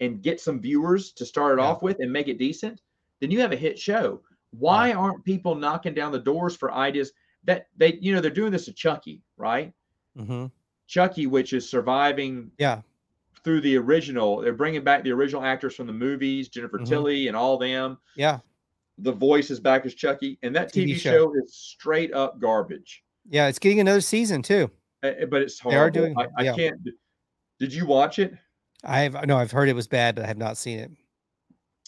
and 0.00 0.22
get 0.22 0.40
some 0.40 0.60
viewers 0.60 1.12
to 1.12 1.24
start 1.26 1.58
it 1.58 1.62
Yeah. 1.62 1.68
off 1.68 1.82
with 1.82 1.98
and 2.00 2.12
make 2.12 2.28
it 2.28 2.38
decent, 2.38 2.80
then 3.20 3.30
you 3.30 3.40
have 3.40 3.52
a 3.52 3.56
hit 3.56 3.78
show. 3.78 4.22
Why 4.50 4.92
aren't 4.92 5.24
people 5.24 5.54
knocking 5.54 5.94
down 5.94 6.12
the 6.12 6.18
doors 6.18 6.54
for 6.56 6.72
ideas 6.72 7.12
that 7.44 7.66
they 7.76 7.94
you 8.00 8.14
know 8.14 8.20
they're 8.20 8.30
doing 8.30 8.52
this 8.52 8.66
to 8.66 8.72
Chucky, 8.72 9.20
right? 9.36 9.72
mhm. 10.16 10.50
Chucky, 10.86 11.26
which 11.26 11.52
is 11.52 11.68
surviving 11.68 12.50
Yeah, 12.58 12.82
through 13.42 13.62
the 13.62 13.76
original. 13.76 14.40
They're 14.40 14.52
bringing 14.52 14.84
back 14.84 15.02
the 15.02 15.10
original 15.12 15.42
actors 15.42 15.74
from 15.74 15.86
the 15.88 15.92
movies, 15.92 16.48
Jennifer 16.48 16.78
Mhm. 16.78 16.86
Tilly 16.88 17.28
and 17.28 17.36
all 17.36 17.58
them 17.58 17.98
yeah, 18.16 18.38
the 18.98 19.10
voice 19.12 19.50
is 19.50 19.58
back 19.60 19.84
as 19.86 19.94
Chucky, 19.94 20.38
and 20.42 20.54
that 20.54 20.72
TV 20.72 20.92
TV, 20.92 20.98
show. 21.00 21.10
show. 21.10 21.34
is 21.42 21.52
straight 21.54 22.12
up 22.12 22.38
garbage. 22.38 23.02
yeah. 23.28 23.48
It's 23.48 23.58
getting 23.58 23.80
another 23.80 24.00
season 24.02 24.42
too. 24.42 24.70
But 25.28 25.42
it's 25.42 25.60
They 25.60 25.76
are 25.76 25.90
doing- 25.90 26.14
I, 26.18 26.26
I 26.38 26.42
yeah. 26.44 26.54
can't. 26.54 26.80
Did 27.58 27.72
you 27.72 27.86
watch 27.86 28.18
it? 28.18 28.34
I've 28.82 29.26
no, 29.26 29.36
I've 29.36 29.50
heard 29.50 29.68
it 29.68 29.74
was 29.74 29.86
bad, 29.86 30.14
but 30.14 30.24
I 30.24 30.26
have 30.26 30.38
not 30.38 30.56
seen 30.56 30.78
it. 30.78 30.90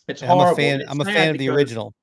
It's 0.09 0.23
And 0.23 0.31
I'm 0.31 0.39
horrible. 0.39 0.55
a 0.55 0.57
fan. 0.57 0.81
It's 0.83 0.91
I'm 0.91 1.01
a 1.01 1.05
fan 1.05 1.31
of 1.31 1.39
the 1.39 1.49
original. 1.49 1.95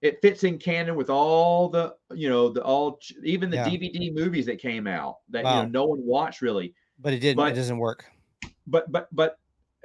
It 0.00 0.20
fits 0.22 0.44
in 0.44 0.58
canon 0.58 0.94
with 0.94 1.10
all 1.10 1.68
the 1.68 1.94
you 2.14 2.28
know 2.28 2.48
the 2.48 2.62
all 2.62 3.00
even 3.24 3.50
the 3.50 3.56
Yeah. 3.56 3.68
DVD 3.68 4.14
movies 4.14 4.46
that 4.46 4.58
came 4.58 4.86
out 4.86 5.16
that 5.30 5.44
Wow. 5.44 5.56
you 5.56 5.62
know 5.64 5.68
no 5.70 5.86
one 5.86 6.04
watched 6.06 6.40
really. 6.40 6.74
But 6.98 7.12
it 7.12 7.20
didn't. 7.20 7.36
but- 7.36 7.52
it 7.52 7.56
doesn't 7.56 7.78
work. 7.78 8.04
But 8.66 8.90
but 8.92 9.08
but 9.12 9.38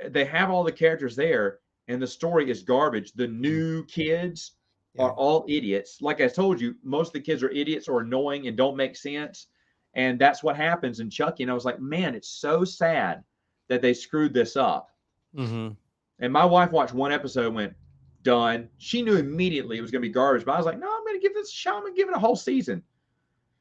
they 0.09 0.25
have 0.25 0.49
all 0.51 0.63
the 0.63 0.71
characters 0.71 1.15
there, 1.15 1.59
and 1.87 2.01
the 2.01 2.07
story 2.07 2.49
is 2.49 2.61
garbage. 2.61 3.13
The 3.13 3.25
mm-hmm. 3.27 3.41
new 3.41 3.85
kids. 3.85 4.51
Yeah. 4.95 5.05
are 5.05 5.13
all 5.13 5.43
idiots. 5.49 6.03
Like 6.03 6.21
I 6.21 6.27
told 6.27 6.61
you, 6.61 6.75
most 6.83 7.07
of 7.07 7.13
the 7.13 7.19
kids 7.21 7.41
are 7.41 7.49
idiots 7.49 7.87
or 7.87 8.01
annoying 8.01 8.45
and 8.47 8.55
don't 8.55 8.77
make 8.77 8.95
sense. 8.95 9.47
And 9.95 10.19
that's 10.19 10.41
what 10.43 10.55
happens 10.55 10.99
in 10.99 11.09
Chucky. 11.09 11.43
And 11.43 11.51
I 11.51 11.55
was 11.55 11.65
like, 11.65 11.79
man, 11.79 12.15
it's 12.15 12.27
so 12.29 12.63
sad 12.63 13.23
that 13.67 13.81
they 13.81 13.93
screwed 13.93 14.33
this 14.33 14.55
up. 14.55 14.89
hmm 15.35 15.69
And 16.19 16.33
my 16.33 16.45
wife 16.45 16.71
watched 16.71 16.93
one 16.93 17.11
episode 17.11 17.47
and 17.47 17.55
went, 17.55 17.73
done. 18.23 18.69
She 18.77 19.01
knew 19.01 19.17
immediately 19.17 19.77
it 19.77 19.81
was 19.81 19.91
going 19.91 20.01
to 20.01 20.07
be 20.07 20.13
garbage, 20.13 20.45
but 20.45 20.53
I 20.53 20.57
was 20.57 20.65
like, 20.65 20.79
no, 20.79 20.87
I'm 20.87 21.03
going 21.03 21.19
to 21.19 21.21
give 21.21 21.33
this 21.33 21.49
a 21.49 21.53
shot. 21.53 21.75
I'm 21.75 21.81
going 21.81 21.93
to 21.93 21.97
give 21.97 22.09
it 22.09 22.15
a 22.15 22.19
whole 22.19 22.35
season. 22.37 22.81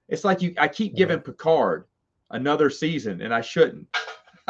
It's 0.08 0.24
like 0.24 0.40
you, 0.40 0.54
I 0.58 0.68
keep 0.68 0.92
Yeah. 0.92 0.98
giving 0.98 1.18
Picard 1.20 1.84
another 2.30 2.70
season, 2.70 3.20
and 3.22 3.34
I 3.34 3.40
shouldn't. 3.40 3.88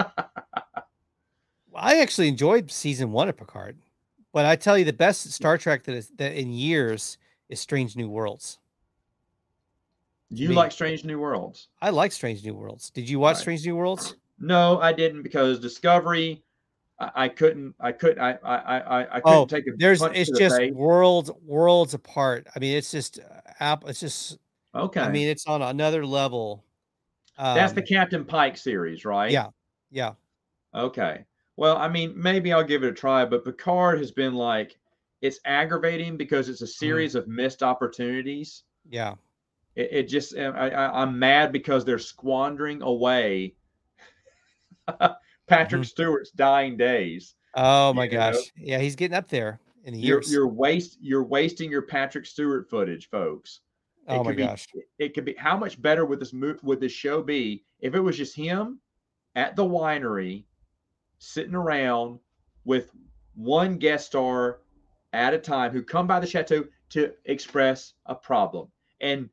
I 1.75 2.01
actually 2.01 2.29
enjoyed 2.29 2.71
season 2.71 3.13
one 3.13 3.29
of 3.29 3.37
Picard, 3.37 3.79
but 4.33 4.45
I 4.45 4.57
tell 4.57 4.77
you, 4.77 4.85
the 4.85 4.93
best 4.93 5.31
Star 5.33 5.57
Trek 5.59 5.85
that 5.85 5.95
is 5.95 6.09
that 6.19 6.35
in 6.39 6.53
years 6.53 7.17
is 7.49 7.61
Strange 7.61 7.97
New 7.97 8.09
Worlds. 8.09 8.59
You 10.35 10.49
me. 10.51 10.55
like 10.55 10.73
Strange 10.73 11.05
New 11.05 11.19
Worlds? 11.19 11.69
I 11.83 11.91
like 11.91 12.11
Strange 12.13 12.45
New 12.45 12.55
Worlds. 12.55 12.91
Did 12.91 13.09
you 13.09 13.19
watch 13.19 13.35
Right. 13.37 13.41
Strange 13.43 13.67
New 13.67 13.77
Worlds? 13.77 14.17
No, 14.39 14.81
I 14.81 14.93
didn't 14.93 15.23
because 15.23 15.61
Discovery. 15.61 16.43
I, 16.99 17.11
I 17.25 17.29
couldn't. 17.29 17.75
I 17.81 17.93
couldn't. 17.93 18.21
I. 18.21 18.39
I. 18.43 18.57
I. 18.57 19.01
I 19.01 19.21
couldn't 19.21 19.23
Oh, 19.27 19.45
take 19.47 19.67
a 19.67 19.73
There's 19.77 20.01
it's 20.03 20.31
the 20.31 20.39
just 20.39 20.73
worlds 20.73 21.31
worlds 21.45 21.95
apart. 21.95 22.47
I 22.57 22.59
mean, 22.59 22.77
it's 22.77 22.91
just 22.91 23.19
uh, 23.21 23.41
app. 23.61 23.85
It's 23.87 24.01
just. 24.01 24.39
Okay. 24.75 25.01
I 25.01 25.11
mean, 25.11 25.29
it's 25.29 25.47
on 25.47 25.61
another 25.63 26.05
level. 26.07 26.65
that's 27.37 27.75
the 27.75 27.83
Um, 27.83 27.87
Captain 27.87 28.25
Pike 28.25 28.57
series, 28.57 29.05
right? 29.05 29.31
Yeah. 29.31 29.49
yeah. 29.91 30.13
Okay. 30.75 31.25
Well, 31.57 31.77
I 31.77 31.89
mean, 31.89 32.15
maybe 32.17 32.53
I'll 32.55 32.65
give 32.65 32.83
it 32.83 32.89
a 32.89 32.93
try, 32.93 33.27
but 33.27 33.45
Picard 33.45 33.99
has 33.99 34.11
been 34.11 34.33
like, 34.33 34.79
it's 35.21 35.39
aggravating 35.45 36.17
because 36.17 36.49
it's 36.49 36.63
a 36.63 36.65
Mm-hmm. 36.65 36.71
series 36.71 37.15
of 37.15 37.29
missed 37.29 37.63
opportunities. 37.63 38.63
Yeah. 38.89 39.15
It, 39.77 39.89
it 39.93 40.03
just, 40.05 40.37
I, 40.37 40.45
I, 40.69 41.03
I'm 41.03 41.19
mad 41.19 41.53
because 41.53 41.85
they're 41.85 41.99
squandering 41.99 42.83
away 42.83 43.55
Patrick 45.47 45.83
Mhm. 45.83 45.87
Stewart's 45.87 46.31
dying 46.31 46.77
days. 46.77 47.35
Oh 47.55 47.93
my 47.93 48.05
You 48.05 48.11
know? 48.13 48.17
gosh. 48.33 48.53
Yeah, 48.57 48.79
he's 48.79 48.97
getting 48.97 49.17
up 49.17 49.29
there 49.29 49.61
in 49.85 49.95
the 49.95 50.01
You're, 50.01 50.19
years. 50.19 50.33
you're 50.33 50.49
waste, 50.49 50.99
you're 51.01 51.25
wasting 51.25 51.71
your 51.71 51.83
Patrick 51.83 52.27
Stewart 52.27 52.69
footage, 52.69 53.09
folks. 53.11 53.61
It 54.09 54.13
oh 54.13 54.25
my 54.25 54.33
be- 54.33 54.43
gosh. 54.43 54.67
it 54.99 55.15
could 55.15 55.25
be 55.25 55.35
how 55.39 55.57
much 55.57 55.81
better 55.81 56.05
would 56.05 56.19
this 56.19 56.33
mo- 56.33 56.57
would 56.63 56.81
this 56.81 56.91
show 56.93 57.23
be 57.23 57.63
if 57.81 57.95
it 57.95 58.01
was 58.01 58.17
just 58.17 58.35
him 58.35 58.81
at 59.37 59.55
the 59.55 59.65
winery 59.65 60.45
sitting 61.19 61.55
around 61.55 62.19
with 62.65 62.91
one 63.35 63.77
guest 63.79 64.07
star 64.09 64.59
at 65.13 65.35
a 65.35 65.39
time 65.39 65.71
who 65.71 65.83
come 65.85 66.07
by 66.09 66.19
the 66.19 66.27
chateau 66.27 66.65
to 66.89 67.13
express 67.27 67.93
a 68.07 68.15
problem 68.15 68.67
and 69.01 69.29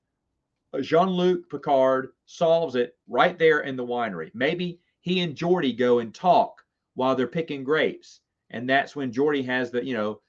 Jean-Luc 0.82 1.50
Picard 1.50 2.10
solves 2.26 2.76
it 2.76 2.96
right 3.08 3.38
there 3.40 3.62
in 3.62 3.76
the 3.76 3.86
winery. 3.86 4.32
Maybe 4.34 4.80
he 5.02 5.22
and 5.22 5.36
Geordi 5.36 5.76
go 5.76 6.00
and 6.00 6.14
talk 6.14 6.64
while 6.94 7.16
they're 7.16 7.28
picking 7.28 7.64
grapes, 7.64 8.22
and 8.52 8.70
that's 8.70 8.96
when 8.96 9.12
Geordi 9.12 9.46
has 9.46 9.72
the 9.72 9.84
you 9.84 9.94
know 9.94 10.22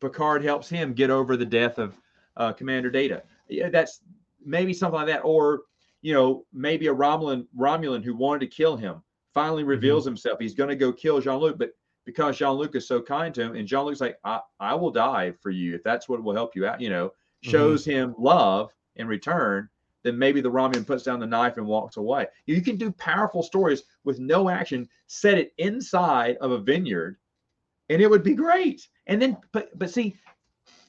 Picard 0.00 0.44
helps 0.44 0.68
him 0.68 0.92
get 0.92 1.10
over 1.10 1.36
the 1.36 1.44
death 1.44 1.78
of 1.78 2.00
uh, 2.36 2.52
Commander 2.52 2.90
Data. 2.90 3.22
Yeah, 3.48 3.70
that's 3.70 4.00
maybe 4.44 4.72
something 4.72 4.98
like 4.98 5.08
that, 5.08 5.24
or 5.24 5.62
you 6.02 6.14
know 6.14 6.44
maybe 6.52 6.86
a 6.86 6.94
Romulan 6.94 7.46
Romulan 7.56 8.04
who 8.04 8.14
wanted 8.14 8.40
to 8.40 8.56
kill 8.56 8.76
him 8.76 9.02
finally 9.34 9.64
reveals 9.64 10.04
himself. 10.04 10.38
He's 10.40 10.54
going 10.54 10.70
to 10.70 10.76
go 10.76 10.92
kill 10.92 11.20
Jean-Luc, 11.20 11.58
but 11.58 11.72
because 12.04 12.38
Jean-Luc 12.38 12.74
is 12.74 12.88
so 12.88 13.00
kind 13.02 13.34
to 13.34 13.42
him, 13.42 13.54
and 13.54 13.68
Jean-Luc's 13.68 14.00
like, 14.00 14.18
I, 14.24 14.40
I 14.58 14.74
will 14.74 14.90
die 14.90 15.32
for 15.40 15.50
you 15.50 15.74
if 15.74 15.82
that's 15.82 16.08
what 16.08 16.22
will 16.22 16.34
help 16.34 16.56
you 16.56 16.66
out. 16.66 16.80
You 16.80 16.90
know, 16.90 17.12
shows 17.42 17.84
him 17.84 18.14
love 18.18 18.70
in 18.96 19.06
return 19.06 19.68
then 20.08 20.18
maybe 20.18 20.40
the 20.40 20.50
Romulan 20.50 20.86
puts 20.86 21.04
down 21.04 21.20
the 21.20 21.26
knife 21.26 21.58
and 21.58 21.66
walks 21.66 21.98
away. 21.98 22.26
You 22.46 22.62
can 22.62 22.76
do 22.76 22.90
powerful 22.92 23.42
stories 23.42 23.82
with 24.04 24.18
no 24.18 24.48
action, 24.48 24.88
set 25.06 25.38
it 25.38 25.52
inside 25.58 26.36
of 26.38 26.50
a 26.50 26.58
vineyard, 26.58 27.18
and 27.90 28.00
it 28.00 28.08
would 28.08 28.22
be 28.22 28.34
great. 28.34 28.88
And 29.06 29.20
then, 29.20 29.36
but 29.52 29.78
but 29.78 29.90
see, 29.90 30.16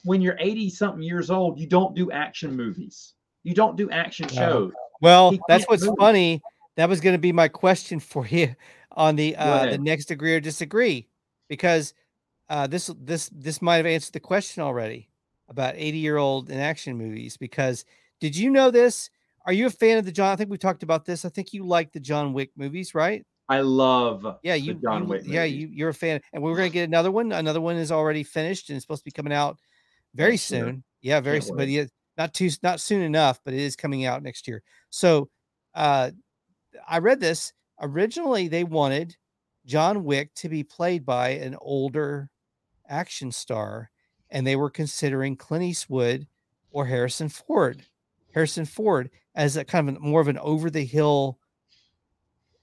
when 0.04 0.20
you're 0.20 0.36
80 0.38 0.70
something 0.70 1.02
years 1.02 1.30
old, 1.30 1.58
you 1.58 1.66
don't 1.66 1.94
do 1.94 2.10
action 2.10 2.56
movies. 2.56 3.14
You 3.42 3.54
don't 3.54 3.76
do 3.76 3.90
action 3.90 4.28
shows. 4.28 4.72
Well, 5.00 5.30
He 5.30 5.40
that's 5.48 5.64
what's 5.68 5.86
move. 5.86 5.96
funny. 5.98 6.42
That 6.76 6.88
was 6.88 7.00
going 7.00 7.14
to 7.14 7.18
be 7.18 7.32
my 7.32 7.48
question 7.48 8.00
for 8.00 8.26
you 8.26 8.54
on 8.92 9.16
the 9.16 9.36
uh, 9.36 9.66
the 9.70 9.78
next 9.78 10.10
agree 10.10 10.34
or 10.34 10.40
disagree, 10.40 11.08
because 11.48 11.94
uh, 12.48 12.66
this 12.66 12.90
this 12.98 13.30
this 13.32 13.62
might 13.62 13.76
have 13.76 13.86
answered 13.86 14.12
the 14.12 14.20
question 14.20 14.62
already 14.62 15.08
about 15.48 15.74
80 15.76 15.98
year 15.98 16.16
old 16.16 16.50
in 16.50 16.58
action 16.58 16.96
movies. 16.96 17.36
Because 17.36 17.84
did 18.20 18.36
you 18.36 18.50
know 18.50 18.70
this? 18.70 19.10
Are 19.46 19.52
you 19.52 19.66
a 19.66 19.70
fan 19.70 19.98
of 19.98 20.04
the 20.04 20.12
John? 20.12 20.32
I 20.32 20.36
think 20.36 20.50
we 20.50 20.58
talked 20.58 20.82
about 20.82 21.04
this. 21.06 21.24
I 21.24 21.28
think 21.30 21.52
you 21.52 21.64
like 21.64 21.92
the 21.92 22.00
John 22.00 22.32
Wick 22.32 22.50
movies, 22.56 22.94
right? 22.94 23.24
I 23.48 23.60
love 23.62 24.24
Yeah, 24.42 24.54
the 24.54 24.60
you, 24.60 24.74
John 24.74 25.02
you- 25.02 25.08
Wick. 25.08 25.22
yeah, 25.24 25.44
movies. 25.44 25.60
you 25.62 25.68
you're 25.72 25.88
a 25.88 25.94
fan, 25.94 26.20
and 26.32 26.42
we're 26.42 26.54
gonna 26.56 26.68
get 26.70 26.84
another 26.88 27.10
one. 27.10 27.32
Another 27.32 27.60
one 27.60 27.76
is 27.76 27.90
already 27.90 28.22
finished 28.22 28.68
and 28.70 28.76
it's 28.76 28.84
supposed 28.84 29.00
to 29.00 29.04
be 29.06 29.10
coming 29.10 29.32
out 29.32 29.58
very 30.14 30.32
Next 30.32 30.50
year. 30.50 30.64
soon. 30.66 30.84
Yeah, 31.00 31.20
very 31.20 31.38
Can't 31.38 31.48
soon, 31.48 31.56
but 31.56 31.68
yeah, 31.68 31.84
not 32.18 32.34
too 32.34 32.50
not 32.62 32.80
soon 32.80 33.02
enough, 33.02 33.40
but 33.44 33.54
it 33.54 33.60
is 33.60 33.74
coming 33.76 34.04
out 34.04 34.22
next 34.22 34.46
year. 34.46 34.62
So, 34.90 35.30
uh, 35.74 36.10
I 36.86 36.98
read 36.98 37.18
this 37.20 37.52
originally. 37.80 38.46
They 38.48 38.64
wanted 38.64 39.16
John 39.64 40.04
Wick 40.04 40.34
to 40.36 40.48
be 40.48 40.62
played 40.62 41.04
by 41.06 41.30
an 41.30 41.56
older 41.60 42.28
action 42.88 43.32
star, 43.32 43.90
and 44.30 44.46
they 44.46 44.56
were 44.56 44.70
considering 44.70 45.36
Clint 45.36 45.64
Eastwood 45.64 46.26
or 46.70 46.86
Harrison 46.86 47.28
Ford. 47.30 47.84
Harrison 48.32 48.64
Ford 48.64 49.10
as 49.34 49.56
a 49.56 49.64
kind 49.64 49.88
of 49.88 49.96
an, 49.96 50.02
more 50.02 50.20
of 50.20 50.28
an 50.28 50.38
over 50.38 50.70
the 50.70 50.84
hill 50.84 51.38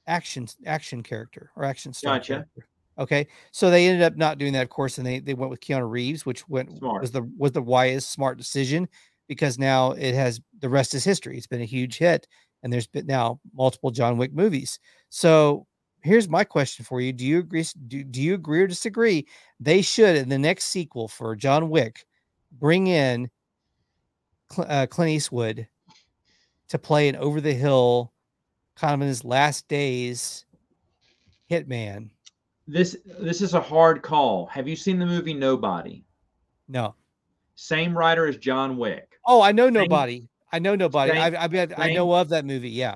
action 0.07 0.47
action 0.65 1.03
character 1.03 1.51
or 1.55 1.63
action 1.63 1.93
star 1.93 2.15
Gotcha. 2.17 2.33
character. 2.33 2.67
Okay, 2.99 3.27
so 3.51 3.69
they 3.69 3.87
ended 3.87 4.01
up 4.01 4.15
not 4.17 4.39
doing 4.39 4.53
that, 4.53 4.63
of 4.63 4.69
course, 4.69 4.97
and 4.97 5.05
they 5.05 5.19
they 5.19 5.35
went 5.35 5.51
with 5.51 5.59
Keanu 5.59 5.89
Reeves, 5.89 6.25
which 6.25 6.47
went 6.49 6.75
Smart. 6.77 7.01
was 7.01 7.11
the 7.11 7.29
was 7.37 7.51
the 7.51 7.61
wisest 7.61 8.11
smart 8.11 8.37
decision 8.37 8.87
because 9.27 9.59
now 9.59 9.91
it 9.91 10.15
has 10.15 10.41
the 10.59 10.69
rest 10.69 10.95
is 10.95 11.03
history. 11.03 11.37
It's 11.37 11.47
been 11.47 11.61
a 11.61 11.65
huge 11.65 11.97
hit, 11.97 12.27
and 12.63 12.73
there's 12.73 12.87
been 12.87 13.05
now 13.05 13.39
multiple 13.53 13.91
John 13.91 14.17
Wick 14.17 14.33
movies. 14.33 14.79
So 15.09 15.67
here's 16.01 16.27
my 16.27 16.43
question 16.43 16.85
for 16.85 16.99
you: 16.99 17.13
Do 17.13 17.23
you 17.23 17.37
agree? 17.39 17.65
Do, 17.87 18.03
do 18.03 18.19
you 18.19 18.33
agree 18.33 18.61
or 18.61 18.67
disagree? 18.67 19.27
They 19.59 19.83
should 19.83 20.15
in 20.15 20.29
the 20.29 20.39
next 20.39 20.65
sequel 20.67 21.07
for 21.07 21.35
John 21.35 21.69
Wick 21.69 22.03
bring 22.51 22.87
in 22.87 23.29
Cl- 24.51 24.67
uh, 24.69 24.87
Clint 24.87 25.11
Eastwood 25.11 25.67
to 26.69 26.79
play 26.79 27.07
an 27.09 27.15
over 27.15 27.41
the 27.41 27.53
hill, 27.53 28.11
kind 28.75 28.93
of 28.93 29.01
in 29.01 29.07
his 29.07 29.23
last 29.23 29.67
days, 29.67 30.45
hitman. 31.49 32.09
This 32.67 32.97
this 33.19 33.41
is 33.41 33.53
a 33.53 33.61
hard 33.61 34.01
call. 34.01 34.47
Have 34.47 34.67
you 34.67 34.75
seen 34.75 34.99
the 34.99 35.05
movie 35.05 35.33
Nobody? 35.33 36.03
No. 36.67 36.95
Same 37.55 37.97
writer 37.97 38.27
as 38.27 38.37
John 38.37 38.77
Wick. 38.77 39.17
Oh, 39.25 39.41
I 39.41 39.51
know 39.51 39.69
nobody. 39.69 40.27
I 40.51 40.59
know 40.59 40.75
nobody. 40.75 41.13
Same- 41.13 41.35
I, 41.35 41.43
I 41.43 41.47
mean, 41.47 41.73
I 41.77 41.85
same- 41.87 41.95
know 41.95 42.13
of 42.13 42.29
that 42.29 42.45
movie. 42.45 42.69
Yeah. 42.69 42.95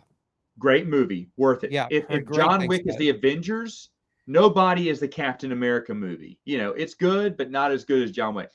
Great 0.59 0.87
movie, 0.87 1.29
worth 1.37 1.63
it. 1.63 1.71
Yeah, 1.71 1.87
If, 1.89 2.05
if 2.09 2.29
John 2.31 2.67
Wick 2.67 2.83
is 2.85 2.97
the 2.97 3.09
Avengers, 3.09 3.89
Nobody 4.27 4.89
is 4.89 4.99
the 4.99 5.07
Captain 5.07 5.51
America 5.51 5.93
movie. 5.93 6.39
You 6.45 6.57
know, 6.59 6.69
it's 6.71 6.93
good, 6.93 7.35
but 7.35 7.49
not 7.49 7.71
as 7.71 7.83
good 7.83 8.03
as 8.03 8.11
John 8.11 8.35
Wick. 8.35 8.49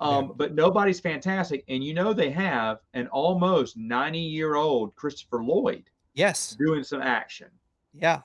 Um, 0.00 0.32
But 0.36 0.54
Nobody's 0.54 1.00
fantastic, 1.00 1.64
and 1.68 1.82
you 1.82 1.92
know 1.94 2.12
they 2.12 2.30
have 2.30 2.78
an 2.94 3.08
almost 3.08 3.76
ninety-year-old 3.76 4.94
Christopher 4.94 5.42
Lloyd 5.42 5.90
Yes. 6.14 6.56
doing 6.56 6.82
some 6.84 7.02
action. 7.02 7.48
Yeah. 7.92 8.22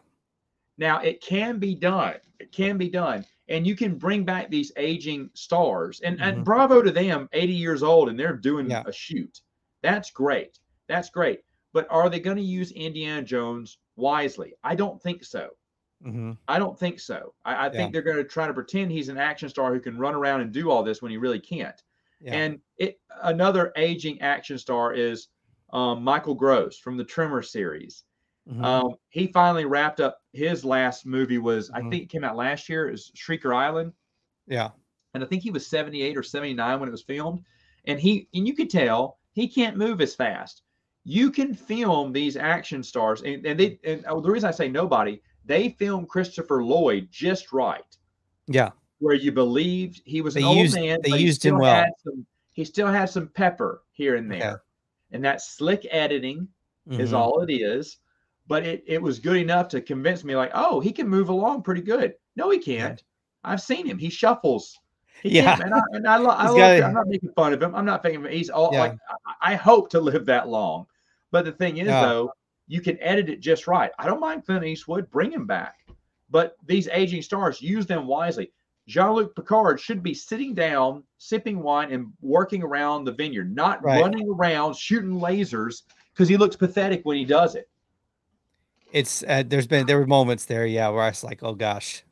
Now 0.78 1.00
it 1.02 1.22
can 1.22 1.60
be 1.60 1.76
done. 1.76 2.16
It 2.40 2.52
can 2.52 2.78
be 2.78 2.90
done. 2.90 3.26
And 3.50 3.68
you 3.68 3.76
can 3.76 3.98
bring 3.98 4.24
back 4.24 4.50
these 4.50 4.72
aging 4.78 5.30
stars. 5.34 6.00
And, 6.02 6.18
Mhm. 6.20 6.24
and 6.28 6.46
bravo 6.46 6.82
to 6.82 6.92
them, 6.92 7.28
80 7.34 7.54
years 7.54 7.84
old, 7.84 8.10
and 8.10 8.20
they're 8.20 8.36
doing 8.38 8.70
Yeah. 8.70 8.84
a 8.86 8.92
shoot. 8.92 9.42
That's 9.82 10.12
great. 10.12 10.60
That's 10.88 11.10
great. 11.10 11.42
But 11.74 11.88
are 11.90 12.10
they 12.10 12.20
going 12.20 12.38
to 12.38 12.44
use 12.44 12.72
Indiana 12.72 13.22
Jones 13.22 13.80
wisely? 13.96 14.54
I 14.64 14.76
don't 14.76 15.02
think 15.02 15.24
so. 15.24 15.50
Hmm 16.04 16.34
I 16.48 16.60
don't 16.60 16.78
think 16.78 17.00
so. 17.00 17.34
I, 17.46 17.56
I 17.56 17.66
Yeah. 17.66 17.72
think 17.72 17.94
they're 17.94 18.02
going 18.02 18.18
to 18.18 18.24
try 18.26 18.48
to 18.48 18.54
pretend 18.54 18.92
he's 18.92 19.10
an 19.10 19.18
action 19.18 19.48
star 19.50 19.74
who 19.74 19.80
can 19.80 19.98
run 19.98 20.16
around 20.16 20.42
and 20.42 20.52
do 20.52 20.70
all 20.70 20.84
this 20.84 21.02
when 21.02 21.12
he 21.12 21.18
really 21.18 21.40
can't. 21.40 21.82
Yeah. 22.20 22.34
And 22.36 22.62
it 22.78 23.00
another 23.24 23.72
aging 23.78 24.22
action 24.22 24.58
star 24.58 24.94
is 24.94 25.30
um, 25.72 26.04
Michael 26.04 26.36
Gross 26.36 26.78
from 26.78 26.98
the 26.98 27.04
Tremors 27.06 27.52
series. 27.52 28.04
Mhm. 28.50 28.64
Um, 28.64 28.96
he 29.10 29.28
finally 29.28 29.66
wrapped 29.66 30.02
up 30.02 30.20
his 30.34 30.66
last 30.66 31.06
movie 31.06 31.38
was 31.38 31.70
I 31.72 31.80
Mhm. 31.82 31.90
think 31.90 32.04
it 32.04 32.10
came 32.10 32.24
out 32.26 32.36
last 32.36 32.68
year. 32.70 32.92
Was 32.92 33.12
Shrieker 33.16 33.56
Island, 33.56 33.94
yeah. 34.48 34.72
and 35.14 35.24
I 35.24 35.28
think 35.28 35.42
he 35.44 35.52
was 35.52 35.66
78 35.66 36.18
or 36.18 36.24
79 36.24 36.80
when 36.80 36.90
it 36.90 36.92
was 36.92 37.04
filmed. 37.04 37.44
And 37.86 38.00
he 38.00 38.28
and 38.34 38.46
you 38.48 38.54
could 38.56 38.70
tell 38.70 39.20
he 39.32 39.48
can't 39.48 39.78
move 39.78 40.02
as 40.02 40.14
fast. 40.16 40.64
You 41.06 41.32
can 41.32 41.54
film 41.54 42.12
these 42.14 42.36
action 42.38 42.84
stars, 42.84 43.22
and, 43.24 43.46
and 43.46 43.60
they 43.60 43.80
and 43.86 44.04
oh, 44.08 44.20
the 44.22 44.30
reason 44.32 44.48
I 44.50 44.52
say 44.52 44.68
nobody, 44.70 45.22
they 45.46 45.70
filmed 45.70 46.10
Christopher 46.10 46.64
Lloyd 46.64 47.08
just 47.12 47.52
right, 47.52 47.84
Yeah. 48.48 48.72
where 49.00 49.16
you 49.16 49.32
believed 49.32 50.02
he 50.06 50.22
was 50.22 50.36
an 50.36 50.44
They 50.44 50.48
old 50.48 50.58
used- 50.58 50.76
man. 50.76 51.00
they 51.04 51.18
used 51.18 51.44
him 51.46 51.58
well. 51.58 51.86
Some, 52.04 52.26
he 52.54 52.64
still 52.66 52.88
had 52.88 53.10
some 53.10 53.28
pepper 53.30 53.84
here 53.92 54.16
and 54.16 54.32
there, 54.32 54.64
and 55.12 55.24
that 55.26 55.42
slick 55.42 55.86
editing 55.92 56.48
is 56.90 57.12
Mhm. 57.12 57.18
all 57.18 57.42
it 57.42 57.52
is. 57.52 57.98
But 58.48 58.66
it, 58.66 58.84
it 58.86 59.02
was 59.02 59.20
good 59.20 59.38
enough 59.38 59.70
to 59.70 59.80
convince 59.82 60.26
me, 60.26 60.36
like, 60.36 60.52
oh, 60.54 60.82
he 60.82 60.92
can 60.92 61.08
move 61.08 61.30
along 61.30 61.64
pretty 61.64 61.82
good. 61.82 62.16
No, 62.36 62.50
he 62.50 62.60
can't. 62.60 63.02
I've 63.46 63.62
seen 63.62 63.86
him. 63.86 63.98
He 63.98 64.10
shuffles. 64.10 64.78
He 65.22 65.30
Yeah. 65.38 65.58
and 65.64 65.74
I, 65.74 65.80
and 65.94 66.06
I, 66.08 66.18
lo- 66.18 66.30
I 66.38 66.48
love 66.48 66.58
gotta, 66.58 66.84
I'm 66.84 66.94
not 66.94 67.08
making 67.08 67.32
fun 67.38 67.54
of 67.54 67.64
him. 67.64 67.74
I'm 67.74 67.86
not 67.86 68.04
thinking 68.04 68.26
he's 68.30 68.50
all 68.50 68.70
Yeah. 68.74 68.80
like. 68.82 68.98
I, 69.42 69.54
I 69.54 69.56
hope 69.56 69.90
to 69.92 70.02
live 70.02 70.26
that 70.26 70.50
long. 70.50 70.86
But 71.32 71.46
the 71.46 71.54
thing 71.54 71.78
is, 71.78 71.88
Yeah. 71.88 72.02
though, 72.06 72.32
you 72.68 72.82
can 72.82 72.98
edit 73.02 73.30
it 73.30 73.40
just 73.40 73.68
right. 73.68 73.92
I 74.00 74.06
don't 74.06 74.20
mind 74.20 74.46
Clint 74.46 74.64
Eastwood. 74.66 75.10
Bring 75.12 75.32
him 75.32 75.46
back. 75.46 75.76
But 76.30 76.56
these 76.66 76.88
aging 76.92 77.22
stars, 77.22 77.62
use 77.62 77.86
them 77.86 78.08
wisely. 78.08 78.52
Jean-Luc 78.88 79.36
Picard 79.36 79.80
should 79.80 80.02
be 80.04 80.14
sitting 80.14 80.54
down, 80.54 81.04
sipping 81.18 81.62
wine, 81.62 81.92
and 81.92 82.12
working 82.22 82.64
around 82.64 83.06
the 83.06 83.12
vineyard, 83.14 83.56
not 83.56 83.82
Right. 83.84 84.02
running 84.02 84.28
around 84.30 84.76
shooting 84.76 85.20
lasers 85.20 85.84
because 86.14 86.28
he 86.28 86.36
looks 86.38 86.56
pathetic 86.56 87.02
when 87.04 87.16
he 87.18 87.24
does 87.26 87.56
it. 87.56 87.70
It's 88.92 89.24
uh, 89.28 89.44
there's 89.46 89.68
been 89.68 89.86
there 89.88 90.00
were 90.00 90.06
moments 90.08 90.46
there, 90.46 90.66
yeah, 90.66 90.90
where 90.90 91.02
I 91.04 91.10
was 91.10 91.24
like, 91.24 91.42
oh 91.44 91.54
gosh, 91.56 92.04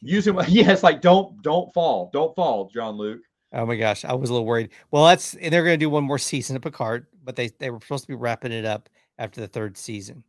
Use 0.00 0.26
him. 0.26 0.38
Yeah, 0.48 0.72
it's 0.72 0.82
like 0.82 1.00
don't 1.00 1.40
don't 1.42 1.72
fall, 1.72 2.10
don't 2.12 2.34
fall, 2.34 2.68
John 2.72 2.96
Luke. 2.96 3.22
oh 3.52 3.66
my 3.66 3.76
gosh, 3.76 4.04
I 4.04 4.12
was 4.14 4.30
a 4.30 4.32
little 4.32 4.46
worried. 4.46 4.70
Well, 4.90 5.06
that's 5.06 5.34
and 5.34 5.52
they're 5.52 5.64
gonna 5.64 5.76
do 5.76 5.90
one 5.90 6.04
more 6.04 6.18
season 6.18 6.56
of 6.56 6.62
Picard, 6.62 7.06
but 7.24 7.36
they 7.36 7.48
they 7.58 7.70
were 7.70 7.80
supposed 7.80 8.04
to 8.04 8.08
be 8.08 8.14
wrapping 8.14 8.52
it 8.52 8.64
up 8.64 8.88
after 9.22 9.40
the 9.40 9.48
third 9.48 9.78
season, 9.78 10.24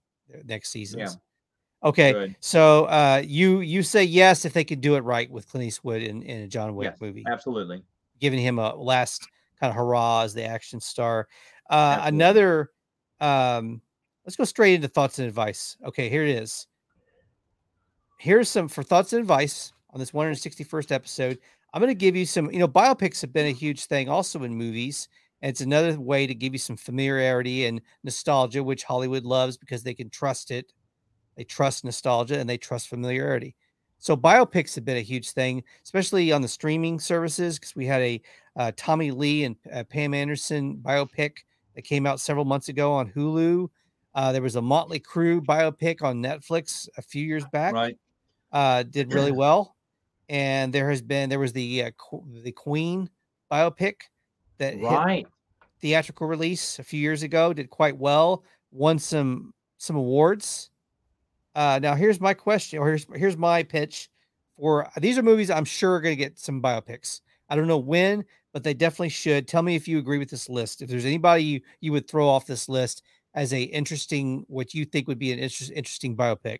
next 0.45 0.69
season's. 0.69 1.17
Okay, 1.83 2.13
Good. 2.13 2.35
so 2.39 2.85
uh, 2.85 3.21
you 3.25 3.59
you 3.59 3.83
say 3.83 4.05
yes 4.05 4.45
if 4.45 4.53
they 4.53 4.63
could 4.63 4.79
do 4.79 4.95
it 4.95 5.01
right 5.01 5.29
with 5.29 5.49
Clint 5.49 5.67
Eastwood 5.67 6.01
in, 6.01 6.21
in 6.23 6.43
a 6.43 6.47
John 6.47 6.75
Wick 6.75 6.91
Yes, 6.91 7.01
movie, 7.01 7.25
Absolutely. 7.27 7.83
giving 8.21 8.39
him 8.39 8.57
a 8.57 8.73
last 8.75 9.27
kind 9.59 9.69
of 9.69 9.75
hurrah 9.75 10.21
as 10.21 10.33
the 10.33 10.45
action 10.45 10.79
star. 10.79 11.27
Uh, 11.69 11.99
another, 12.03 12.69
um, 13.19 13.81
let's 14.25 14.37
go 14.37 14.45
straight 14.45 14.75
into 14.75 14.87
thoughts 14.87 15.19
and 15.19 15.27
advice. 15.27 15.75
Okay, 15.85 16.07
here 16.07 16.23
it 16.23 16.29
is. 16.29 16.67
Here's 18.17 18.47
some 18.47 18.69
for 18.69 18.83
thoughts 18.83 19.11
and 19.11 19.19
advice 19.19 19.73
on 19.89 19.99
this 19.99 20.11
161st 20.11 20.91
episode. 20.93 21.39
I'm 21.73 21.81
going 21.81 21.89
to 21.89 21.95
give 21.95 22.15
you 22.15 22.25
some, 22.25 22.49
you 22.51 22.59
know, 22.59 22.67
biopics 22.67 23.19
have 23.21 23.33
been 23.33 23.47
a 23.47 23.51
huge 23.51 23.85
thing 23.85 24.07
also 24.07 24.43
in 24.43 24.55
movies. 24.55 25.09
And 25.43 25.49
it's 25.49 25.59
another 25.59 25.99
way 25.99 26.25
to 26.25 26.33
give 26.33 26.53
you 26.53 26.57
some 26.57 26.77
familiarity 26.77 27.65
and 27.65 27.81
nostalgia, 28.05 28.63
which 28.63 28.85
Hollywood 28.85 29.25
loves 29.25 29.57
because 29.57 29.83
they 29.83 29.93
can 29.93 30.09
trust 30.09 30.51
it. 30.51 30.71
They 31.35 31.43
trust 31.43 31.83
nostalgia 31.83 32.39
and 32.39 32.49
they 32.49 32.57
trust 32.57 32.87
familiarity. 32.87 33.57
So 33.99 34.15
biopics 34.15 34.73
have 34.75 34.85
been 34.85 34.95
a 34.95 35.01
huge 35.01 35.31
thing, 35.31 35.61
especially 35.83 36.31
on 36.31 36.41
the 36.41 36.47
streaming 36.47 36.97
services, 36.97 37.59
because 37.59 37.75
we 37.75 37.85
had 37.85 38.01
a 38.01 38.21
uh, 38.55 38.71
Tommy 38.77 39.11
Lee 39.11 39.43
and 39.43 39.57
uh, 39.73 39.83
Pam 39.83 40.13
Anderson 40.13 40.77
biopic 40.77 41.39
that 41.75 41.81
came 41.81 42.07
out 42.07 42.21
several 42.21 42.45
months 42.45 42.69
ago 42.69 42.93
on 42.93 43.11
Hulu. 43.11 43.67
Uh, 44.15 44.31
there 44.31 44.41
was 44.41 44.55
a 44.55 44.61
Motley 44.61 45.01
Crue 45.01 45.41
biopic 45.41 46.01
on 46.03 46.23
Netflix 46.23 46.87
a 46.97 47.01
few 47.01 47.25
years 47.25 47.43
back. 47.51 47.73
Right. 47.73 47.97
Uh, 48.53 48.83
did 48.83 49.13
really 49.13 49.31
well, 49.33 49.75
and 50.29 50.71
there 50.71 50.89
has 50.89 51.01
been 51.01 51.29
there 51.29 51.39
was 51.39 51.51
the 51.51 51.83
uh, 51.83 51.91
the 52.43 52.53
Queen 52.53 53.09
biopic 53.51 53.95
that 54.57 54.80
Right. 54.80 55.27
theatrical 55.80 56.27
release 56.27 56.80
a 56.80 56.84
few 56.84 56.99
years 56.99 57.23
ago. 57.23 57.53
Did 57.53 57.69
quite 57.69 57.97
well. 57.97 58.43
Won 58.71 58.99
some 58.99 59.53
some 59.77 59.95
awards. 59.95 60.69
Uh, 61.55 61.80
now 61.81 61.93
here's 61.95 62.19
my 62.21 62.34
question, 62.34 62.80
or 62.80 62.88
here's 62.88 63.05
here's 63.15 63.38
my 63.38 63.63
pitch 63.63 64.09
for 64.57 64.88
these 64.97 65.17
are 65.17 65.23
movies 65.23 65.49
I'm 65.49 65.65
sure 65.65 65.95
are 65.95 66.01
going 66.01 66.13
to 66.15 66.23
get 66.23 66.39
some 66.39 66.61
biopics. 66.61 67.21
I 67.49 67.55
don't 67.55 67.67
know 67.67 67.77
when, 67.77 68.23
but 68.53 68.63
they 68.63 68.73
definitely 68.73 69.09
should. 69.09 69.47
Tell 69.47 69.61
me 69.61 69.75
if 69.75 69.88
you 69.88 69.99
agree 69.99 70.17
with 70.17 70.30
this 70.30 70.49
list. 70.49 70.81
If 70.81 70.89
there's 70.89 71.05
anybody 71.05 71.43
you 71.43 71.61
you 71.81 71.91
would 71.91 72.07
throw 72.07 72.27
off 72.27 72.45
this 72.45 72.69
list 72.69 73.03
as 73.35 73.53
a 73.53 73.61
interesting, 73.61 74.45
what 74.47 74.73
you 74.73 74.85
think 74.85 75.07
would 75.07 75.19
be 75.19 75.31
an 75.31 75.39
interest, 75.39 75.71
interesting 75.75 76.15
biopic, 76.15 76.59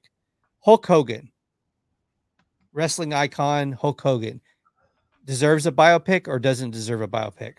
Hulk 0.60 0.86
Hogan, 0.86 1.32
wrestling 2.74 3.14
icon 3.14 3.72
Hulk 3.72 4.02
Hogan, 4.02 4.42
deserves 5.26 5.66
a 5.66 5.72
biopic 5.72 6.28
or 6.28 6.40
doesn't 6.40 6.72
deserve 6.72 7.02
a 7.02 7.08
biopic 7.08 7.58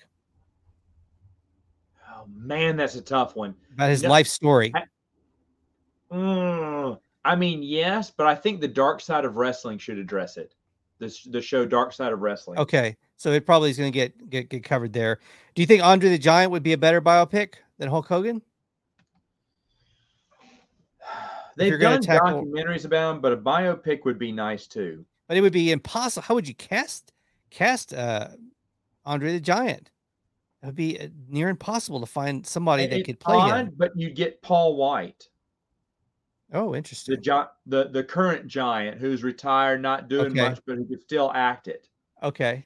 Oh 2.24 2.30
man, 2.34 2.76
that's 2.76 2.94
a 2.94 3.02
tough 3.02 3.36
one. 3.36 3.54
about 3.74 3.90
his 3.90 4.02
No, 4.02 4.08
life 4.10 4.26
story. 4.26 4.72
I- 4.74 4.84
Mm, 6.12 6.98
I 7.24 7.34
mean, 7.34 7.62
yes, 7.62 8.10
but 8.10 8.26
I 8.28 8.34
think 8.36 8.60
the 8.60 8.68
dark 8.68 9.00
side 9.00 9.24
of 9.24 9.36
wrestling 9.36 9.78
should 9.78 9.98
address 9.98 10.36
it. 10.36 10.54
The, 10.98 11.12
the 11.30 11.42
show 11.42 11.66
Dark 11.66 11.92
Side 11.92 12.12
of 12.12 12.20
Wrestling. 12.20 12.58
Okay, 12.60 12.96
so 13.16 13.32
it 13.32 13.44
probably 13.44 13.70
is 13.70 13.78
going 13.78 13.90
to 13.90 13.98
get, 13.98 14.30
get 14.30 14.48
get 14.48 14.62
covered 14.62 14.92
there. 14.92 15.18
Do 15.56 15.62
you 15.62 15.66
think 15.66 15.82
Andre 15.82 16.10
the 16.10 16.18
Giant 16.18 16.52
would 16.52 16.62
be 16.62 16.72
a 16.72 16.78
better 16.78 17.00
biopic 17.02 17.54
than 17.78 17.88
Hulk 17.88 18.06
Hogan? 18.06 18.42
They've 21.56 21.78
done 21.80 22.00
tackle- 22.00 22.44
documentaries 22.44 22.84
about 22.84 23.16
him, 23.16 23.20
but 23.20 23.32
a 23.32 23.36
biopic 23.36 24.04
would 24.04 24.18
be 24.18 24.30
nice 24.30 24.66
too. 24.68 25.04
But 25.26 25.36
it 25.36 25.40
would 25.40 25.52
be 25.52 25.72
impossible. 25.72 26.22
How 26.22 26.34
would 26.34 26.46
you 26.46 26.54
cast 26.54 27.12
cast 27.50 27.92
uh, 27.92 28.28
Andre 29.04 29.32
the 29.32 29.40
Giant? 29.40 29.90
It 30.64 30.68
would 30.68 30.76
be 30.76 30.98
uh, 30.98 31.08
near 31.28 31.50
impossible 31.50 32.00
to 32.00 32.06
find 32.06 32.46
somebody 32.46 32.86
that 32.86 33.04
could 33.04 33.20
play 33.20 33.36
odd, 33.36 33.66
him. 33.68 33.74
but 33.76 33.92
you 33.94 34.08
get 34.08 34.40
Paul 34.40 34.76
Wight, 34.76 35.28
Oh, 36.54 36.74
interesting. 36.74 37.16
the 37.16 37.20
gi- 37.20 37.50
the 37.66 37.88
the 37.90 38.02
current 38.02 38.46
giant 38.46 38.98
who's 38.98 39.22
retired, 39.22 39.82
not 39.82 40.08
doing 40.08 40.32
Okay. 40.32 40.40
much, 40.48 40.60
but 40.66 40.76
who 40.76 40.86
could 40.86 41.02
still 41.02 41.30
act 41.34 41.68
it. 41.68 41.86
Okay, 42.22 42.64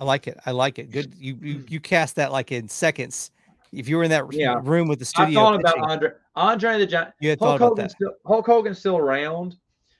I 0.00 0.04
like 0.04 0.26
it. 0.28 0.38
I 0.46 0.52
like 0.52 0.78
it. 0.78 0.90
Good. 0.90 1.14
You 1.18 1.36
you, 1.42 1.64
you 1.68 1.78
cast 1.78 2.16
that 2.16 2.32
like 2.32 2.52
in 2.52 2.68
seconds. 2.68 3.32
If 3.70 3.86
you 3.86 3.98
were 3.98 4.04
in 4.04 4.10
that 4.10 4.32
Yeah. 4.32 4.58
room 4.62 4.88
with 4.88 4.98
the 5.00 5.04
studio, 5.04 5.38
I 5.40 5.42
thought 5.44 5.60
about 5.60 5.74
pitching, 5.74 5.90
Andre 5.90 6.10
Andre 6.36 6.78
the 6.78 6.86
Giant. 6.86 7.12
you 7.20 7.28
had 7.30 7.38
Hulk 7.38 7.48
thought 7.50 7.56
about 7.56 7.68
Hogan's 7.68 7.92
that. 7.92 7.96
still 7.96 8.12
Hulk 8.24 8.46
Hogan's 8.46 8.78
still 8.78 8.96
around. 8.96 9.56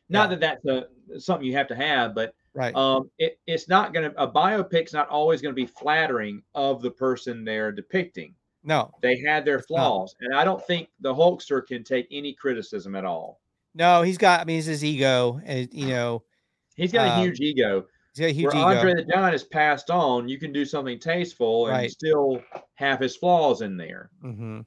Not 0.08 0.30
Yeah. 0.30 0.36
that 0.36 0.62
that's 0.64 0.88
a 1.14 1.20
something 1.20 1.46
you 1.46 1.52
have 1.54 1.68
to 1.68 1.74
have, 1.74 2.14
but 2.14 2.34
Right. 2.56 2.74
um, 2.74 3.10
it, 3.18 3.38
it's 3.46 3.68
not 3.68 3.92
going 3.92 4.10
to 4.10 4.22
a 4.22 4.26
biopic's 4.30 4.92
not 4.94 5.08
always 5.10 5.42
going 5.42 5.54
to 5.54 5.60
be 5.60 5.66
flattering 5.66 6.42
of 6.54 6.80
the 6.82 6.90
person 6.90 7.44
they're 7.44 7.70
depicting. 7.70 8.34
no. 8.64 8.92
They 9.02 9.20
had 9.20 9.44
their 9.44 9.60
flaws, 9.60 10.14
and 10.20 10.34
I 10.34 10.42
don't 10.44 10.64
think 10.66 10.88
the 11.00 11.14
Hulkster 11.14 11.64
can 11.66 11.84
take 11.84 12.08
any 12.10 12.32
criticism 12.32 12.96
at 12.96 13.04
all. 13.04 13.40
No, 13.74 14.00
he's 14.02 14.16
got. 14.18 14.40
I 14.40 14.44
mean, 14.44 14.58
it's 14.58 14.66
his 14.66 14.82
ego, 14.84 15.38
and 15.44 15.68
you 15.72 15.86
know, 15.94 16.22
He's 16.76 16.92
got 16.92 17.06
a 17.06 17.10
Um, 17.10 17.20
huge 17.22 17.40
ego. 17.40 17.86
he's 18.14 18.20
got 18.20 18.30
a 18.30 18.32
huge 18.32 18.46
Where 18.46 18.56
ego. 18.56 18.68
Andre 18.68 18.94
the 18.94 19.04
Giant 19.04 19.34
is 19.34 19.44
passed 19.44 19.90
on, 19.90 20.28
you 20.28 20.38
can 20.38 20.52
do 20.52 20.64
something 20.64 20.98
tasteful 20.98 21.66
and 21.68 21.76
Right. 21.76 21.90
still 21.90 22.42
have 22.74 23.00
his 23.00 23.16
flaws 23.16 23.60
in 23.62 23.76
there. 23.76 24.10
hmm 24.22 24.60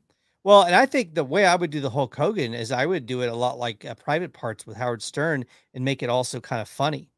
Well, 0.44 0.64
and 0.64 0.76
I 0.76 0.86
think 0.86 1.16
the 1.16 1.24
way 1.24 1.46
I 1.46 1.56
would 1.56 1.70
do 1.72 1.82
the 1.82 1.90
Hulk 1.90 2.16
Hogan 2.16 2.54
is 2.54 2.72
I 2.72 2.86
would 2.86 3.06
do 3.06 3.22
it 3.24 3.28
a 3.30 3.36
lot 3.36 3.58
like 3.60 3.84
uh, 3.86 3.94
Private 3.96 4.32
Parts 4.34 4.66
with 4.66 4.78
Howard 4.78 5.02
Stern 5.02 5.46
and 5.74 5.84
make 5.84 6.02
it 6.04 6.10
also 6.10 6.40
kind 6.40 6.62
of 6.62 6.70
funny. 6.70 7.12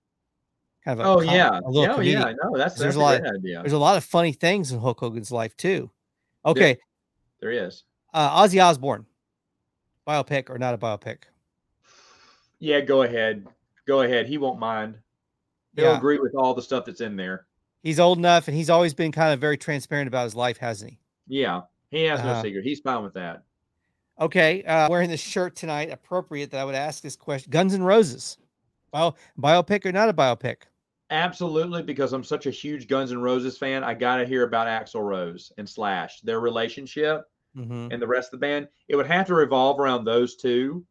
Kind 0.84 0.99
of 0.99 1.06
a 1.06 1.10
Oh 1.10 1.22
yeah, 1.22 1.60
a 1.60 1.70
little 1.70 1.95
oh 1.95 1.99
yeah, 2.02 2.34
no, 2.44 2.58
that's 2.58 2.76
that's 2.80 2.95
a 2.95 2.99
a 2.99 3.02
lot 3.02 3.22
great 3.22 3.34
idea. 3.36 3.62
There's 3.62 3.74
a 3.74 3.78
lot 3.78 3.98
of 3.98 4.03
funny 4.03 4.34
things 4.34 4.72
in 4.72 4.80
Hulk 4.80 4.99
Hogan's 4.99 5.32
life 5.32 5.56
too. 5.56 5.91
Okay, 6.45 6.78
There 7.40 7.52
is. 7.52 7.84
uh, 8.14 8.41
Ozzy 8.41 8.64
Osbourne, 8.64 9.06
biopic 10.08 10.49
or 10.49 10.58
not 10.58 10.74
a 10.74 10.78
biopic? 10.80 11.24
Yeah, 12.60 12.82
go 12.82 13.03
ahead, 13.03 13.48
go 13.86 14.02
ahead. 14.02 14.26
He 14.28 14.38
won't 14.40 14.60
mind. 14.60 14.98
He'll 15.76 15.86
Yeah. 15.86 15.98
agree 15.98 16.20
with 16.20 16.34
all 16.36 16.53
the 16.56 16.62
stuff 16.62 16.86
that's 16.86 17.02
in 17.02 17.16
there. 17.16 17.45
He's 17.84 17.99
old 17.99 18.18
enough, 18.18 18.48
and 18.48 18.58
he's 18.58 18.70
always 18.70 18.94
been 18.94 19.12
kind 19.12 19.34
of 19.34 19.40
very 19.40 19.58
transparent 19.58 20.08
about 20.08 20.24
his 20.26 20.36
life, 20.36 20.58
hasn't 20.58 20.91
he? 20.91 20.99
Yeah, 21.28 21.62
he 21.91 22.03
has 22.06 22.20
Uh-huh. 22.20 22.34
no 22.34 22.41
secret. 22.41 22.64
He's 22.64 22.80
fine 22.80 23.03
with 23.03 23.14
that. 23.14 23.44
Okay, 24.20 24.64
uh, 24.64 24.90
wearing 24.90 25.10
this 25.10 25.22
shirt 25.22 25.56
tonight, 25.56 25.90
appropriate 25.91 26.52
that 26.52 26.60
I 26.60 26.66
would 26.66 26.76
ask 26.76 27.02
this 27.02 27.16
question: 27.16 27.49
Guns 27.52 27.74
and 27.74 27.86
Roses, 27.86 28.38
bio 28.91 29.16
biopic 29.40 29.86
or 29.86 29.91
not 29.91 30.10
a 30.10 30.14
biopic? 30.14 30.64
Absolutely, 31.12 31.84
because 31.84 32.14
I'm 32.14 32.24
such 32.24 32.46
a 32.46 32.52
huge 32.52 32.88
Guns 32.88 33.12
N' 33.12 33.22
Roses 33.22 33.58
fan, 33.58 33.84
I 33.84 33.94
got 33.94 34.18
to 34.18 34.26
hear 34.26 34.44
about 34.44 34.68
Axl 34.68 35.04
Rose 35.04 35.52
and 35.58 35.68
Slash, 35.68 36.22
their 36.22 36.40
relationship, 36.40 37.24
hmm 37.54 37.90
and 37.92 38.02
the 38.02 38.08
rest 38.08 38.28
of 38.34 38.40
the 38.40 38.46
band. 38.46 38.70
It 38.88 38.96
would 38.96 39.08
have 39.08 39.28
to 39.28 39.36
revolve 39.36 39.78
around 39.80 40.06
those 40.06 40.38
two 40.38 40.86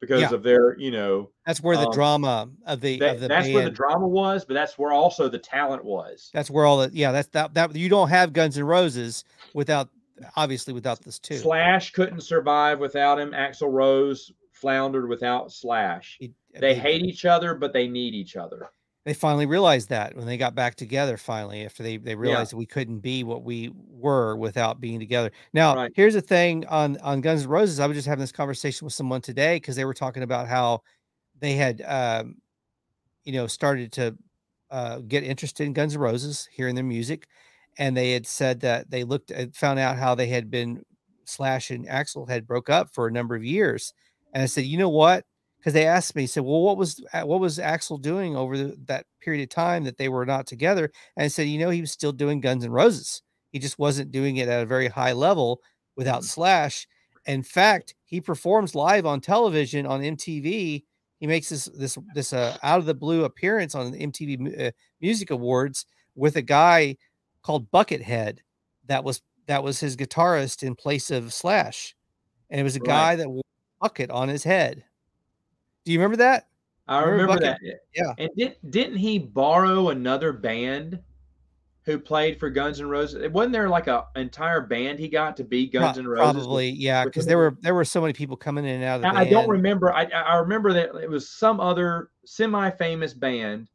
because 0.00 0.20
Yeah. 0.22 0.32
of 0.34 0.42
their, 0.42 0.76
you 0.78 0.90
know, 0.90 1.30
That's 1.46 1.62
where 1.62 1.76
the 1.76 1.86
Um, 1.86 1.92
drama 1.92 2.50
of 2.66 2.80
the 2.80 2.98
that, 2.98 3.14
of 3.14 3.20
the 3.20 3.28
that's 3.28 3.46
band. 3.46 3.54
where 3.54 3.64
the 3.64 3.70
drama 3.70 4.08
was, 4.08 4.44
but 4.44 4.54
that's 4.54 4.76
where 4.76 4.92
also 4.92 5.28
the 5.28 5.38
talent 5.38 5.84
was. 5.84 6.30
That's 6.34 6.50
where 6.50 6.66
all 6.66 6.78
the 6.78 6.90
yeah. 6.92 7.12
That's 7.12 7.28
that 7.28 7.54
that 7.54 7.74
you 7.76 7.88
don't 7.88 8.08
have 8.08 8.32
Guns 8.32 8.58
N' 8.58 8.64
Roses 8.64 9.24
without 9.54 9.88
obviously 10.36 10.74
without 10.74 11.00
this 11.00 11.18
too. 11.20 11.36
Slash 11.36 11.92
couldn't 11.92 12.22
survive 12.22 12.80
without 12.80 13.18
him. 13.20 13.30
Axl 13.30 13.72
Rose 13.72 14.32
floundered 14.52 15.08
without 15.08 15.52
Slash. 15.52 16.16
He- 16.18 16.34
They 16.58 16.74
hate 16.74 17.02
each 17.02 17.24
other, 17.24 17.54
but 17.54 17.72
they 17.72 17.86
need 17.86 18.14
each 18.14 18.34
other. 18.36 18.68
They 19.04 19.14
finally 19.14 19.46
realized 19.46 19.88
that 19.88 20.14
when 20.14 20.26
they 20.26 20.36
got 20.36 20.54
back 20.54 20.74
together. 20.74 21.16
Finally, 21.16 21.64
after 21.64 21.82
they 21.82 21.96
they 21.96 22.14
realized 22.14 22.52
that 22.52 22.56
we 22.58 22.66
couldn't 22.66 22.98
be 23.00 23.24
what 23.24 23.42
we 23.44 23.70
were 23.74 24.36
without 24.36 24.78
being 24.80 25.00
together. 25.00 25.30
Now, 25.54 25.76
Right. 25.76 25.92
here's 25.94 26.14
the 26.14 26.20
thing 26.20 26.66
on 26.66 26.98
on 26.98 27.22
Guns 27.22 27.42
N' 27.44 27.48
Roses. 27.48 27.80
I 27.80 27.86
was 27.86 27.96
just 27.96 28.06
having 28.06 28.20
this 28.20 28.32
conversation 28.32 28.84
with 28.84 28.92
someone 28.92 29.22
today 29.22 29.56
because 29.56 29.74
they 29.76 29.86
were 29.86 29.94
talking 29.94 30.22
about 30.22 30.48
how 30.48 30.82
they 31.40 31.54
had 31.54 31.82
um, 31.86 32.36
you 33.24 33.32
know 33.32 33.46
started 33.46 33.92
to 33.92 34.16
uh, 34.70 34.98
get 35.00 35.24
interested 35.24 35.64
in 35.66 35.72
Guns 35.72 35.94
N' 35.94 36.00
Roses, 36.00 36.48
hearing 36.52 36.74
their 36.74 36.84
music, 36.84 37.26
and 37.78 37.96
they 37.96 38.12
had 38.12 38.26
said 38.26 38.60
that 38.60 38.90
they 38.90 39.04
looked 39.04 39.30
at 39.30 39.54
found 39.56 39.78
out 39.78 39.96
how 39.98 40.14
they 40.14 40.28
had 40.28 40.50
been 40.50 40.84
Slash 41.26 41.70
and 41.70 41.86
Axl 41.88 42.28
had 42.28 42.46
broke 42.46 42.70
up 42.70 42.90
for 42.94 43.06
a 43.06 43.12
number 43.12 43.34
of 43.36 43.44
years, 43.44 43.94
and 44.34 44.42
I 44.42 44.46
said, 44.46 44.64
you 44.64 44.78
know 44.78 44.88
what? 44.90 45.24
Because 45.60 45.74
they 45.74 45.86
asked 45.86 46.16
me, 46.16 46.26
said, 46.26 46.42
well, 46.42 46.62
what 46.62 46.78
was 46.78 47.04
uh, 47.12 47.22
what 47.22 47.38
was 47.40 47.58
Axl 47.58 48.00
doing 48.00 48.34
over 48.34 48.56
the, 48.56 48.76
that 48.86 49.04
period 49.20 49.42
of 49.42 49.50
time 49.50 49.84
that 49.84 49.98
they 49.98 50.08
were 50.08 50.24
not 50.26 50.46
together? 50.46 50.90
And 51.16 51.24
I 51.24 51.28
said, 51.28 51.48
you 51.48 51.58
know, 51.58 51.68
he 51.70 51.82
was 51.82 51.92
still 51.92 52.12
doing 52.12 52.40
Guns 52.40 52.64
and 52.64 52.72
Roses. 52.72 53.22
He 53.52 53.58
just 53.58 53.78
wasn't 53.78 54.10
doing 54.12 54.36
it 54.38 54.48
at 54.48 54.62
a 54.62 54.66
very 54.66 54.88
high 54.88 55.12
level 55.12 55.60
without 55.96 56.24
Slash. 56.24 56.86
In 57.26 57.42
fact, 57.42 57.94
he 58.06 58.20
performs 58.22 58.74
live 58.74 59.04
on 59.04 59.20
television 59.20 59.84
on 59.86 60.00
MTV. 60.00 60.82
He 61.18 61.26
makes 61.26 61.50
this 61.50 61.66
this 61.76 61.98
this 62.14 62.32
uh, 62.32 62.56
out 62.62 62.78
of 62.78 62.86
the 62.86 62.94
blue 62.94 63.24
appearance 63.24 63.74
on 63.74 63.90
the 63.92 63.98
MTV 63.98 64.68
uh, 64.68 64.70
Music 65.02 65.30
Awards 65.30 65.84
with 66.14 66.36
a 66.36 66.42
guy 66.42 66.96
called 67.42 67.70
Buckethead 67.70 68.38
that 68.86 69.04
was 69.04 69.20
that 69.46 69.62
was 69.62 69.78
his 69.80 69.96
guitarist 69.96 70.62
in 70.62 70.74
place 70.74 71.10
of 71.10 71.34
Slash, 71.34 71.94
and 72.48 72.58
it 72.60 72.64
was 72.64 72.76
a 72.76 72.80
Right. 72.80 72.86
guy 72.86 73.16
that 73.16 73.28
wore 73.28 73.42
a 73.42 73.84
bucket 73.84 74.10
on 74.10 74.28
his 74.28 74.44
head. 74.44 74.84
Do 75.84 75.92
you 75.92 75.98
remember 75.98 76.16
that? 76.18 76.48
I 76.88 77.00
Remember 77.02 77.34
remember 77.34 77.40
that. 77.42 77.58
yeah. 77.94 78.12
And 78.18 78.30
did, 78.36 78.56
didn't 78.70 78.96
he 78.96 79.18
borrow 79.18 79.90
another 79.90 80.32
band 80.32 80.98
who 81.84 81.98
played 81.98 82.38
for 82.38 82.50
Guns 82.50 82.80
N' 82.80 82.88
Roses? 82.88 83.30
Wasn't 83.30 83.52
there 83.52 83.68
like 83.68 83.86
a 83.86 84.06
entire 84.16 84.60
band 84.60 84.98
he 84.98 85.08
got 85.08 85.36
to 85.36 85.44
be 85.44 85.68
Pro- 85.68 85.80
Guns 85.80 85.98
N' 85.98 86.06
Roses? 86.08 86.32
Probably, 86.32 86.70
yeah, 86.70 87.04
because 87.04 87.26
there 87.26 87.38
were 87.38 87.56
there 87.60 87.74
were 87.74 87.84
so 87.84 88.00
many 88.00 88.12
people 88.12 88.36
coming 88.36 88.64
in 88.64 88.76
and 88.76 88.84
out 88.84 88.96
of 88.96 89.02
the 89.02 89.08
I, 89.08 89.20
I 89.22 89.30
don't 89.30 89.48
remember. 89.48 89.92
I, 89.94 90.04
I 90.04 90.36
remember 90.36 90.72
that 90.72 90.94
it 91.00 91.08
was 91.08 91.30
some 91.30 91.60
other 91.60 92.10
semi-famous 92.24 93.14
band 93.14 93.68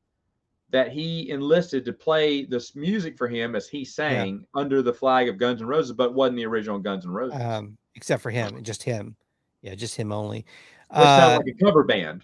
that 0.71 0.91
he 0.91 1.29
enlisted 1.29 1.85
to 1.85 1.93
play 1.93 2.43
this 2.43 2.75
music 2.75 3.17
for 3.17 3.29
him 3.29 3.55
as 3.55 3.67
he 3.69 3.85
sang 3.85 4.45
under 4.55 4.81
the 4.81 4.93
flag 4.93 5.29
of 5.29 5.37
Guns 5.37 5.61
N' 5.61 5.67
Roses, 5.67 5.93
but 5.93 6.13
wasn't 6.13 6.35
the 6.35 6.45
original 6.45 6.79
Guns 6.79 7.05
N' 7.05 7.11
Roses. 7.11 7.39
um, 7.39 7.77
except 7.95 8.21
for 8.21 8.29
him, 8.29 8.61
just 8.61 8.83
him. 8.83 9.15
Yeah, 9.61 9.73
just 9.73 9.95
him 9.95 10.11
only. 10.11 10.45
Uh, 10.89 11.39
like 11.45 11.55
a 11.55 11.63
cover 11.63 11.83
band. 11.83 12.23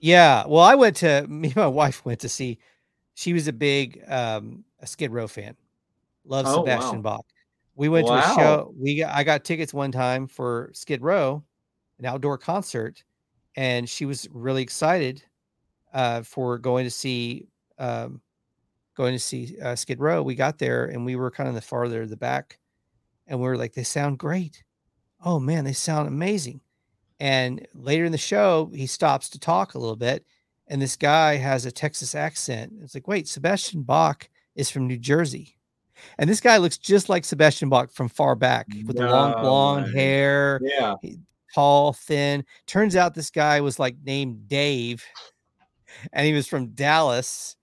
yeah, 0.00 0.44
well, 0.46 0.64
I 0.64 0.74
went 0.74 0.96
to 0.96 1.26
me 1.28 1.48
and 1.48 1.56
my 1.56 1.66
wife 1.66 2.04
went 2.04 2.20
to 2.20 2.28
see. 2.28 2.58
She 3.14 3.32
was 3.32 3.48
a 3.48 3.52
big 3.52 4.02
um, 4.08 4.64
a 4.80 4.86
Skid 4.86 5.10
Row 5.10 5.28
fan. 5.28 5.56
Loves 6.24 6.48
Oh, 6.50 6.62
Sebastian 6.62 7.02
wow. 7.02 7.16
Bach. 7.16 7.26
We 7.74 7.88
went 7.88 8.06
to 8.06 8.12
a 8.12 8.34
show. 8.34 8.74
We 8.78 8.98
got, 9.00 9.14
I 9.14 9.24
got 9.24 9.44
tickets 9.44 9.72
one 9.72 9.90
time 9.90 10.26
for 10.26 10.70
Skid 10.74 11.02
Row, 11.02 11.42
an 11.98 12.04
outdoor 12.04 12.36
concert, 12.36 13.02
and 13.56 13.88
she 13.88 14.04
was 14.04 14.28
really 14.32 14.62
excited 14.62 15.22
uh, 15.94 16.22
for 16.22 16.58
going 16.58 16.84
to 16.84 16.90
see 16.90 17.46
um, 17.78 18.20
going 18.94 19.14
to 19.14 19.18
see 19.18 19.56
uh, 19.62 19.74
Skid 19.76 19.98
Row. 19.98 20.22
We 20.22 20.34
got 20.34 20.58
there 20.58 20.86
and 20.86 21.04
we 21.06 21.16
were 21.16 21.30
kind 21.30 21.48
of 21.48 21.54
the 21.54 21.60
farther 21.62 22.06
the 22.06 22.16
back, 22.16 22.58
and 23.26 23.40
we 23.40 23.48
were 23.48 23.56
like, 23.56 23.72
they 23.72 23.82
sound 23.84 24.18
great. 24.18 24.62
Oh 25.24 25.38
man, 25.40 25.64
they 25.64 25.72
sound 25.72 26.06
amazing. 26.06 26.60
And 27.20 27.66
later 27.74 28.04
in 28.06 28.12
the 28.12 28.18
show, 28.18 28.70
he 28.74 28.86
stops 28.86 29.28
to 29.30 29.38
talk 29.38 29.74
a 29.74 29.78
little 29.78 29.96
bit, 29.96 30.24
and 30.68 30.80
this 30.80 30.96
guy 30.96 31.36
has 31.36 31.66
a 31.66 31.70
Texas 31.72 32.14
accent. 32.14 32.72
It's 32.82 32.94
like, 32.94 33.06
wait, 33.06 33.28
Sebastian 33.28 33.82
Bach 33.82 34.28
is 34.56 34.70
from 34.70 34.86
New 34.86 34.96
Jersey. 34.98 35.56
And 36.18 36.30
this 36.30 36.40
guy 36.40 36.56
looks 36.56 36.78
just 36.78 37.10
like 37.10 37.26
Sebastian 37.26 37.68
Bach 37.68 37.92
from 37.92 38.08
far 38.08 38.34
back 38.34 38.66
with 38.86 38.96
the 38.96 39.06
long 39.06 39.32
No 39.32 39.40
blonde 39.42 39.94
hair, 39.94 40.60
Yeah. 40.64 40.94
tall, 41.54 41.92
thin. 41.92 42.42
Turns 42.66 42.96
out 42.96 43.14
this 43.14 43.30
guy 43.30 43.60
was 43.60 43.78
like 43.78 43.96
named 44.02 44.48
Dave, 44.48 45.04
and 46.14 46.26
he 46.26 46.32
was 46.32 46.46
from 46.46 46.68
Dallas, 46.68 47.56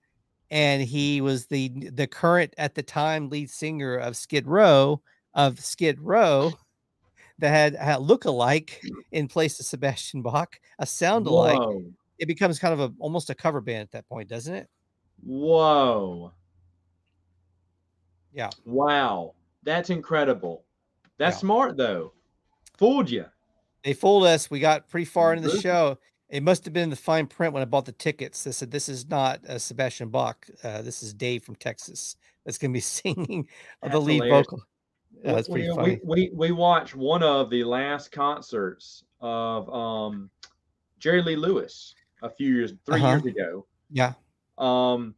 and 0.52 0.80
he 0.82 1.20
was 1.20 1.46
the 1.46 1.68
the 1.92 2.06
current 2.06 2.54
at 2.58 2.76
the 2.76 2.82
time 2.84 3.28
lead 3.28 3.50
singer 3.50 3.96
of 3.96 4.16
Skid 4.16 4.46
Row 4.46 5.02
of 5.34 5.58
Skid 5.58 6.00
Row 6.00 6.52
that 7.38 7.50
had 7.50 7.76
a 7.78 8.00
look-alike 8.00 8.82
in 9.12 9.28
place 9.28 9.58
of 9.60 9.66
Sebastian 9.66 10.22
Bach, 10.22 10.58
a 10.78 10.86
sound 10.86 11.26
alike. 11.26 11.58
Whoa. 11.58 11.82
It 12.18 12.26
becomes 12.26 12.58
kind 12.58 12.74
of 12.74 12.80
a 12.80 12.92
almost 12.98 13.30
a 13.30 13.34
cover 13.34 13.60
band 13.60 13.82
at 13.82 13.92
that 13.92 14.08
point, 14.08 14.28
doesn't 14.28 14.54
it? 14.54 14.68
Whoa. 15.24 16.32
Yeah. 18.32 18.50
Wow. 18.64 19.34
That's 19.62 19.90
incredible. 19.90 20.64
That's 21.18 21.36
Yeah. 21.36 21.40
smart 21.40 21.76
though. 21.76 22.12
Fooled 22.76 23.10
you. 23.10 23.24
They 23.84 23.92
fooled 23.94 24.24
us. 24.24 24.50
We 24.50 24.60
got 24.60 24.88
pretty 24.88 25.04
far 25.04 25.32
into 25.34 25.48
the 25.48 25.60
show. 25.60 25.98
It 26.28 26.42
must 26.42 26.64
have 26.64 26.74
been 26.74 26.84
in 26.84 26.90
the 26.90 26.96
fine 26.96 27.26
print 27.26 27.54
when 27.54 27.62
I 27.62 27.66
bought 27.66 27.86
the 27.86 27.92
tickets. 27.92 28.44
They 28.44 28.52
said 28.52 28.70
this 28.70 28.88
is 28.88 29.08
not 29.08 29.44
uh, 29.46 29.58
Sebastian 29.58 30.10
Bach. 30.10 30.46
Uh, 30.62 30.82
this 30.82 31.02
is 31.02 31.14
Dave 31.14 31.42
from 31.42 31.56
Texas. 31.56 32.16
That's 32.44 32.58
going 32.58 32.70
to 32.72 32.76
be 32.76 32.80
singing 32.80 33.48
uh, 33.82 33.88
the 33.88 33.98
lead 33.98 34.22
hilarious. 34.22 34.46
vocal. 34.46 34.62
Yeah, 35.24 35.34
that's 35.34 35.48
pretty 35.48 35.68
we, 35.68 35.74
funny. 35.74 36.00
We, 36.04 36.30
we 36.30 36.30
we 36.34 36.52
watched 36.52 36.94
one 36.94 37.22
of 37.22 37.50
the 37.50 37.64
last 37.64 38.12
concerts 38.12 39.04
of 39.20 39.68
um 39.72 40.30
Jerry 40.98 41.22
Lee 41.22 41.36
Lewis 41.36 41.94
a 42.22 42.30
few 42.30 42.54
years, 42.54 42.72
3 42.86 42.96
Uh-huh. 42.96 43.08
years 43.08 43.24
ago. 43.26 43.66
yeah. 43.90 44.12
Um, 44.58 45.14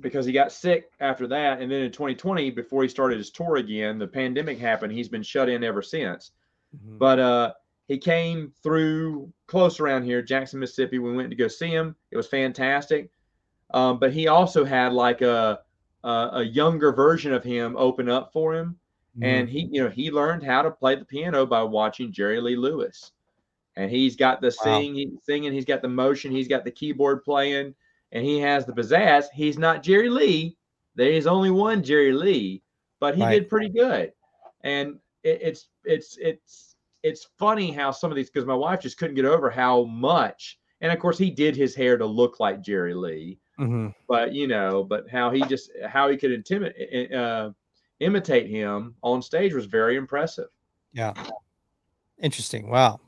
because 0.00 0.24
he 0.26 0.32
got 0.32 0.50
sick 0.52 0.90
after 1.00 1.26
that, 1.28 1.60
and 1.60 1.70
then 1.70 1.82
in 1.82 1.92
2020, 1.92 2.50
before 2.50 2.82
he 2.82 2.88
started 2.88 3.18
his 3.18 3.30
tour 3.30 3.56
again, 3.56 3.98
the 3.98 4.06
pandemic 4.08 4.58
happened. 4.58 4.92
He's 4.92 5.08
been 5.08 5.22
shut 5.22 5.48
in 5.48 5.62
ever 5.62 5.82
since. 5.82 6.32
Mhm. 6.76 6.98
But 6.98 7.18
uh, 7.18 7.52
he 7.86 7.98
came 7.98 8.52
through 8.62 9.32
close 9.46 9.78
around 9.78 10.04
here, 10.04 10.22
Jackson, 10.22 10.58
Mississippi. 10.60 10.98
We 10.98 11.14
went 11.14 11.30
to 11.30 11.36
go 11.36 11.48
see 11.48 11.68
him. 11.70 11.94
It 12.10 12.16
was 12.16 12.26
fantastic. 12.28 13.10
Um, 13.72 13.98
but 14.00 14.12
he 14.12 14.26
also 14.26 14.64
had 14.64 14.92
like 14.92 15.20
a, 15.22 15.60
a 16.02 16.28
a 16.32 16.42
younger 16.42 16.92
version 16.92 17.32
of 17.32 17.44
him 17.44 17.76
open 17.76 18.08
up 18.08 18.32
for 18.32 18.52
him, 18.54 18.79
and 19.22 19.48
Mhm. 19.48 19.50
he 19.52 19.68
you 19.70 19.82
know 19.84 19.90
he 19.90 20.10
learned 20.10 20.42
how 20.42 20.62
to 20.62 20.70
play 20.70 20.94
the 20.94 21.04
piano 21.04 21.46
by 21.46 21.62
watching 21.62 22.12
Jerry 22.12 22.40
Lee 22.40 22.56
Lewis, 22.56 23.12
and 23.76 23.90
he's 23.90 24.16
got 24.16 24.40
the 24.40 24.48
Wow. 24.48 24.80
sing, 24.80 24.94
he's 24.94 25.22
singing, 25.24 25.52
he's 25.52 25.64
got 25.64 25.82
the 25.82 25.88
motion, 25.88 26.30
he's 26.32 26.48
got 26.48 26.64
the 26.64 26.70
keyboard 26.70 27.22
playing, 27.24 27.74
and 28.12 28.24
he 28.24 28.38
has 28.40 28.66
the 28.66 28.72
pizzazz. 28.72 29.26
He's 29.32 29.58
not 29.58 29.82
Jerry 29.82 30.08
Lee. 30.08 30.56
There 30.96 31.10
is 31.10 31.26
only 31.26 31.50
one 31.50 31.82
Jerry 31.82 32.12
Lee, 32.12 32.62
but 32.98 33.14
he 33.14 33.22
Right. 33.22 33.40
did 33.40 33.48
pretty 33.48 33.68
good. 33.68 34.12
And 34.62 34.98
it, 35.22 35.40
it's 35.42 35.68
it's 35.84 36.16
it's 36.18 36.76
it's 37.02 37.24
funny 37.38 37.70
how 37.72 37.90
some 37.90 38.10
of 38.10 38.16
these 38.16 38.28
because 38.30 38.46
my 38.46 38.54
wife 38.54 38.80
just 38.80 38.98
couldn't 38.98 39.16
get 39.16 39.24
over 39.24 39.48
how 39.50 39.84
much, 39.84 40.58
and 40.80 40.92
of 40.92 40.98
course 40.98 41.16
he 41.18 41.30
did 41.30 41.56
his 41.56 41.74
hair 41.74 41.96
to 41.96 42.04
look 42.06 42.40
like 42.40 42.60
Jerry 42.62 42.92
Lee, 42.94 43.38
Mhm. 43.58 43.94
but 44.08 44.32
you 44.34 44.46
know, 44.46 44.84
but 44.84 45.08
how 45.08 45.30
he 45.30 45.40
just 45.42 45.70
how 45.86 46.08
he 46.08 46.16
could 46.18 46.32
intimidate 46.32 47.12
uh, 47.12 47.52
imitate 48.00 48.48
him 48.48 48.94
on 49.02 49.22
stage 49.22 49.54
was 49.54 49.66
very 49.66 49.96
impressive. 49.96 50.48
Yeah. 50.92 51.12
Interesting. 52.20 52.68
Wow. 52.68 53.00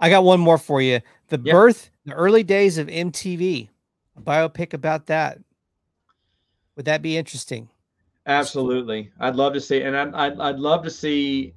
I 0.00 0.08
got 0.10 0.24
one 0.24 0.40
more 0.40 0.58
for 0.58 0.80
you. 0.80 1.00
The 1.28 1.40
Yeah. 1.42 1.52
birth, 1.52 1.90
the 2.04 2.12
early 2.14 2.42
days 2.42 2.78
of 2.78 2.88
MTV, 2.88 3.68
a 4.16 4.20
biopic 4.20 4.72
about 4.72 5.06
that. 5.06 5.38
Would 6.76 6.84
that 6.84 7.02
be 7.02 7.16
interesting? 7.16 7.68
Absolutely, 8.26 9.10
I'd 9.18 9.36
love 9.36 9.54
to 9.54 9.60
see, 9.60 9.80
and 9.82 9.96
I'd 9.96 10.14
I'd, 10.14 10.38
I'd 10.38 10.58
love 10.60 10.84
to 10.84 10.90
see. 10.90 11.54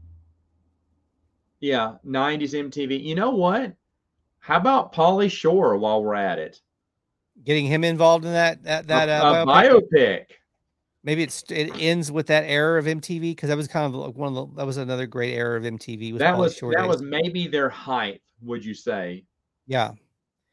Yeah, 1.60 1.96
'90s 2.08 2.54
MTV. 2.54 3.04
You 3.04 3.14
know 3.14 3.32
what? 3.32 3.74
How 4.40 4.56
about 4.58 4.94
Pauly 4.94 5.30
Shore 5.30 5.78
while 5.78 6.02
we're 6.04 6.16
at 6.16 6.40
it? 6.40 6.62
Getting 7.44 7.66
him 7.68 7.84
involved 7.84 8.26
in 8.26 8.32
that 8.32 8.64
that 8.64 8.88
that 8.88 9.10
a, 9.10 9.26
uh, 9.26 9.44
a 9.44 9.46
biopic? 9.46 9.92
biopic. 9.94 10.26
Maybe 11.04 11.24
it's 11.24 11.44
it 11.50 11.72
ends 11.80 12.12
with 12.12 12.28
that 12.28 12.44
era 12.44 12.78
of 12.80 12.86
MTV 12.86 13.22
because 13.32 13.50
that 13.50 13.58
was 13.58 13.68
kind 13.68 13.86
of 13.86 13.96
like 14.00 14.16
one 14.16 14.36
of 14.36 14.50
the 14.50 14.56
that 14.58 14.66
was 14.68 14.78
another 14.78 15.08
great 15.08 15.34
era 15.34 15.58
of 15.58 15.64
MTV. 15.64 16.14
Was 16.14 16.20
That 16.20 16.38
was 16.38 16.60
that 16.60 16.72
days. 16.78 16.88
was 16.88 17.02
maybe 17.02 17.48
their 17.48 17.70
height. 17.70 18.22
Would 18.44 18.64
you 18.64 18.74
say? 18.74 19.26
yeah 19.68 19.92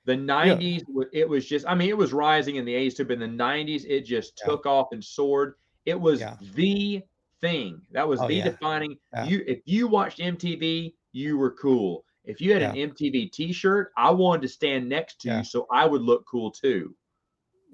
The 0.05 0.15
'90s, 0.15 0.85
wa- 0.89 1.05
it 1.13 1.29
was 1.29 1.47
just. 1.47 1.67
I 1.67 1.75
mean, 1.75 1.89
it 1.91 1.97
was 1.97 2.13
rising 2.15 2.57
in 2.57 2.65
the 2.65 2.73
'80s 2.75 2.97
too, 2.97 3.05
but 3.05 3.21
in 3.21 3.37
the 3.37 3.45
'90s, 3.45 3.85
it 3.87 4.03
just 4.07 4.41
Yeah. 4.41 4.51
took 4.51 4.65
off 4.67 4.89
and 4.93 5.05
soared. 5.05 5.55
It 5.85 5.99
was 6.01 6.21
Yeah. 6.21 6.37
the 6.55 7.03
thing. 7.43 7.81
That 7.93 8.09
was 8.09 8.21
Oh, 8.21 8.27
the 8.29 8.35
yeah. 8.35 8.45
defining. 8.45 8.97
Yeah. 9.13 9.25
You, 9.25 9.45
if 9.47 9.61
you 9.67 9.87
watched 9.87 10.19
MTV, 10.19 10.95
you 11.13 11.37
were 11.39 11.53
cool. 11.53 12.05
If 12.25 12.41
you 12.41 12.53
had 12.53 12.63
an 12.63 12.75
MTV 12.77 13.31
T-shirt, 13.33 13.93
I 13.97 14.11
wanted 14.11 14.43
to 14.43 14.49
stand 14.49 14.89
next 14.89 15.21
to 15.23 15.29
Yeah. 15.29 15.39
you 15.39 15.45
so 15.45 15.67
I 15.71 15.85
would 15.87 16.03
look 16.03 16.25
cool 16.27 16.51
too. 16.51 16.95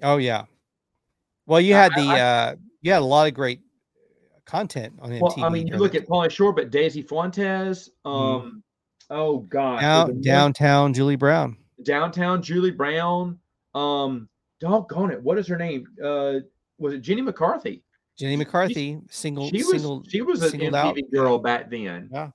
oh 0.03 0.17
yeah. 0.17 0.43
Well, 1.45 1.61
you 1.61 1.73
had 1.73 1.91
I- 1.93 2.01
the 2.01 2.09
uh 2.21 2.55
you 2.81 2.91
had 2.91 3.01
a 3.01 3.05
lot 3.05 3.27
of 3.27 3.33
great 3.33 3.61
content 4.45 4.93
on 5.01 5.09
MTV. 5.09 5.21
Well, 5.21 5.43
I 5.43 5.49
mean, 5.49 5.67
you 5.67 5.75
look 5.77 5.95
at 5.95 6.07
Pauly 6.07 6.29
Shore, 6.29 6.53
but 6.53 6.69
Daisy 6.69 7.01
Fuentes. 7.01 7.89
Um, 8.05 8.63
oh 9.09 9.39
God, 9.39 9.81
down, 9.81 10.21
downtown 10.21 10.93
Julie 10.93 11.15
Brown. 11.15 11.57
downtown 11.83 12.41
Julie 12.41 12.71
Brown. 12.71 13.39
Um, 13.73 14.29
doggone 14.59 15.11
it, 15.11 15.21
what 15.21 15.37
is 15.37 15.47
her 15.47 15.57
name? 15.57 15.85
Uh, 16.03 16.35
was 16.77 16.93
it 16.93 17.01
Jenny 17.01 17.21
McCarthy? 17.21 17.83
Jenny 18.17 18.37
McCarthy, 18.37 18.99
single, 19.09 19.49
she 19.49 19.57
was 19.57 19.71
single. 19.71 20.03
she 20.07 20.21
was 20.21 20.41
an 20.41 20.59
MTV 20.59 20.73
out. 20.73 20.97
girl 21.11 21.37
back 21.37 21.69
then. 21.69 22.09
Yeah. 22.11 22.29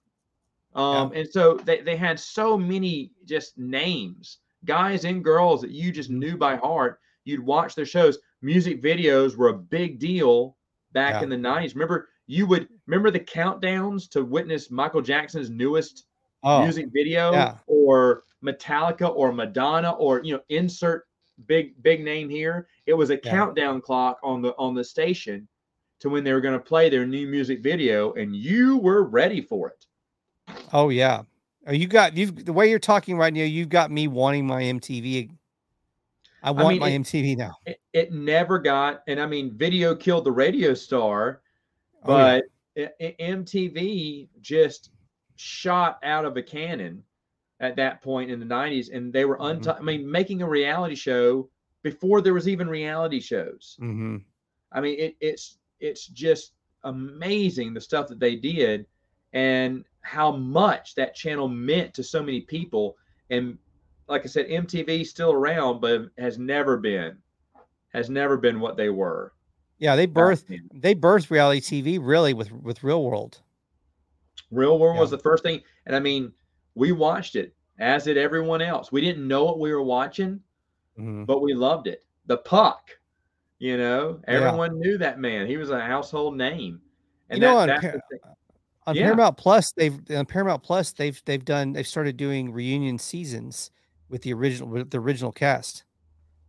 Um, 0.75 1.13
and 1.15 1.29
so 1.29 1.55
they, 1.55 1.81
they 1.81 1.97
had 1.97 2.21
so 2.21 2.57
many 2.59 3.13
just 3.25 3.57
names, 3.57 4.39
guys 4.65 5.05
and 5.05 5.25
girls 5.25 5.63
that 5.63 5.71
you 5.71 5.91
just 5.91 6.11
knew 6.11 6.37
by 6.37 6.57
heart. 6.57 7.01
You'd 7.25 7.41
watch 7.41 7.75
their 7.75 7.87
shows. 7.87 8.19
Music 8.43 8.83
videos 8.83 9.37
were 9.37 9.49
a 9.49 9.55
big 9.59 9.99
deal 9.99 10.57
back 10.93 11.15
Yeah. 11.15 11.23
in 11.23 11.29
the 11.29 11.37
90s. 11.37 11.75
Remember, 11.75 12.09
you 12.27 12.47
would 12.47 12.69
remember 12.87 13.11
the 13.11 13.21
countdowns 13.21 14.09
to 14.11 14.25
witness 14.25 14.71
Michael 14.71 15.03
Jackson's 15.03 15.51
newest 15.51 16.07
Oh, 16.43 16.63
music 16.63 16.87
video 16.91 17.33
yeah. 17.33 17.59
or 17.67 18.23
Metallica 18.43 19.15
or 19.15 19.31
Madonna 19.31 19.91
or 19.93 20.23
you 20.25 20.33
know 20.35 20.41
insert 20.49 21.07
big 21.47 21.75
big 21.83 22.03
name 22.03 22.31
here. 22.31 22.67
It 22.87 22.95
was 22.95 23.11
a 23.11 23.15
Yeah. 23.23 23.31
countdown 23.31 23.83
clock 23.83 24.19
on 24.23 24.41
the 24.41 24.55
on 24.57 24.75
the 24.75 24.83
station 24.85 25.47
to 25.99 26.09
when 26.09 26.25
they 26.25 26.33
were 26.33 26.41
going 26.41 26.59
to 26.59 26.65
play 26.65 26.89
their 26.89 27.05
new 27.05 27.27
music 27.27 27.61
video, 27.61 28.15
and 28.15 28.35
you 28.35 28.79
were 28.79 29.05
ready 29.05 29.43
for 29.43 29.69
it. 29.69 29.87
oh 30.73 30.89
yeah. 30.89 31.23
Oh, 31.67 31.73
you 31.73 31.87
got 31.87 32.17
you 32.17 32.31
the 32.31 32.55
way 32.55 32.71
you're 32.71 32.79
talking 32.79 33.19
right 33.19 33.35
now. 33.35 33.43
You've 33.43 33.69
got 33.69 33.91
me 33.91 34.09
wanting 34.09 34.47
my 34.47 34.63
MTV. 34.63 35.31
I 36.43 36.51
want 36.51 36.69
mean, 36.69 36.81
my 36.81 36.89
it- 36.91 37.03
MTV 37.03 37.37
now. 37.37 37.53
It, 37.67 37.81
it 37.93 38.13
never 38.13 38.59
got, 38.59 39.03
and 39.07 39.21
I 39.21 39.27
mean, 39.27 39.57
video 39.57 39.95
killed 39.95 40.25
the 40.25 40.33
radio 40.33 40.75
star, 40.75 41.43
Oh, 42.05 42.17
yeah. 42.17 42.41
but 42.77 42.83
I- 43.01 43.05
I- 43.07 43.17
MTV 43.21 44.29
just 44.41 44.91
shot 45.37 45.99
out 46.03 46.25
of 46.25 46.37
a 46.37 46.43
cannon 46.43 47.03
at 47.61 47.77
that 47.77 48.01
point 48.03 48.31
in 48.31 48.39
the 48.41 48.47
90s, 48.47 48.89
and 48.91 49.13
they 49.13 49.25
were 49.27 49.37
Mhm. 49.39 49.79
I 49.79 49.83
mean, 49.83 50.11
making 50.11 50.41
a 50.43 50.49
reality 50.49 50.95
show 50.95 51.51
before 51.83 52.21
there 52.23 52.35
was 52.35 52.49
even 52.49 52.69
reality 52.69 53.21
shows. 53.21 53.77
hmm 53.79 54.19
I 54.73 54.81
mean, 54.81 54.99
it, 54.99 55.17
it's 55.21 55.59
it's 55.81 56.07
just 56.07 56.53
amazing 56.85 57.75
the 57.75 57.81
stuff 57.81 58.07
that 58.09 58.21
they 58.21 58.37
did, 58.37 58.87
and 59.33 59.85
how 60.03 60.31
much 60.31 60.95
that 60.95 61.15
channel 61.15 61.49
meant 61.49 61.93
to 61.95 62.03
so 62.03 62.23
many 62.23 62.41
people. 62.43 62.97
And 63.31 63.59
like 64.11 64.25
I 64.25 64.27
said, 64.27 64.49
MTV 64.49 65.07
still 65.07 65.33
around, 65.33 65.81
but 65.81 66.11
has 66.19 66.39
never 66.39 66.77
been 66.77 67.17
has 67.93 68.11
never 68.11 68.37
been 68.37 68.61
what 68.61 68.77
they 68.77 68.89
were. 68.89 69.33
Yeah, 69.79 69.97
they 69.97 70.07
birthed 70.07 70.61
they 70.75 70.95
birthed 70.95 71.31
reality 71.31 71.61
TV 71.61 71.99
really 72.03 72.35
with 72.35 72.53
with 72.53 72.83
Real 72.83 73.03
World. 73.05 73.41
Real 74.51 74.79
World 74.79 74.99
was 74.99 75.11
the 75.11 75.19
first 75.19 75.43
thing, 75.43 75.63
and 75.87 75.95
I 75.95 76.01
mean, 76.01 76.33
we 76.75 76.93
watched 76.93 77.37
it 77.37 77.55
as 77.79 78.05
did 78.05 78.19
everyone 78.19 78.61
else. 78.61 78.93
We 78.93 79.01
didn't 79.01 79.27
know 79.27 79.45
what 79.45 79.59
we 79.59 79.73
were 79.73 79.83
watching, 79.83 80.41
Mhm. 80.99 81.25
but 81.25 81.41
we 81.41 81.55
loved 81.55 81.87
it. 81.87 82.05
The 82.27 82.39
Puck, 82.39 82.91
you 83.59 83.79
know, 83.79 84.21
Yeah. 84.29 84.35
everyone 84.35 84.79
knew 84.79 84.99
that 84.99 85.19
man. 85.19 85.47
He 85.47 85.57
was 85.57 85.71
a 85.71 85.81
household 85.81 86.37
name. 86.37 86.83
And 87.31 87.39
You 87.41 87.49
know, 87.49 87.59
on 87.59 87.69
Par- 87.69 88.03
On 88.87 88.97
Yeah. 88.97 89.05
Paramount 89.05 89.37
Plus, 89.37 89.73
they've 89.73 89.99
on 90.11 90.27
Paramount 90.27 90.63
Plus 90.63 90.93
they've 90.93 91.23
they've 91.25 91.45
done 91.45 91.73
they've 91.73 91.87
started 91.87 92.17
doing 92.17 92.53
reunion 92.53 92.99
seasons 92.99 93.71
with 94.11 94.23
the 94.23 94.35
original 94.35 94.69
with 94.69 94.91
the 94.91 94.99
original 94.99 95.33
cast. 95.33 95.85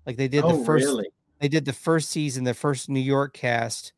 Like 0.05 0.17
they 0.17 0.27
did 0.27 0.43
oh, 0.43 0.57
the 0.57 0.65
first 0.65 0.85
really? 0.85 1.07
they 1.39 1.47
did 1.47 1.65
the 1.65 1.73
first 1.73 2.09
season, 2.09 2.43
the 2.43 2.53
first 2.53 2.89
New 2.89 2.99
York 2.99 3.33
cast. 3.33 3.93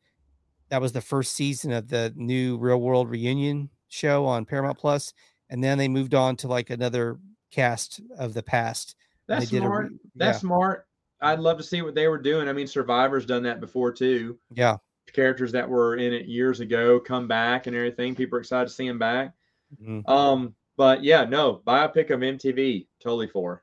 That 0.68 0.80
was 0.80 0.92
the 0.92 1.00
first 1.00 1.32
season 1.32 1.72
of 1.72 1.88
the 1.88 2.12
new 2.16 2.56
Real 2.58 2.80
World 2.80 3.10
reunion 3.10 3.70
show 3.88 4.24
on 4.26 4.44
Paramount 4.44 4.78
Plus, 4.78 5.12
and 5.50 5.62
then 5.62 5.78
they 5.78 5.88
moved 5.88 6.14
on 6.14 6.36
to 6.36 6.48
like 6.48 6.70
another 6.70 7.18
cast 7.50 8.00
of 8.18 8.34
the 8.34 8.42
past. 8.42 8.96
That's 9.26 9.44
a 9.46 9.58
smart. 9.58 9.90
re- 9.90 9.98
That's 10.14 10.36
yeah. 10.36 10.40
smart. 10.40 10.86
I'd 11.20 11.38
love 11.38 11.56
to 11.56 11.62
see 11.62 11.80
what 11.80 11.94
they 11.94 12.08
were 12.08 12.18
doing. 12.18 12.48
I 12.48 12.52
mean, 12.52 12.66
Survivor's 12.66 13.24
done 13.24 13.42
that 13.44 13.60
before 13.60 13.92
too. 13.92 14.38
Yeah. 14.52 14.76
Characters 15.12 15.52
that 15.52 15.68
were 15.68 15.96
in 15.96 16.12
it 16.12 16.26
years 16.26 16.60
ago 16.60 16.98
come 17.00 17.28
back 17.28 17.66
and 17.66 17.74
everything. 17.74 18.14
People 18.14 18.36
are 18.36 18.40
excited 18.40 18.68
to 18.68 18.74
see 18.74 18.88
them 18.88 18.98
back. 18.98 19.32
Mhm. 19.80 20.06
Um, 20.08 20.54
but 20.76 21.04
yeah, 21.04 21.24
no 21.24 21.60
biopic 21.66 22.10
of 22.10 22.20
MTV, 22.20 22.86
totally 23.00 23.28
for. 23.28 23.62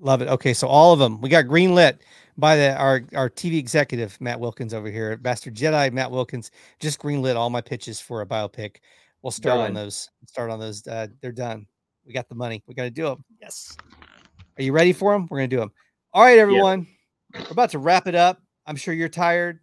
Love 0.00 0.22
it. 0.22 0.28
Okay, 0.28 0.52
so 0.52 0.66
all 0.66 0.92
of 0.92 0.98
them 0.98 1.20
we 1.20 1.28
got 1.28 1.46
green 1.46 1.74
lit 1.74 2.02
by 2.36 2.56
the 2.56 2.76
our 2.76 3.02
our 3.14 3.30
TV 3.30 3.58
executive 3.58 4.20
Matt 4.20 4.40
Wilkins 4.40 4.74
over 4.74 4.90
here, 4.90 5.18
Master 5.22 5.50
Jedi 5.50 5.92
Matt 5.92 6.10
Wilkins. 6.10 6.50
Just 6.80 7.00
greenlit 7.00 7.36
all 7.36 7.50
my 7.50 7.60
pitches 7.60 8.00
for 8.00 8.20
a 8.20 8.26
biopic. 8.26 8.76
We'll 9.22 9.30
start 9.30 9.60
on 9.60 9.72
those. 9.72 10.10
Start 10.26 10.50
on 10.50 10.60
those. 10.60 10.86
Uh, 10.86 11.06
they're 11.22 11.32
done. 11.32 11.66
We 12.04 12.12
got 12.12 12.28
the 12.28 12.34
money. 12.34 12.62
We 12.66 12.74
got 12.74 12.82
to 12.82 12.90
do 12.90 13.04
them. 13.04 13.24
Yes. 13.40 13.74
Are 14.58 14.62
you 14.62 14.72
ready 14.72 14.92
for 14.92 15.12
them? 15.12 15.26
We're 15.30 15.38
gonna 15.38 15.48
do 15.48 15.58
them. 15.58 15.72
All 16.12 16.22
right, 16.22 16.38
everyone. 16.38 16.86
We're 17.32 17.50
about 17.50 17.70
to 17.70 17.78
wrap 17.78 18.06
it 18.06 18.14
up. 18.14 18.42
I'm 18.66 18.76
sure 18.76 18.94
you're 18.94 19.08
tired. 19.08 19.60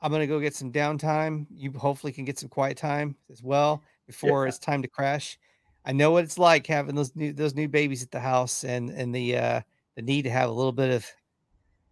I'm 0.00 0.12
gonna 0.12 0.26
go 0.26 0.38
get 0.38 0.54
some 0.54 0.70
downtime. 0.70 1.46
You 1.50 1.72
hopefully 1.72 2.12
can 2.12 2.24
get 2.24 2.38
some 2.38 2.48
quiet 2.48 2.76
time 2.76 3.16
as 3.30 3.42
well 3.42 3.82
before 4.08 4.44
Yeah. 4.44 4.48
it's 4.48 4.58
time 4.58 4.82
to 4.82 4.88
crash. 4.88 5.38
I 5.84 5.92
know 5.92 6.10
what 6.10 6.24
it's 6.24 6.38
like 6.38 6.66
having 6.66 6.96
those 6.96 7.14
new 7.14 7.32
those 7.32 7.54
new 7.54 7.68
babies 7.68 8.02
at 8.02 8.10
the 8.10 8.18
house 8.20 8.64
and 8.64 8.90
and 8.90 9.14
the 9.14 9.36
uh 9.36 9.60
the 9.94 10.02
need 10.02 10.22
to 10.22 10.30
have 10.30 10.50
a 10.50 10.52
little 10.52 10.72
bit 10.72 10.90
of 10.90 11.06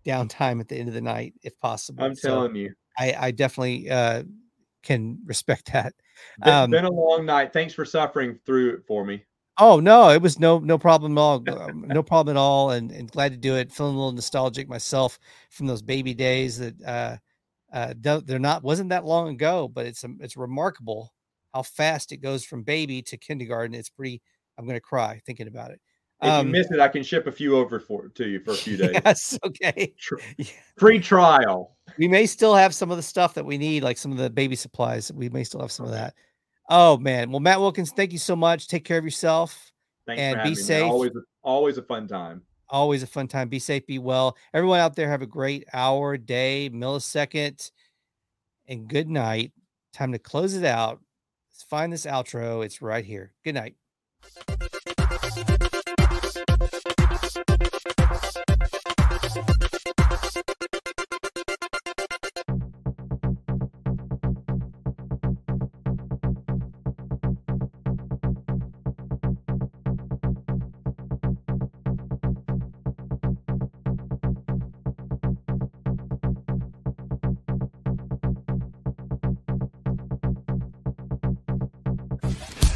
downtime 0.05 0.61
at 0.61 0.69
the 0.69 0.77
end 0.77 0.89
of 0.89 0.95
the 0.95 1.01
night 1.01 1.35
if 1.43 1.59
possible. 1.61 2.05
I'm 2.05 2.17
So 2.17 2.31
telling 2.31 2.57
you, 2.57 2.75
I 2.99 3.15
I 3.19 3.31
definitely 3.31 3.89
uh 3.89 4.25
can 4.83 5.21
respect 5.25 5.73
that. 5.73 5.95
been, 6.41 6.55
Um, 6.55 6.71
been 6.71 6.85
a 6.85 6.91
long 6.91 7.27
night. 7.27 7.53
Thanks 7.53 7.75
for 7.75 7.85
suffering 7.85 8.39
through 8.45 8.75
it 8.75 8.87
for 8.87 9.05
me. 9.05 9.25
Oh 9.59 9.81
no, 9.81 10.11
it 10.11 10.21
was 10.21 10.39
no 10.39 10.59
no 10.59 10.77
problem 10.79 11.17
at 11.17 11.21
all. 11.21 11.47
um, 11.63 11.85
no 11.89 12.03
problem 12.03 12.37
at 12.37 12.41
all, 12.41 12.73
and, 12.73 12.93
and 12.93 13.11
glad 13.11 13.33
to 13.33 13.39
do 13.39 13.57
it. 13.57 13.73
Feeling 13.73 13.95
a 13.95 13.99
little 13.99 14.13
nostalgic 14.13 14.69
myself 14.69 15.19
from 15.51 15.67
those 15.67 15.81
baby 15.83 16.13
days 16.13 16.59
that 16.59 16.83
uh, 16.83 17.17
uh, 17.73 17.95
they're 17.99 18.39
not 18.39 18.63
wasn't 18.63 18.91
that 18.91 19.05
long 19.07 19.29
ago, 19.29 19.67
but 19.69 19.87
it's 19.87 20.05
um, 20.05 20.19
it's 20.21 20.37
remarkable 20.37 21.13
how 21.57 21.63
fast 21.63 22.13
it 22.13 22.19
goes 22.19 22.45
from 22.45 22.63
baby 22.63 23.01
to 23.01 23.17
kindergarten. 23.17 23.75
It's 23.75 23.89
pretty. 23.89 24.21
I'm 24.59 24.67
going 24.67 24.77
to 24.77 24.81
cry 24.81 25.21
thinking 25.25 25.49
about 25.49 25.71
it. 25.71 25.81
If 26.23 26.31
um, 26.31 26.47
you 26.47 26.53
miss 26.53 26.71
it, 26.71 26.81
I 26.81 26.89
can 26.89 27.03
ship 27.03 27.27
a 27.27 27.33
few 27.33 27.57
over 27.57 27.81
for 27.81 28.09
to 28.09 28.29
you 28.29 28.41
for 28.41 28.53
a 28.53 28.55
few 28.57 28.77
days. 28.77 29.01
Yes, 29.05 29.39
okay. 29.45 29.95
Tr- 29.99 30.17
free 30.79 30.99
trial. 30.99 31.77
We 31.99 32.09
may 32.09 32.27
still 32.27 32.55
have 32.55 32.75
some 32.75 32.91
of 32.91 32.99
the 32.99 33.03
stuff 33.03 33.35
that 33.35 33.45
we 33.45 33.57
need, 33.59 33.83
like 33.83 33.97
some 33.97 34.13
of 34.13 34.19
the 34.19 34.31
baby 34.31 34.57
supplies. 34.57 35.11
We 35.13 35.29
may 35.31 35.45
still 35.45 35.61
have 35.61 35.73
some 35.73 35.87
of 35.87 35.93
that. 35.93 36.15
Oh 36.69 36.99
man. 36.99 37.31
Well, 37.31 37.41
Matt 37.41 37.61
Wilkins, 37.61 37.93
thank 37.93 38.13
you 38.13 38.19
so 38.19 38.37
much. 38.37 38.69
Take 38.69 38.85
care 38.85 38.99
of 38.99 39.05
yourself 39.05 39.73
Thanks 40.07 40.21
and 40.21 40.43
be 40.43 40.55
safe. 40.55 40.85
Always, 40.85 41.13
always 41.43 41.79
a 41.79 41.83
fun 41.83 42.07
time. 42.07 42.43
Always 42.69 43.03
a 43.03 43.07
fun 43.07 43.29
time. 43.29 43.49
Be 43.49 43.61
safe. 43.61 43.87
Be 43.87 43.99
well. 43.99 44.37
Everyone 44.53 44.81
out 44.81 44.97
there, 44.97 45.09
have 45.09 45.23
a 45.23 45.27
great 45.27 45.65
hour, 45.73 46.17
day, 46.17 46.69
millisecond, 46.73 47.71
and 48.69 48.89
good 48.89 49.09
night. 49.09 49.53
Time 49.93 50.13
to 50.13 50.19
close 50.19 50.55
it 50.55 50.65
out 50.65 51.01
find 51.63 51.93
this 51.93 52.07
outro. 52.07 52.65
It's 52.65 52.83
right 52.83 53.05
here. 53.05 53.33
Good 53.45 53.55
night. 53.55 53.77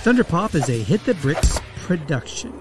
Thunder 0.02 0.24
Pop 0.24 0.54
is 0.54 0.70
a 0.70 0.82
Hit 0.82 1.04
the 1.04 1.12
Bricks 1.16 1.60
production. 1.76 2.58